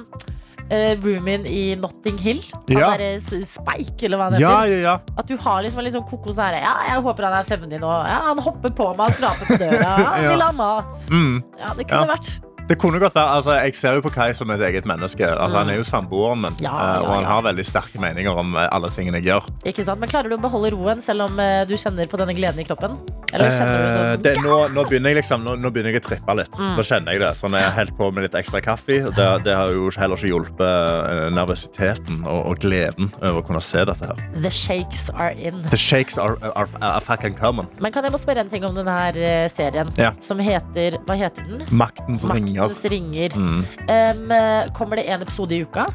uh, 0.72 0.94
roomien 1.04 1.44
i 1.50 1.62
Notting 1.80 2.18
Hill. 2.24 2.40
Han 2.54 2.78
Ja. 2.78 2.90
der 2.96 3.04
eh, 3.18 3.44
Spike, 3.52 4.00
eller 4.08 4.16
hva 4.22 4.30
han 4.30 4.38
heter. 4.38 4.46
Ja, 4.48 4.64
ja, 4.70 4.80
ja. 4.86 4.96
At 5.20 5.28
du 5.28 5.36
har 5.44 5.62
liksom 5.66 5.82
en 5.82 5.88
litt 5.90 5.96
sånn 5.98 6.08
koko 6.08 6.32
sånn 6.32 6.48
her 6.48 6.62
Ja, 6.64 6.74
jeg 6.94 7.04
håper 7.04 7.28
han 7.28 7.36
er 7.42 7.48
søvnig 7.48 7.80
nå. 7.84 7.92
Ja, 8.08 8.18
han 8.30 8.40
hopper 8.48 8.72
på 8.80 8.90
meg, 8.96 9.06
og 9.12 9.18
skraper 9.18 9.52
på 9.52 9.60
døra. 9.66 9.94
Han 10.14 10.24
Ja. 10.24 10.32
vil 10.32 10.44
ha 10.46 10.52
mat. 10.56 10.94
Mm. 11.12 11.42
Ja, 11.60 11.74
det 11.76 11.88
kunne 11.90 12.08
vært. 12.16 12.30
Det 12.68 12.76
kunne 12.80 13.00
godt 13.00 13.14
være, 13.16 13.36
altså 13.38 13.52
Jeg 13.62 13.74
ser 13.74 13.98
jo 13.98 14.02
på 14.04 14.10
Kai 14.12 14.32
som 14.36 14.50
et 14.54 14.62
eget 14.68 14.86
menneske. 14.88 15.24
Altså, 15.24 15.58
Han 15.58 15.70
er 15.72 15.78
jo 15.80 15.84
samboeren 15.88 16.42
min, 16.44 16.58
Ja, 16.60 16.72
ja, 16.72 16.88
ja, 16.94 17.04
og 17.06 17.14
han 17.14 17.24
har 17.24 17.42
veldig 17.48 17.64
sterke 17.66 18.00
meninger 18.02 18.30
om 18.30 18.56
eh, 18.56 18.68
alle 18.72 18.90
tingene 18.92 19.22
jeg 19.22 19.30
gjør. 19.30 19.48
Ikke 19.68 19.84
sant? 19.86 20.00
Men 20.02 20.10
klarer 20.12 20.28
du 20.28 20.36
å 20.36 20.42
beholde 20.42 20.74
roen 20.76 21.00
selv 21.04 21.28
om 21.28 21.40
eh, 21.42 21.62
du 21.68 21.76
kjenner 21.80 22.10
på 22.10 22.20
denne 22.20 22.36
gleden 22.36 22.60
i 22.60 22.66
kroppen? 22.68 22.98
Eller 23.32 23.50
kjenner 23.52 23.78
du 23.82 23.88
Eh, 23.88 23.94
sånn 23.96 24.22
det, 24.24 24.34
nå, 24.44 24.56
nå, 24.74 24.84
begynner 24.88 25.12
jeg 25.12 25.20
liksom, 25.20 25.44
nå, 25.46 25.54
nå 25.60 25.70
begynner 25.72 25.94
jeg 25.94 26.02
å 26.02 26.06
trippe 26.08 26.34
litt. 26.38 26.58
Mm. 26.58 26.74
Da 26.78 26.84
kjenner 26.90 27.14
jeg 27.16 27.22
det. 27.22 27.30
Sånn, 27.38 27.56
jeg 27.56 27.66
har 27.66 27.74
helt 27.76 27.94
på 27.98 28.10
med 28.14 28.26
litt 28.26 28.36
ekstra 28.38 28.60
kaffe, 28.64 28.98
det, 29.16 29.28
det 29.46 29.54
har 29.56 29.72
jo 29.74 29.88
heller 29.96 30.20
ikke 30.20 30.30
hjulpet 30.32 30.64
eh, 30.66 31.24
nervøsiteten 31.36 32.22
og, 32.24 32.40
og 32.52 32.62
gleden 32.62 33.10
over 33.20 33.40
å 33.42 33.44
kunne 33.48 33.62
se 33.64 33.84
dette 33.88 34.10
her. 34.10 34.22
The 34.44 34.52
shakes 34.52 35.08
are 35.14 35.32
in. 35.32 35.60
The 35.72 35.80
shakes 35.80 36.18
are, 36.20 36.36
are, 36.52 36.68
are 36.80 37.02
fucking 37.04 37.36
common. 37.38 37.70
Men 37.82 37.94
kan 37.94 38.06
jeg 38.06 38.14
må 38.14 38.20
spørre 38.20 38.44
en 38.44 38.52
ting 38.52 38.66
om 38.68 38.76
denne 38.76 38.98
eh, 39.16 39.46
serien? 39.52 39.90
Ja. 40.00 40.12
Som 40.24 40.40
heter 40.42 40.98
Hva 41.08 41.16
heter 41.18 41.46
den? 41.48 41.64
Maktens 41.72 42.26
ringer. 42.28 42.57
Maktens 42.60 42.84
ringer. 42.90 43.30
Mm. 43.38 43.64
Um, 43.88 44.72
kommer 44.74 44.96
det 44.96 45.08
en 45.08 45.22
episode 45.22 45.54
i 45.56 45.62
uka? 45.62 45.86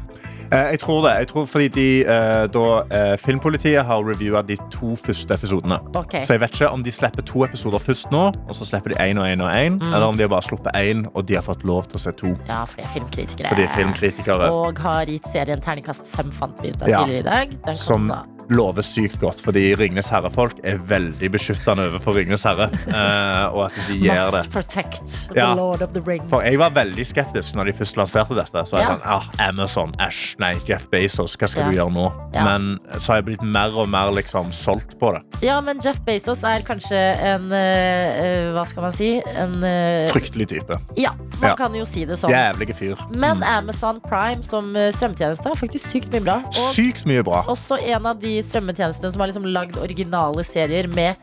Eh, 0.52 0.70
jeg 0.74 0.80
tror 0.80 1.02
det. 1.08 1.12
Jeg 1.18 1.28
tror 1.28 1.46
fordi 1.46 1.68
de, 1.68 2.00
eh, 2.06 2.46
da, 2.52 2.64
eh, 2.92 3.16
Filmpolitiet 3.18 3.84
har 3.84 4.02
reviewa 4.04 4.42
de 4.46 4.56
to 4.70 4.94
første 4.96 5.34
episodene. 5.34 5.78
Okay. 5.96 6.22
Så 6.24 6.34
jeg 6.34 6.40
vet 6.40 6.50
ikke 6.52 6.68
om 6.70 6.82
de 6.84 6.92
slipper 6.92 7.22
to 7.22 7.44
episoder 7.44 7.78
først 7.78 8.10
nå, 8.12 8.26
og 8.48 8.54
så 8.54 8.64
slipper 8.68 8.92
de 8.94 9.00
én 9.00 9.18
og 9.18 9.26
én 9.26 9.40
og 9.42 9.50
én, 9.54 9.78
Mm. 9.80 9.94
eller 9.94 10.06
om 10.06 10.16
de 10.16 10.22
har 10.22 10.28
bare 10.28 10.42
sluppet 10.42 10.72
én, 10.76 11.06
og 11.14 11.26
de 11.26 11.34
har 11.34 11.42
fått 11.42 11.64
lov 11.64 11.84
til 11.88 11.96
å 11.96 12.00
se 12.00 12.10
to. 12.12 12.36
Ja, 12.48 12.64
for 12.64 12.76
de 12.76 12.82
er 12.82 12.88
filmkritikere. 12.88 13.48
For 13.48 13.54
de 13.56 13.62
er 13.62 13.68
filmkritikere. 13.68 14.50
Og 14.52 14.78
har 14.78 15.04
gitt 15.06 15.26
serien 15.32 15.60
terningkast 15.60 16.08
fem, 16.08 16.30
fant 16.30 16.60
vi 16.62 16.68
ut 16.68 16.82
av 16.82 16.88
Ja. 16.88 17.04
tidligere 17.04 17.18
i 17.18 17.22
dag. 17.30 17.64
Den 17.66 17.74
Som 17.74 18.08
da. 18.08 18.22
Lover 18.50 18.82
sykt 18.82 19.18
godt, 19.20 19.40
fordi 19.40 19.74
Ringenes 19.78 20.08
herre-folk 20.12 20.58
er 20.64 20.76
veldig 20.78 21.30
beskyttende 21.32 21.86
overfor 21.90 22.14
Ringenes 22.18 22.42
herre. 22.44 22.68
Uh, 22.88 23.54
og 23.56 23.64
at 23.66 23.78
de 23.88 23.98
gjør 24.04 24.30
det. 24.34 24.42
Must 24.44 24.50
protect 24.52 25.06
the 25.32 25.38
Ja. 25.40 25.54
lord 25.54 25.82
of 25.82 25.92
the 25.94 26.00
rings. 26.06 26.28
For 26.30 26.42
jeg 26.42 26.58
var 26.58 26.70
veldig 26.76 27.06
skeptisk 27.06 27.54
når 27.56 27.64
de 27.70 27.72
først 27.72 27.96
lanserte 27.96 28.34
dette. 28.38 28.64
Så 28.66 28.76
jeg 28.78 28.86
Ja. 28.86 28.94
sånn, 28.94 29.00
ah, 29.04 29.24
Amazon, 29.48 29.94
Ash, 30.00 30.34
nei, 30.38 30.54
Jeff 30.68 30.88
Bezos, 30.90 31.36
hva 31.36 31.48
skal 31.48 31.64
Ja. 31.64 31.70
du 31.70 31.76
gjøre 31.76 31.92
nå? 31.92 32.06
Men 32.34 32.78
så 32.98 33.06
har 33.12 33.16
jeg 33.22 33.24
blitt 33.26 33.42
mer 33.42 33.70
og 33.78 33.88
mer 33.88 34.10
liksom 34.12 34.50
solgt 34.52 34.98
på 34.98 35.12
det. 35.14 35.22
Ja, 35.42 35.60
men 35.60 35.80
Jeff 35.80 36.00
Bezos 36.04 36.42
er 36.44 36.60
kanskje 36.62 36.98
en 37.20 37.50
eh, 37.52 38.52
Hva 38.54 38.66
skal 38.68 38.82
man 38.82 38.92
si? 38.92 39.22
En 39.34 39.56
uh, 39.64 40.08
Fryktelig 40.12 40.48
type. 40.48 40.78
Ja, 40.96 41.10
man 41.40 41.56
kan 41.56 41.74
jo 41.74 41.84
si 41.84 42.04
det 42.04 42.16
sånn. 42.18 42.30
Jævlige 42.30 42.74
fyr. 42.76 42.96
Men 43.14 43.34
Mm. 43.34 43.42
Amazon 43.42 44.00
Prime 44.00 44.42
som 44.44 44.72
strømtjeneste 44.74 45.46
er 45.50 45.56
faktisk 45.58 45.88
sykt 45.90 46.10
mye 46.12 46.22
bra. 46.22 46.36
Og 46.46 46.52
Sykt 46.54 47.04
mye 47.06 47.22
bra. 47.24 47.42
også 47.48 47.78
en 47.82 48.06
av 48.06 48.20
de 48.20 48.33
strømmetjenestene 48.42 49.12
som 49.12 49.22
har 49.22 49.30
liksom 49.30 49.46
lagd 49.54 49.78
originale 49.82 50.44
serier 50.46 50.88
med 50.90 51.20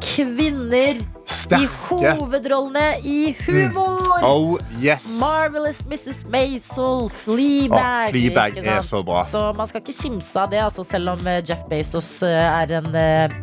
kvinner 0.00 1.00
i 1.50 1.66
hovedrollene 1.88 3.00
i 3.06 3.34
humor! 3.44 4.24
Oh, 4.26 4.58
yes. 4.82 5.06
Marvelous 5.20 5.80
Mrs. 5.86 6.24
Maisel, 6.30 7.08
Fleabag. 7.22 8.10
Å, 8.10 8.14
Fleabag 8.14 8.60
er 8.62 8.84
så 8.86 9.02
bra. 9.06 9.22
Så 9.26 9.42
man 9.56 9.70
skal 9.70 9.84
ikke 9.84 9.96
kimse 9.96 10.40
av 10.40 10.52
det, 10.52 10.62
altså, 10.64 10.84
selv 10.86 11.14
om 11.14 11.26
eh, 11.30 11.42
Jeff 11.46 11.62
Bezos 11.70 12.10
eh, 12.26 12.38
er 12.40 12.76
en 12.80 12.90
eh, 12.96 13.40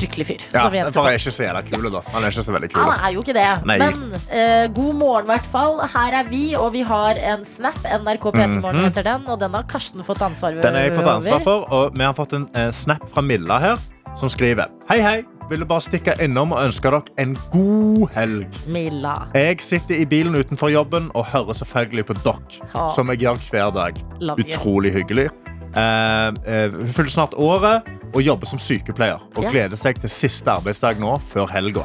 fryktelig 0.00 0.26
fyr. 0.28 0.44
Ja, 0.52 0.66
som 0.66 0.74
bare 0.76 0.92
så 0.94 1.04
er 1.10 1.18
ikke 1.20 1.34
så 1.36 1.46
jævla 1.46 1.62
kul, 1.66 1.88
da. 1.92 2.02
Han 2.14 2.24
er 2.26 2.34
ikke 2.34 2.44
så 2.46 2.54
veldig 2.56 2.70
kul. 2.72 2.82
han 2.86 3.04
er 3.08 3.14
jo 3.14 3.24
ikke 3.24 3.36
det. 3.36 3.46
Nei. 3.68 3.78
Men 3.82 4.02
uh, 4.14 4.64
god 4.76 4.98
morgen, 5.02 5.28
i 5.28 5.32
hvert 5.34 5.50
fall. 5.52 5.80
Her 5.96 6.18
er 6.22 6.30
vi, 6.30 6.42
og 6.58 6.72
vi 6.76 6.82
har 6.86 7.20
en 7.32 7.44
snap. 7.48 7.78
NRK 7.84 8.28
P3morgen 8.36 8.82
heter 8.88 9.06
den, 9.06 9.26
og 9.30 9.40
den 9.42 9.56
har 9.56 9.66
Karsten 9.70 10.04
fått 10.06 10.22
ansvar 10.22 10.56
for. 10.56 10.64
Den 10.66 10.78
har 10.78 10.88
jeg 10.88 10.96
fått 10.98 11.12
ansvar 11.16 11.46
for, 11.46 11.68
og 11.72 11.96
vi 11.96 12.04
har 12.06 12.16
fått 12.16 12.36
en 12.36 12.48
uh, 12.56 12.68
snap 12.74 13.08
fra 13.12 13.24
Milla 13.24 13.58
her, 13.62 13.80
som 14.16 14.30
skriver 14.32 14.70
Hei, 14.90 15.00
hei. 15.04 15.16
Ville 15.46 15.66
bare 15.68 15.84
stikke 15.84 16.16
innom 16.24 16.50
og 16.56 16.64
ønske 16.66 16.90
dere 16.90 17.02
en 17.22 17.36
god 17.52 18.08
helg. 18.16 18.56
Milla. 18.66 19.12
Jeg 19.36 19.60
sitter 19.62 20.00
i 20.02 20.06
bilen 20.10 20.34
utenfor 20.34 20.72
jobben 20.74 21.06
og 21.14 21.28
hører 21.30 21.54
selvfølgelig 21.54 22.08
på 22.08 22.16
dere, 22.24 22.88
som 22.96 23.12
jeg 23.14 23.22
gjør 23.22 23.38
hver 23.52 23.70
dag. 23.76 24.00
Love 24.18 24.42
you. 24.42 24.48
Utrolig 24.50 24.90
hyggelig. 24.96 25.28
Eh, 25.76 26.28
uh, 26.32 26.72
Hun 26.72 26.92
fyller 26.96 27.12
snart 27.12 27.34
året 27.36 27.86
og 28.16 28.24
jobber 28.24 28.48
som 28.48 28.58
sykepleier. 28.58 29.20
Og 29.36 29.44
Ja. 29.44 29.50
gleder 29.50 29.76
seg 29.76 30.00
til 30.00 30.08
siste 30.08 30.48
arbeidsdag 30.48 30.98
nå, 30.98 31.18
før 31.20 31.50
helga. 31.52 31.84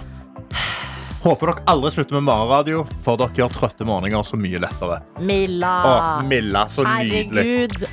Håper 1.22 1.52
dere 1.52 1.64
aldri 1.68 1.92
slutter 1.92 2.14
med 2.18 2.24
morgenradio, 2.24 2.88
for 3.04 3.18
dere 3.18 3.36
gjør 3.36 3.52
trøtte 3.54 3.86
morgener 3.86 4.24
så 4.24 4.38
mye 4.40 4.58
lettere. 4.64 5.02
Milla. 5.20 5.74
Å, 5.86 6.24
Milla, 6.26 6.66
så 6.66 6.84
nydelig. 6.88 7.70
Herregud. 7.70 7.88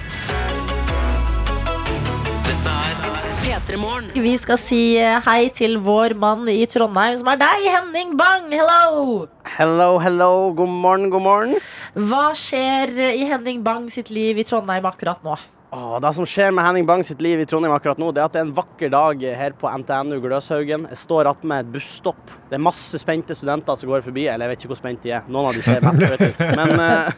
P3morgen. 3.43 4.09
Vi 4.14 4.36
skal 4.36 4.59
si 4.61 4.97
eh, 4.97 5.20
hei 5.26 5.49
til 5.51 5.76
vår 5.78 6.14
mann 6.16 6.49
i 6.49 6.64
Trondheim, 6.66 7.18
som 7.18 7.28
er 7.28 7.36
deg, 7.36 7.66
Henning 7.68 8.16
Bang. 8.16 8.49
Hello! 8.53 9.26
Hello, 9.59 9.99
hello, 9.99 10.53
god 10.55 10.68
morgen, 10.68 11.11
god 11.11 11.22
morgen. 11.22 11.55
Hva 11.95 12.30
skjer 12.36 12.95
i 13.12 13.24
Henning 13.28 13.62
Bang 13.66 13.91
sitt 13.91 14.11
liv 14.11 14.39
i 14.39 14.45
Trondheim 14.45 14.84
akkurat 14.89 15.22
nå? 15.26 15.36
Åh, 15.71 15.99
det 16.01 16.11
som 16.16 16.25
skjer 16.25 16.53
med 16.55 16.64
Henning 16.64 16.87
Bang 16.89 17.03
sitt 17.05 17.21
liv 17.21 17.43
i 17.43 17.47
Trondheim 17.47 17.75
akkurat 17.75 17.99
nå, 18.01 18.09
det 18.16 18.23
er 18.23 18.29
at 18.31 18.33
det 18.33 18.41
er 18.41 18.47
en 18.47 18.55
vakker 18.57 18.93
dag 18.93 19.25
her 19.37 19.57
på 19.59 19.69
NTNU 19.83 20.16
Gløshaugen. 20.25 20.87
Jeg 20.89 21.01
står 21.01 21.29
attmed 21.29 21.66
et 21.66 21.75
busstopp. 21.75 22.23
Det 22.49 22.57
er 22.57 22.62
masse 22.64 23.01
spente 23.03 23.37
studenter 23.37 23.77
som 23.77 23.91
går 23.93 24.07
forbi. 24.07 24.25
Eller 24.33 24.49
jeg 24.49 24.55
vet 24.55 24.64
ikke 24.64 24.73
hvor 24.73 24.81
spent 24.81 25.05
de 25.05 25.12
er. 25.19 25.27
Noen 25.29 25.51
av 25.51 25.59
de 25.59 25.64
ser 25.66 25.85
mest, 25.85 26.01
du. 26.41 26.47
Men 26.57 26.73
uh, 26.81 27.11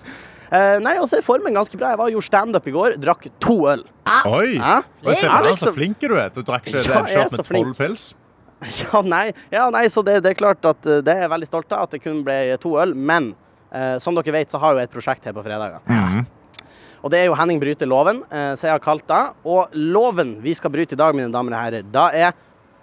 eh, 0.50 0.78
nei, 0.82 0.96
også 0.98 1.20
er 1.20 1.26
formen 1.26 1.54
ganske 1.54 1.78
bra. 1.78 1.92
Jeg 1.92 2.00
var 2.00 2.10
og 2.10 2.16
gjorde 2.16 2.30
standup 2.30 2.66
i 2.66 2.74
går. 2.74 2.96
Drakk 3.04 3.28
to 3.38 3.56
øl. 3.70 3.86
Oi! 4.26 4.56
Hæ? 4.58 4.74
Og 5.04 5.12
se 5.14 5.28
Ja, 5.28 5.36
på 5.36 5.46
liksom. 5.46 5.62
så 5.68 5.74
flink 5.76 6.02
du 6.02 6.16
er. 6.16 6.34
Du 6.34 6.42
drakk 6.42 6.66
ikke 6.66 6.82
Ja, 6.82 7.04
det 7.06 7.14
jeg 7.14 7.30
shot 7.30 7.38
med 7.38 7.52
tolv 7.52 7.78
pils. 7.78 8.08
Ja, 8.60 9.00
nei, 9.00 9.30
ja, 9.48 9.70
nei 9.72 9.86
så 9.88 10.02
det, 10.04 10.18
det 10.20 10.34
er 10.34 10.36
klart 10.36 10.66
at 10.68 10.84
eh, 10.84 10.98
det 11.00 11.14
er 11.14 11.22
jeg 11.22 11.30
veldig 11.32 11.46
stolt 11.48 11.70
av, 11.72 11.86
at 11.86 11.94
det 11.94 12.02
kun 12.04 12.18
ble 12.26 12.34
to 12.60 12.74
øl. 12.82 12.92
Men 12.92 13.30
uh, 13.70 13.96
som 14.02 14.18
dere 14.18 14.34
vet, 14.36 14.50
så 14.52 14.60
har 14.60 14.74
jeg 14.74 14.82
jo 14.82 14.90
et 14.90 14.98
prosjekt 14.98 15.30
her 15.30 15.38
på 15.38 15.46
fredager. 15.46 15.80
Mhm. 15.86 16.26
Og 17.00 17.10
det 17.12 17.22
er 17.22 17.28
jo 17.30 17.36
Henning 17.38 17.60
bryter 17.62 17.88
loven, 17.88 18.22
som 18.28 18.56
så 18.60 18.66
jeg 18.68 18.74
har 18.76 18.82
kalt 18.84 19.06
det. 19.08 19.20
Og 19.48 19.72
loven 19.74 20.34
vi 20.44 20.52
skal 20.56 20.72
bryte 20.74 20.92
i 20.96 21.00
dag, 21.00 21.14
mine 21.16 21.30
damer 21.32 21.54
og 21.56 21.62
herrer, 21.64 21.86
da 21.94 22.08
er 22.12 22.34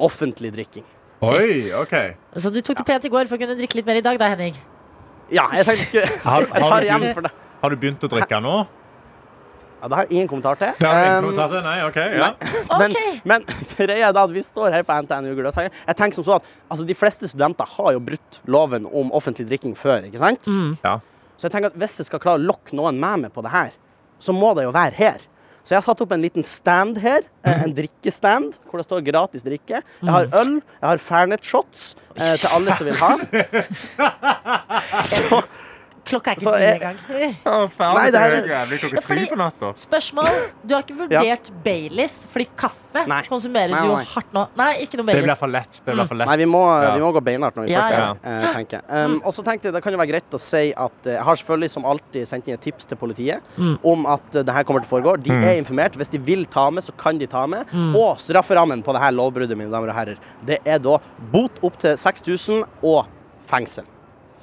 offentlig 0.01 0.49
drikking. 0.55 0.86
Oi, 1.22 1.70
OK. 1.78 1.93
Så 2.38 2.49
du 2.53 2.59
tok 2.61 2.78
det 2.82 2.86
pent 2.86 3.05
i 3.05 3.11
går 3.13 3.30
for 3.30 3.38
å 3.38 3.41
kunne 3.41 3.55
drikke 3.57 3.78
litt 3.80 3.88
mer 3.89 3.99
i 4.01 4.05
dag, 4.05 4.18
da, 4.22 4.32
Henning? 4.34 4.57
Ja, 5.34 5.47
jeg 5.53 5.65
tenkte 5.68 5.99
jeg 5.99 6.07
skulle 6.09 6.20
Har, 6.32 6.45
Jeg 6.47 6.65
tar 6.70 6.82
du 6.82 6.88
igjen 6.88 7.13
for 7.18 7.26
det. 7.26 7.32
har 7.61 7.74
du 7.74 7.80
begynt 7.82 8.03
å 8.05 8.09
drikke 8.15 8.41
nå? 8.45 8.57
Ja, 9.78 9.88
det 9.91 9.97
har 9.99 10.05
jeg 10.07 10.15
ingen 10.18 10.30
kommentar 10.32 10.57
til. 10.57 10.72
Det 10.80 10.88
har 10.89 11.03
ingen 11.03 11.18
Um, 11.18 11.26
kommentar 11.28 11.49
til? 11.53 11.61
Nei, 11.65 11.76
OK. 11.86 11.97
Ja. 12.18 12.30
Men, 12.80 12.93
Ok. 12.95 13.26
men 13.30 13.43
greia 13.78 14.07
er 14.09 14.13
da 14.18 14.24
at 14.26 14.32
vi 14.34 14.41
står 14.45 14.74
her 14.74 14.86
på 14.88 14.95
NTNU 15.05 15.36
Gløshaugen. 15.38 15.76
Jeg 15.86 15.97
tenker 15.99 16.18
som 16.18 16.26
så 16.26 16.38
at 16.39 16.47
altså, 16.74 16.86
de 16.89 16.95
fleste 16.97 17.30
studenter 17.30 17.70
har 17.76 17.91
jo 17.93 18.01
brutt 18.07 18.39
loven 18.49 18.88
om 18.89 19.11
offentlig 19.13 19.45
drikking 19.51 19.76
før, 19.78 20.07
ikke 20.09 20.22
sant? 20.22 20.49
Ja. 20.82 20.95
Så 21.38 21.45
jeg 21.45 21.53
tenker 21.53 21.70
at 21.70 21.78
hvis 21.78 21.99
jeg 22.01 22.09
skal 22.09 22.24
klare 22.24 22.41
å 22.41 22.45
lokke 22.49 22.74
noen 22.78 22.97
med 22.97 23.28
meg 23.28 23.36
på 23.36 23.43
det 23.45 23.53
her, 23.53 23.76
så 24.20 24.36
må 24.36 24.53
det 24.57 24.68
jo 24.68 24.76
være 24.76 24.97
her. 24.97 25.26
Så 25.68 25.76
jeg 25.76 25.82
har 25.82 25.88
satt 25.89 26.01
opp 26.05 26.13
en 26.15 26.22
liten 26.24 26.45
stand 26.47 26.95
her, 27.03 27.26
eh, 27.43 27.63
en 27.65 27.74
drikkestand, 27.76 28.53
hvor 28.70 28.80
det 28.80 28.86
står 28.88 29.01
gratis 29.03 29.43
drikke. 29.43 29.82
Jeg 29.84 30.13
har 30.13 30.30
øl, 30.39 30.53
jeg 30.63 30.88
har 30.88 31.01
Fernet 31.03 31.43
shots 31.43 31.89
eh, 32.15 32.38
til 32.39 32.47
alle 32.55 32.78
som 32.80 32.88
vil 32.88 32.95
ha. 33.01 33.11
Så 35.11 35.41
Klokka 36.07 36.31
er 36.31 36.37
ikke 36.37 36.45
Så 36.47 36.53
ni 36.55 36.63
jeg- 36.63 36.79
engang. 36.79 36.97
Nei, 37.97 38.11
det 38.15 38.21
er- 38.21 38.47
jævlig 38.51 38.79
klokka 38.83 39.01
tre 39.03 39.25
på 39.31 39.37
natta. 39.41 39.71
Spørsmål. 39.81 40.29
Du 40.65 40.73
har 40.75 40.83
ikke 40.85 40.97
vurdert 41.03 41.51
Baileys, 41.65 42.15
fordi 42.31 42.47
kaffe 42.57 43.03
Nei. 43.07 43.21
konsumeres 43.29 43.75
Nei, 43.75 43.81
nei, 43.81 43.87
jo 43.87 44.11
hardt 44.15 44.31
nå. 44.33 44.45
Nei, 44.57 44.69
ikke 44.85 44.97
noe 45.01 45.05
Det 45.11 45.23
blir 45.27 45.35
for 45.37 45.51
lett. 45.51 45.81
Det 45.85 45.93
blir 45.97 46.07
for 46.09 46.15
lett. 46.21 46.27
Nei, 46.31 46.37
vi 46.41 46.47
må, 46.49 46.61
Ja. 46.81 46.93
vi 46.95 47.01
må 47.03 47.11
gå 47.13 47.21
beinhardt 47.27 47.55
når 47.59 47.67
vi 47.67 47.73
Ja, 47.75 47.81
først 47.81 47.93
er 47.93 48.01
her, 48.01 48.47
eh, 48.47 48.53
tenker 48.55 48.79
jeg. 48.79 48.83
Um, 49.05 49.21
og 49.25 49.33
så 49.35 49.43
tenkte 49.45 49.67
jeg 49.69 49.73
det 49.77 49.83
kan 49.83 49.93
jo 49.93 49.99
være 49.99 50.11
greit 50.13 50.31
å 50.31 50.39
si 50.39 50.63
at 50.73 51.05
eh, 51.05 51.13
jeg 51.17 51.23
har 51.27 51.35
selvfølgelig 51.35 51.69
som 51.75 51.85
alltid 51.85 52.27
sendt 52.27 52.47
inn 52.47 52.53
et 52.57 52.61
tips 52.61 52.85
til 52.87 52.97
politiet 52.97 53.41
om 53.83 54.05
at 54.05 54.35
eh, 54.35 54.43
det 54.47 54.53
her 54.55 54.63
kommer 54.63 54.81
til 54.85 54.89
å 54.89 54.93
foregå. 54.95 55.17
De 55.23 55.31
er 55.35 55.57
informert. 55.61 55.93
Hvis 55.99 56.09
de 56.09 56.17
vil 56.19 56.45
ta 56.45 56.69
med, 56.71 56.83
så 56.87 56.95
kan 56.97 57.17
de 57.19 57.27
ta 57.27 57.45
med. 57.47 57.67
Og 57.97 58.17
strafferammen 58.23 58.81
på 58.83 58.93
det 58.95 59.01
her 59.03 59.11
lovbruddet, 59.11 59.57
mine 59.57 59.69
damer 59.71 59.89
og 59.91 59.95
herrer, 59.95 60.17
det 60.45 60.59
er 60.65 60.79
da 60.79 60.97
bot 61.33 61.59
opp 61.63 61.77
til 61.81 61.95
6000 61.97 62.63
og 62.83 63.05
fengsel. 63.47 63.83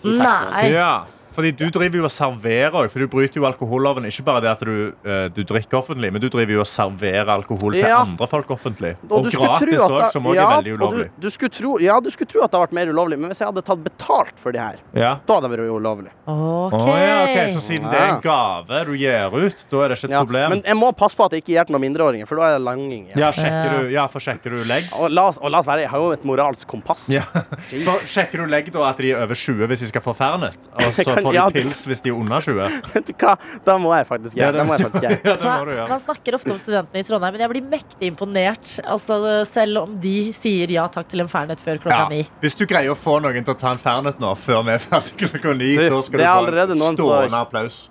I 0.04 0.12
seks 0.12 0.20
måneder. 0.20 0.50
Nei. 0.52 0.64
Ja, 0.72 1.04
fordi 1.34 1.50
du 1.56 1.64
driver 1.74 1.98
jo 2.00 2.04
og 2.08 2.12
serverer 2.14 2.88
for 2.90 2.98
du 3.02 3.08
bryter 3.10 3.40
jo 3.40 3.46
alkoholloven. 3.48 4.06
Ikke 4.08 4.24
bare 4.26 4.40
det 4.44 4.50
at 4.52 4.60
du, 4.64 4.92
eh, 5.04 5.28
du 5.34 5.42
drikker 5.44 5.78
offentlig, 5.80 6.12
men 6.12 6.20
du 6.22 6.28
driver 6.32 6.52
jo 6.56 6.60
og 6.64 6.66
serverer 6.70 7.28
alkohol 7.34 7.72
til 7.74 7.82
Ja. 7.88 8.00
andre 8.04 8.26
folk 8.30 8.46
offentlig. 8.54 8.94
Og 9.10 9.26
Og 9.26 9.30
gratis 9.32 9.80
òg, 9.80 10.10
som 10.12 10.24
òg 10.24 10.34
ja, 10.36 10.46
er 10.48 10.62
veldig 10.62 10.72
og 10.74 10.80
ulovlig. 10.80 11.04
Du, 11.18 11.26
du 11.26 11.30
skulle 11.30 11.50
tro, 11.50 11.78
ja, 11.80 11.98
du 12.00 12.10
skulle 12.10 12.28
tro 12.30 12.42
at 12.44 12.50
det 12.50 12.58
hadde 12.60 12.68
vært 12.68 12.72
mer 12.78 12.92
ulovlig, 12.94 13.18
men 13.18 13.30
hvis 13.30 13.40
jeg 13.42 13.48
hadde 13.50 13.62
tatt 13.66 13.82
betalt 13.84 14.38
for 14.40 14.52
det 14.52 14.60
her, 14.60 14.76
Ja. 14.94 15.18
da 15.26 15.34
hadde 15.40 15.48
det 15.50 15.58
vært 15.58 15.70
ulovlig. 15.74 16.10
Ok. 16.26 16.72
Oh, 16.74 16.96
ja, 16.98 17.24
okay. 17.24 17.48
Så 17.48 17.60
siden 17.60 17.90
det 17.90 17.98
er 18.00 18.14
en 18.14 18.20
gave 18.24 18.84
du 18.86 18.92
gir 18.96 19.26
ut, 19.34 19.66
da 19.70 19.76
er 19.84 19.88
det 19.88 19.98
ikke 19.98 20.04
et 20.04 20.10
Ja, 20.10 20.24
problem? 20.24 20.50
men 20.50 20.62
jeg 20.62 20.76
må 20.76 20.92
passe 20.96 21.16
på 21.16 21.24
at 21.24 21.32
jeg 21.32 21.42
ikke 21.44 21.54
gir 21.58 21.64
til 21.66 21.74
noen 21.76 21.84
mindreåringer, 21.88 22.26
for 22.28 22.36
da 22.36 22.42
er 22.54 22.58
det 22.58 22.64
langing. 22.64 23.08
Ja, 23.16 23.30
sjekker 23.32 23.80
du, 23.82 23.90
ja, 23.90 24.06
for 24.06 24.20
sjekker 24.20 24.50
du 24.50 24.64
legg? 24.64 24.84
Og, 24.94 25.10
la 25.10 25.26
oss, 25.28 25.38
og 25.42 25.50
la 25.50 25.58
oss 25.58 25.66
være, 25.66 25.80
jeg 25.82 25.90
har 25.90 25.98
jo 25.98 26.10
et 26.12 26.22
moralsk 26.24 26.66
kompass. 26.66 27.08
Ja. 27.08 27.22
For 27.30 27.98
sjekker 28.06 28.44
du 28.44 28.46
legg 28.46 28.70
da 28.72 28.88
at 28.88 28.96
de 28.98 29.10
er 29.12 29.22
over 29.24 29.34
20 29.34 29.66
hvis 29.66 29.80
de 29.80 29.86
skal 29.90 30.00
få 30.04 30.14
Fernet? 30.14 30.56
Og 30.78 30.92
så 30.94 31.04
Kan- 31.04 31.23
får 31.24 31.34
de 31.34 31.38
ja, 31.40 31.46
pils 31.54 31.80
hvis 31.88 32.02
de 32.04 32.12
er 32.12 32.18
under 32.20 32.44
20? 32.44 32.76
Vet 32.94 33.08
du 33.10 33.14
hva? 33.24 33.34
Da 33.66 33.76
må 33.80 33.94
jeg 33.96 34.08
faktisk 34.10 34.38
gjøre 34.38 34.56
det. 34.58 34.66
må 34.68 34.76
jeg 34.76 34.86
faktisk 34.88 35.06
gjøre. 35.06 35.18
ja, 35.30 35.34
du 35.34 35.44
det 35.44 35.54
må 35.54 35.64
du 35.68 35.72
gjøre. 35.74 35.88
Man 35.94 36.02
snakker 36.04 36.38
ofte 36.38 36.52
om 36.54 36.60
studentene 36.60 37.02
i 37.02 37.08
Trondheim, 37.08 37.36
men 37.36 37.44
jeg 37.46 37.52
blir 37.54 37.66
mektig 37.74 38.10
imponert. 38.12 38.74
Altså, 38.84 39.18
selv 39.50 39.82
om 39.84 39.96
de 40.04 40.14
sier 40.36 40.74
ja 40.76 40.86
takk 40.92 41.10
til 41.10 41.24
en 41.24 41.32
Fernet 41.32 41.64
før 41.64 41.82
klokka 41.82 42.04
Ja. 42.04 42.08
ni. 42.12 42.22
Hvis 42.44 42.56
du 42.60 42.66
greier 42.70 42.92
å 42.94 42.98
få 42.98 43.18
noen 43.24 43.42
til 43.44 43.54
å 43.56 43.58
ta 43.58 43.72
en 43.74 43.82
Fernet 43.82 44.20
nå 44.22 44.34
før 44.38 44.62
vi 44.68 44.76
er 44.76 44.84
ferdig 44.84 45.18
klokka 45.24 45.56
ni, 45.58 45.74
da 45.80 46.00
skal 46.04 46.24
du 46.24 46.28
få 46.28 46.64
en 46.68 46.96
stående 47.00 47.42
applaus. 47.42 47.82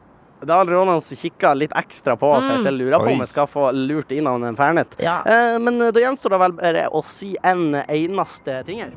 Det 0.43 0.51
er 0.51 0.59
allerede 0.59 0.87
noen 0.89 1.03
som 1.03 1.15
kikker 1.15 1.55
litt 1.55 1.71
ekstra 1.79 2.17
på, 2.19 2.27
så 2.43 2.57
jeg 2.57 2.63
ikke 2.65 2.73
lurer 2.75 2.99
på 2.99 3.07
Oi. 3.07 3.13
om 3.15 3.21
jeg 3.23 3.31
skal 3.31 3.47
få 3.47 3.69
lurt 3.77 4.11
inn 4.11 4.27
av 4.27 4.43
en 4.43 4.57
Fernet. 4.59 4.97
Ja. 4.99 5.21
Eh, 5.23 5.55
men 5.63 5.79
da 5.79 6.03
gjenstår 6.03 6.35
det 6.35 6.39
vel 6.43 6.55
bare 6.57 6.83
å 6.91 7.03
si 7.07 7.31
en 7.47 7.69
eneste 7.85 8.57
ting 8.67 8.83
her. 8.83 8.91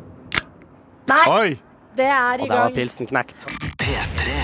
Nei, 1.06 1.22
Oi! 1.30 1.52
Det 1.98 2.08
er 2.08 2.42
Og 2.42 2.46
i 2.46 2.50
der 2.50 2.62
var 2.64 2.74
pilsen 2.76 3.08
knekt. 3.08 3.46
P3. 3.80 4.36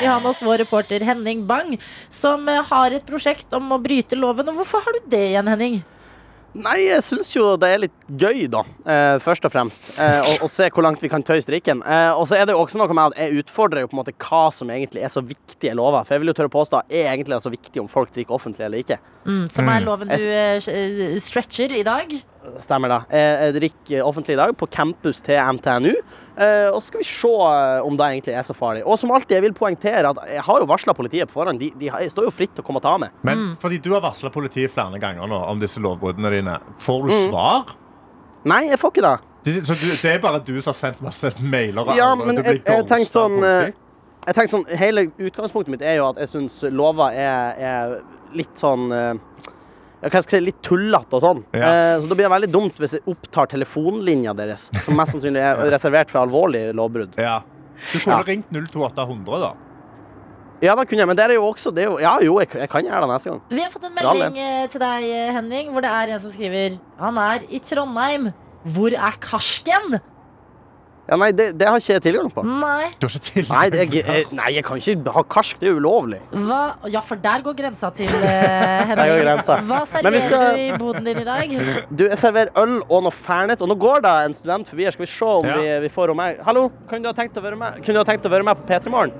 Vi 0.00 0.06
har 0.06 0.20
med 0.20 0.30
oss 0.32 0.42
vår 0.42 0.58
reporter 0.64 1.04
Henning 1.06 1.44
Bang, 1.46 1.76
som 2.12 2.48
eh, 2.48 2.62
har 2.70 2.94
et 2.96 3.06
prosjekt 3.06 3.52
om 3.56 3.72
å 3.74 3.80
bryte 3.82 4.18
loven. 4.18 4.48
Og 4.50 4.60
hvorfor 4.60 4.84
har 4.84 4.96
du 4.96 5.10
det 5.12 5.22
igjen, 5.30 5.50
Henning? 5.50 5.82
Nei, 6.54 6.76
jeg 6.86 7.02
syns 7.02 7.32
jo 7.34 7.48
det 7.58 7.68
er 7.74 7.80
litt 7.82 8.10
gøy, 8.14 8.44
da. 8.50 8.60
Eh, 8.86 9.16
først 9.22 9.46
og 9.48 9.50
fremst. 9.50 9.88
Eh, 9.98 10.20
å, 10.22 10.46
å 10.46 10.48
se 10.52 10.68
hvor 10.70 10.86
langt 10.86 11.02
vi 11.02 11.10
kan 11.10 11.24
tøye 11.26 11.42
strikken. 11.42 11.82
Eh, 11.82 12.12
og 12.14 12.28
så 12.30 12.38
er 12.38 12.46
det 12.46 12.54
jo 12.54 12.60
også 12.62 12.78
noe 12.78 12.94
med 12.94 13.10
at 13.10 13.24
jeg 13.24 13.42
utfordrer 13.42 13.82
jo 13.82 13.90
på 13.90 13.96
en 13.96 14.00
måte 14.04 14.14
hva 14.22 14.44
som 14.54 14.70
egentlig 14.70 15.02
er 15.02 15.10
så 15.10 15.24
viktige 15.26 15.74
lover. 15.74 16.06
For 16.06 16.14
jeg 16.14 16.22
vil 16.22 16.30
jo 16.30 16.36
tørre 16.38 16.52
å 16.52 16.54
påstå 16.54 16.84
er 16.86 17.10
egentlig 17.10 17.40
så 17.42 17.50
viktig 17.50 17.82
om 17.82 17.90
folk 17.90 18.14
drikker 18.14 18.38
offentlig 18.38 18.68
eller 18.68 18.84
ikke. 18.84 19.00
Mm, 19.26 19.44
som 19.50 19.72
er 19.72 19.82
loven 19.82 20.12
du 20.12 20.14
eh, 20.14 21.18
stretcher 21.24 21.74
i 21.74 21.82
dag. 21.86 22.14
Stemmer 22.62 22.92
det. 22.92 23.00
Jeg, 23.18 23.34
jeg 23.40 23.56
drikker 23.58 24.06
offentlig 24.06 24.38
i 24.38 24.42
dag 24.44 24.54
på 24.60 24.70
campus 24.70 25.24
til 25.26 25.42
NTNU. 25.58 25.96
Eh, 26.34 26.68
og 26.74 26.80
så 26.82 26.88
skal 26.88 26.98
vi 27.00 27.06
se 27.06 27.28
eh, 27.30 27.84
om 27.86 27.94
det 27.98 28.06
egentlig 28.10 28.34
er 28.34 28.42
så 28.42 28.54
farlig. 28.58 28.80
Og 28.90 28.98
som 28.98 29.12
alltid, 29.14 29.36
jeg 29.36 29.44
vil 29.44 29.52
poengtere 29.54 30.10
at 30.10 30.18
jeg 30.32 30.42
har 30.42 30.60
jo 30.64 30.66
varsla 30.66 30.94
politiet 30.98 31.28
på 31.30 31.36
forhånd. 31.38 31.60
De, 31.62 31.68
de 31.78 31.90
står 32.10 32.26
jo 32.26 32.32
fritt 32.34 32.54
til 32.56 32.64
å 32.64 32.66
komme 32.66 32.80
og 32.82 32.86
ta 32.88 32.96
meg. 32.98 33.14
Men 33.22 33.38
Mm. 33.38 33.52
fordi 33.62 33.78
du 33.84 33.92
har 33.94 34.00
varsla 34.02 34.30
politiet 34.34 34.70
flere 34.74 34.98
ganger 34.98 35.28
nå 35.30 35.38
om 35.50 35.60
disse 35.62 35.78
lovbruddene 35.82 36.30
dine, 36.34 36.58
får 36.82 37.06
du 37.06 37.12
Mm. 37.14 37.30
svar? 37.30 37.74
Nei, 38.44 38.64
jeg 38.68 38.78
får 38.78 38.90
ikke 38.92 39.06
det. 39.06 39.64
Så 39.64 39.74
det 40.02 40.10
er 40.14 40.18
bare 40.18 40.40
du 40.40 40.60
som 40.60 40.72
har 40.72 40.78
sendt 40.78 41.00
masse 41.04 41.30
mailer? 41.40 41.94
Ja, 41.96 42.14
men 42.16 42.36
jeg, 42.42 42.62
jeg 42.64 42.86
tenkte 42.88 43.12
sånn 43.12 43.42
eh, 43.44 43.70
Jeg 44.26 44.34
tenkte 44.34 44.50
sånn, 44.56 44.66
Hele 44.80 45.02
utgangspunktet 45.20 45.68
mitt 45.68 45.82
er 45.82 45.96
jo 45.98 46.06
at 46.08 46.16
jeg 46.22 46.28
syns 46.32 46.62
lover 46.72 47.12
er, 47.12 47.54
er 47.60 48.00
litt 48.32 48.56
sånn 48.56 48.90
hva 50.10 50.20
skal 50.22 50.36
jeg 50.38 50.42
si, 50.42 50.46
litt 50.50 50.62
tullete 50.66 51.16
og 51.18 51.22
sånn. 51.24 51.42
Ja. 51.56 51.68
Eh, 51.68 51.96
så 52.02 52.08
da 52.10 52.14
blir 52.18 52.26
det 52.28 52.32
veldig 52.34 52.50
dumt 52.52 52.80
hvis 52.82 52.96
jeg 52.98 53.04
opptar 53.10 53.48
telefonlinja 53.52 54.34
deres, 54.36 54.68
som 54.84 54.96
mest 54.98 55.14
sannsynlig 55.16 55.40
er 55.42 55.62
reservert 55.74 56.10
for 56.12 56.22
alvorlige 56.26 56.72
lovbrudd. 56.76 57.16
Ja. 57.20 57.40
Du 57.92 57.98
kunne 57.98 58.18
Ja. 58.18 58.22
ringt 58.28 58.50
02800, 58.54 59.40
da. 59.40 59.52
Ja, 60.62 60.74
da 60.78 60.84
kunne 60.86 61.02
jeg, 61.02 61.08
men 61.10 61.16
det 61.18 61.24
er 61.26 61.34
jo 61.34 61.42
også 61.50 61.72
det 61.74 61.82
er 61.82 61.88
jo, 61.90 61.96
Ja, 62.00 62.12
jo, 62.22 62.38
jeg, 62.40 62.48
jeg 62.54 62.70
kan 62.72 62.86
gjøre 62.86 63.00
det 63.04 63.08
neste 63.10 63.30
gang. 63.32 63.40
Vi 63.50 63.60
har 63.64 63.72
fått 63.74 63.84
en 63.88 63.94
melding 63.98 64.38
eh, 64.40 64.66
til 64.72 64.80
deg, 64.80 65.04
eh, 65.10 65.32
Henning, 65.34 65.72
hvor 65.74 65.82
det 65.84 65.90
er 65.90 66.12
en 66.14 66.20
som 66.22 66.32
skriver 66.32 66.76
Han 67.00 67.18
er 67.20 67.42
i 67.50 67.58
Trondheim. 67.60 68.30
Hvor 68.64 68.94
er 68.96 69.18
karsken? 69.20 69.98
Ja, 71.04 71.16
Nei, 71.20 71.26
det, 71.36 71.50
det 71.60 71.66
har 71.68 71.76
ikke 71.76 71.92
jeg 71.98 72.02
tilgang 72.06 72.30
på. 72.32 72.42
Nei. 72.48 72.86
Du 72.96 73.04
har 73.04 73.12
ikke 73.12 73.24
tilgang 73.26 73.50
Nei, 73.58 73.64
det, 73.74 73.80
jeg, 73.92 74.04
jeg, 74.08 74.28
nei, 74.38 74.46
jeg 74.56 74.64
kan 74.64 74.78
ikke 74.80 75.12
ha 75.12 75.22
karsk. 75.34 75.58
Det 75.60 75.68
er 75.68 75.76
ulovlig. 75.76 76.20
Hva? 76.32 76.60
Ja, 76.88 77.02
for 77.04 77.20
der 77.20 77.42
går 77.44 77.58
grensa 77.58 77.90
til 77.92 78.08
eh, 78.14 78.24
Henning. 78.24 78.96
Der 79.02 79.10
går 79.12 79.20
grensa. 79.26 79.58
Hva 79.68 79.82
Men 80.06 80.16
vi 80.16 80.22
serverer 80.24 80.30
skal- 80.30 80.56
du 80.56 80.62
i 80.64 80.78
boden 80.80 81.04
din 81.10 81.20
i 81.20 81.26
dag? 81.28 81.52
Du, 81.92 82.06
jeg 82.08 82.16
serverer 82.22 82.54
øl 82.62 82.78
og 82.88 83.04
noe 83.04 83.12
Fernet, 83.12 83.60
og 83.60 83.68
nå 83.68 83.76
går 83.84 84.00
da 84.08 84.14
en 84.24 84.38
student 84.38 84.72
forbi 84.72 84.88
her. 84.88 84.96
Skal 84.96 85.04
vi 85.04 85.10
se 85.12 85.28
om 85.28 85.44
Ja. 85.52 85.58
vi, 85.60 85.68
vi 85.84 85.92
får 85.92 86.08
henne 86.14 86.22
med. 86.22 86.40
Hallo, 86.48 86.64
kunne 86.88 87.04
du 87.04 87.12
ha 87.12 87.16
tenkt 87.20 87.36
å 87.36 87.44
være 87.44 87.60
med, 87.60 87.82
kunne 87.84 87.98
du 88.00 88.00
ha 88.00 88.08
tenkt 88.08 88.24
å 88.24 88.32
være 88.32 88.48
med 88.48 88.64
på 88.64 88.68
P3 88.72 88.96
Morgen? 88.96 89.12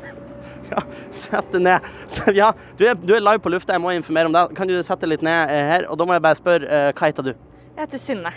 ja, 0.70 0.86
sett 1.26 1.50
deg 1.52 1.66
ned. 1.66 1.90
Så, 2.06 2.30
ja, 2.38 2.52
du 2.78 2.86
er, 2.86 2.94
du 2.94 3.16
er 3.18 3.26
live 3.26 3.42
på 3.42 3.50
lufta, 3.50 3.74
jeg 3.74 3.82
må 3.82 3.90
informere 3.98 4.30
om 4.30 4.38
det. 4.38 4.46
Kan 4.54 4.70
du 4.70 4.78
sette 4.78 5.02
deg 5.08 5.16
litt 5.16 5.26
ned 5.26 5.50
eh, 5.50 5.66
her? 5.74 5.90
Og 5.90 5.98
da 5.98 6.06
må 6.06 6.14
jeg 6.14 6.22
bare 6.30 6.38
spørre, 6.38 6.70
eh, 6.70 6.92
hva 6.94 7.10
heter 7.10 7.32
du? 7.32 7.34
Jeg 7.80 7.86
heter 7.88 8.00
Synne. 8.02 8.30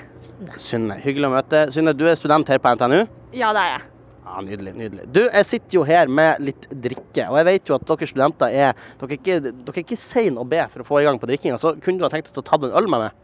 Synne. 0.55 0.95
Hyggelig 1.03 1.27
å 1.27 1.31
møte. 1.33 1.61
Synne, 1.75 1.91
du 1.99 2.05
er 2.07 2.15
student 2.15 2.47
her 2.47 2.61
på 2.63 2.71
NTNU? 2.77 3.01
Ja, 3.35 3.49
det 3.51 3.59
er 3.59 3.73
jeg. 3.73 3.81
Ja, 4.23 4.35
Nydelig. 4.39 4.71
nydelig. 4.79 5.07
Du, 5.11 5.19
jeg 5.25 5.47
sitter 5.49 5.75
jo 5.75 5.81
her 5.83 6.07
med 6.07 6.39
litt 6.47 6.67
drikke, 6.85 7.25
og 7.27 7.35
jeg 7.41 7.47
vet 7.49 7.67
jo 7.67 7.75
at 7.75 7.83
dere 7.89 8.07
studenter 8.07 8.55
er 8.55 8.77
Dere 9.01 9.09
er 9.09 9.17
ikke, 9.17 9.35
dere 9.43 9.73
er 9.75 9.81
ikke 9.83 9.97
seine 9.99 10.39
å 10.39 10.47
be 10.47 10.61
for 10.71 10.85
å 10.85 10.87
få 10.87 11.01
i 11.01 11.09
gang 11.09 11.19
på 11.19 11.27
drikkinga, 11.27 11.57
så 11.59 11.73
kunne 11.75 11.99
du 11.99 12.05
ha 12.07 12.11
tenkt 12.13 12.31
deg 12.31 12.39
å 12.39 12.45
ta 12.47 12.55
en 12.61 12.71
øl 12.71 12.87
med 12.93 13.03
meg? 13.03 13.19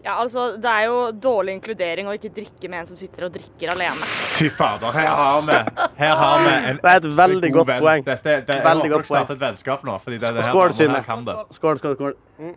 Ja, 0.00 0.14
altså, 0.22 0.46
Det 0.56 0.72
er 0.72 0.86
jo 0.88 0.96
dårlig 1.28 1.58
inkludering 1.58 2.08
å 2.08 2.16
ikke 2.16 2.32
drikke 2.40 2.72
med 2.72 2.80
en 2.80 2.88
som 2.88 2.96
sitter 2.96 3.28
og 3.28 3.36
drikker 3.36 3.74
alene. 3.74 4.08
Fy 4.40 4.48
fader, 4.48 4.96
her 4.96 5.12
har 5.12 5.44
vi, 5.44 5.60
her 6.00 6.16
har 6.22 6.40
vi 6.46 6.56
en 6.70 6.80
Det 6.80 6.94
er 6.94 7.02
et 7.04 7.10
veldig 7.20 7.52
godt 7.58 7.74
poeng. 7.76 8.08
Dette, 8.08 8.40
det, 8.48 8.56
jeg 8.56 8.64
Veldig 8.64 8.88
håper 8.88 8.96
godt 8.96 9.04
dere 9.04 9.12
starter 9.12 9.36
et 9.36 9.44
vennskap 9.44 9.84
nå. 9.84 10.00
Fordi 10.00 10.22
det, 10.24 10.32
det 10.40 10.48
her, 10.48 10.54
Skål, 10.54 10.72
Synne. 10.80 11.04
Skål, 11.52 11.84
skål, 11.84 12.00
skål. 12.00 12.18
Mm. 12.40 12.56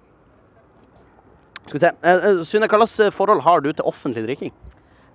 Skal 1.66 1.78
vi 1.80 1.80
se. 1.86 1.91
Eh, 2.03 2.26
eh, 2.30 2.41
Synne, 2.47 2.68
hva 2.68 2.80
slags 2.86 3.16
forhold 3.16 3.41
har 3.45 3.61
du 3.64 3.72
til 3.74 3.86
offentlig 3.88 4.26
drikking? 4.28 4.51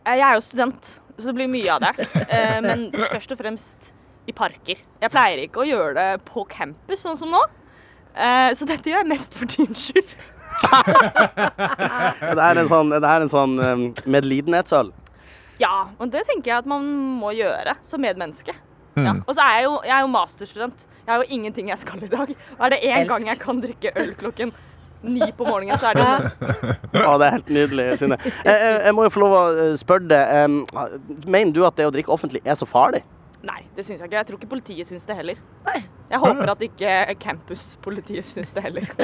Eh, 0.06 0.16
Jeg 0.16 0.24
er 0.30 0.34
jo 0.38 0.40
student, 0.44 1.00
så 1.18 1.26
det 1.30 1.34
blir 1.38 1.48
mye 1.52 1.70
av 1.74 1.80
det. 1.84 2.08
Eh, 2.28 2.60
Men 2.64 2.90
først 2.92 3.32
og 3.32 3.38
fremst 3.42 3.92
i 4.28 4.32
parker. 4.32 4.76
Jeg 5.00 5.10
pleier 5.10 5.44
ikke 5.44 5.62
å 5.64 5.68
gjøre 5.68 5.94
det 5.94 6.08
på 6.28 6.44
campus, 6.48 7.00
sånn 7.04 7.16
som 7.16 7.30
nå. 7.32 7.42
Eh, 8.16 8.50
Så 8.54 8.66
dette 8.66 8.88
gjør 8.90 9.02
jeg 9.04 9.08
mest 9.12 9.34
for 9.38 9.46
din 9.46 9.74
skyld. 9.74 10.16
Det 11.38 12.42
er 12.42 12.58
en 12.58 12.68
sånn, 12.70 12.88
det 12.90 13.04
er 13.06 13.22
en 13.22 13.30
sånn 13.30 13.52
medlidenhetsøl. 14.10 14.88
Ja, 15.60 15.88
og 15.98 16.10
det 16.10 16.24
tenker 16.26 16.50
jeg 16.52 16.58
at 16.64 16.66
man 16.70 16.86
må 17.20 17.30
gjøre 17.36 17.76
som 17.84 18.00
medmenneske. 18.02 18.54
Ja. 18.98 19.12
Og 19.26 19.34
så 19.36 19.42
er 19.44 19.58
jeg 19.60 19.64
jo, 19.68 19.74
jeg 19.86 19.94
er 19.94 20.02
jo 20.02 20.10
masterstudent. 20.10 20.86
Jeg 21.04 21.12
har 21.12 21.22
jo 21.22 21.28
ingenting 21.36 21.68
jeg 21.70 21.78
skal 21.82 22.02
i 22.02 22.10
dag. 22.10 22.32
Og 22.58 22.64
er 22.66 22.74
det 22.74 22.80
én 22.88 23.06
gang 23.10 23.26
jeg 23.28 23.38
kan 23.42 23.60
drikke 23.62 23.92
øl 23.98 24.12
klokken 24.18 24.52
ni 25.02 25.28
på 25.36 25.46
morgenen, 25.46 25.78
så 25.78 25.92
er 25.92 25.98
det 25.98 26.06
Ja, 27.04 27.12
det 27.20 27.28
er 27.28 27.36
helt 27.36 27.52
nydelig, 27.52 27.86
Synne. 28.00 28.18
Jeg, 28.24 28.54
jeg, 28.54 28.80
jeg 28.88 28.96
må 28.96 29.06
jo 29.06 29.12
få 29.14 29.22
lov 29.22 29.36
å 29.36 29.44
eh, 29.52 29.76
spørre 29.78 30.08
deg. 30.10 30.58
Mener 31.28 31.54
du 31.54 31.62
at 31.68 31.78
det 31.78 31.86
å 31.88 31.94
drikke 31.94 32.14
offentlig 32.14 32.42
er 32.44 32.58
så 32.58 32.68
farlig? 32.68 33.04
Nei, 33.46 33.60
det 33.76 33.84
syns 33.86 34.00
jeg 34.00 34.08
ikke. 34.08 34.18
Jeg 34.18 34.26
tror 34.28 34.38
ikke 34.40 34.50
politiet 34.50 34.88
syns 34.88 35.06
det 35.06 35.14
heller. 35.14 35.38
Jeg 36.08 36.20
håper 36.22 36.50
at 36.50 36.62
ikke 36.64 36.94
campuspolitiet 37.22 38.26
syns 38.26 38.54
det 38.56 38.64
heller. 38.66 38.88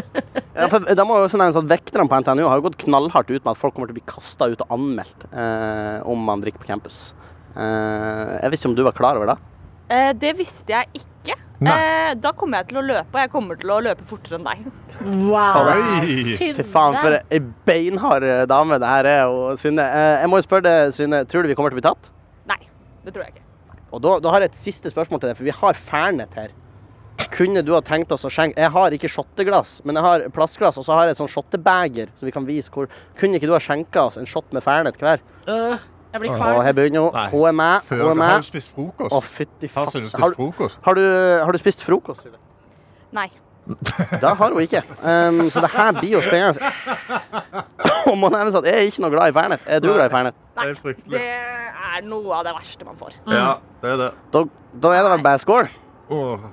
Ja, 0.55 0.69
for 0.71 0.87
da 0.87 1.03
må 1.03 1.17
jo 1.19 1.25
også 1.27 1.39
nevne 1.41 1.59
at 1.65 1.67
Vekterne 1.67 2.07
på 2.07 2.19
NTNU 2.23 2.45
har 2.47 2.61
jo 2.61 2.69
gått 2.69 2.77
knallhardt 2.85 3.33
ut 3.33 3.41
med 3.41 3.49
at 3.51 3.59
folk 3.59 3.75
kommer 3.75 3.89
til 3.91 3.97
å 3.97 3.99
bli 3.99 4.05
kasta 4.07 4.47
ut 4.53 4.61
og 4.63 4.75
anmeldt 4.77 5.25
eh, 5.35 5.97
om 6.07 6.21
man 6.23 6.45
drikker 6.45 6.63
på 6.63 6.69
campus. 6.69 6.99
Eh, 7.59 8.37
jeg 8.39 8.53
visste 8.53 8.69
ikke 8.69 8.71
om 8.71 8.77
du 8.79 8.85
var 8.87 8.95
klar 8.95 9.19
over 9.19 9.33
det? 9.33 9.37
Eh, 9.91 10.13
det 10.15 10.31
visste 10.39 10.77
jeg 10.77 11.03
ikke. 11.03 11.35
Eh, 11.65 12.13
da 12.23 12.31
kommer 12.39 12.63
jeg 12.63 12.71
til 12.71 12.79
å 12.79 12.85
løpe, 12.87 13.11
og 13.17 13.21
jeg 13.25 13.33
kommer 13.33 13.59
til 13.59 13.75
å 13.75 13.81
løpe 13.83 14.07
fortere 14.07 14.39
enn 14.39 14.47
deg. 14.47 14.71
Wow. 15.03 15.71
Oi. 15.73 16.37
Fy 16.39 16.67
faen, 16.67 16.99
for 17.01 17.17
ei 17.19 17.41
beinhard 17.67 18.27
eh, 18.27 18.43
dame 18.51 18.79
det 18.81 18.91
her 18.91 19.09
er. 19.11 19.31
Og 19.31 19.59
Synne, 19.61 19.85
eh, 19.85 20.21
jeg 20.23 20.31
må 20.33 20.41
jo 20.41 20.47
spørre 20.47 20.67
deg, 20.67 20.93
Synne, 20.97 21.25
tror 21.31 21.45
du 21.45 21.51
vi 21.51 21.57
kommer 21.59 21.75
til 21.75 21.79
å 21.79 21.83
bli 21.83 21.87
tatt? 21.89 22.11
Nei, 22.51 22.61
det 23.07 23.15
tror 23.15 23.27
jeg 23.27 23.37
ikke. 23.37 23.47
Og 23.95 24.03
da, 24.03 24.19
da 24.23 24.35
har 24.35 24.45
jeg 24.45 24.53
et 24.53 24.61
siste 24.61 24.91
spørsmål 24.91 25.23
til 25.23 25.31
deg, 25.31 25.39
for 25.39 25.47
vi 25.47 25.55
har 25.55 25.79
Fernet 25.79 26.37
her. 26.39 26.55
Kunne 27.35 27.63
du 27.67 27.73
ha 27.75 27.81
tenkt 27.83 28.11
oss 28.15 28.25
å 28.27 28.31
skjenke 28.31 28.59
Jeg 28.59 28.71
har 28.75 28.95
ikke 28.95 29.09
shotteglass, 29.11 29.77
men 29.87 29.99
jeg 29.99 30.05
har 30.05 30.25
plastglass, 30.35 30.79
og 30.79 30.87
så 30.87 30.97
har 30.99 31.09
jeg 31.09 31.15
et 31.15 31.23
sånn 31.23 31.31
shottebeger, 31.31 32.11
så 32.19 32.27
vi 32.27 32.35
kan 32.35 32.47
vise 32.47 32.71
hvor 32.75 32.91
Kunne 33.19 33.39
ikke 33.39 33.51
du 33.51 33.55
ha 33.55 33.63
skjenka 33.63 34.07
oss 34.11 34.19
en 34.19 34.29
shot 34.29 34.47
med 34.55 34.63
Fernet 34.67 34.99
hver? 35.01 35.23
Uh. 35.49 35.79
Jeg 36.15 36.23
blir 36.23 36.37
kvalm. 36.39 36.61
her 36.63 36.75
begynner 36.79 37.01
hun. 37.01 37.31
Hun 37.33 37.49
er 37.49 37.55
med. 37.59 37.81
Før 37.83 38.03
Hun 38.05 38.21
du 38.21 38.23
har 38.23 38.37
du 38.39 38.47
spist 38.47 38.71
frokost? 38.71 39.15
Å, 39.17 39.19
fytti 39.19 39.71
Har 39.75 39.89
faen. 39.91 40.07
Har, 40.15 40.37
har, 40.85 40.95
du, 40.95 41.07
har 41.43 41.51
du 41.51 41.59
spist 41.59 41.83
frokost? 41.83 42.29
Nei. 43.11 43.27
Det 43.65 44.31
har 44.39 44.51
hun 44.53 44.61
ikke. 44.61 44.83
Um, 45.01 45.51
så 45.51 45.61
det 45.65 45.71
her 45.73 45.93
blir 45.97 46.11
jo 46.17 46.21
spennende. 46.25 46.73
Og 48.11 48.19
må 48.21 48.29
nevnes 48.33 48.57
at 48.59 48.67
jeg 48.69 48.75
er 48.75 48.91
ikke 48.91 49.05
noe 49.05 49.15
glad 49.15 49.33
i 49.33 49.37
Fernet. 49.37 49.65
Er 49.67 49.81
du 49.81 49.89
glad 49.93 50.11
i 50.11 50.13
Fernet? 50.13 50.37
Det 50.59 50.67
er 50.69 50.75
fryktelig. 50.81 51.21
Det 51.21 51.31
er 51.95 52.05
noe 52.11 52.37
av 52.37 52.45
det 52.45 52.53
verste 52.59 52.85
man 52.89 52.99
får. 53.01 53.17
Ja, 53.31 53.55
det 53.81 53.95
er 53.95 54.03
det. 54.03 54.11
Da, 54.35 54.45
da 54.85 54.93
er 54.93 55.07
det 55.07 55.15
vel 55.15 55.25
bare 55.25 55.41
skål. 55.43 55.71
Oh. 56.13 56.51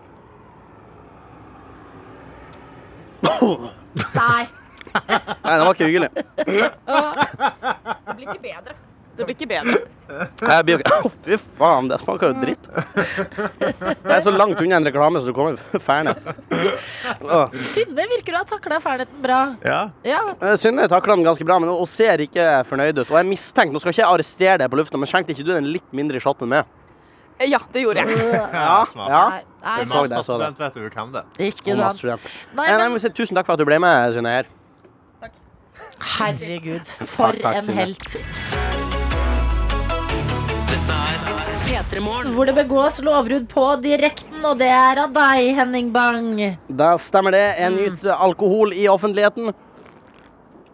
Nei. 4.15 4.43
Nei, 4.91 5.55
det 5.55 5.65
var 5.65 5.73
ikke 5.73 5.89
hyggelig. 5.89 6.09
Det 6.15 6.25
blir 8.15 8.25
ikke 8.27 8.41
bedre. 8.43 8.77
Det 9.21 9.27
blir 9.29 9.35
ikke 9.37 9.47
bedre. 9.51 9.79
Jeg 10.11 10.63
blir 10.67 10.81
ikke 10.81 10.95
Å, 11.05 11.09
Fy 11.23 11.37
faen, 11.59 11.85
det 11.87 11.97
smaker 12.01 12.31
jo 12.33 12.41
dritt. 12.41 12.65
Det 12.67 14.11
er 14.17 14.23
så 14.25 14.33
langt 14.33 14.59
unna 14.59 14.79
en 14.81 14.87
reklame 14.89 15.21
så 15.21 15.29
du 15.29 15.33
kommer 15.37 15.55
Fernet. 15.87 16.25
Oh. 17.23 17.53
Synne 17.69 18.07
virker 18.11 18.35
å 18.35 18.41
ha 18.41 18.47
takla 18.49 18.81
Ferneten 18.83 19.21
bra. 19.23 19.37
Ja. 19.63 19.77
Ja. 20.03 20.19
Eh, 20.41 20.57
Synne 20.59 20.89
takla 20.91 21.15
den 21.15 21.23
ganske 21.29 21.45
bra, 21.47 21.59
men 21.63 21.69
hun 21.71 21.87
ser 21.87 22.25
ikke 22.25 22.49
fornøyd 22.67 22.99
ut. 23.03 23.07
Og 23.13 23.17
jeg 23.21 23.29
mistenker, 23.29 23.71
Nå 23.77 23.79
skal 23.83 23.93
ikke 23.95 24.03
jeg 24.03 24.09
arrestere 24.11 24.57
deg 24.65 24.73
på 24.73 24.81
lufta, 24.81 24.99
men 24.99 25.07
skjenkte 25.13 25.31
ikke 25.37 25.47
du 25.47 25.53
den 25.55 25.69
litt 25.71 25.87
mindre 25.95 26.19
shotten 26.23 26.49
med? 26.51 26.67
Eh, 27.39 27.47
Ja, 27.53 27.61
det 27.73 27.85
gjorde 27.85 28.03
jeg. 28.03 28.19
Ja, 28.51 28.81
smart. 28.89 29.09
ja. 29.15 29.23
Nei, 29.29 29.43
nei, 29.63 29.77
Du 29.77 29.81
er 29.81 29.85
så 29.85 30.01
det, 30.01 30.17
jeg 30.17 30.25
så 30.27 30.39
masterstudent, 30.41 30.59
vet 30.65 30.73
du. 30.73 30.81
Du 30.81 30.89
kan 30.97 31.15
det. 31.15 31.23
ikke 31.53 31.71
sant. 31.77 31.85
masterstudent. 31.85 32.27
Nei, 32.57 32.67
Eh, 32.67 32.77
nei, 32.81 32.89
men 32.89 32.99
men 32.99 33.15
Tusen 33.21 33.37
takk 33.39 33.45
for 33.47 33.53
at 33.55 33.63
du 33.63 33.69
ble 33.69 33.79
med, 33.79 34.13
Synne. 34.17 34.35
her. 34.41 34.51
herregud, 36.01 36.85
for 37.05 37.31
Takk, 37.37 37.41
takk, 37.45 37.55
en 37.55 37.67
Synne. 37.69 37.85
helt. 37.85 38.80
Dette 40.71 40.95
er 40.95 41.23
P3 41.65 41.99
Morgen. 41.99 42.29
Hvor 42.31 42.47
det 42.47 42.53
begås 42.55 43.01
lovbrudd 43.03 43.47
på 43.51 43.63
direkten, 43.83 44.37
og 44.47 44.61
det 44.61 44.69
er 44.71 45.01
av 45.03 45.11
deg, 45.11 45.49
Henning 45.57 45.89
Bang. 45.91 46.39
Da 46.79 46.93
stemmer 47.01 47.35
det. 47.35 47.41
Jeg 47.59 47.73
nyter 47.75 48.15
alkohol 48.15 48.71
i 48.71 48.85
offentligheten. 48.87 49.51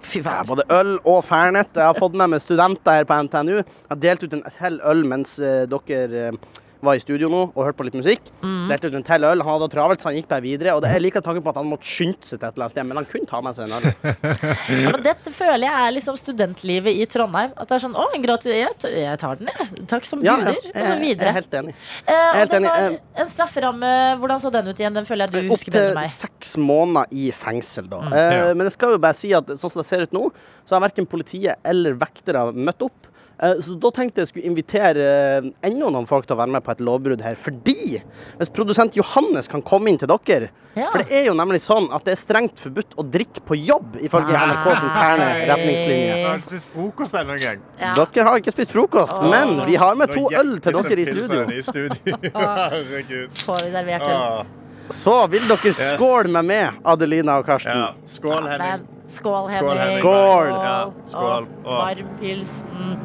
Fy 0.05 0.21
faen. 0.21 0.45
både 0.45 0.67
øl 0.69 0.93
og 1.01 1.23
Fernet. 1.25 1.73
Jeg 1.73 1.87
har 1.89 1.97
fått 1.97 2.13
med 2.13 2.29
meg 2.29 2.43
studenter 2.43 2.99
her 2.99 3.09
på 3.09 3.17
NTNU. 3.25 3.55
Jeg 3.57 3.89
har 3.89 4.01
delt 4.05 4.27
ut 4.27 4.37
en 4.37 4.45
hel 4.59 4.77
øl 4.85 5.01
mens 5.09 5.33
eh, 5.41 5.65
dere 5.71 6.27
eh, 6.27 6.37
var 6.83 6.97
i 6.97 7.01
studio 7.01 7.29
nå 7.31 7.39
og 7.55 7.57
hørte 7.65 7.77
på 7.79 7.85
litt 7.87 7.95
musikk. 7.97 8.27
Delte 8.69 8.89
ut 8.91 8.95
en 8.99 9.05
til 9.07 9.23
øl. 9.25 9.41
Han 9.41 9.53
hadde 9.57 9.69
travelt, 9.73 10.01
så 10.03 10.09
han 10.11 10.17
gikk 10.19 10.27
bare 10.29 10.43
videre. 10.43 10.75
Og 10.77 10.81
det 10.83 10.91
er 10.93 11.01
like 11.01 11.21
tanken 11.25 11.41
på 11.45 11.49
at 11.53 11.57
han 11.61 11.69
måtte 11.69 11.87
skynde 11.89 12.21
seg 12.27 12.37
til 12.39 12.47
et 12.47 12.53
eller 12.53 12.65
annet 12.67 12.75
sted, 12.75 12.87
men 12.89 12.99
han 12.99 13.07
kunne 13.09 13.29
ta 13.29 13.41
med 13.41 13.57
seg 13.57 13.67
en 13.67 13.77
øl. 13.79 13.87
Ja, 14.77 14.91
men 14.93 15.03
dette 15.05 15.31
føler 15.33 15.63
jeg 15.65 15.85
er 15.87 15.93
liksom 15.95 16.17
studentlivet 16.19 16.99
i 17.01 17.05
Trondheim. 17.09 17.53
At 17.57 17.69
det 17.69 17.77
er 17.77 17.83
sånn 17.85 17.95
Å, 17.97 18.05
en 18.15 18.23
gratis 18.23 18.51
Jeg, 18.53 19.17
tar 19.21 19.39
den, 19.39 19.49
jeg. 19.53 19.85
Takk 19.89 20.05
som 20.07 20.21
Ja, 20.25 20.35
buder. 20.41 20.57
og 20.59 20.77
så 20.85 20.97
videre. 21.01 21.27
jeg 21.27 21.31
er 21.31 21.37
helt 21.39 21.57
enig. 21.61 21.75
Eh, 22.05 22.29
helt 22.37 22.55
enig. 22.59 22.69
var 22.73 22.87
Eh, 22.91 22.99
en 23.23 23.31
strafferamme. 23.31 23.91
Hvordan 24.21 24.43
så 24.43 24.51
den 24.53 24.69
ut 24.71 24.79
igjen? 24.83 24.93
Den 24.97 25.07
føler 25.09 25.31
jeg 25.31 25.47
du 25.47 25.51
husker 25.55 25.71
bedre 25.73 25.89
enn 25.95 25.99
meg. 26.01 26.11
seks 26.13 26.55
måneder 26.61 27.07
i 27.11 27.29
fengsel, 27.35 27.89
da. 27.91 28.01
Mm. 28.05 28.13
Eh. 28.21 28.53
Men 28.53 28.67
jeg 28.69 28.77
skal 28.77 28.95
jo 28.97 29.01
bare 29.07 29.17
si 29.17 29.33
at 29.37 29.49
sånn 29.55 29.71
som 29.73 29.81
det 29.81 29.87
ser 29.89 30.05
ut 30.07 30.15
nå, 30.15 30.27
så 30.67 30.75
har 30.77 30.83
verken 30.87 31.07
politiet 31.09 31.57
eller 31.65 31.97
vektere 31.97 32.47
møtt 32.53 32.83
opp. 32.89 33.07
Eh, 33.39 33.59
Så 33.61 33.75
da 33.77 33.91
tenkte 33.93 34.23
jeg 34.23 34.27
skulle 34.31 34.47
invitere 34.49 35.03
eh, 35.43 35.49
enda 35.67 35.89
noen 35.93 36.07
folk 36.09 36.25
til 36.25 36.33
å 36.35 36.39
være 36.39 36.55
med 36.55 36.63
på 36.65 36.71
et 36.73 36.79
lovbrudd 36.81 37.21
her. 37.21 37.35
Fordi 37.37 37.99
hvis 38.39 38.49
produsent 38.53 38.97
Johannes 38.97 39.47
kan 39.51 39.61
komme 39.61 39.91
inn 39.91 39.99
til 40.01 40.09
dere 40.09 40.49
Ja. 40.77 40.91
For 40.93 41.01
det 41.01 41.09
er 41.11 41.23
jo 41.25 41.33
nemlig 41.33 41.57
sånn 41.63 41.87
at 41.93 42.03
det 42.05 42.11
er 42.13 42.19
strengt 42.21 42.59
forbudt 42.61 42.93
å 43.01 43.05
drikke 43.09 43.41
på 43.41 43.55
jobb, 43.57 43.95
ifølge 43.97 44.29
NRKs 44.29 44.83
interne 44.85 45.29
retningslinjer. 45.49 46.17
dere 46.17 46.27
har 46.27 46.37
ikke 46.37 46.51
spist 46.51 46.69
frokost 46.75 47.13
ennå 47.17 47.33
engang. 47.33 47.63
Ja. 47.81 47.93
Dere 47.97 48.25
har 48.27 48.37
ikke 48.37 48.53
spist 48.53 48.71
frokost, 48.75 49.21
men 49.23 49.65
vi 49.65 49.75
har 49.75 49.95
med 49.95 50.11
to 50.13 50.27
øl 50.37 50.59
til 50.59 50.73
dere 50.77 50.99
i 51.01 51.05
studio. 51.05 51.41
i 51.49 51.61
studio. 51.61 52.17
Herregud. 52.37 53.33
Får 53.45 53.63
vi 53.65 53.71
servert 53.73 54.01
øl. 54.05 54.45
Så 54.93 55.15
vil 55.29 55.47
dere 55.49 55.73
skåle 55.73 56.29
med 56.31 56.45
meg, 56.45 56.77
Adelina 56.85 57.39
og 57.41 57.45
Karsten. 57.49 57.73
Ja. 57.75 57.89
Skål, 58.05 58.45
Henning. 58.47 58.85
Skål, 59.07 59.49
Henning. 59.49 59.75
Skål. 59.75 59.99
Skål. 59.99 60.49
Ja, 60.53 60.91
skål. 61.09 61.47
Varm 61.65 62.13
pils. 62.21 62.61
Mm. 62.71 62.95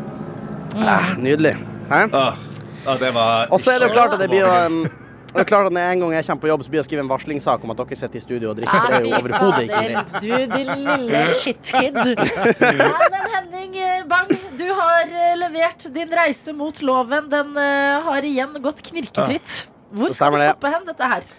Ah, 0.77 1.15
nydelig. 1.21 1.55
Hæ? 1.91 2.07
Ah, 2.13 2.35
ah, 2.87 2.99
det 2.99 3.13
var 3.15 3.53
Og 3.53 3.61
så 3.61 3.75
er 3.75 3.83
det 3.83 3.89
jo 3.91 3.95
klart 3.97 4.15
at 4.17 4.21
det 4.23 4.29
blir 4.33 4.45
jo 4.45 4.53
um, 4.67 4.83
det 5.33 5.41
er 5.41 5.49
klart 5.49 5.69
at 5.71 5.73
når 5.73 5.87
en 5.95 6.03
gang 6.03 6.11
jeg 6.13 6.27
kommer 6.27 6.43
på 6.43 6.49
jobb, 6.51 6.63
så 6.65 6.73
blir 6.73 6.79
det 6.79 6.85
å 6.85 6.87
skrive 6.87 7.03
en 7.07 7.09
varslingssak 7.09 7.63
om 7.65 7.73
at 7.73 7.79
dere 7.81 7.97
sitter 7.97 8.21
i 8.21 8.23
studio 8.23 8.51
og 8.51 8.59
drikker. 8.59 8.83
Det 8.85 8.97
er 8.99 9.07
jo 9.07 9.13
overhodet 9.17 9.63
ikke 9.65 9.85
greit. 9.87 10.11
Du, 10.21 10.33
din 10.53 10.73
lille 10.83 11.23
shitkid. 11.41 11.97
Nei, 12.83 13.07
men 13.15 13.31
Henning 13.33 13.79
eh, 13.81 14.03
Bang, 14.11 14.35
du 14.61 14.67
har 14.77 15.09
eh, 15.09 15.31
levert 15.41 15.87
din 15.95 16.13
reise 16.21 16.53
mot 16.57 16.83
loven. 16.85 17.31
Den 17.33 17.57
eh, 17.63 18.05
har 18.11 18.29
igjen 18.29 18.61
gått 18.61 18.85
knirkefritt. 18.91 19.55
Hvor 19.97 20.13
skal 20.13 20.37
du 20.37 20.43
stoppe 20.43 20.75
hen, 20.75 20.85
dette 20.91 21.09
her? 21.15 21.33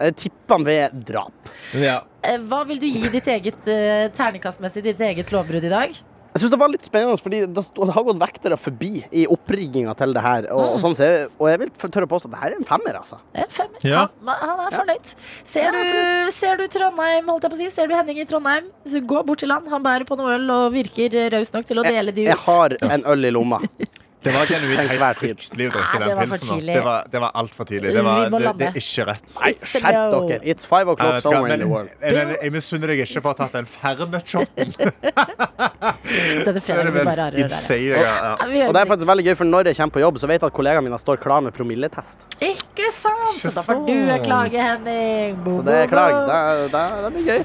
Jeg 0.00 0.16
tipper 0.22 0.56
han 0.56 0.68
ved 0.70 1.02
drap. 1.10 1.50
Ja. 1.74 1.96
Eh, 2.22 2.38
Hva 2.46 2.62
vil 2.70 2.78
du 2.78 2.86
gi 2.86 3.10
ditt 3.18 3.34
eget 3.34 3.66
terningkastmessig, 4.14 4.86
ditt 4.92 5.02
eget 5.10 5.34
lovbrudd 5.34 5.66
i 5.66 5.74
dag? 5.74 5.98
Jeg 6.30 6.40
synes 6.44 6.52
det 6.54 6.58
var 6.60 6.70
litt 6.70 6.84
spennende, 6.86 7.18
fordi 7.18 7.40
det, 7.50 7.62
det 7.74 7.94
har 7.96 8.04
gått 8.06 8.18
vektere 8.22 8.56
forbi 8.60 8.90
i 9.10 9.24
oppringinga 9.34 9.94
til 9.98 10.12
det 10.14 10.22
her. 10.22 10.46
Og, 10.54 10.60
Mm. 10.60 10.74
og, 10.76 10.80
sånn, 10.84 10.94
så 10.94 11.06
jeg, 11.08 11.24
og 11.40 11.48
jeg 11.50 11.58
vil 11.64 11.70
tørre 11.82 12.06
å 12.06 12.10
påstå 12.12 12.28
at 12.30 12.34
det 12.36 12.40
her 12.44 12.52
er 12.52 12.58
en 12.60 12.68
femmer, 12.68 12.98
altså. 13.00 13.18
En 13.34 13.50
femmer. 13.50 13.80
Ja. 13.82 14.04
Han, 14.28 14.44
han 14.44 14.62
er 14.68 14.76
fornøyd. 14.76 15.10
Ser 15.50 15.74
du, 15.74 15.80
ser 16.36 16.60
du 16.60 16.66
Trondheim, 16.70 17.26
holdt 17.32 17.48
jeg 17.48 17.54
på 17.54 17.58
å 17.58 17.62
si, 17.64 17.70
ser 17.74 17.90
du 17.90 17.96
Henning 17.98 18.20
i 18.22 18.28
Trondheim, 18.30 18.68
så 18.86 19.02
gå 19.02 19.24
bort 19.26 19.42
til 19.42 19.50
han. 19.50 19.66
Han 19.72 19.82
bærer 19.82 20.06
på 20.06 20.18
noe 20.20 20.36
øl 20.38 20.46
og 20.54 20.68
virker 20.76 21.18
raus 21.34 21.50
nok 21.56 21.66
til 21.66 21.82
å 21.82 21.86
dele 21.88 22.14
de 22.14 22.28
ut. 22.28 22.30
Jeg 22.30 22.42
har 22.46 22.76
en 22.92 23.06
øl 23.10 23.26
i 23.26 23.34
lomma. 23.34 23.58
Det 24.20 24.32
var 24.34 24.50
genuint 24.50 24.90
helt 24.90 25.16
fryktelig 25.16 25.66
å 25.70 25.72
drikke 25.72 25.98
den 26.02 26.18
pilsen. 26.20 26.64
Det 26.66 26.80
var, 26.84 27.06
det 27.08 27.20
var 27.22 27.30
altfor 27.40 27.68
tidlig. 27.70 27.92
Det, 27.94 28.02
var, 28.04 28.26
det, 28.34 28.52
det 28.60 28.66
er 28.68 28.76
ikke 28.80 29.06
rett. 29.08 29.32
Nei, 29.40 29.52
skjerp 29.72 30.16
dere. 30.28 30.40
It's 30.44 30.68
five 30.68 30.92
o'clock 30.92 31.22
somewhere 31.24 31.54
in 31.56 31.64
the 31.64 31.68
world. 31.70 31.88
jeg, 32.02 32.16
jeg, 32.18 32.36
jeg 32.44 32.52
misunner 32.52 32.92
deg 32.92 33.00
ikke 33.06 33.22
for 33.24 33.30
å 33.30 33.32
ha 33.32 33.38
tatt 33.40 33.56
den 33.56 33.70
Fernet-shoten. 33.70 34.74
Denne 36.10 36.44
Det 36.44 36.52
er 36.52 36.58
det 36.58 36.64
fredagen 36.66 36.92
blir 36.94 37.08
bare 37.08 37.16
rarere. 37.22 37.48
og 37.48 38.04
rarere. 38.04 38.68
Og 38.68 38.76
det 38.76 38.82
er 38.84 38.92
faktisk 38.92 39.10
veldig 39.14 39.26
gøy, 39.30 39.34
for 39.40 39.52
når 39.54 39.72
jeg 39.72 39.80
kommer 39.80 39.96
på 39.96 40.04
jobb, 40.04 40.20
så 40.20 40.30
vet 40.30 40.40
jeg 40.40 40.52
at 40.52 40.56
kollegaene 40.60 40.88
mine 40.90 41.00
står 41.00 41.20
klar 41.24 41.44
med 41.46 41.56
promilletest. 41.56 42.28
Ikke 42.44 42.92
sant? 42.94 43.36
Så 43.40 43.54
da 43.56 43.64
får 43.64 43.84
du 43.88 43.96
klage, 44.26 44.60
Henning. 44.70 45.40
Bo, 45.44 45.56
Så 45.58 45.66
det 45.66 45.82
er 45.86 45.92
klag. 45.92 46.20
Det, 46.28 46.40
det, 46.76 46.86
det 47.06 47.12
blir 47.16 47.30
gøy. 47.32 47.44